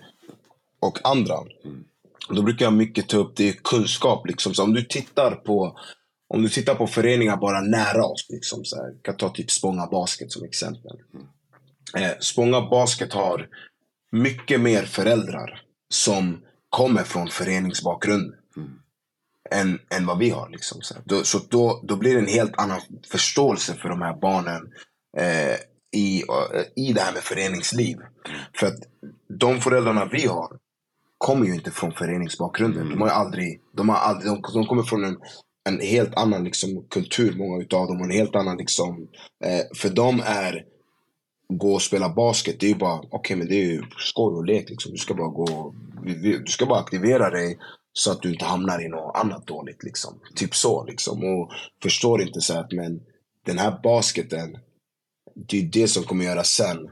och 0.80 0.98
andra? 1.04 1.34
Mm. 1.64 1.84
Då 2.28 2.42
brukar 2.42 2.66
jag 2.66 2.72
mycket 2.72 3.08
ta 3.08 3.16
upp 3.16 3.36
det 3.36 3.62
kunskap. 3.64 4.26
Liksom. 4.26 4.54
Så 4.54 4.62
om 4.62 4.74
du 4.74 4.82
tittar 4.82 5.30
på 5.30 5.78
om 6.34 6.42
du 6.42 6.48
tittar 6.48 6.74
på 6.74 6.86
föreningar 6.86 7.36
bara 7.36 7.60
nära 7.60 8.04
oss, 8.04 8.26
liksom 8.28 8.64
så 8.64 8.76
här, 8.76 8.94
kan 9.02 9.16
ta 9.16 9.28
typ 9.28 9.50
Spånga 9.50 9.86
Basket 9.86 10.32
som 10.32 10.44
exempel. 10.44 10.96
Eh, 11.96 12.10
Spånga 12.20 12.60
Basket 12.60 13.12
har 13.12 13.48
mycket 14.12 14.60
mer 14.60 14.82
föräldrar 14.82 15.62
som 15.88 16.40
kommer 16.68 17.02
från 17.02 17.28
föreningsbakgrund 17.28 18.26
mm. 18.26 18.39
Än, 19.50 19.78
än 19.90 20.06
vad 20.06 20.18
vi 20.18 20.30
har. 20.30 20.48
Liksom, 20.48 20.82
så 20.82 20.94
då, 21.04 21.24
så 21.24 21.38
då, 21.48 21.80
då 21.82 21.96
blir 21.96 22.14
det 22.14 22.20
en 22.20 22.26
helt 22.26 22.58
annan 22.58 22.80
förståelse 23.10 23.74
för 23.74 23.88
de 23.88 24.02
här 24.02 24.20
barnen 24.20 24.72
eh, 25.18 25.54
i, 25.96 26.22
uh, 26.22 26.62
i 26.76 26.92
det 26.92 27.00
här 27.00 27.12
med 27.12 27.22
föreningsliv. 27.22 27.96
Mm. 27.96 28.40
För 28.56 28.66
att 28.66 28.78
de 29.38 29.60
föräldrarna 29.60 30.08
vi 30.12 30.26
har 30.26 30.48
kommer 31.18 31.46
ju 31.46 31.54
inte 31.54 31.70
från 31.70 31.92
föreningsbakgrunden. 31.92 32.82
Mm. 32.82 32.92
De 32.92 33.00
har 33.00 33.08
aldrig, 33.08 33.60
de, 33.76 33.88
har 33.88 33.96
aldrig 33.96 34.32
de, 34.32 34.42
de 34.54 34.66
kommer 34.66 34.82
från 34.82 35.04
en 35.04 35.16
en 35.68 35.80
helt 35.80 36.14
annan 36.14 36.44
liksom, 36.44 36.84
kultur, 36.90 37.34
många 37.36 37.62
utav 37.62 37.86
dem. 37.86 38.00
Och 38.00 38.04
en 38.04 38.10
helt 38.10 38.36
annan 38.36 38.56
liksom, 38.56 39.08
eh, 39.44 39.76
för 39.76 39.88
dem 39.88 40.22
är 40.24 40.64
gå 41.48 41.74
och 41.74 41.82
spela 41.82 42.08
basket, 42.08 42.60
det 42.60 42.66
är 42.66 42.70
ju 42.70 42.76
bara, 42.78 42.98
okej 42.98 43.08
okay, 43.12 43.36
men 43.36 43.48
det 43.48 43.54
är 43.54 43.66
ju 43.66 43.82
skoj 43.98 44.34
och 44.34 44.44
lek 44.44 44.70
liksom. 44.70 44.92
Du 44.92 44.98
ska 44.98 45.14
bara 45.14 45.28
gå, 45.28 45.74
du 46.22 46.44
ska 46.46 46.66
bara 46.66 46.80
aktivera 46.80 47.30
dig 47.30 47.58
så 47.92 48.12
att 48.12 48.22
du 48.22 48.32
inte 48.32 48.44
hamnar 48.44 48.84
i 48.84 48.88
något 48.88 49.16
annat 49.16 49.46
dåligt 49.46 49.82
liksom. 49.82 50.20
Typ 50.34 50.54
så 50.54 50.84
liksom. 50.84 51.24
Och 51.24 51.50
förstår 51.82 52.22
inte 52.22 52.40
så 52.40 52.58
att 52.58 52.72
men 52.72 53.00
den 53.46 53.58
här 53.58 53.80
basketen, 53.82 54.58
det 55.48 55.58
är 55.58 55.62
det 55.62 55.88
som 55.88 56.02
kommer 56.02 56.24
göra 56.24 56.44
sen 56.44 56.90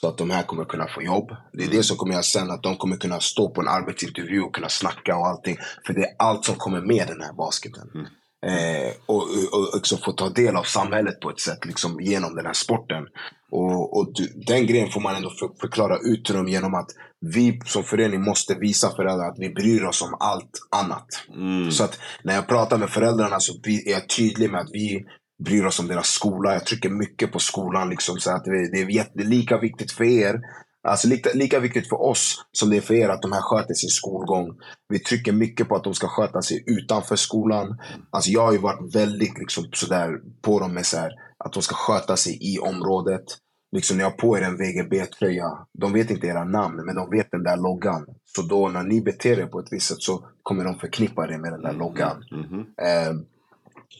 så 0.00 0.08
att 0.08 0.18
de 0.18 0.30
här 0.30 0.42
kommer 0.42 0.64
kunna 0.64 0.88
få 0.88 1.02
jobb. 1.02 1.36
Det 1.52 1.64
är 1.64 1.70
det 1.70 1.82
som 1.82 1.96
kommer 1.96 2.12
göra 2.12 2.22
sen 2.22 2.50
att 2.50 2.62
de 2.62 2.76
kommer 2.76 2.96
kunna 2.96 3.20
stå 3.20 3.50
på 3.50 3.60
en 3.60 3.68
arbetsintervju 3.68 4.42
och 4.42 4.54
kunna 4.54 4.68
snacka 4.68 5.16
och 5.16 5.26
allting. 5.26 5.56
För 5.86 5.92
det 5.92 6.04
är 6.04 6.16
allt 6.18 6.44
som 6.44 6.54
kommer 6.54 6.80
med 6.80 7.06
den 7.08 7.20
här 7.20 7.32
basketen. 7.32 7.90
Mm. 7.94 8.06
Eh, 8.46 8.92
och, 9.06 9.22
och, 9.52 9.74
också 9.76 9.96
få 9.96 10.12
ta 10.12 10.28
del 10.28 10.56
av 10.56 10.62
samhället 10.62 11.20
på 11.20 11.30
ett 11.30 11.40
sätt 11.40 11.64
liksom, 11.64 12.00
genom 12.00 12.34
den 12.34 12.46
här 12.46 12.52
sporten. 12.52 13.04
Och, 13.50 13.96
och 13.96 14.12
du, 14.14 14.32
den 14.46 14.66
grejen 14.66 14.90
får 14.90 15.00
man 15.00 15.16
ändå 15.16 15.30
för, 15.30 15.50
förklara 15.60 15.98
ut 15.98 16.24
till 16.24 16.34
dem 16.34 16.48
genom 16.48 16.74
att 16.74 16.90
vi 17.20 17.60
som 17.64 17.82
förening 17.82 18.22
måste 18.22 18.54
visa 18.54 18.90
föräldrar 18.90 19.28
att 19.28 19.38
vi 19.38 19.50
bryr 19.50 19.84
oss 19.84 20.02
om 20.02 20.16
allt 20.20 20.50
annat. 20.76 21.06
Mm. 21.34 21.70
Så 21.70 21.84
att 21.84 21.98
när 22.22 22.34
jag 22.34 22.48
pratar 22.48 22.78
med 22.78 22.90
föräldrarna 22.90 23.40
så 23.40 23.52
är 23.64 23.90
jag 23.90 24.08
tydlig 24.08 24.50
med 24.50 24.60
att 24.60 24.70
vi 24.72 25.04
bryr 25.44 25.64
oss 25.64 25.80
om 25.80 25.88
deras 25.88 26.08
skola. 26.08 26.52
Jag 26.52 26.66
trycker 26.66 26.90
mycket 26.90 27.32
på 27.32 27.38
skolan. 27.38 27.90
Liksom, 27.90 28.16
så 28.18 28.30
att 28.30 28.44
det, 28.44 28.50
är, 28.50 28.72
det 29.14 29.22
är 29.22 29.24
lika 29.24 29.58
viktigt 29.58 29.92
för 29.92 30.04
er 30.04 30.40
Alltså 30.86 31.08
lika, 31.08 31.30
lika 31.34 31.60
viktigt 31.60 31.88
för 31.88 32.02
oss 32.02 32.44
som 32.52 32.70
det 32.70 32.76
är 32.76 32.80
för 32.80 32.94
er 32.94 33.08
att 33.08 33.22
de 33.22 33.32
här 33.32 33.40
sköter 33.40 33.74
sin 33.74 33.90
skolgång. 33.90 34.58
Vi 34.88 34.98
trycker 34.98 35.32
mycket 35.32 35.68
på 35.68 35.76
att 35.76 35.84
de 35.84 35.94
ska 35.94 36.08
sköta 36.08 36.42
sig 36.42 36.64
utanför 36.66 37.16
skolan. 37.16 37.78
Alltså 38.10 38.30
jag 38.30 38.42
har 38.42 38.52
ju 38.52 38.58
varit 38.58 38.94
väldigt 38.94 39.38
liksom 39.38 39.64
sådär 39.72 40.20
på 40.42 40.60
dem 40.60 40.74
med 40.74 40.86
så 40.86 40.96
här, 40.96 41.12
att 41.44 41.52
de 41.52 41.62
ska 41.62 41.74
sköta 41.74 42.16
sig 42.16 42.54
i 42.54 42.58
området. 42.58 43.24
Liksom 43.72 43.96
ni 43.96 44.02
har 44.02 44.10
på 44.10 44.38
er 44.38 44.42
en 44.42 44.56
VGB-tröja. 44.56 45.66
De 45.78 45.92
vet 45.92 46.10
inte 46.10 46.26
era 46.26 46.44
namn, 46.44 46.84
men 46.86 46.94
de 46.94 47.10
vet 47.10 47.30
den 47.30 47.42
där 47.42 47.56
loggan. 47.56 48.06
Så 48.24 48.42
då 48.42 48.68
när 48.68 48.82
ni 48.82 49.00
beter 49.00 49.40
er 49.40 49.46
på 49.46 49.58
ett 49.58 49.72
visst 49.72 49.86
sätt 49.86 50.02
så 50.02 50.26
kommer 50.42 50.64
de 50.64 50.78
förknippa 50.78 51.26
det 51.26 51.38
med 51.38 51.52
den 51.52 51.62
där 51.62 51.72
loggan. 51.72 52.24
Mm 52.32 52.44
-hmm. 52.44 52.64
eh, 52.78 53.14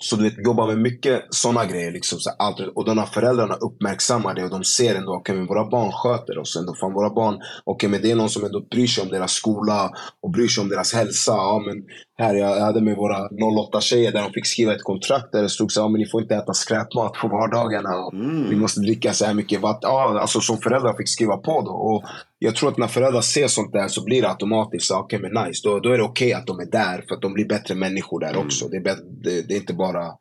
så 0.01 0.17
du 0.17 0.23
vet, 0.23 0.45
jobbar 0.47 0.67
med 0.67 0.79
mycket 0.79 1.23
sådana 1.31 1.67
grejer. 1.67 1.93
Liksom, 1.93 2.19
så 2.19 2.31
allt, 2.39 2.61
och 2.75 2.85
de 2.85 2.99
här 2.99 3.07
föräldrarna 3.07 3.55
uppmärksammar 3.55 4.35
det 4.35 4.45
och 4.45 4.51
de 4.51 4.65
ser 4.65 4.95
ändå, 4.95 5.13
okej 5.13 5.21
okay, 5.21 5.37
men 5.37 5.47
våra 5.47 5.71
barn 5.71 5.93
sköter 5.93 6.39
oss 6.39 6.57
ändå. 6.57 6.75
Fan, 6.75 6.93
våra 6.93 7.11
barn, 7.11 7.35
okej 7.35 7.45
okay, 7.65 7.89
men 7.91 8.03
det 8.03 8.11
är 8.11 8.17
någon 8.17 8.31
som 8.31 8.45
ändå 8.45 8.61
bryr 8.71 8.87
sig 8.87 9.03
om 9.03 9.09
deras 9.09 9.33
skola 9.33 9.91
och 10.23 10.31
bryr 10.31 10.49
sig 10.49 10.63
om 10.63 10.69
deras 10.69 10.95
hälsa. 10.95 11.33
Ja, 11.33 11.63
men 11.67 11.77
här, 12.19 12.35
jag 12.35 12.61
hade 12.61 12.81
med 12.81 12.97
våra 12.97 13.29
08-tjejer 13.29 14.13
där 14.13 14.23
de 14.23 14.33
fick 14.33 14.47
skriva 14.47 14.75
ett 14.75 14.83
kontrakt 14.83 15.33
där 15.33 15.43
det 15.43 15.49
stod 15.49 15.73
så 15.73 15.81
ja, 15.81 15.89
men 15.89 16.01
ni 16.01 16.07
får 16.07 16.23
inte 16.23 16.35
äta 16.35 16.55
skräpmat 16.55 17.13
på 17.13 17.29
vardagarna. 17.29 17.97
Och 17.97 18.15
mm. 18.15 18.51
Vi 18.51 18.57
måste 18.57 18.81
dricka 18.81 19.13
så 19.13 19.25
här 19.25 19.35
mycket 19.35 19.61
vatten. 19.61 19.91
Ja, 19.91 20.21
alltså 20.21 20.41
som 20.41 20.59
föräldrar 20.59 20.97
fick 20.97 21.09
skriva 21.09 21.37
på 21.37 21.61
då. 21.61 21.71
Och 21.71 22.05
jag 22.39 22.57
tror 22.57 22.69
att 22.69 22.79
när 22.79 22.87
föräldrar 22.87 23.21
ser 23.21 23.49
sånt 23.49 23.73
där 23.73 23.89
så 23.89 24.05
blir 24.05 24.23
det 24.23 24.29
automatiskt, 24.29 24.91
okej 24.91 25.19
okay, 25.19 25.31
men 25.31 25.45
nice. 25.45 25.69
Då, 25.69 25.79
då 25.79 25.91
är 25.91 25.99
det 25.99 26.05
okej 26.05 26.27
okay 26.27 26.41
att 26.41 26.47
de 26.47 26.61
är 26.61 26.71
där 26.71 27.05
för 27.09 27.15
att 27.15 27.23
de 27.23 27.33
blir 27.33 27.49
bättre 27.49 27.75
människor 27.75 28.21
där 28.21 28.31
mm. 28.31 28.47
också. 28.47 28.69
Det 28.69 28.77
är, 28.77 28.83
det, 29.23 29.49
det 29.49 29.55
är 29.55 29.59
inte 29.59 29.75
bara 29.75 30.13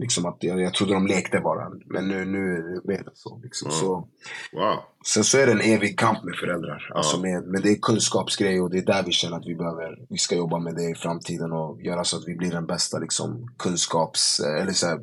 Liksom 0.00 0.26
att 0.26 0.36
jag, 0.40 0.60
jag 0.60 0.74
trodde 0.74 0.92
de 0.92 1.06
lekte 1.06 1.40
bara. 1.40 1.70
Men 1.86 2.08
nu, 2.08 2.24
nu 2.24 2.94
är 2.94 3.04
det 3.04 3.10
så. 3.14 3.40
Liksom. 3.42 3.68
Mm. 3.68 3.80
så 3.80 4.08
wow. 4.52 4.78
Sen 5.06 5.24
så 5.24 5.38
är 5.38 5.46
det 5.46 5.52
en 5.52 5.60
evig 5.60 5.98
kamp 5.98 6.24
med 6.24 6.34
föräldrar. 6.36 6.92
Alltså 6.94 7.20
med, 7.20 7.42
men 7.46 7.62
det 7.62 7.68
är 7.68 7.78
kunskapsgrej 7.82 8.60
och 8.60 8.70
det 8.70 8.78
är 8.78 8.86
där 8.86 9.02
vi 9.02 9.12
känner 9.12 9.36
att 9.36 9.46
vi 9.46 9.54
behöver, 9.54 9.98
vi 10.08 10.18
ska 10.18 10.36
jobba 10.36 10.58
med 10.58 10.74
det 10.74 10.90
i 10.90 10.94
framtiden 10.94 11.52
och 11.52 11.82
göra 11.82 12.04
så 12.04 12.16
att 12.16 12.28
vi 12.28 12.36
blir 12.36 12.50
den 12.50 12.66
bästa 12.66 12.98
liksom, 12.98 13.54
kunskaps, 13.58 14.40
eller 14.40 14.72
så 14.72 14.86
här, 14.86 15.00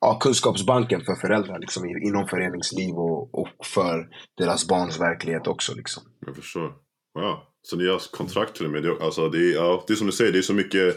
ja, 0.00 0.18
kunskapsbanken 0.18 1.00
för 1.00 1.14
föräldrar 1.14 1.58
liksom, 1.58 1.84
inom 1.84 2.28
föreningsliv 2.28 2.94
och, 2.94 3.34
och 3.34 3.66
för 3.66 4.08
deras 4.38 4.68
barns 4.68 5.00
verklighet 5.00 5.46
också. 5.46 5.74
Liksom. 5.74 6.02
Jag 6.26 6.36
förstår. 6.36 6.72
Wow. 7.14 7.36
Så 7.62 7.76
ni 7.76 7.88
har 7.88 8.02
kontrakt 8.10 8.56
till 8.56 8.66
och 8.66 8.72
med. 8.72 8.86
Alltså, 8.86 9.28
det, 9.28 9.38
är, 9.38 9.54
ja, 9.54 9.84
det 9.86 9.92
är 9.92 9.96
som 9.96 10.06
du 10.06 10.12
säger, 10.12 10.32
det 10.32 10.38
är 10.38 10.42
så 10.42 10.54
mycket 10.54 10.96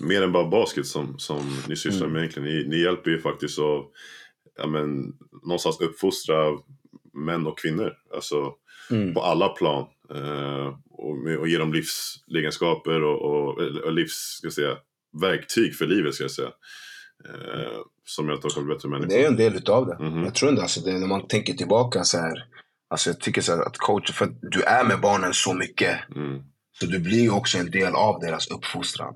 mer 0.00 0.22
än 0.22 0.32
bara 0.32 0.48
basket 0.48 0.86
som, 0.86 1.18
som 1.18 1.62
ni 1.68 1.76
sysslar 1.76 2.06
med 2.06 2.10
mm. 2.10 2.18
egentligen. 2.18 2.48
Ni, 2.48 2.68
ni 2.68 2.82
hjälper 2.82 3.10
ju 3.10 3.20
faktiskt 3.20 3.58
att 3.58 3.86
ja, 4.56 4.66
men, 4.66 5.12
någonstans 5.42 5.80
uppfostra 5.80 6.58
män 7.12 7.46
och 7.46 7.58
kvinnor. 7.58 7.92
Alltså 8.14 8.54
mm. 8.90 9.14
på 9.14 9.22
alla 9.22 9.48
plan. 9.48 9.86
Eh, 10.14 10.66
och, 10.90 11.40
och 11.40 11.48
ge 11.48 11.58
dem 11.58 11.72
livsegenskaper 11.72 13.02
och, 13.02 13.22
och, 13.22 13.58
och 13.84 13.92
livs, 13.92 14.36
ska 14.38 14.46
jag 14.46 14.52
säga, 14.52 14.76
verktyg 15.20 15.74
för 15.74 15.86
livet 15.86 16.14
ska 16.14 16.24
jag 16.24 16.30
säga. 16.30 16.50
Eh, 17.28 17.78
som 18.04 18.30
att 18.30 18.42
de 18.42 18.50
kommer 18.50 18.74
bättre 18.74 18.88
människor. 18.88 19.08
Det 19.08 19.24
är 19.24 19.28
en 19.28 19.36
del 19.36 19.56
utav 19.56 19.86
det. 19.86 19.94
Mm 19.94 20.12
-hmm. 20.12 20.24
Jag 20.24 20.34
tror 20.34 20.50
inte 20.50 20.62
alltså 20.62 20.80
det, 20.80 20.98
när 20.98 21.06
man 21.06 21.28
tänker 21.28 21.54
tillbaka 21.54 22.04
så 22.04 22.18
här. 22.18 22.44
Alltså 22.90 23.10
jag 23.10 23.20
tycker 23.20 23.42
så 23.42 23.52
här, 23.52 23.62
att 23.62 23.78
coach, 23.78 24.12
för 24.12 24.28
du 24.42 24.62
är 24.62 24.84
med 24.84 25.00
barnen 25.00 25.34
så 25.34 25.54
mycket. 25.54 25.98
Mm. 26.16 26.42
Så 26.72 26.86
du 26.86 26.98
blir 26.98 27.34
också 27.34 27.58
en 27.58 27.70
del 27.70 27.94
av 27.94 28.20
deras 28.20 28.50
uppfostran. 28.50 29.14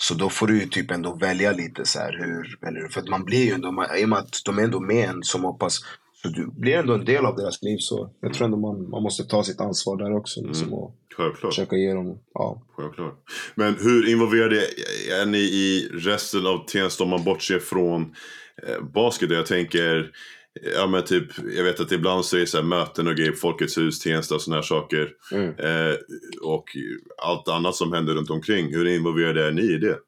Så 0.00 0.14
då 0.14 0.28
får 0.28 0.46
du 0.46 0.60
ju 0.60 0.66
typ 0.66 0.90
ändå 0.90 1.14
välja 1.14 1.52
lite 1.52 1.84
så 1.84 1.98
här 1.98 2.12
hur, 2.12 2.68
eller, 2.68 2.88
för 2.88 3.00
att 3.00 3.08
man 3.08 3.24
blir 3.24 3.44
ju 3.44 3.52
ändå, 3.52 3.86
i 3.98 4.04
och 4.04 4.08
med 4.08 4.18
att 4.18 4.42
de 4.44 4.58
är 4.58 4.62
ändå 4.62 4.80
med 4.80 5.08
en 5.08 5.22
som 5.22 5.44
hoppas, 5.44 5.80
så 6.22 6.28
du 6.28 6.46
blir 6.46 6.76
ändå 6.76 6.94
en 6.94 7.04
del 7.04 7.26
av 7.26 7.36
deras 7.36 7.62
liv. 7.62 7.78
Så 7.78 8.10
jag 8.20 8.34
tror 8.34 8.44
ändå 8.44 8.56
man, 8.56 8.90
man 8.90 9.02
måste 9.02 9.24
ta 9.24 9.44
sitt 9.44 9.60
ansvar 9.60 9.96
där 9.96 10.16
också. 10.16 10.40
Liksom, 10.40 10.66
mm. 10.68 10.78
och 10.78 10.94
Självklart. 11.18 11.54
Försöka 11.54 11.76
ge 11.76 11.94
dem, 11.94 12.18
ja. 12.34 12.62
Självklart. 12.76 13.18
Men 13.54 13.76
hur 13.80 14.08
involverade 14.08 14.56
är 15.20 15.26
ni 15.26 15.38
i 15.38 15.88
resten 15.92 16.46
av 16.46 16.66
Tensta 16.66 17.04
om 17.04 17.10
man 17.10 17.24
bortser 17.24 17.58
från 17.58 18.14
eh, 18.66 18.82
basket? 18.94 19.30
Jag 19.30 19.46
tänker, 19.46 20.10
Ja 20.74 20.86
men 20.86 21.04
typ, 21.04 21.24
jag 21.56 21.64
vet 21.64 21.80
att 21.80 21.92
ibland 21.92 22.24
så 22.24 22.36
är 22.36 22.40
det 22.40 22.46
så 22.46 22.62
möten 22.62 23.06
och 23.06 23.14
grejer 23.14 23.30
på 23.30 23.36
Folkets 23.36 23.78
hus, 23.78 24.00
Tensta 24.00 24.34
och 24.34 24.42
sådana 24.42 24.56
här 24.56 24.66
saker. 24.66 25.08
Mm. 25.32 25.48
Eh, 25.48 25.96
och 26.42 26.64
allt 27.22 27.48
annat 27.48 27.74
som 27.74 27.92
händer 27.92 28.14
runt 28.14 28.30
omkring. 28.30 28.74
Hur 28.74 28.86
involverade 28.88 29.46
är 29.46 29.52
ni 29.52 29.62
i 29.62 29.78
det? 29.78 29.98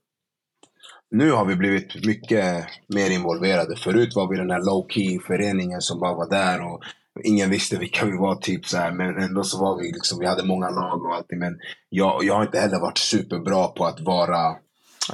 Nu 1.11 1.31
har 1.31 1.45
vi 1.45 1.57
blivit 1.57 2.07
mycket 2.07 2.67
mer 2.87 3.11
involverade. 3.11 3.77
Förut 3.77 4.15
var 4.15 4.29
vi 4.31 4.37
den 4.37 4.51
här 4.51 4.61
low 4.61 4.87
key 4.89 5.21
föreningen 5.27 5.81
som 5.81 6.01
bara 6.01 6.15
var 6.15 6.31
där 6.31 6.67
och 6.67 6.83
ingen 7.25 7.51
visste 7.51 7.79
vilka 7.79 8.05
vi 8.07 8.17
var. 8.17 8.35
typ 8.35 8.67
så 8.67 8.77
här. 8.77 8.93
Men 8.93 9.23
ändå 9.23 9.45
så 9.45 9.59
var 9.59 9.79
vi 9.79 9.93
liksom, 9.93 10.19
vi 10.19 10.27
hade 10.27 10.45
många 10.45 10.71
lag 10.71 11.05
och 11.05 11.15
allting. 11.15 11.39
Men 11.39 11.59
jag, 11.89 12.25
jag 12.25 12.35
har 12.35 12.43
inte 12.43 12.61
heller 12.61 12.81
varit 12.81 12.99
superbra 12.99 13.69
på 13.69 13.85
att 13.85 14.01
vara, 14.01 14.57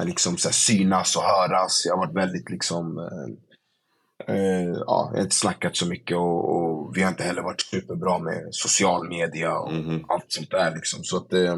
liksom 0.03 0.37
så 0.37 0.47
här, 0.47 0.53
synas 0.53 1.15
och 1.15 1.23
höras. 1.23 1.83
Jag 1.85 1.95
har 1.95 2.05
varit 2.05 2.15
väldigt 2.15 2.49
liksom 2.49 2.97
eh, 2.97 3.46
Eh, 4.25 4.69
ja, 4.85 5.09
jag 5.11 5.17
har 5.17 5.23
inte 5.23 5.35
snackat 5.35 5.75
så 5.75 5.87
mycket 5.87 6.17
och, 6.17 6.55
och, 6.55 6.97
vi 6.97 7.01
har 7.01 7.09
inte 7.09 7.23
heller 7.23 7.41
varit 7.41 7.61
superbra 7.61 8.19
med 8.19 8.47
social 8.51 9.09
media 9.09 9.59
och 9.59 9.71
mm. 9.71 10.03
allt 10.07 10.25
sånt 10.27 10.51
där. 10.51 10.75
Liksom. 10.75 11.03
Så 11.03 11.17
att, 11.17 11.33
eh, 11.33 11.57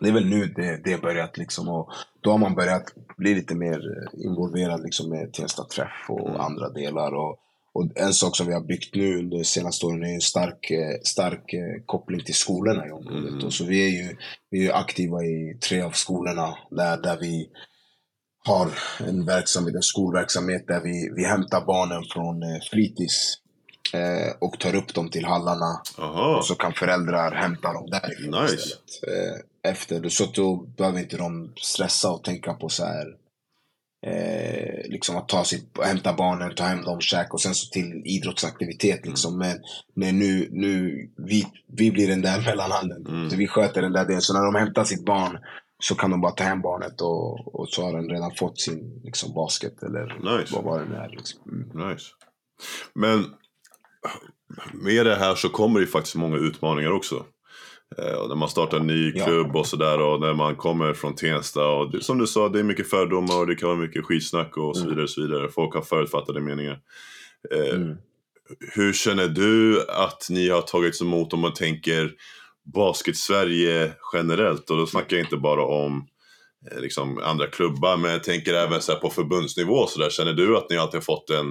det 0.00 0.08
är 0.08 0.12
väl 0.12 0.26
nu 0.26 0.46
det, 0.46 0.80
det 0.84 1.02
börjat 1.02 1.38
liksom. 1.38 1.68
Och 1.68 1.90
då 2.20 2.30
har 2.30 2.38
man 2.38 2.54
börjat 2.54 2.94
bli 3.16 3.34
lite 3.34 3.54
mer 3.54 3.80
involverad 4.24 4.82
liksom, 4.82 5.10
med 5.10 5.32
Tensta 5.32 5.64
Träff 5.64 6.08
och 6.08 6.28
mm. 6.28 6.40
andra 6.40 6.68
delar. 6.68 7.14
Och, 7.14 7.38
och 7.72 7.88
en 7.94 8.12
sak 8.12 8.36
som 8.36 8.46
vi 8.46 8.52
har 8.52 8.60
byggt 8.60 8.94
nu 8.94 9.18
under 9.18 9.42
senaste 9.42 9.86
åren 9.86 10.02
är 10.02 10.14
en 10.14 10.20
stark, 10.20 10.70
eh, 10.70 11.00
stark 11.02 11.52
eh, 11.52 11.82
koppling 11.86 12.24
till 12.24 12.34
skolorna 12.34 12.86
i 12.86 12.90
området. 12.90 13.32
Mm. 13.32 13.46
Och 13.46 13.52
så 13.52 13.64
vi 13.64 13.86
är 13.86 14.02
ju, 14.02 14.16
vi 14.50 14.68
är 14.68 14.74
aktiva 14.74 15.24
i 15.24 15.58
tre 15.68 15.80
av 15.80 15.90
skolorna 15.90 16.58
där, 16.70 16.96
där 16.96 17.18
vi 17.20 17.48
har 18.44 18.70
en 19.08 19.24
verksamhet, 19.24 19.74
en 19.74 19.82
skolverksamhet 19.82 20.66
där 20.66 20.80
vi, 20.80 21.12
vi 21.16 21.24
hämtar 21.24 21.64
barnen 21.66 22.04
från 22.12 22.42
eh, 22.42 22.60
fritids 22.70 23.34
eh, 23.92 24.32
och 24.40 24.58
tar 24.58 24.74
upp 24.74 24.94
dem 24.94 25.10
till 25.10 25.24
hallarna. 25.24 25.82
Aha. 25.98 26.36
Och 26.36 26.44
så 26.44 26.54
kan 26.54 26.72
föräldrar 26.72 27.32
hämta 27.32 27.72
dem 27.72 27.90
därifrån 27.90 28.42
nice. 28.42 28.54
istället. 28.54 28.80
Eh, 29.08 29.70
efter, 29.70 30.08
så 30.08 30.26
då 30.34 30.56
behöver 30.56 31.00
inte 31.00 31.16
de 31.16 31.52
stressa 31.56 32.10
och 32.10 32.24
tänka 32.24 32.52
på 32.52 32.68
så 32.68 32.84
här 32.84 33.06
eh, 34.06 34.90
liksom 34.90 35.16
att 35.16 35.28
ta 35.28 35.44
sitt, 35.44 35.78
hämta 35.82 36.12
barnen, 36.12 36.54
ta 36.54 36.64
hem 36.64 36.82
dem, 36.82 37.00
käka 37.00 37.32
och 37.32 37.40
sen 37.40 37.54
så 37.54 37.70
till 37.70 38.02
idrottsaktivitet. 38.04 38.98
Mm. 38.98 39.10
Liksom. 39.10 39.38
Men, 39.38 39.58
men 39.94 40.18
nu, 40.18 40.48
nu 40.50 41.08
vi, 41.16 41.46
vi 41.66 41.90
blir 41.90 42.08
den 42.08 42.22
där 42.22 42.40
mellanhanden. 42.46 43.06
Mm. 43.06 43.30
Så 43.30 43.36
vi 43.36 43.48
sköter 43.48 43.82
den 43.82 43.92
där 43.92 44.04
delen. 44.04 44.22
Så 44.22 44.34
när 44.34 44.44
de 44.44 44.54
hämtar 44.54 44.84
sitt 44.84 45.04
barn 45.04 45.38
så 45.82 45.94
kan 45.94 46.10
de 46.10 46.20
bara 46.20 46.32
ta 46.32 46.44
hem 46.44 46.62
barnet 46.62 47.00
och, 47.00 47.54
och 47.54 47.68
så 47.68 47.82
har 47.82 47.92
den 47.92 48.08
redan 48.08 48.34
fått 48.34 48.60
sin 48.60 49.00
liksom, 49.04 49.34
basket 49.34 49.82
eller 49.82 50.38
nice. 50.38 50.54
vad, 50.54 50.64
vad 50.64 50.80
det 50.80 50.88
nu 50.88 50.96
är. 50.96 51.08
Liksom. 51.08 51.40
Mm. 51.50 51.88
Nice. 51.88 52.06
Men 52.94 53.26
med 54.72 55.06
det 55.06 55.16
här 55.16 55.34
så 55.34 55.48
kommer 55.48 55.80
det 55.80 55.84
ju 55.84 55.90
faktiskt 55.90 56.16
många 56.16 56.36
utmaningar 56.36 56.90
också. 56.90 57.24
Eh, 57.98 58.28
när 58.28 58.34
man 58.34 58.48
startar 58.48 58.80
en 58.80 58.86
ny 58.86 59.12
klubb 59.12 59.50
ja. 59.54 59.60
och 59.60 59.66
sådär 59.66 60.00
och 60.00 60.20
när 60.20 60.34
man 60.34 60.56
kommer 60.56 60.94
från 60.94 61.14
Tensta 61.14 61.68
och 61.68 61.90
det, 61.90 62.02
som 62.02 62.18
du 62.18 62.26
sa, 62.26 62.48
det 62.48 62.58
är 62.58 62.62
mycket 62.62 62.90
fördomar 62.90 63.38
och 63.38 63.46
det 63.46 63.54
kan 63.54 63.68
vara 63.68 63.78
mycket 63.78 64.04
skitsnack 64.04 64.56
och 64.56 64.76
så 64.76 64.82
mm. 64.82 64.90
vidare. 64.90 65.04
Och 65.04 65.10
så 65.10 65.22
vidare. 65.22 65.48
Folk 65.48 65.74
har 65.74 65.82
förutfattade 65.82 66.40
meningar. 66.40 66.78
Eh, 67.54 67.74
mm. 67.74 67.96
Hur 68.74 68.92
känner 68.92 69.28
du 69.28 69.84
att 69.88 70.26
ni 70.30 70.48
har 70.48 70.62
tagits 70.62 71.00
emot 71.00 71.32
om 71.32 71.40
man 71.40 71.54
tänker 71.54 72.12
basket-Sverige 72.64 73.92
generellt? 74.12 74.70
Och 74.70 74.76
då 74.76 74.86
snackar 74.86 75.16
jag 75.16 75.26
inte 75.26 75.36
bara 75.36 75.64
om 75.64 76.08
eh, 76.70 76.80
liksom, 76.80 77.18
andra 77.18 77.46
klubbar, 77.46 77.96
men 77.96 78.10
jag 78.10 78.24
tänker 78.24 78.54
även 78.54 78.82
så 78.82 78.96
på 78.96 79.10
förbundsnivå. 79.10 79.86
Så 79.86 80.00
där. 80.00 80.10
Känner 80.10 80.32
du 80.32 80.56
att 80.56 80.70
ni 80.70 80.76
alltid 80.76 80.96
har 80.96 81.02
fått 81.02 81.30
en 81.30 81.48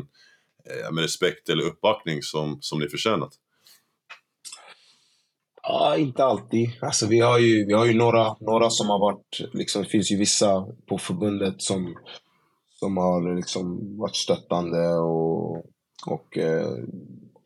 eh, 0.66 0.92
med 0.92 1.02
respekt 1.02 1.50
eller 1.50 1.64
uppbackning 1.64 2.22
som, 2.22 2.58
som 2.62 2.80
ni 2.80 2.88
förtjänat? 2.88 3.32
Ja, 5.64 5.98
inte 5.98 6.24
alltid. 6.24 6.70
Alltså, 6.82 7.08
vi 7.08 7.20
har 7.20 7.40
ju, 7.40 7.66
vi 7.66 7.74
har 7.74 7.86
ju 7.86 7.94
några, 7.94 8.36
några 8.40 8.70
som 8.70 8.90
har 8.90 9.00
varit... 9.00 9.42
Liksom, 9.54 9.84
det 9.84 9.90
finns 9.90 10.12
ju 10.12 10.18
vissa 10.18 10.68
på 10.90 10.98
förbundet 10.98 11.62
som, 11.62 11.96
som 12.80 12.98
har 12.98 13.36
liksom 13.36 13.98
varit 13.98 14.16
stöttande 14.16 14.88
och, 14.88 15.58
och, 16.08 16.38
eh, 16.38 16.78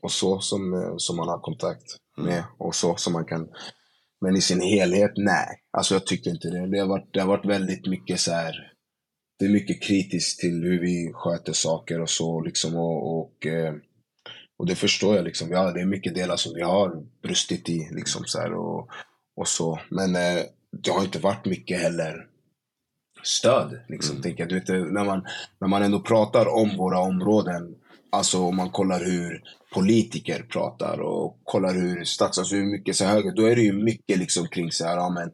och 0.01 0.11
så, 0.11 0.39
som, 0.39 0.73
eh, 0.73 0.93
som 0.97 1.17
man 1.17 1.27
har 1.27 1.39
kontakt 1.39 1.97
med. 2.17 2.43
Och 2.57 2.75
så, 2.75 2.95
som 2.95 3.13
man 3.13 3.25
kan... 3.25 3.49
Men 4.21 4.35
i 4.35 4.41
sin 4.41 4.61
helhet, 4.61 5.11
nej. 5.15 5.47
Alltså 5.71 5.95
jag 5.95 6.05
tycker 6.05 6.31
inte 6.31 6.49
det. 6.49 6.67
Det 6.67 6.79
har 6.79 6.87
varit, 6.87 7.13
det 7.13 7.19
har 7.19 7.27
varit 7.27 7.45
väldigt 7.45 7.87
mycket 7.87 8.19
så 8.19 8.31
här... 8.31 8.71
Det 9.39 9.45
är 9.45 9.49
mycket 9.49 9.83
kritiskt 9.83 10.39
till 10.39 10.63
hur 10.63 10.79
vi 10.79 11.11
sköter 11.13 11.53
saker 11.53 12.01
och 12.01 12.09
så. 12.09 12.41
Liksom, 12.41 12.75
och, 12.75 13.19
och 13.19 13.45
eh, 13.45 13.73
och 14.57 14.65
det 14.65 14.75
förstår 14.75 15.15
jag. 15.15 15.25
Liksom. 15.25 15.51
Ja, 15.51 15.71
det 15.71 15.81
är 15.81 15.85
mycket 15.85 16.15
delar 16.15 16.35
som 16.35 16.53
vi 16.53 16.61
har 16.61 17.03
brustit 17.21 17.69
i. 17.69 17.89
Liksom, 17.91 18.23
så 18.25 18.39
här, 18.39 18.53
och, 18.53 18.89
och 19.35 19.47
så. 19.47 19.79
Men 19.89 20.15
eh, 20.15 20.43
det 20.71 20.91
har 20.91 21.03
inte 21.03 21.19
varit 21.19 21.45
mycket 21.45 21.81
heller 21.81 22.27
stöd. 23.23 23.79
Liksom, 23.87 24.11
mm. 24.11 24.23
tänker 24.23 24.43
jag. 24.43 24.49
Du 24.49 24.55
vet, 24.55 24.91
när, 24.91 25.05
man, 25.05 25.25
när 25.59 25.67
man 25.67 25.83
ändå 25.83 25.99
pratar 25.99 26.47
om 26.47 26.77
våra 26.77 26.99
områden, 26.99 27.75
alltså 28.15 28.39
om 28.43 28.55
man 28.55 28.69
kollar 28.69 29.05
hur 29.05 29.41
politiker 29.73 30.45
pratar 30.49 31.01
och 31.01 31.37
kollar 31.43 31.73
hur 31.73 32.03
stats, 32.03 32.37
alltså 32.37 32.55
hur 32.55 32.65
mycket 32.65 32.95
så 32.95 33.05
höger, 33.05 33.31
då 33.31 33.45
är 33.45 33.55
det 33.55 33.61
ju 33.61 33.73
mycket 33.73 34.19
liksom 34.19 34.47
kring 34.47 34.71
så 34.71 34.85
här, 34.85 34.97
ja, 34.97 35.09
men, 35.09 35.31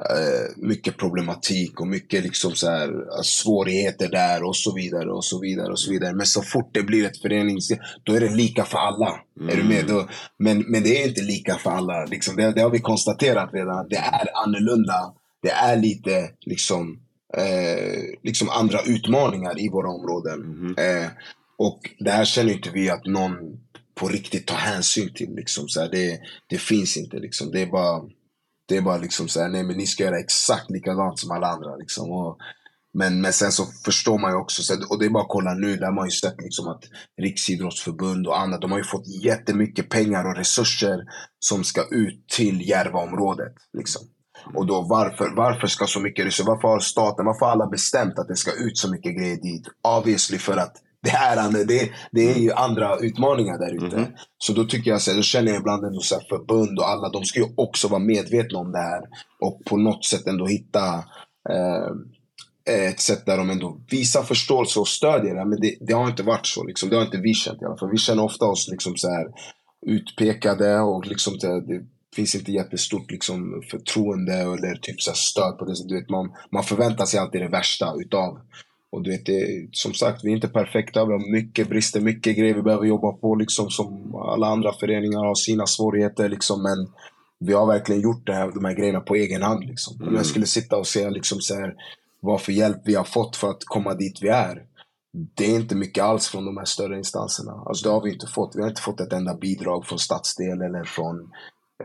Eh, 0.00 0.56
mycket 0.56 0.96
problematik 0.96 1.80
och 1.80 1.86
mycket 1.86 2.22
liksom 2.22 2.52
så 2.54 2.70
här, 2.70 2.88
eh, 2.88 3.22
svårigheter 3.22 4.08
där 4.08 4.42
och 4.42 4.56
så 4.56 4.74
vidare 4.74 5.10
och 5.12 5.24
så 5.24 5.40
vidare 5.40 5.72
och 5.72 5.80
så 5.80 5.90
vidare. 5.90 6.14
Men 6.14 6.26
så 6.26 6.42
fort 6.42 6.70
det 6.72 6.82
blir 6.82 7.06
ett 7.06 7.22
förenings... 7.22 7.68
Då 8.02 8.14
är 8.14 8.20
det 8.20 8.34
lika 8.34 8.64
för 8.64 8.78
alla. 8.78 9.20
Mm. 9.40 9.48
Är 9.48 9.56
du 9.56 9.68
med? 9.68 9.86
Då, 9.86 10.08
men, 10.38 10.58
men 10.58 10.82
det 10.82 11.02
är 11.02 11.08
inte 11.08 11.22
lika 11.22 11.54
för 11.54 11.70
alla. 11.70 12.04
Liksom. 12.04 12.36
Det, 12.36 12.52
det 12.52 12.60
har 12.60 12.70
vi 12.70 12.80
konstaterat 12.80 13.50
redan. 13.52 13.88
Det 13.88 13.96
är 13.96 14.44
annorlunda. 14.44 15.12
Det 15.42 15.50
är 15.50 15.76
lite 15.76 16.30
liksom, 16.40 16.98
eh, 17.36 18.02
liksom 18.22 18.48
andra 18.48 18.78
utmaningar 18.86 19.60
i 19.60 19.68
våra 19.68 19.88
områden. 19.88 20.40
Mm. 20.40 20.74
Eh, 20.78 21.10
och 21.60 21.80
det 21.98 22.10
här 22.10 22.24
känner 22.24 22.52
inte 22.52 22.70
vi 22.70 22.90
att 22.90 23.06
någon 23.06 23.36
på 23.94 24.08
riktigt 24.08 24.46
tar 24.46 24.56
hänsyn 24.56 25.14
till. 25.14 25.34
Liksom. 25.34 25.68
Så 25.68 25.80
här, 25.80 25.88
det, 25.88 26.20
det 26.48 26.58
finns 26.58 26.96
inte. 26.96 27.16
Liksom. 27.16 27.50
Det 27.50 27.62
är 27.62 27.66
bara 27.66 28.02
det 28.68 28.76
är 28.76 28.82
bara 28.82 28.98
liksom 28.98 29.28
såhär, 29.28 29.48
nej 29.48 29.62
men 29.62 29.76
ni 29.76 29.86
ska 29.86 30.04
göra 30.04 30.18
exakt 30.18 30.70
likadant 30.70 31.18
som 31.18 31.30
alla 31.30 31.46
andra. 31.46 31.76
Liksom. 31.76 32.10
Och, 32.10 32.38
men, 32.94 33.20
men 33.20 33.32
sen 33.32 33.52
så 33.52 33.66
förstår 33.84 34.18
man 34.18 34.30
ju 34.30 34.36
också, 34.36 34.62
så, 34.62 34.74
och 34.90 34.98
det 34.98 35.04
är 35.06 35.10
bara 35.10 35.22
att 35.22 35.28
kolla 35.28 35.54
nu, 35.54 35.76
där 35.76 35.92
har 35.92 36.04
ju 36.04 36.10
sett 36.10 36.42
liksom 36.42 36.68
att 36.68 36.84
Riksidrottsförbund 37.22 38.26
och 38.26 38.40
andra. 38.40 38.58
de 38.58 38.70
har 38.70 38.78
ju 38.78 38.84
fått 38.84 39.08
jättemycket 39.24 39.88
pengar 39.88 40.24
och 40.24 40.36
resurser 40.36 40.98
som 41.38 41.64
ska 41.64 41.80
ut 41.90 42.28
till 42.28 42.68
Järvaområdet. 42.68 43.54
Liksom. 43.72 44.02
Och 44.54 44.66
då 44.66 44.82
varför, 44.82 45.32
varför 45.36 45.66
ska 45.66 45.86
så 45.86 46.00
mycket 46.00 46.26
resurser, 46.26 46.50
varför 46.50 46.68
har 46.68 46.80
staten, 46.80 47.26
varför 47.26 47.46
har 47.46 47.52
alla 47.52 47.66
bestämt 47.66 48.18
att 48.18 48.28
det 48.28 48.36
ska 48.36 48.52
ut 48.52 48.78
så 48.78 48.90
mycket 48.90 49.16
grejer 49.16 49.36
dit? 49.36 49.66
Obviously 49.82 50.38
för 50.38 50.56
att 50.56 50.76
det, 51.02 51.10
är, 51.10 51.66
det, 51.66 51.90
det 52.12 52.32
är 52.32 52.38
ju 52.38 52.52
andra 52.52 52.98
utmaningar 52.98 53.58
där 53.58 53.86
ute. 53.86 53.96
Mm. 53.96 54.10
Så 54.38 54.52
då 54.52 54.64
tycker 54.64 54.90
jag, 54.90 55.00
så 55.02 55.12
då 55.12 55.22
känner 55.22 55.52
jag 55.52 55.60
ibland 55.60 55.84
ändå 55.84 56.00
så 56.00 56.14
här, 56.14 56.24
förbund 56.28 56.78
och 56.78 56.88
alla, 56.88 57.08
de 57.08 57.24
ska 57.24 57.40
ju 57.40 57.46
också 57.56 57.88
vara 57.88 58.00
medvetna 58.00 58.58
om 58.58 58.72
det 58.72 58.78
här. 58.78 59.02
Och 59.40 59.60
på 59.64 59.76
något 59.76 60.04
sätt 60.04 60.26
ändå 60.26 60.46
hitta 60.46 61.04
eh, 61.50 61.90
ett 62.88 63.00
sätt 63.00 63.26
där 63.26 63.36
de 63.36 63.50
ändå 63.50 63.80
visar 63.90 64.22
förståelse 64.22 64.80
och 64.80 64.88
stödjer 64.88 65.34
det. 65.34 65.44
Men 65.44 65.60
det, 65.60 65.76
det, 65.80 65.92
har 65.92 66.08
inte 66.08 66.22
varit 66.22 66.46
så. 66.46 66.64
Liksom. 66.64 66.88
Det 66.88 66.96
har 66.96 67.02
inte 67.04 67.18
vi 67.18 67.34
känt 67.34 67.62
i 67.62 67.64
alla 67.64 67.76
fall. 67.76 67.90
Vi 67.90 67.98
känner 67.98 68.24
ofta 68.24 68.44
oss 68.44 68.68
liksom 68.70 68.96
så 68.96 69.08
här, 69.08 69.26
utpekade 69.86 70.80
och 70.80 71.06
liksom, 71.06 71.38
det 71.38 71.82
finns 72.16 72.34
inte 72.34 72.52
jättestort 72.52 73.10
liksom, 73.10 73.62
förtroende 73.70 74.34
eller 74.34 74.74
typ 74.74 75.00
så 75.00 75.12
stöd 75.14 75.58
på 75.58 75.64
det 75.64 75.76
sättet. 75.76 76.10
Man, 76.10 76.32
man 76.52 76.64
förväntar 76.64 77.04
sig 77.04 77.20
alltid 77.20 77.40
det 77.40 77.48
värsta 77.48 77.94
utav 78.00 78.38
och 78.92 79.02
du 79.02 79.10
vet, 79.10 79.26
det, 79.26 79.68
som 79.72 79.94
sagt, 79.94 80.24
vi 80.24 80.30
är 80.30 80.34
inte 80.34 80.48
perfekta. 80.48 81.04
Vi 81.04 81.12
har 81.12 81.32
mycket 81.32 81.68
brister, 81.68 82.00
mycket 82.00 82.36
grejer 82.36 82.54
vi 82.54 82.62
behöver 82.62 82.86
jobba 82.86 83.12
på. 83.12 83.34
Liksom, 83.34 83.70
som 83.70 84.14
alla 84.14 84.46
andra 84.46 84.72
föreningar 84.72 85.24
har 85.24 85.34
sina 85.34 85.66
svårigheter. 85.66 86.28
Liksom, 86.28 86.62
men 86.62 86.88
vi 87.38 87.52
har 87.52 87.66
verkligen 87.66 88.00
gjort 88.00 88.26
det 88.26 88.34
här, 88.34 88.50
de 88.54 88.64
här 88.64 88.74
grejerna 88.74 89.00
på 89.00 89.14
egen 89.14 89.42
hand. 89.42 89.64
Liksom. 89.64 89.96
Mm. 89.96 90.08
Om 90.08 90.14
jag 90.14 90.26
skulle 90.26 90.46
sitta 90.46 90.76
och 90.76 90.86
säga 90.86 91.10
liksom, 91.10 91.40
så 91.40 91.54
här, 91.54 91.74
vad 92.20 92.40
för 92.40 92.52
hjälp 92.52 92.80
vi 92.84 92.94
har 92.94 93.04
fått 93.04 93.36
för 93.36 93.50
att 93.50 93.64
komma 93.64 93.94
dit 93.94 94.22
vi 94.22 94.28
är. 94.28 94.62
Det 95.34 95.44
är 95.44 95.54
inte 95.54 95.74
mycket 95.74 96.04
alls 96.04 96.28
från 96.28 96.44
de 96.44 96.56
här 96.56 96.64
större 96.64 96.98
instanserna. 96.98 97.52
Alltså, 97.66 97.88
det 97.88 97.94
har 97.94 98.02
vi 98.02 98.12
inte 98.12 98.26
fått. 98.26 98.56
Vi 98.56 98.62
har 98.62 98.68
inte 98.68 98.82
fått 98.82 99.00
ett 99.00 99.12
enda 99.12 99.34
bidrag 99.34 99.86
från 99.86 99.98
stadsdel 99.98 100.62
eller 100.62 100.84
från 100.84 101.30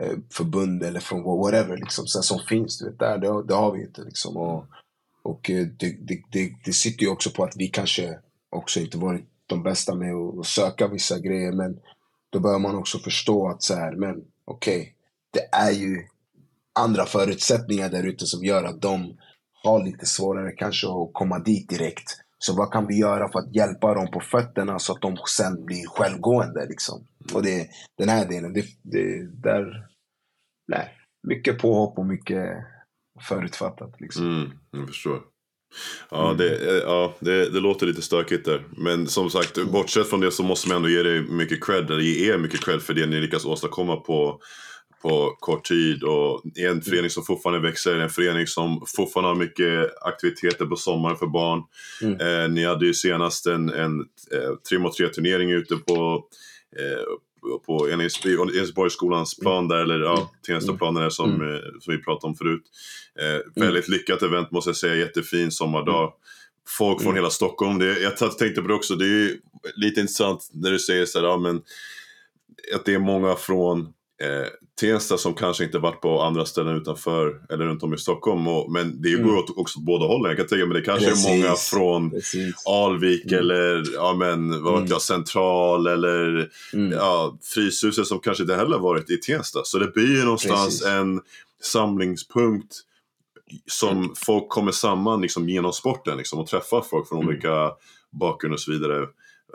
eh, 0.00 0.16
förbund 0.32 0.82
eller 0.82 1.00
från 1.00 1.22
whatever 1.22 1.76
liksom, 1.76 2.06
så 2.06 2.22
som 2.22 2.38
finns. 2.48 2.78
Du 2.78 2.90
vet, 2.90 2.98
där, 2.98 3.18
det, 3.18 3.46
det 3.46 3.54
har 3.54 3.72
vi 3.72 3.82
inte. 3.82 4.02
Liksom. 4.02 4.36
Och, 4.36 4.64
och 5.26 5.50
eh, 5.50 5.66
det, 5.66 5.96
det, 6.08 6.22
det, 6.32 6.52
det 6.64 6.72
sitter 6.72 7.02
ju 7.02 7.08
också 7.08 7.30
på 7.30 7.44
att 7.44 7.56
vi 7.56 7.68
kanske 7.68 8.18
också 8.50 8.80
inte 8.80 8.98
varit 8.98 9.24
de 9.46 9.62
bästa 9.62 9.94
med 9.94 10.14
att 10.14 10.46
söka 10.46 10.88
vissa 10.88 11.18
grejer. 11.18 11.52
Men 11.52 11.80
då 12.30 12.40
bör 12.40 12.58
man 12.58 12.76
också 12.76 12.98
förstå 12.98 13.48
att 13.48 13.62
så 13.62 13.74
här, 13.74 13.92
men 13.92 14.24
okej, 14.44 14.80
okay, 14.80 14.92
det 15.32 15.56
är 15.56 15.70
ju 15.70 16.06
andra 16.78 17.04
förutsättningar 17.06 17.90
där 17.90 18.06
ute 18.06 18.26
som 18.26 18.44
gör 18.44 18.64
att 18.64 18.82
de 18.82 19.16
har 19.64 19.84
lite 19.84 20.06
svårare 20.06 20.52
kanske 20.52 20.86
att 20.86 21.10
komma 21.12 21.38
dit 21.38 21.68
direkt. 21.68 22.20
Så 22.38 22.56
vad 22.56 22.72
kan 22.72 22.86
vi 22.86 22.98
göra 22.98 23.28
för 23.32 23.38
att 23.38 23.54
hjälpa 23.54 23.94
dem 23.94 24.10
på 24.10 24.20
fötterna 24.20 24.78
så 24.78 24.92
att 24.92 25.02
de 25.02 25.16
sen 25.36 25.64
blir 25.64 25.86
självgående? 25.86 26.66
Liksom? 26.66 27.06
Och 27.34 27.42
det, 27.42 27.68
den 27.98 28.08
här 28.08 28.28
delen, 28.28 28.52
det, 28.52 28.64
det 28.82 29.26
där... 29.42 29.86
Nej, 30.68 30.88
mycket 31.22 31.58
påhopp 31.58 31.98
och 31.98 32.06
mycket 32.06 32.56
förutfattat. 33.28 34.00
Liksom. 34.00 34.26
Mm, 34.26 34.50
jag 34.70 34.88
förstår. 34.88 35.20
Ja, 36.10 36.34
det, 36.38 36.68
eh, 36.68 36.76
ja 36.76 37.14
det, 37.20 37.50
det 37.50 37.60
låter 37.60 37.86
lite 37.86 38.02
stökigt 38.02 38.44
där. 38.44 38.64
Men 38.76 39.06
som 39.06 39.30
sagt, 39.30 39.64
bortsett 39.64 40.06
från 40.06 40.20
det 40.20 40.30
så 40.30 40.42
måste 40.42 40.68
man 40.68 40.76
ändå 40.76 40.88
ge 40.88 41.02
dig 41.02 41.20
mycket 41.20 41.64
cred, 41.64 41.90
eller 41.90 42.00
ge 42.00 42.32
er 42.32 42.38
mycket 42.38 42.64
cred 42.64 42.82
för 42.82 42.94
det 42.94 43.06
ni 43.06 43.20
lyckas 43.20 43.44
åstadkomma 43.44 43.96
på, 43.96 44.40
på 45.02 45.36
kort 45.40 45.64
tid 45.64 46.02
och 46.02 46.42
en 46.54 46.82
förening 46.82 47.10
som 47.10 47.24
fortfarande 47.24 47.68
växer, 47.68 47.96
en 47.98 48.10
förening 48.10 48.46
som 48.46 48.84
fortfarande 48.96 49.28
har 49.28 49.36
mycket 49.36 50.02
aktiviteter 50.02 50.66
på 50.66 50.76
sommaren 50.76 51.16
för 51.16 51.26
barn. 51.26 51.62
Mm. 52.02 52.20
Eh, 52.20 52.48
ni 52.48 52.64
hade 52.64 52.86
ju 52.86 52.94
senast 52.94 53.46
en, 53.46 53.68
en 53.68 54.00
eh, 54.32 54.54
3 54.68 54.78
mot 54.78 54.96
3 54.96 55.08
turnering 55.08 55.50
ute 55.50 55.76
på 55.76 56.24
eh, 56.78 57.02
på 57.66 57.90
Enhetsborgsskolans 57.90 59.38
plan 59.38 59.64
mm. 59.64 59.68
där, 59.68 59.82
eller 59.82 60.00
ja, 60.00 60.16
mm. 60.16 60.26
Tenstaplanen 60.46 61.02
där 61.02 61.10
som, 61.10 61.34
mm. 61.34 61.54
Eh, 61.54 61.60
som 61.80 61.94
vi 61.94 62.02
pratade 62.02 62.30
om 62.30 62.36
förut. 62.36 62.62
Eh, 63.20 63.34
mm. 63.34 63.42
väldigt 63.54 63.88
lyckat 63.88 64.22
event 64.22 64.50
måste 64.50 64.68
jag 64.68 64.76
säga, 64.76 64.94
jättefin 64.94 65.50
sommardag. 65.50 66.02
Mm. 66.02 66.12
Folk 66.78 67.02
från 67.02 67.14
hela 67.14 67.30
Stockholm. 67.30 67.78
Det, 67.78 68.00
jag 68.00 68.38
tänkte 68.38 68.62
på 68.62 68.68
det 68.68 68.74
också, 68.74 68.94
det 68.94 69.06
är 69.06 69.36
lite 69.76 70.00
intressant 70.00 70.50
när 70.52 70.70
du 70.70 70.78
säger 70.78 71.06
såhär, 71.06 71.26
ja, 71.26 71.36
men, 71.36 71.62
att 72.74 72.84
det 72.84 72.94
är 72.94 72.98
många 72.98 73.34
från 73.34 73.92
eh, 74.22 74.46
Tensta 74.80 75.18
som 75.18 75.34
kanske 75.34 75.64
inte 75.64 75.78
varit 75.78 76.00
på 76.00 76.22
andra 76.22 76.44
ställen 76.44 76.76
utanför 76.76 77.40
eller 77.50 77.64
runt 77.64 77.82
om 77.82 77.94
i 77.94 77.98
Stockholm. 77.98 78.48
Och, 78.48 78.72
men 78.72 79.02
det 79.02 79.10
går 79.10 79.18
mm. 79.18 79.36
åt 79.36 79.58
också 79.58 79.80
båda 79.80 80.06
hållen. 80.06 80.30
Jag 80.30 80.36
kan 80.36 80.46
tänka 80.46 80.66
mig 80.66 80.80
det 80.80 80.84
kanske 80.84 81.08
Precis. 81.08 81.26
är 81.26 81.30
många 81.30 81.54
från 81.54 82.10
Precis. 82.10 82.66
Alvik 82.66 83.24
mm. 83.24 83.38
eller 83.38 83.84
ja, 83.94 84.14
men, 84.18 84.62
vad 84.62 84.76
mm. 84.76 84.88
jag, 84.88 85.02
Central 85.02 85.86
eller 85.86 86.50
mm. 86.72 86.92
ja, 86.92 87.38
Fryshuset 87.42 88.06
som 88.06 88.20
kanske 88.20 88.42
inte 88.42 88.56
heller 88.56 88.78
varit 88.78 89.10
i 89.10 89.16
Tensta. 89.16 89.60
Så 89.64 89.78
det 89.78 89.94
blir 89.94 90.16
ju 90.16 90.24
någonstans 90.24 90.64
Precis. 90.64 90.86
en 90.86 91.20
samlingspunkt 91.62 92.74
som 93.66 93.96
mm. 93.96 94.10
folk 94.16 94.48
kommer 94.48 94.72
samman 94.72 95.20
liksom, 95.20 95.48
genom 95.48 95.72
sporten 95.72 96.16
liksom, 96.16 96.38
och 96.38 96.46
träffar 96.46 96.80
folk 96.80 97.08
från 97.08 97.18
mm. 97.18 97.28
olika 97.28 97.70
bakgrunder 98.20 98.54
och 98.54 98.60
så 98.60 98.72
vidare. 98.72 99.06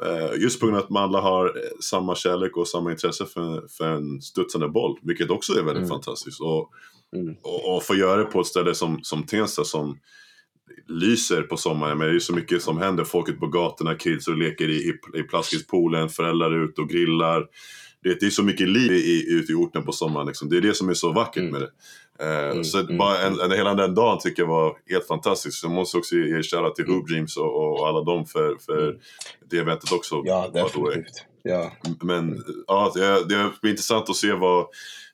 Eh, 0.06 0.42
just 0.42 0.60
på 0.60 0.66
grund 0.66 0.78
av 0.78 0.84
att 0.84 0.90
man 0.90 1.04
alla 1.04 1.22
har 1.22 1.46
eh, 1.46 1.80
samma 1.80 2.16
kärlek 2.16 2.58
och 2.58 2.68
samma 2.68 2.92
intresse 2.92 3.26
för, 3.26 3.68
för 3.68 3.92
en 3.92 4.22
studsande 4.22 4.70
boll, 4.70 5.00
vilket 5.02 5.30
också 5.30 5.54
är 5.54 5.64
väldigt 5.64 5.78
mm. 5.78 5.90
fantastiskt. 5.90 6.42
Och, 6.42 6.70
mm. 7.16 7.36
och, 7.42 7.76
och 7.76 7.84
få 7.84 7.96
göra 7.96 8.18
det 8.18 8.24
på 8.24 8.42
ett 8.42 8.48
ställe 8.48 8.76
som, 8.76 9.00
som 9.04 9.24
Tensta 9.24 9.64
som 9.64 9.98
lyser 10.88 11.42
på 11.42 11.58
sommaren. 11.58 11.98
Men 11.98 12.08
det 12.08 12.16
är 12.16 12.20
så 12.20 12.36
mycket 12.36 12.62
som 12.62 12.78
händer. 12.78 13.04
Folk 13.04 13.30
ute 13.30 13.40
på 13.40 13.48
gatorna, 13.48 13.96
kids 13.96 14.28
och 14.28 14.38
leker 14.38 14.70
i, 14.70 14.76
i, 14.76 15.20
i 15.20 15.24
plaskispoolen, 15.24 16.10
föräldrar 16.10 16.52
är 16.52 16.64
ute 16.64 16.82
och 16.82 16.90
grillar. 16.90 17.46
Det, 18.04 18.20
det 18.20 18.26
är 18.26 18.30
så 18.30 18.44
mycket 18.44 18.70
liv 18.70 18.92
ute 19.28 19.52
i 19.52 19.56
orten 19.56 19.84
på 19.84 19.92
sommaren. 19.92 20.28
Liksom. 20.28 20.50
Det 20.50 20.58
är 20.58 20.62
det 20.62 20.74
som 20.74 20.90
är 20.90 20.94
så 20.94 21.12
vackert 21.12 21.42
mm. 21.42 21.52
med 21.52 21.62
det. 21.62 21.70
Eh, 22.22 22.50
mm, 22.50 22.64
så 22.64 22.80
mm, 22.80 22.98
bara 22.98 23.18
en, 23.20 23.40
en, 23.40 23.52
hela 23.52 23.76
den 23.76 23.96
dagen 23.96 24.20
tycker 24.20 24.42
jag 24.42 24.50
var 24.50 24.78
helt 24.90 25.08
fantastisk. 25.08 25.64
Jag 25.64 25.72
måste 25.72 25.98
också 25.98 26.16
ge 26.16 26.44
shoutout 26.44 26.76
till 26.76 26.86
mm. 26.86 26.96
Hoop 26.96 27.08
Dreams 27.08 27.38
och, 27.38 27.80
och, 27.80 27.88
alla 27.88 28.02
dem 28.02 28.26
för, 28.26 28.56
för 28.66 28.88
mm. 28.88 29.00
det 29.50 29.58
eventet 29.58 29.92
också. 29.92 30.22
Ja, 30.26 30.52
definitivt. 30.54 31.26
Ja. 31.44 31.72
Men 32.02 32.44
ja, 32.68 32.92
det, 32.96 33.26
det 33.30 33.50
blir 33.62 33.72
intressant 33.72 34.10
att 34.10 34.16
se 34.16 34.34
vad, 34.34 34.66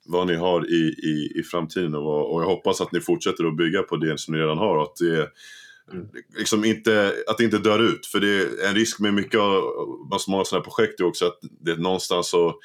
vad 0.06 0.28
ni 0.28 0.36
har 0.36 0.70
i, 0.70 0.96
i, 1.04 1.40
i 1.40 1.44
framtiden 1.44 1.96
och, 1.96 2.34
och 2.34 2.42
jag 2.42 2.48
hoppas 2.48 2.82
att 2.82 2.92
ni 2.92 3.02
fortsätter 3.02 3.48
att 3.48 3.58
bygga 3.58 3.82
på 3.82 3.96
det 3.96 4.20
som 4.20 4.34
ni 4.34 4.42
redan 4.42 4.58
har. 4.58 4.84
Att 4.84 4.96
det, 4.96 5.30
Mm. 5.94 6.08
Liksom 6.38 6.66
inte, 6.66 7.14
att 7.28 7.38
det 7.38 7.44
inte 7.44 7.58
dör 7.58 7.80
ut. 7.80 8.06
För 8.06 8.20
det 8.20 8.28
är 8.28 8.70
en 8.70 8.76
risk 8.76 9.00
med 9.00 9.14
mycket 9.14 9.40
av 9.40 9.64
många 10.28 10.46
sådana 10.46 10.46
här 10.52 10.60
projekt 10.62 11.00
är 11.00 11.06
också 11.06 11.26
att 11.26 11.40
det 11.62 11.76
någonstans 11.76 12.30
så 12.30 12.56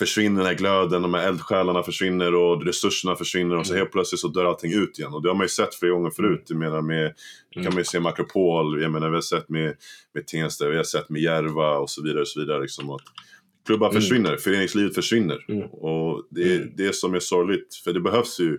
försvinner 0.00 0.38
den 0.38 0.46
här 0.46 0.54
glöden, 0.54 1.02
de 1.02 1.14
här 1.14 1.28
eldsjälarna 1.28 1.82
försvinner 1.82 2.34
och 2.34 2.66
resurserna 2.66 3.16
försvinner 3.16 3.56
och 3.56 3.66
så 3.66 3.72
mm. 3.72 3.80
helt 3.80 3.92
plötsligt 3.92 4.20
så 4.20 4.28
dör 4.28 4.44
allting 4.44 4.72
ut 4.72 4.98
igen. 4.98 5.14
Och 5.14 5.22
det 5.22 5.28
har 5.28 5.34
man 5.34 5.44
ju 5.44 5.48
sett 5.48 5.74
flera 5.74 5.92
gånger 5.92 6.10
förut. 6.10 6.44
Jag 6.46 6.58
menar 6.58 6.82
med, 6.82 7.02
mm. 7.02 7.64
kan 7.64 7.64
man 7.64 7.78
ju 7.78 7.84
se 7.84 8.00
med 8.00 8.10
Akropol, 8.10 8.82
jag 8.82 8.92
menar 8.92 9.08
vi 9.08 9.14
har 9.14 9.20
sett 9.20 9.48
med, 9.48 9.76
med 10.14 10.26
Tensta, 10.26 10.68
vi 10.68 10.76
har 10.76 10.84
sett 10.84 11.08
med 11.08 11.22
Järva 11.22 11.78
och 11.78 11.90
så 11.90 12.02
vidare. 12.02 12.20
Och 12.20 12.28
så 12.28 12.40
vidare 12.40 12.62
liksom, 12.62 12.90
att 12.90 13.00
klubbar 13.66 13.90
mm. 13.90 14.00
försvinner, 14.00 14.36
föreningslivet 14.36 14.94
försvinner. 14.94 15.44
Mm. 15.48 15.68
Och 15.70 16.26
det 16.30 16.42
är 16.42 16.56
mm. 16.56 16.72
det 16.76 16.94
som 16.94 17.14
är 17.14 17.20
sorgligt, 17.20 17.74
för 17.84 17.92
det 17.92 18.00
behövs 18.00 18.40
ju 18.40 18.58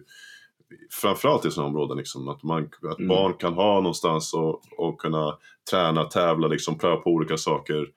framförallt 0.92 1.46
i 1.46 1.52
sådana 1.52 1.70
områden, 1.70 1.98
liksom, 1.98 2.28
att, 2.28 2.44
man, 2.44 2.70
att 2.92 3.00
mm. 3.00 3.08
barn 3.08 3.34
kan 3.34 3.54
ha 3.54 3.76
någonstans 3.76 4.34
och, 4.34 4.62
och 4.78 5.02
kunna 5.02 5.38
träna, 5.72 6.04
tävla, 6.04 6.48
liksom, 6.48 6.78
pröva 6.78 6.96
på 6.96 7.10
olika 7.10 7.38
saker. 7.38 7.88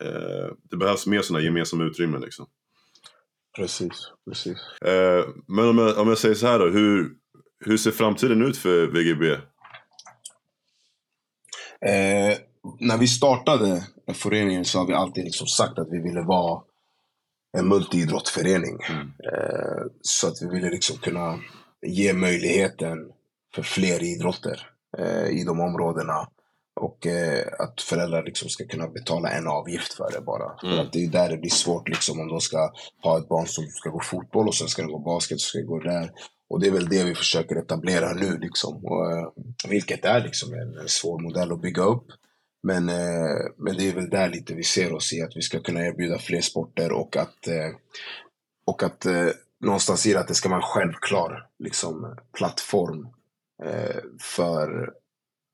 Eh, 0.00 0.54
det 0.70 0.76
behövs 0.76 1.06
mer 1.06 1.22
sådana 1.22 1.44
gemensamma 1.44 1.84
utrymmen. 1.84 2.20
Liksom. 2.20 2.46
Precis, 3.56 4.12
precis. 4.28 4.58
Eh, 4.84 5.24
men 5.46 5.68
om 5.68 5.78
jag, 5.78 5.98
om 5.98 6.08
jag 6.08 6.18
säger 6.18 6.34
så 6.34 6.46
här 6.46 6.58
då, 6.58 6.68
hur, 6.68 7.10
hur 7.64 7.76
ser 7.76 7.90
framtiden 7.90 8.42
ut 8.42 8.56
för 8.56 8.86
VGB? 8.86 9.32
Eh, 11.80 12.38
när 12.80 12.98
vi 12.98 13.06
startade 13.06 13.86
föreningen 14.14 14.64
så 14.64 14.78
har 14.78 14.86
vi 14.86 14.94
alltid 14.94 15.24
liksom 15.24 15.46
sagt 15.46 15.78
att 15.78 15.88
vi 15.90 16.02
ville 16.02 16.22
vara 16.22 16.62
en 17.56 17.68
multiidrottsförening. 17.68 18.78
Mm. 18.88 19.00
Eh, 19.00 19.82
så 20.00 20.28
att 20.28 20.42
vi 20.42 20.48
ville 20.48 20.70
liksom 20.70 20.96
kunna 20.96 21.38
ge 21.86 22.12
möjligheten 22.12 22.98
för 23.54 23.62
fler 23.62 24.02
idrotter 24.02 24.70
eh, 24.98 25.28
i 25.28 25.44
de 25.44 25.60
områdena. 25.60 26.28
Och 26.84 27.06
eh, 27.06 27.46
att 27.58 27.80
föräldrar 27.80 28.24
liksom 28.24 28.48
ska 28.48 28.64
kunna 28.64 28.88
betala 28.88 29.28
en 29.30 29.46
avgift 29.46 29.94
för 29.94 30.10
det 30.12 30.20
bara. 30.20 30.58
Mm. 30.62 30.76
För 30.76 30.82
att 30.82 30.92
det 30.92 31.04
är 31.04 31.08
där 31.08 31.28
det 31.28 31.36
blir 31.36 31.50
svårt 31.50 31.88
liksom 31.88 32.20
om 32.20 32.28
de 32.28 32.40
ska 32.40 32.72
ha 33.02 33.18
ett 33.18 33.28
barn 33.28 33.46
som 33.46 33.64
ska 33.66 33.90
gå 33.90 34.00
fotboll 34.00 34.48
och 34.48 34.54
sen 34.54 34.68
ska 34.68 34.82
de 34.82 34.92
gå 34.92 34.98
basket 34.98 35.34
och 35.34 35.40
ska 35.40 35.60
gå 35.60 35.78
där. 35.78 36.10
Och 36.48 36.60
det 36.60 36.66
är 36.66 36.70
väl 36.70 36.88
det 36.88 37.04
vi 37.04 37.14
försöker 37.14 37.56
etablera 37.56 38.12
nu 38.12 38.38
liksom. 38.38 38.84
Och, 38.84 39.12
eh, 39.12 39.28
vilket 39.68 40.04
är 40.04 40.20
liksom 40.20 40.52
en, 40.52 40.78
en, 40.78 40.88
svår 40.88 41.18
modell 41.18 41.52
att 41.52 41.60
bygga 41.60 41.82
upp. 41.82 42.06
Men, 42.62 42.88
eh, 42.88 43.44
men 43.58 43.76
det 43.76 43.88
är 43.88 43.94
väl 43.94 44.10
där 44.10 44.28
lite 44.28 44.54
vi 44.54 44.64
ser 44.64 44.92
oss 44.92 45.12
i 45.12 45.22
att 45.22 45.36
vi 45.36 45.42
ska 45.42 45.60
kunna 45.60 45.86
erbjuda 45.86 46.18
fler 46.18 46.40
sporter 46.40 46.92
och 46.92 47.16
att, 47.16 47.46
eh, 47.46 47.70
och 48.66 48.82
att 48.82 49.06
eh, 49.06 49.28
någonstans 49.60 50.06
i 50.06 50.12
det 50.12 50.20
att 50.20 50.28
det 50.28 50.34
ska 50.34 50.48
vara 50.48 50.60
en 50.60 50.72
självklar 50.72 51.46
liksom, 51.58 52.16
plattform 52.32 53.08
eh, 53.64 54.00
för 54.20 54.92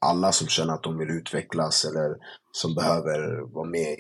alla 0.01 0.33
som 0.33 0.49
känner 0.49 0.75
att 0.75 0.83
de 0.83 0.99
vill 0.99 1.11
utvecklas 1.11 1.85
eller 1.85 2.17
som 2.53 2.75
behöver 2.75 3.41
vara 3.55 3.69
med, 3.69 3.97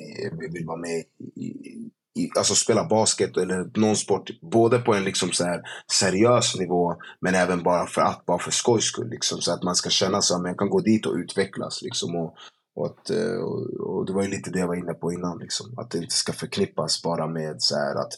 vill 0.52 0.66
vara 0.66 0.80
med 0.80 1.04
i, 1.36 1.90
i, 2.14 2.30
alltså 2.36 2.54
spela 2.54 2.84
basket 2.84 3.36
eller 3.36 3.70
någon 3.80 3.96
sport, 3.96 4.30
både 4.52 4.78
på 4.78 4.94
en 4.94 5.04
liksom 5.04 5.32
så 5.32 5.44
här 5.44 5.62
seriös 5.92 6.56
nivå 6.56 6.96
men 7.20 7.34
även 7.34 7.62
bara 7.62 7.86
för 7.86 8.00
att, 8.00 8.26
bara 8.26 8.38
för 8.38 8.50
skojs 8.50 8.84
skull. 8.84 9.10
Liksom, 9.10 9.40
så 9.40 9.52
att 9.52 9.62
man 9.62 9.74
ska 9.74 9.90
känna 9.90 10.22
sig 10.22 10.34
att 10.34 10.42
man 10.42 10.54
kan 10.54 10.70
gå 10.70 10.80
dit 10.80 11.06
och 11.06 11.14
utvecklas. 11.14 11.82
Liksom, 11.82 12.16
och, 12.16 12.34
och, 12.74 12.86
att, 12.86 13.10
eh, 13.10 13.36
och, 13.36 13.96
och, 13.96 14.06
det 14.06 14.12
var 14.12 14.22
ju 14.22 14.28
lite 14.28 14.50
det 14.50 14.58
jag 14.58 14.68
var 14.68 14.76
inne 14.76 14.94
på 14.94 15.12
innan. 15.12 15.38
Liksom, 15.38 15.78
att 15.78 15.90
det 15.90 15.98
inte 15.98 16.14
ska 16.14 16.32
förknippas 16.32 17.02
bara 17.02 17.26
med 17.26 17.56
så 17.58 17.76
här 17.76 17.94
att 17.94 18.12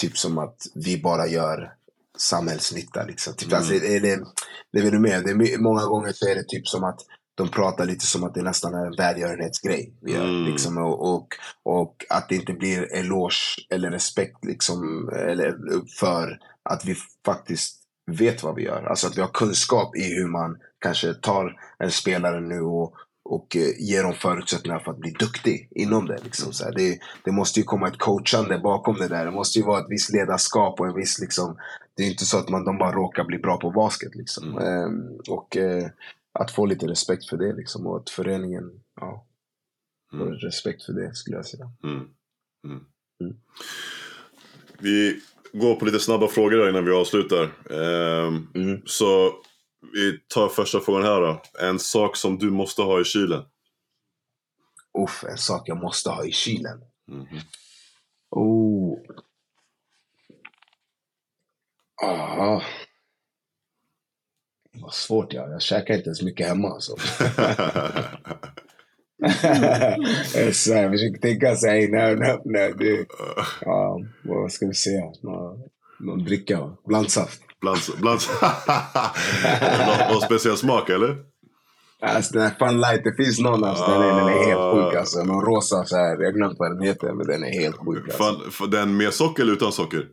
typ 0.00 0.18
som 0.18 0.38
att 0.38 0.56
vi 0.74 1.02
bara 1.02 1.26
gör 1.26 1.72
samhällsnytta. 2.18 3.04
Liksom. 3.04 3.34
Typ, 3.34 3.48
mm. 3.48 3.58
alltså, 3.58 3.72
det, 3.72 3.98
det, 3.98 4.24
det 4.72 4.78
är 4.78 4.98
med? 4.98 5.24
Det 5.24 5.30
är, 5.30 5.58
många 5.58 5.86
gånger 5.86 6.12
så 6.12 6.28
är 6.28 6.34
det 6.34 6.44
typ 6.48 6.68
som 6.68 6.84
att 6.84 7.00
de 7.34 7.48
pratar 7.48 7.86
lite 7.86 8.06
som 8.06 8.24
att 8.24 8.34
det 8.34 8.42
nästan 8.42 8.74
är 8.74 8.86
en 8.86 8.96
välgörenhetsgrej. 8.96 9.94
Mm. 10.08 10.44
Liksom, 10.44 10.78
och, 10.78 11.14
och, 11.14 11.28
och, 11.62 12.04
att 12.10 12.28
det 12.28 12.34
inte 12.34 12.52
blir 12.52 12.94
eloge 12.94 13.66
eller 13.70 13.90
respekt 13.90 14.44
liksom, 14.44 15.08
eller 15.08 15.54
för 16.00 16.38
att 16.62 16.84
vi 16.84 16.96
faktiskt 17.26 17.80
vet 18.06 18.42
vad 18.42 18.54
vi 18.54 18.62
gör. 18.62 18.82
Alltså 18.82 19.06
att 19.06 19.16
vi 19.16 19.20
har 19.20 19.28
kunskap 19.28 19.96
i 19.96 20.14
hur 20.14 20.26
man 20.26 20.56
kanske 20.78 21.14
tar 21.14 21.56
en 21.78 21.90
spelare 21.90 22.40
nu 22.40 22.60
och, 22.60 22.94
och 23.24 23.56
eh, 23.56 23.88
ger 23.90 24.02
dem 24.02 24.14
förutsättningar 24.14 24.78
för 24.78 24.90
att 24.90 24.98
bli 24.98 25.10
duktig 25.10 25.68
inom 25.70 26.06
det. 26.06 26.18
Liksom. 26.24 26.52
Så 26.52 26.70
det, 26.70 26.98
det, 27.24 27.32
måste 27.32 27.60
ju 27.60 27.64
komma 27.64 27.88
ett 27.88 27.98
coachande 27.98 28.58
bakom 28.58 28.96
det 28.96 29.08
där. 29.08 29.24
Det 29.24 29.30
måste 29.30 29.58
ju 29.58 29.64
vara 29.64 29.80
ett 29.80 29.90
visst 29.90 30.12
ledarskap 30.12 30.80
och 30.80 30.86
en 30.86 30.94
viss 30.94 31.20
liksom, 31.20 31.56
det 31.96 32.02
är 32.02 32.10
inte 32.10 32.24
så 32.24 32.38
att 32.38 32.48
man, 32.48 32.64
de 32.64 32.78
bara 32.78 32.92
råkar 32.92 33.24
bli 33.24 33.38
bra 33.38 33.56
på 33.56 33.70
basket. 33.70 34.14
Liksom. 34.14 34.58
Mm. 34.58 34.64
Ehm, 34.64 35.18
och 35.28 35.56
eh, 35.56 35.86
att 36.38 36.50
få 36.50 36.66
lite 36.66 36.86
respekt 36.86 37.28
för 37.28 37.36
det 37.36 37.52
liksom. 37.52 37.86
Och 37.86 37.96
att 37.96 38.10
föreningen, 38.10 38.70
ja, 39.00 39.26
mm. 40.12 40.26
får 40.26 40.34
respekt 40.34 40.84
för 40.84 40.92
det 40.92 41.14
skulle 41.14 41.36
jag 41.36 41.46
säga. 41.46 41.72
Mm. 41.82 41.96
mm. 42.64 42.86
mm. 43.20 43.36
Vi 44.78 45.20
går 45.52 45.74
på 45.74 45.84
lite 45.84 45.98
snabba 45.98 46.28
frågor 46.28 46.68
innan 46.68 46.84
vi 46.84 46.92
avslutar. 46.92 47.44
Ehm, 47.70 48.48
mm. 48.54 48.82
Så 48.86 49.32
vi 49.92 50.18
tar 50.28 50.48
första 50.48 50.80
frågan 50.80 51.02
här 51.02 51.20
då. 51.20 51.42
En 51.60 51.78
sak 51.78 52.16
som 52.16 52.38
du 52.38 52.50
måste 52.50 52.82
ha 52.82 53.00
i 53.00 53.04
kylen? 53.04 53.42
Uff, 54.98 55.24
en 55.24 55.38
sak 55.38 55.68
jag 55.68 55.82
måste 55.82 56.10
ha 56.10 56.24
i 56.24 56.32
kylen? 56.32 56.84
Mm. 57.10 57.26
Oh. 58.30 58.98
Ah. 62.02 62.62
Vad 64.82 64.94
svårt 64.94 65.32
ja. 65.32 65.48
Jag 65.48 65.62
käkar 65.62 65.94
inte 65.94 66.06
ens 66.06 66.22
mycket 66.22 66.48
hemma 66.48 66.68
alltså. 66.68 66.96
så 70.52 70.72
jag 70.72 70.90
försöker 70.92 71.20
tänka 71.20 71.56
så 71.56 71.66
här, 71.66 71.88
nej, 71.88 72.16
nej, 72.16 72.38
nej. 72.44 72.74
Det, 72.78 73.06
ja, 73.60 74.00
vad 74.22 74.52
ska 74.52 74.66
vi 74.66 74.74
säga? 74.74 75.02
Någon, 75.22 75.58
någon 76.00 76.24
dricka, 76.24 76.70
blandsaft. 76.86 77.40
Blands, 77.60 77.96
blands. 77.96 78.30
någon, 79.86 80.12
någon 80.12 80.20
speciell 80.20 80.56
smak 80.56 80.90
eller? 80.90 81.16
Alltså 82.00 82.32
den 82.32 82.42
här 82.42 82.54
Fun 82.58 82.80
Light, 82.80 83.04
det 83.04 83.24
finns 83.24 83.38
någon 83.38 83.64
alltså, 83.64 83.86
den, 83.86 84.02
är, 84.02 84.06
den 84.06 84.28
är 84.28 84.46
helt 84.46 84.74
sjuk 84.74 85.00
alltså. 85.00 85.24
Någon 85.24 85.44
rosa 85.44 85.84
så 85.84 85.96
här, 85.96 86.22
jag 86.22 86.34
glömde 86.34 86.56
vad 86.58 86.70
den 86.70 86.82
heter 86.82 87.12
men 87.12 87.26
den 87.26 87.44
är 87.44 87.60
helt 87.60 87.76
sjuk 87.76 88.04
alltså. 88.04 88.50
Fun, 88.50 88.70
den 88.70 88.96
med 88.96 89.14
socker 89.14 89.42
eller 89.42 89.52
utan 89.52 89.72
socker? 89.72 90.06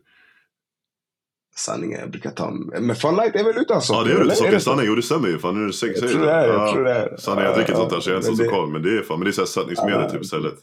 Sanningen, 1.56 2.00
jag 2.00 2.10
brukar 2.10 2.30
ta... 2.30 2.50
Men 2.80 2.96
Fun 2.96 3.16
Light 3.16 3.36
är 3.36 3.44
väl 3.44 3.58
utan 3.58 3.82
socker? 3.82 4.00
Ja, 4.00 4.04
det 4.06 4.12
är 4.12 4.18
väl 4.26 4.36
socker. 4.36 4.58
Sanning, 4.58 4.86
jo 4.86 4.94
det 4.94 5.02
stämmer 5.02 5.28
ju. 5.28 5.38
Fan, 5.38 5.54
nu 5.54 5.62
är 5.62 5.66
det 5.66 5.72
säkert 5.72 6.02
Jag 6.02 6.10
tror 6.10 6.24
det 6.26 6.32
är 6.32 6.46
jag 6.48 6.72
tror 6.72 6.84
det 6.84 6.90
är 6.94 7.16
Sanning, 7.16 7.44
jag 7.44 7.54
dricker 7.54 7.70
inte 7.72 7.76
sånt 7.80 7.90
där 7.90 8.00
så 8.00 8.10
jag 8.10 8.14
är 8.14 8.18
inte 8.18 8.28
Men 8.30 8.36
så 8.36 8.42
det- 8.42 8.48
koll. 8.48 8.70
Men 8.70 8.82
det 8.82 8.98
är 8.98 9.02
fan, 9.02 9.18
men 9.18 9.24
det 9.24 9.30
är 9.30 9.32
så 9.32 9.40
här 9.40 9.46
sötningsmedel 9.46 10.10
typ 10.10 10.22
istället. 10.22 10.54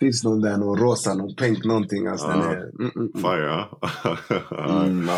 finns 0.00 0.24
någon 0.24 0.40
där, 0.40 0.56
någon 0.56 0.78
rosa, 0.78 1.14
någon 1.14 1.34
pink 1.34 1.64
någonting. 1.64 2.06
Alltså, 2.06 2.26
den 2.26 2.38
Ja. 2.38 2.44
är, 2.50 2.56
mm, 2.56 2.70
mm, 2.80 2.90
mm. 2.96 3.12
Fire, 3.22 3.46
ja. 3.46 3.80
Mm, 4.84 5.08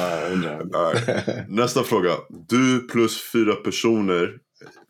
ja. 0.72 0.92
Nej. 1.04 1.44
Nästa 1.48 1.82
fråga. 1.82 2.10
Du 2.48 2.80
plus 2.88 3.30
fyra 3.32 3.54
personer 3.54 4.38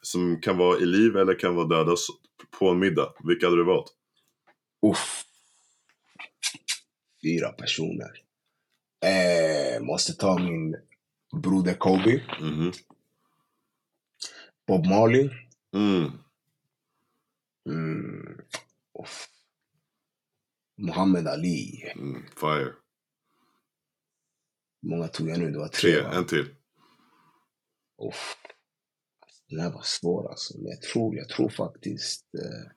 som 0.02 0.40
kan 0.40 0.56
vara 0.58 0.78
i 0.78 0.84
liv 0.86 1.16
eller 1.16 1.38
kan 1.38 1.54
vara 1.54 1.66
döda 1.66 1.96
på 2.58 2.68
en 2.68 2.78
middag. 2.78 3.08
Vilka 3.24 3.46
hade 3.46 3.56
du 3.56 3.64
valt? 3.64 3.86
Uff. 4.92 5.22
Fyra 7.24 7.48
personer. 7.48 8.10
Eh, 9.02 9.80
måste 9.82 10.12
ta 10.12 10.38
min 10.38 10.76
broder 11.42 11.74
Kobe, 11.74 12.22
Mhm. 12.40 12.72
Bob 14.66 14.86
Marley. 14.86 15.30
Mm. 15.74 16.10
Mm. 17.68 18.38
Muhammad 20.76 21.26
Ali. 21.28 21.92
Mm. 21.96 22.22
Fire. 22.40 22.72
Många 24.82 25.08
tog 25.08 25.28
jag 25.28 25.38
nu? 25.38 25.50
Det 25.50 25.58
var 25.58 25.68
tre. 25.68 25.92
Tre, 25.92 26.02
va? 26.02 26.12
en 26.14 26.26
till. 26.26 26.54
Uff. 28.08 28.36
Den 29.48 29.60
här 29.60 29.70
var 29.72 29.82
svår 29.82 30.30
alltså. 30.30 30.58
Men 30.58 30.66
jag 30.66 30.82
tror, 30.82 31.16
jag 31.16 31.28
tror 31.28 31.48
faktiskt... 31.48 32.34
Eh, 32.34 32.70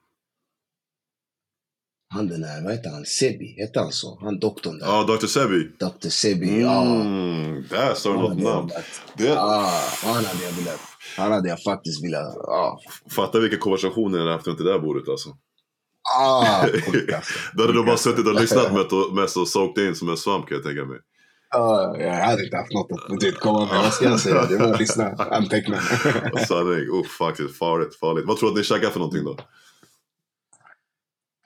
han 2.08 2.28
den 2.28 2.44
här, 2.44 2.62
vad 2.62 2.72
heter 2.72 2.90
han? 2.90 3.04
Sebi, 3.04 3.54
heter 3.58 3.80
han 3.80 3.92
så? 3.92 4.18
Han 4.22 4.38
doktorn 4.38 4.78
där. 4.78 4.86
Ja, 4.86 5.02
Dr. 5.02 5.26
Sebi. 5.26 5.70
Dr. 5.78 6.08
Sebi, 6.08 6.60
ja. 6.62 6.82
Mm. 6.82 7.64
Där 7.70 7.94
sa 7.94 8.12
du 8.12 8.18
något 8.18 8.42
namn. 8.42 8.70
Det, 9.16 9.36
Ah, 9.38 9.80
han 10.04 10.14
hade 10.14 10.44
jag 10.44 10.52
velat. 10.52 10.80
Han 11.16 11.32
hade 11.32 11.48
jag 11.48 11.62
faktiskt 11.62 12.04
velat. 12.04 12.36
Ah, 12.36 12.78
fatta 13.10 13.40
vilka 13.40 13.58
konversationer 13.58 14.18
hade 14.18 14.32
haft 14.32 14.46
runt 14.46 14.58
det 14.58 14.64
där 14.64 14.78
bordet 14.78 15.08
alltså. 15.08 15.28
ah 16.18 16.62
alltså. 16.62 17.38
Då 17.54 17.62
hade 17.62 17.72
du 17.72 17.82
bara 17.82 17.90
alltså. 17.92 18.10
suttit 18.10 18.26
och 18.26 18.40
lyssnat 18.40 18.72
mest 19.12 19.36
och, 19.36 19.48
soakt 19.48 19.78
in 19.78 19.94
som 19.94 20.08
en 20.08 20.16
svamp 20.16 20.48
kan 20.48 20.56
jag 20.56 20.64
tänka 20.64 20.84
mig. 20.84 20.98
Ah, 21.54 21.96
jag 21.96 22.14
hade 22.14 22.44
inte 22.44 22.56
haft 22.56 22.72
något 22.72 23.10
att 23.10 23.20
typ, 23.20 23.40
komma 23.40 23.66
med. 23.66 23.82
Vad 23.82 23.92
ska 23.92 24.04
jag 24.04 24.20
säga? 24.20 24.46
Det 24.46 24.56
var 24.56 24.72
att 24.72 24.80
lyssna, 24.80 25.08
anteckna. 25.30 25.80
Sanning, 26.48 26.90
oh, 26.90 27.06
faktiskt 27.06 27.58
farligt, 27.58 27.94
farligt. 28.00 28.24
Vad 28.26 28.36
tror 28.36 28.48
du 28.48 28.52
att 28.52 28.58
ni 28.58 28.64
käkar 28.64 28.90
för 28.90 28.98
någonting 28.98 29.24
då? 29.24 29.36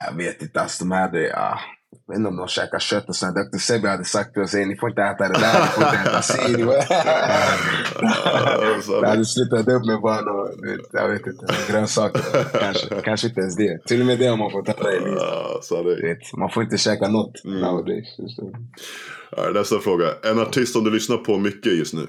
Jag 0.05 0.13
vet 0.17 0.41
inte, 0.41 0.61
alltså 0.61 0.83
de 0.83 0.91
hade... 0.91 1.33
Ah, 1.37 1.59
jag 2.07 2.13
vet 2.13 2.17
inte 2.17 2.29
om 2.29 2.37
de 2.37 2.47
käkar 2.47 2.79
kött 2.79 3.09
och 3.09 3.15
sånt. 3.15 3.35
Dr. 3.35 3.57
Sebi 3.57 3.87
hade 3.87 4.05
sagt 4.05 4.33
till 4.33 4.41
oss, 4.41 4.53
"Hey, 4.53 4.65
ni 4.65 4.77
får 4.77 4.89
inte 4.89 5.01
äta 5.01 5.27
det 5.27 5.39
där, 5.39 5.61
ni 5.61 5.67
får 5.67 5.83
inte 5.83 5.97
äta 6.09 6.21
si. 6.21 6.57
ni 6.57 6.63
får-" 6.63 6.73
Det 9.01 9.07
hade 9.07 9.25
slutat 9.25 9.67
upp 9.67 9.85
med 9.85 10.01
bara 10.01 10.21
någon, 10.21 10.47
jag 10.91 11.09
vet 11.09 11.27
inte, 11.27 11.45
grönsaker. 11.69 12.21
Kanske, 12.59 13.01
kanske 13.01 13.27
inte 13.27 13.39
ens 13.41 13.55
det. 13.55 13.85
Till 13.87 13.99
och 14.01 14.05
med 14.07 14.19
det 14.19 14.27
har 14.27 14.37
man 14.37 14.51
fått 14.51 14.69
äta 14.69 14.93
i 14.93 14.99
livet. 14.99 16.33
Man 16.37 16.49
får 16.51 16.63
inte 16.63 16.77
käka 16.77 17.07
något 17.07 17.45
Mm. 17.45 17.59
nowadays. 17.61 18.07
Ja, 19.37 19.49
nästa 19.53 19.79
fråga. 19.79 20.07
En 20.23 20.39
artist 20.39 20.73
som 20.73 20.83
du 20.83 20.91
lyssnar 20.91 21.17
på 21.17 21.37
mycket 21.37 21.73
just 21.77 21.93
nu? 21.93 22.07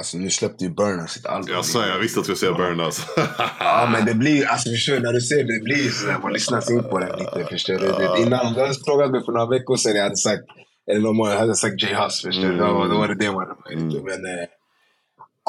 Alltså 0.00 0.18
nu 0.18 0.30
släppte 0.30 0.64
ju 0.64 0.70
Burna 0.70 1.06
sitt 1.06 1.26
album. 1.26 1.54
Jag 1.54 1.64
sa, 1.64 1.86
jag 1.86 1.98
visste 1.98 2.20
att 2.20 2.26
du 2.26 2.34
skulle 2.36 2.52
säga 2.54 2.58
Burn 2.68 2.80
alltså. 2.80 3.02
Ja 3.58 3.88
men 3.92 4.04
det 4.06 4.14
blir, 4.14 4.46
alltså 4.46 4.70
förstår 4.70 5.00
när 5.00 5.12
du 5.12 5.20
ser 5.20 5.36
det, 5.36 5.58
det 5.58 5.64
blir 5.64 5.82
ju 5.84 5.90
sådär, 5.90 6.16
man 6.22 6.32
lyssnar 6.32 6.60
sig 6.60 6.82
på 6.82 6.98
det 6.98 7.16
lite. 7.18 7.46
Förstår 7.50 7.74
du? 7.78 8.22
Innan, 8.22 8.46
om 8.46 8.52
du 8.54 8.60
hade 8.60 8.74
frågat 8.86 9.10
mig 9.10 9.20
för 9.24 9.32
några 9.32 9.46
veckor 9.46 9.76
sedan, 9.76 9.96
jag 9.96 10.02
hade 10.02 10.16
sagt, 10.16 10.42
eller 10.90 11.00
någon 11.00 11.16
månad, 11.16 11.34
jag 11.34 11.40
hade 11.40 11.54
sagt 11.56 11.82
J 11.82 11.86
Hus. 11.94 12.22
Förstår 12.22 12.48
du? 12.48 12.56
Då, 12.56 12.64
var- 12.72 12.88
då 12.88 12.96
var 12.98 13.08
det 13.08 13.14
det 13.24 13.32
man 13.32 13.46
hade 13.48 13.74
Mm. 13.74 13.86
Men 13.88 14.20
eh, 14.32 14.46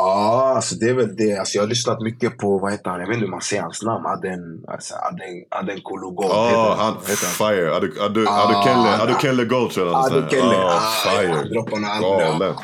ja, 0.08 0.54
alltså 0.56 0.76
det 0.76 0.86
är 0.90 0.94
väl 0.94 1.16
det. 1.16 1.38
Alltså 1.38 1.56
jag 1.58 1.64
har 1.64 1.68
lyssnat 1.70 2.02
mycket 2.02 2.38
på, 2.38 2.58
vad 2.60 2.72
heter 2.72 2.90
han, 2.90 3.00
jag 3.00 3.08
vet 3.08 3.14
inte 3.16 3.26
hur 3.26 3.32
man 3.32 3.42
säger 3.42 3.62
hans 3.62 3.82
namn, 3.84 4.06
Aden, 4.06 4.40
alltså 4.68 4.94
Aden, 4.96 5.44
Aden 5.52 5.82
Kologo. 5.82 6.24
Ja, 6.30 6.76
han, 6.80 7.02
fire. 7.16 7.76
Adu, 7.76 7.92
adu, 8.02 8.26
adu 8.28 8.54
Kelle, 8.64 8.98
adu 9.02 9.14
Kelle 9.22 9.46
Gold 9.46 9.72
tror 9.72 9.88
jag 9.88 9.94
han 9.96 10.12
Adu 10.14 10.30
Kelle. 10.30 10.56
Ah, 10.56 10.74
Ah, 10.76 11.10
Han 11.10 11.18
fire. 11.20 11.44
droppar 11.54 11.78
några 11.80 12.00
Galen. 12.00 12.56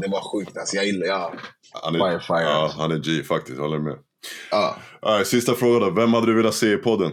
det, 0.00 0.08
var 0.10 0.32
sjukt 0.32 0.56
alltså. 0.58 0.76
Jag 0.76 0.84
gillar, 0.86 1.06
ja. 1.06 1.32
Han 1.82 1.94
är, 1.94 1.98
Fire, 1.98 2.20
fire. 2.20 2.42
Ja, 2.50 2.70
han 2.78 2.92
är 2.92 2.96
G 2.98 3.22
faktiskt, 3.22 3.58
håller 3.58 3.78
med. 3.78 3.96
ja. 4.50 4.76
Sista 5.24 5.54
frågan 5.54 5.80
då. 5.80 5.90
Vem 6.00 6.14
hade 6.14 6.26
du 6.26 6.34
velat 6.36 6.54
se 6.54 6.72
i 6.72 6.76
podden? 6.76 7.12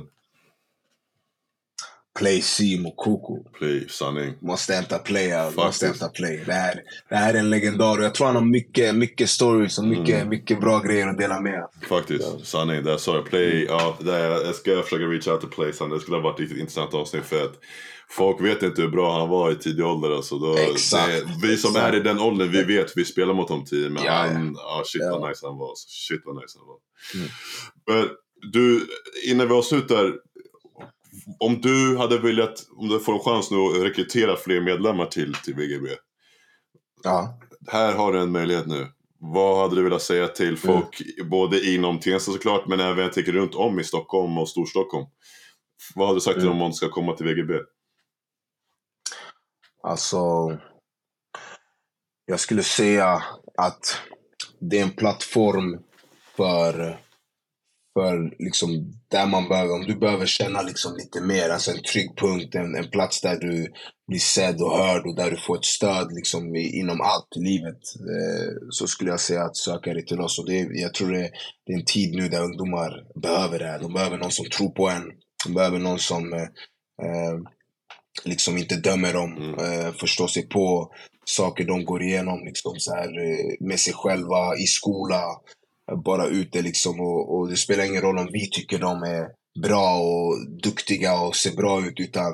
Play 2.18 2.41
Simo 2.41 2.91
Koko. 2.95 3.44
Play, 3.57 3.88
sanning. 3.89 4.34
Måste 4.41 4.73
hämta 4.73 4.98
play, 4.99 5.27
ja. 5.27 5.44
Faktiskt. 5.44 5.57
måste 5.65 5.85
hämta 5.85 6.07
play. 6.10 6.44
Det 6.45 6.53
här, 6.53 6.81
det 7.10 7.15
här 7.15 7.34
är 7.34 7.38
en 7.39 7.49
legendar 7.49 8.02
jag 8.02 8.14
tror 8.15 8.27
han 8.27 8.35
har 8.35 8.44
mycket, 8.45 8.95
mycket 8.95 9.30
stories 9.30 9.77
och 9.77 9.84
mycket, 9.85 10.15
Mm. 10.15 10.30
mycket 10.30 10.60
bra 10.61 10.80
grejer 10.80 11.07
att 11.07 11.18
dela 11.18 11.39
med. 11.41 11.68
Faktiskt, 11.89 12.45
sanning. 12.48 12.84
Där 12.84 12.98
sa 12.98 13.15
jag. 13.15 13.26
Play, 13.26 13.65
ja, 13.69 13.98
där, 13.99 14.30
jag 14.45 14.56
ska 14.56 14.81
försöka 14.84 15.03
reach 15.06 15.27
out 15.27 15.41
to 15.41 15.48
Play. 15.48 15.73
Sanning. 15.73 15.94
Det 15.98 16.02
skulle 16.02 16.18
ha 16.18 16.23
varit 16.23 16.35
ett 16.35 16.39
riktigt 16.39 16.60
intressant 16.60 16.94
avsnitt 16.94 17.26
för 17.26 17.44
att 17.45 17.53
folk 18.10 18.41
vet 18.41 18.64
inte 18.64 18.81
hur 18.81 18.89
bra 18.89 19.19
han 19.19 19.30
var 19.30 19.52
i 19.52 19.56
tidig 19.56 19.85
ålder. 19.85 20.15
Alltså. 20.15 20.38
Då, 20.38 20.57
Exakt, 20.57 21.07
det, 21.07 21.48
vi 21.48 21.57
som 21.57 21.72
exakt. 21.72 21.94
är 21.94 21.98
i 21.98 21.99
den 21.99 22.19
åldern, 22.19 22.52
vi 22.52 22.64
vet, 22.64 22.94
vi 22.95 23.06
spelar 23.06 23.34
mot 23.34 23.48
dem 23.48 23.65
tidigt. 23.65 23.91
Men 23.91 24.03
Ja, 24.03 24.11
han, 24.11 24.53
ja, 24.57 24.84
shit 24.85 25.02
Ja. 25.06 25.19
vad 25.19 25.30
nice 25.30 25.45
han 25.48 25.57
var. 25.57 25.69
Alltså. 25.69 25.88
Shit 25.89 26.22
vad 26.26 26.35
nice 26.35 26.57
han 26.60 26.68
var. 26.68 26.77
Mm. 27.15 27.27
Men 27.88 28.15
du, 28.52 28.88
innan 29.26 29.48
vi 29.48 29.53
avslutar. 29.53 30.14
Om 31.39 31.61
du 31.61 31.97
hade 31.97 32.19
velat, 32.19 32.53
om 32.77 32.87
du 32.87 32.99
får 32.99 33.13
en 33.13 33.19
chans 33.19 33.51
nu 33.51 33.57
att 33.57 33.83
rekrytera 33.83 34.35
fler 34.35 34.61
medlemmar 34.61 35.05
till, 35.05 35.33
till 35.33 35.55
VGB. 35.55 35.87
Ja. 37.03 37.39
Här 37.67 37.95
har 37.95 38.13
du 38.13 38.19
en 38.19 38.31
möjlighet 38.31 38.67
nu. 38.67 38.87
Vad 39.19 39.61
hade 39.61 39.75
du 39.75 39.83
velat 39.83 40.01
säga 40.01 40.27
till 40.27 40.57
folk, 40.57 41.01
både 41.29 41.65
inom 41.69 41.99
Tensta 41.99 42.31
såklart, 42.31 42.67
men 42.67 42.79
även 42.79 43.03
jag 43.03 43.13
tänker 43.13 43.31
runt 43.31 43.55
om 43.55 43.79
i 43.79 43.83
Stockholm 43.83 44.37
och 44.37 44.49
Storstockholm? 44.49 45.05
Vad 45.95 46.07
hade 46.07 46.17
du 46.17 46.21
sagt 46.21 46.35
till 46.35 46.43
Mm. 46.47 46.57
dem 46.57 46.61
om 46.65 46.71
de 46.71 46.75
ska 46.75 46.89
komma 46.89 47.13
till 47.13 47.25
VGB? 47.25 47.53
Alltså, 49.83 50.17
jag 52.25 52.39
skulle 52.39 52.63
säga 52.63 53.23
att 53.57 54.01
det 54.59 54.79
är 54.79 54.83
en 54.83 54.91
plattform 54.91 55.79
för, 56.35 56.99
för 57.98 58.36
liksom 58.40 58.94
där 59.11 59.28
man 59.28 59.49
behöver, 59.49 59.74
om 59.74 59.86
du 59.88 59.95
behöver 59.95 60.26
känna 60.26 60.61
liksom 60.61 60.95
lite 60.98 61.22
mer, 61.22 61.49
alltså 61.49 61.72
en 61.72 61.84
trygg 61.84 62.10
punkt, 62.18 62.56
en, 62.56 62.76
en 62.76 62.90
plats 62.90 63.22
där 63.22 63.36
du 63.40 63.72
blir 64.07 64.19
sedd 64.19 64.61
och 64.61 64.78
hörd 64.78 65.06
och 65.06 65.15
där 65.15 65.32
du 65.32 65.38
får 65.38 65.57
ett 65.57 65.65
stöd 65.65 66.07
liksom 66.11 66.56
i, 66.56 66.80
inom 66.80 67.02
allt 67.02 67.28
i 67.36 67.40
livet. 67.40 67.82
Eh, 68.14 68.53
så 68.69 68.88
skulle 68.88 69.10
jag 69.10 69.19
säga 69.19 69.44
att 69.44 69.57
söka 69.57 69.94
dig 69.94 70.06
till 70.06 70.22
oss. 70.22 70.40
Och 70.40 70.45
det, 70.45 70.60
jag 70.72 70.94
tror 70.94 71.11
det, 71.11 71.30
det 71.65 71.74
är 71.74 71.78
en 71.78 71.86
tid 71.86 72.15
nu 72.15 72.30
där 72.30 72.44
ungdomar 72.44 72.91
behöver 73.22 73.60
det 73.60 73.65
här. 73.65 73.80
De 73.80 73.94
behöver 73.94 74.18
någon 74.18 74.32
som 74.32 74.45
tror 74.49 74.69
på 74.69 74.90
en. 74.90 75.03
De 75.45 75.53
behöver 75.53 75.80
någon 75.80 75.99
som 75.99 76.34
eh, 76.34 76.48
eh, 77.06 77.38
liksom 78.26 78.57
inte 78.57 78.76
dömer 78.76 79.14
dem, 79.14 79.38
Mm. 79.38 79.53
eh, 79.60 79.94
förstår 79.94 80.28
sig 80.28 80.49
på 80.49 80.91
saker 81.26 81.64
de 81.64 81.86
går 81.86 82.03
igenom 82.03 82.40
liksom 82.45 82.74
så 82.78 82.95
här, 82.95 83.07
eh, 83.30 83.56
med 83.68 83.80
sig 83.80 83.94
själva, 83.94 84.56
i 84.57 84.65
skola, 84.68 85.24
bara 86.05 86.26
ute 86.27 86.61
liksom. 86.61 86.99
Och, 86.99 87.38
och 87.38 87.49
det 87.49 87.57
spelar 87.57 87.84
ingen 87.85 88.01
roll 88.01 88.18
om 88.18 88.30
vi 88.31 88.49
tycker 88.49 88.80
de 88.80 89.03
är 89.03 89.27
bra 89.61 89.97
och 89.97 90.49
duktiga 90.64 91.22
och 91.22 91.35
ser 91.35 91.55
bra 91.55 91.85
ut, 91.88 91.99
utan 91.99 92.34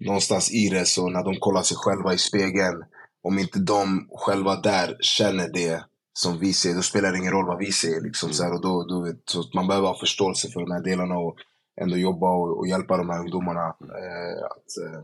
någonstans 0.00 0.52
i 0.52 0.68
det 0.68 0.84
så 0.86 1.08
när 1.08 1.24
de 1.24 1.36
kollar 1.40 1.62
sig 1.62 1.76
själva 1.76 2.14
i 2.14 2.18
spegeln, 2.18 2.84
om 3.22 3.38
inte 3.38 3.58
de 3.58 4.08
själva 4.12 4.56
där 4.56 4.96
känner 5.00 5.48
det 5.52 5.84
som 6.18 6.38
vi 6.38 6.52
ser, 6.52 6.74
då 6.74 6.82
spelar 6.82 7.12
det 7.12 7.18
ingen 7.18 7.32
roll 7.32 7.46
vad 7.46 7.58
vi 7.58 7.72
ser. 7.72 8.00
Liksom, 8.00 8.26
Mm. 8.26 8.34
så 8.34 8.42
här, 8.44 8.52
och 8.54 8.60
då, 8.62 8.84
då, 8.84 9.00
vet- 9.04 9.22
så 9.30 9.40
att 9.40 9.54
man 9.54 9.66
behöver 9.68 9.88
ha 9.88 9.98
förståelse 9.98 10.48
för 10.50 10.60
de 10.60 10.70
här 10.70 10.82
delarna 10.82 11.18
och 11.18 11.36
ändå 11.80 11.96
jobba 11.96 12.30
och, 12.30 12.58
och 12.58 12.66
hjälpa 12.68 12.96
de 12.96 13.10
här 13.10 13.20
ungdomarna 13.20 13.66
eh, 13.80 14.44
att, 14.44 14.70
eh, 14.86 15.00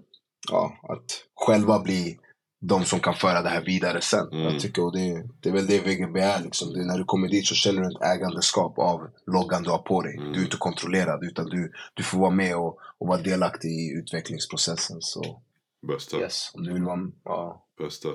ja, 0.51 0.73
att 0.89 1.05
själva 1.35 1.79
bli 1.79 2.19
de 2.61 2.85
som 2.85 3.01
kan 3.01 3.15
föra 3.15 3.43
det 3.43 3.49
här 3.49 3.65
vidare 3.65 4.01
sen. 4.01 4.29
Mm. 4.33 4.43
Jag 4.43 4.61
tycker, 4.61 4.85
och 4.85 4.93
det, 4.93 5.25
det 5.41 5.49
är 5.49 5.53
väl 5.53 5.67
det 5.67 5.79
VGB 5.79 6.21
är. 6.21 6.43
Liksom. 6.43 6.73
Det, 6.73 6.81
är 6.81 6.85
när 6.85 6.99
du 6.99 7.05
kommer 7.05 7.29
dit 7.29 7.47
så 7.47 7.55
känner 7.55 7.83
du 7.83 7.89
ett 7.89 8.03
ägandeskap 8.03 8.79
av 8.79 9.09
loggan 9.27 9.63
du 9.63 9.71
har 9.71 9.79
på 9.79 10.03
dig. 10.03 10.17
Mm. 10.17 10.33
Du 10.33 10.41
är 10.41 10.45
inte 10.45 10.57
kontrollerad, 10.57 11.25
utan 11.25 11.47
du, 11.47 11.73
du 11.95 12.03
får 12.03 12.19
vara 12.19 12.31
med 12.31 12.57
och, 12.57 12.79
och 12.99 13.07
vara 13.07 13.21
delaktig 13.23 13.69
i 13.69 13.93
utvecklingsprocessen. 13.99 14.97
Så 15.01 15.43
Bästa. 15.89 16.21
yes, 16.21 16.51
om 16.55 16.65
du 16.65 16.73
vill 16.73 16.83
vara 16.83 17.11
ja. 17.25 17.67
Bästa. 17.79 18.09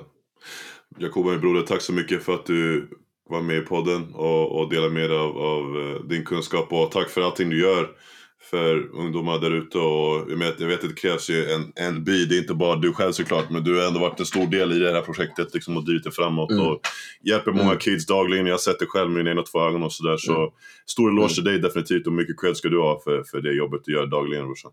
Jakob, 0.98 1.26
min 1.26 1.40
broder, 1.40 1.62
tack 1.62 1.82
så 1.82 1.92
mycket 1.92 2.22
för 2.22 2.34
att 2.34 2.46
du 2.46 2.90
var 3.28 3.42
med 3.42 3.56
i 3.56 3.60
podden 3.60 4.14
och, 4.14 4.60
och 4.60 4.70
delade 4.70 4.92
med 4.92 5.10
dig 5.10 5.18
av, 5.18 5.38
av 5.38 5.62
eh, 5.62 6.08
din 6.08 6.24
kunskap. 6.24 6.72
Och 6.72 6.90
tack 6.90 7.10
för 7.10 7.20
allting 7.20 7.50
du 7.50 7.60
gör 7.60 7.90
för 8.50 8.90
ungdomar 8.96 9.38
där 9.38 9.50
ute. 9.50 9.78
Och 9.78 10.30
jag 10.30 10.36
vet, 10.36 10.60
jag 10.60 10.68
vet 10.68 10.84
att 10.84 10.88
det 10.90 11.00
krävs 11.00 11.30
ju 11.30 11.50
en, 11.50 11.72
en 11.76 12.04
by. 12.04 12.24
Det 12.24 12.36
är 12.36 12.38
inte 12.38 12.54
bara 12.54 12.76
du 12.76 12.92
själv 12.92 13.12
såklart, 13.12 13.50
men 13.50 13.64
du 13.64 13.78
har 13.80 13.86
ändå 13.88 14.00
varit 14.00 14.20
en 14.20 14.26
stor 14.26 14.46
del 14.46 14.72
i 14.72 14.78
det 14.78 14.92
här 14.92 15.00
projektet 15.02 15.54
liksom, 15.54 15.76
och 15.76 15.84
drivit 15.84 16.04
det 16.04 16.10
framåt. 16.10 16.50
Mm. 16.50 16.66
Och 16.66 16.80
hjälper 17.24 17.50
många 17.52 17.62
Mm. 17.64 17.78
kids 17.78 18.06
dagligen. 18.06 18.46
Jag 18.46 18.52
har 18.52 18.58
sett 18.58 18.78
det 18.78 18.86
själv 18.86 19.10
med 19.10 19.16
mina 19.18 19.30
egna 19.30 19.42
två 19.42 19.60
ögon 19.60 19.82
och 19.82 19.92
sådär. 19.92 20.16
Så 20.16 20.36
Mm. 20.36 20.50
stor 20.86 21.10
eloge 21.10 21.34
till 21.34 21.44
dig 21.44 21.58
definitivt 21.58 22.06
och 22.06 22.12
mycket 22.12 22.40
cred 22.40 22.56
ska 22.56 22.68
du 22.68 22.80
ha 22.80 23.00
för, 23.04 23.22
för 23.22 23.40
det 23.40 23.52
jobbet 23.52 23.80
du 23.84 23.92
gör 23.92 24.06
dagligen 24.06 24.46
brorsan. 24.46 24.70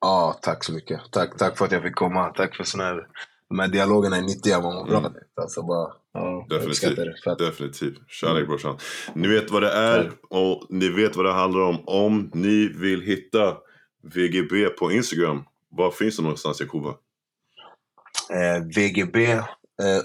Ja, 0.00 0.38
tack 0.42 0.64
så 0.64 0.72
mycket. 0.72 1.00
Tack, 1.12 1.36
tack 1.38 1.58
för 1.58 1.64
att 1.64 1.72
jag 1.72 1.82
fick 1.82 1.94
komma. 1.94 2.28
Tack 2.28 2.56
för 2.56 2.64
såna 2.64 2.84
här... 2.84 3.06
De 3.52 3.58
här 3.58 3.68
dialogerna 3.68 4.16
är 4.16 4.22
nyttiga, 4.22 4.60
man 4.60 4.74
mår 4.74 4.84
bra. 4.84 4.98
Mm. 4.98 5.12
Alltså 5.36 5.62
bara, 5.62 5.92
ja, 6.12 6.46
Definitivt. 6.50 6.96
Det. 7.24 7.34
Definitivt. 7.38 7.98
Kärlek 8.08 8.36
mm. 8.36 8.48
brorsan. 8.48 8.78
Ni 9.14 9.28
vet 9.28 9.50
vad 9.50 9.62
det 9.62 9.72
är 9.72 10.12
och 10.30 10.66
ni 10.68 10.88
vet 10.88 11.16
vad 11.16 11.24
det 11.26 11.32
handlar 11.32 11.60
om. 11.60 11.88
Om 11.88 12.30
ni 12.34 12.68
vill 12.68 13.02
hitta 13.02 13.56
VGB 14.02 14.68
på 14.68 14.92
Instagram, 14.92 15.44
var 15.70 15.90
finns 15.90 16.16
det 16.16 16.22
någonstans 16.22 16.60
Jakoba? 16.60 16.88
Eh, 18.30 18.64
VGB 18.76 19.32
eh, 19.32 19.42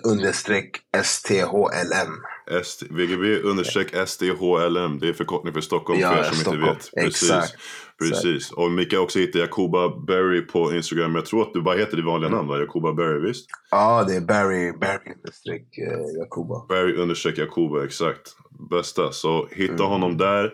understreck 0.03 0.77
STHLM. 1.03 2.13
ST, 2.61 2.85
VGB 2.89 3.39
understreck 3.41 4.07
STHLM. 4.07 4.99
Det 4.99 5.09
är 5.09 5.13
förkortning 5.13 5.53
för 5.53 5.61
Stockholm 5.61 5.99
ja, 5.99 6.09
för 6.09 6.19
er 6.19 6.23
som 6.23 6.35
Stockholm. 6.35 6.63
inte 6.63 6.73
vet. 6.73 7.05
Precis. 7.05 7.29
Exakt. 7.31 7.55
Precis. 7.99 8.51
Och 8.51 8.71
ni 8.71 8.85
kan 8.85 8.99
också 8.99 9.19
hitta 9.19 9.39
Jakoba 9.39 9.89
Berry 10.07 10.41
på 10.41 10.73
Instagram. 10.73 11.15
Jag 11.15 11.25
tror 11.25 11.41
att 11.41 11.53
du 11.53 11.61
bara 11.61 11.77
heter 11.77 11.97
ditt 11.97 12.05
vanliga 12.05 12.29
namn 12.29 12.47
va? 12.47 12.59
Jakoba 12.59 12.93
Berry, 12.93 13.27
visst? 13.27 13.45
Ja, 13.71 14.03
det 14.07 14.15
är 14.15 14.21
Berry, 14.21 14.71
Berry 14.71 15.13
understreck 15.15 15.77
eh, 15.77 16.19
Jakoba. 16.19 16.65
Berry 16.69 16.95
understreck 16.95 17.37
Jakoba, 17.37 17.83
exakt. 17.83 18.35
Bästa. 18.69 19.11
Så 19.11 19.47
hitta 19.51 19.73
mm. 19.73 19.87
honom 19.87 20.17
där. 20.17 20.53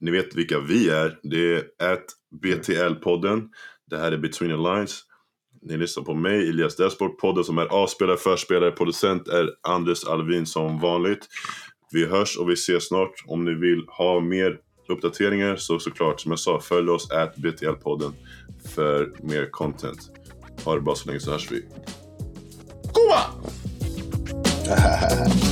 Ni 0.00 0.10
vet 0.10 0.34
vilka 0.34 0.60
vi 0.60 0.90
är. 0.90 1.18
Det 1.22 1.54
är 1.54 1.92
at 1.92 2.04
BTL-podden. 2.42 3.48
Det 3.90 3.98
här 3.98 4.12
är 4.12 4.18
Between 4.18 4.50
the 4.50 4.56
Lines. 4.56 5.02
Ni 5.62 5.76
lyssnar 5.76 6.04
på 6.04 6.14
mig, 6.14 6.48
Elias 6.48 6.76
Desport. 6.76 7.18
Podden 7.18 7.44
som 7.44 7.58
är 7.58 7.66
avspelare, 7.66 8.16
förspelare, 8.16 8.70
producent 8.70 9.28
är 9.28 9.50
Anders 9.68 10.04
Alvin 10.04 10.46
som 10.46 10.80
vanligt. 10.80 11.26
Vi 11.92 12.06
hörs 12.06 12.38
och 12.38 12.48
vi 12.48 12.52
ses 12.52 12.88
snart. 12.88 13.12
Om 13.26 13.44
ni 13.44 13.54
vill 13.54 13.84
ha 13.88 14.20
mer 14.20 14.58
uppdateringar 14.92 15.56
så 15.56 15.78
såklart, 15.78 16.20
som 16.20 16.32
jag 16.32 16.38
sa, 16.38 16.60
följ 16.60 16.90
oss 16.90 17.10
at 17.10 17.36
BTL-podden 17.36 18.12
för 18.74 19.12
mer 19.22 19.50
content. 19.50 20.10
Ha 20.64 20.74
det 20.74 20.80
bra 20.80 20.94
så 20.94 21.08
länge 21.08 21.20
så 21.20 21.30
hörs 21.30 21.50
vi. 21.50 21.64
Goa! 22.92 23.20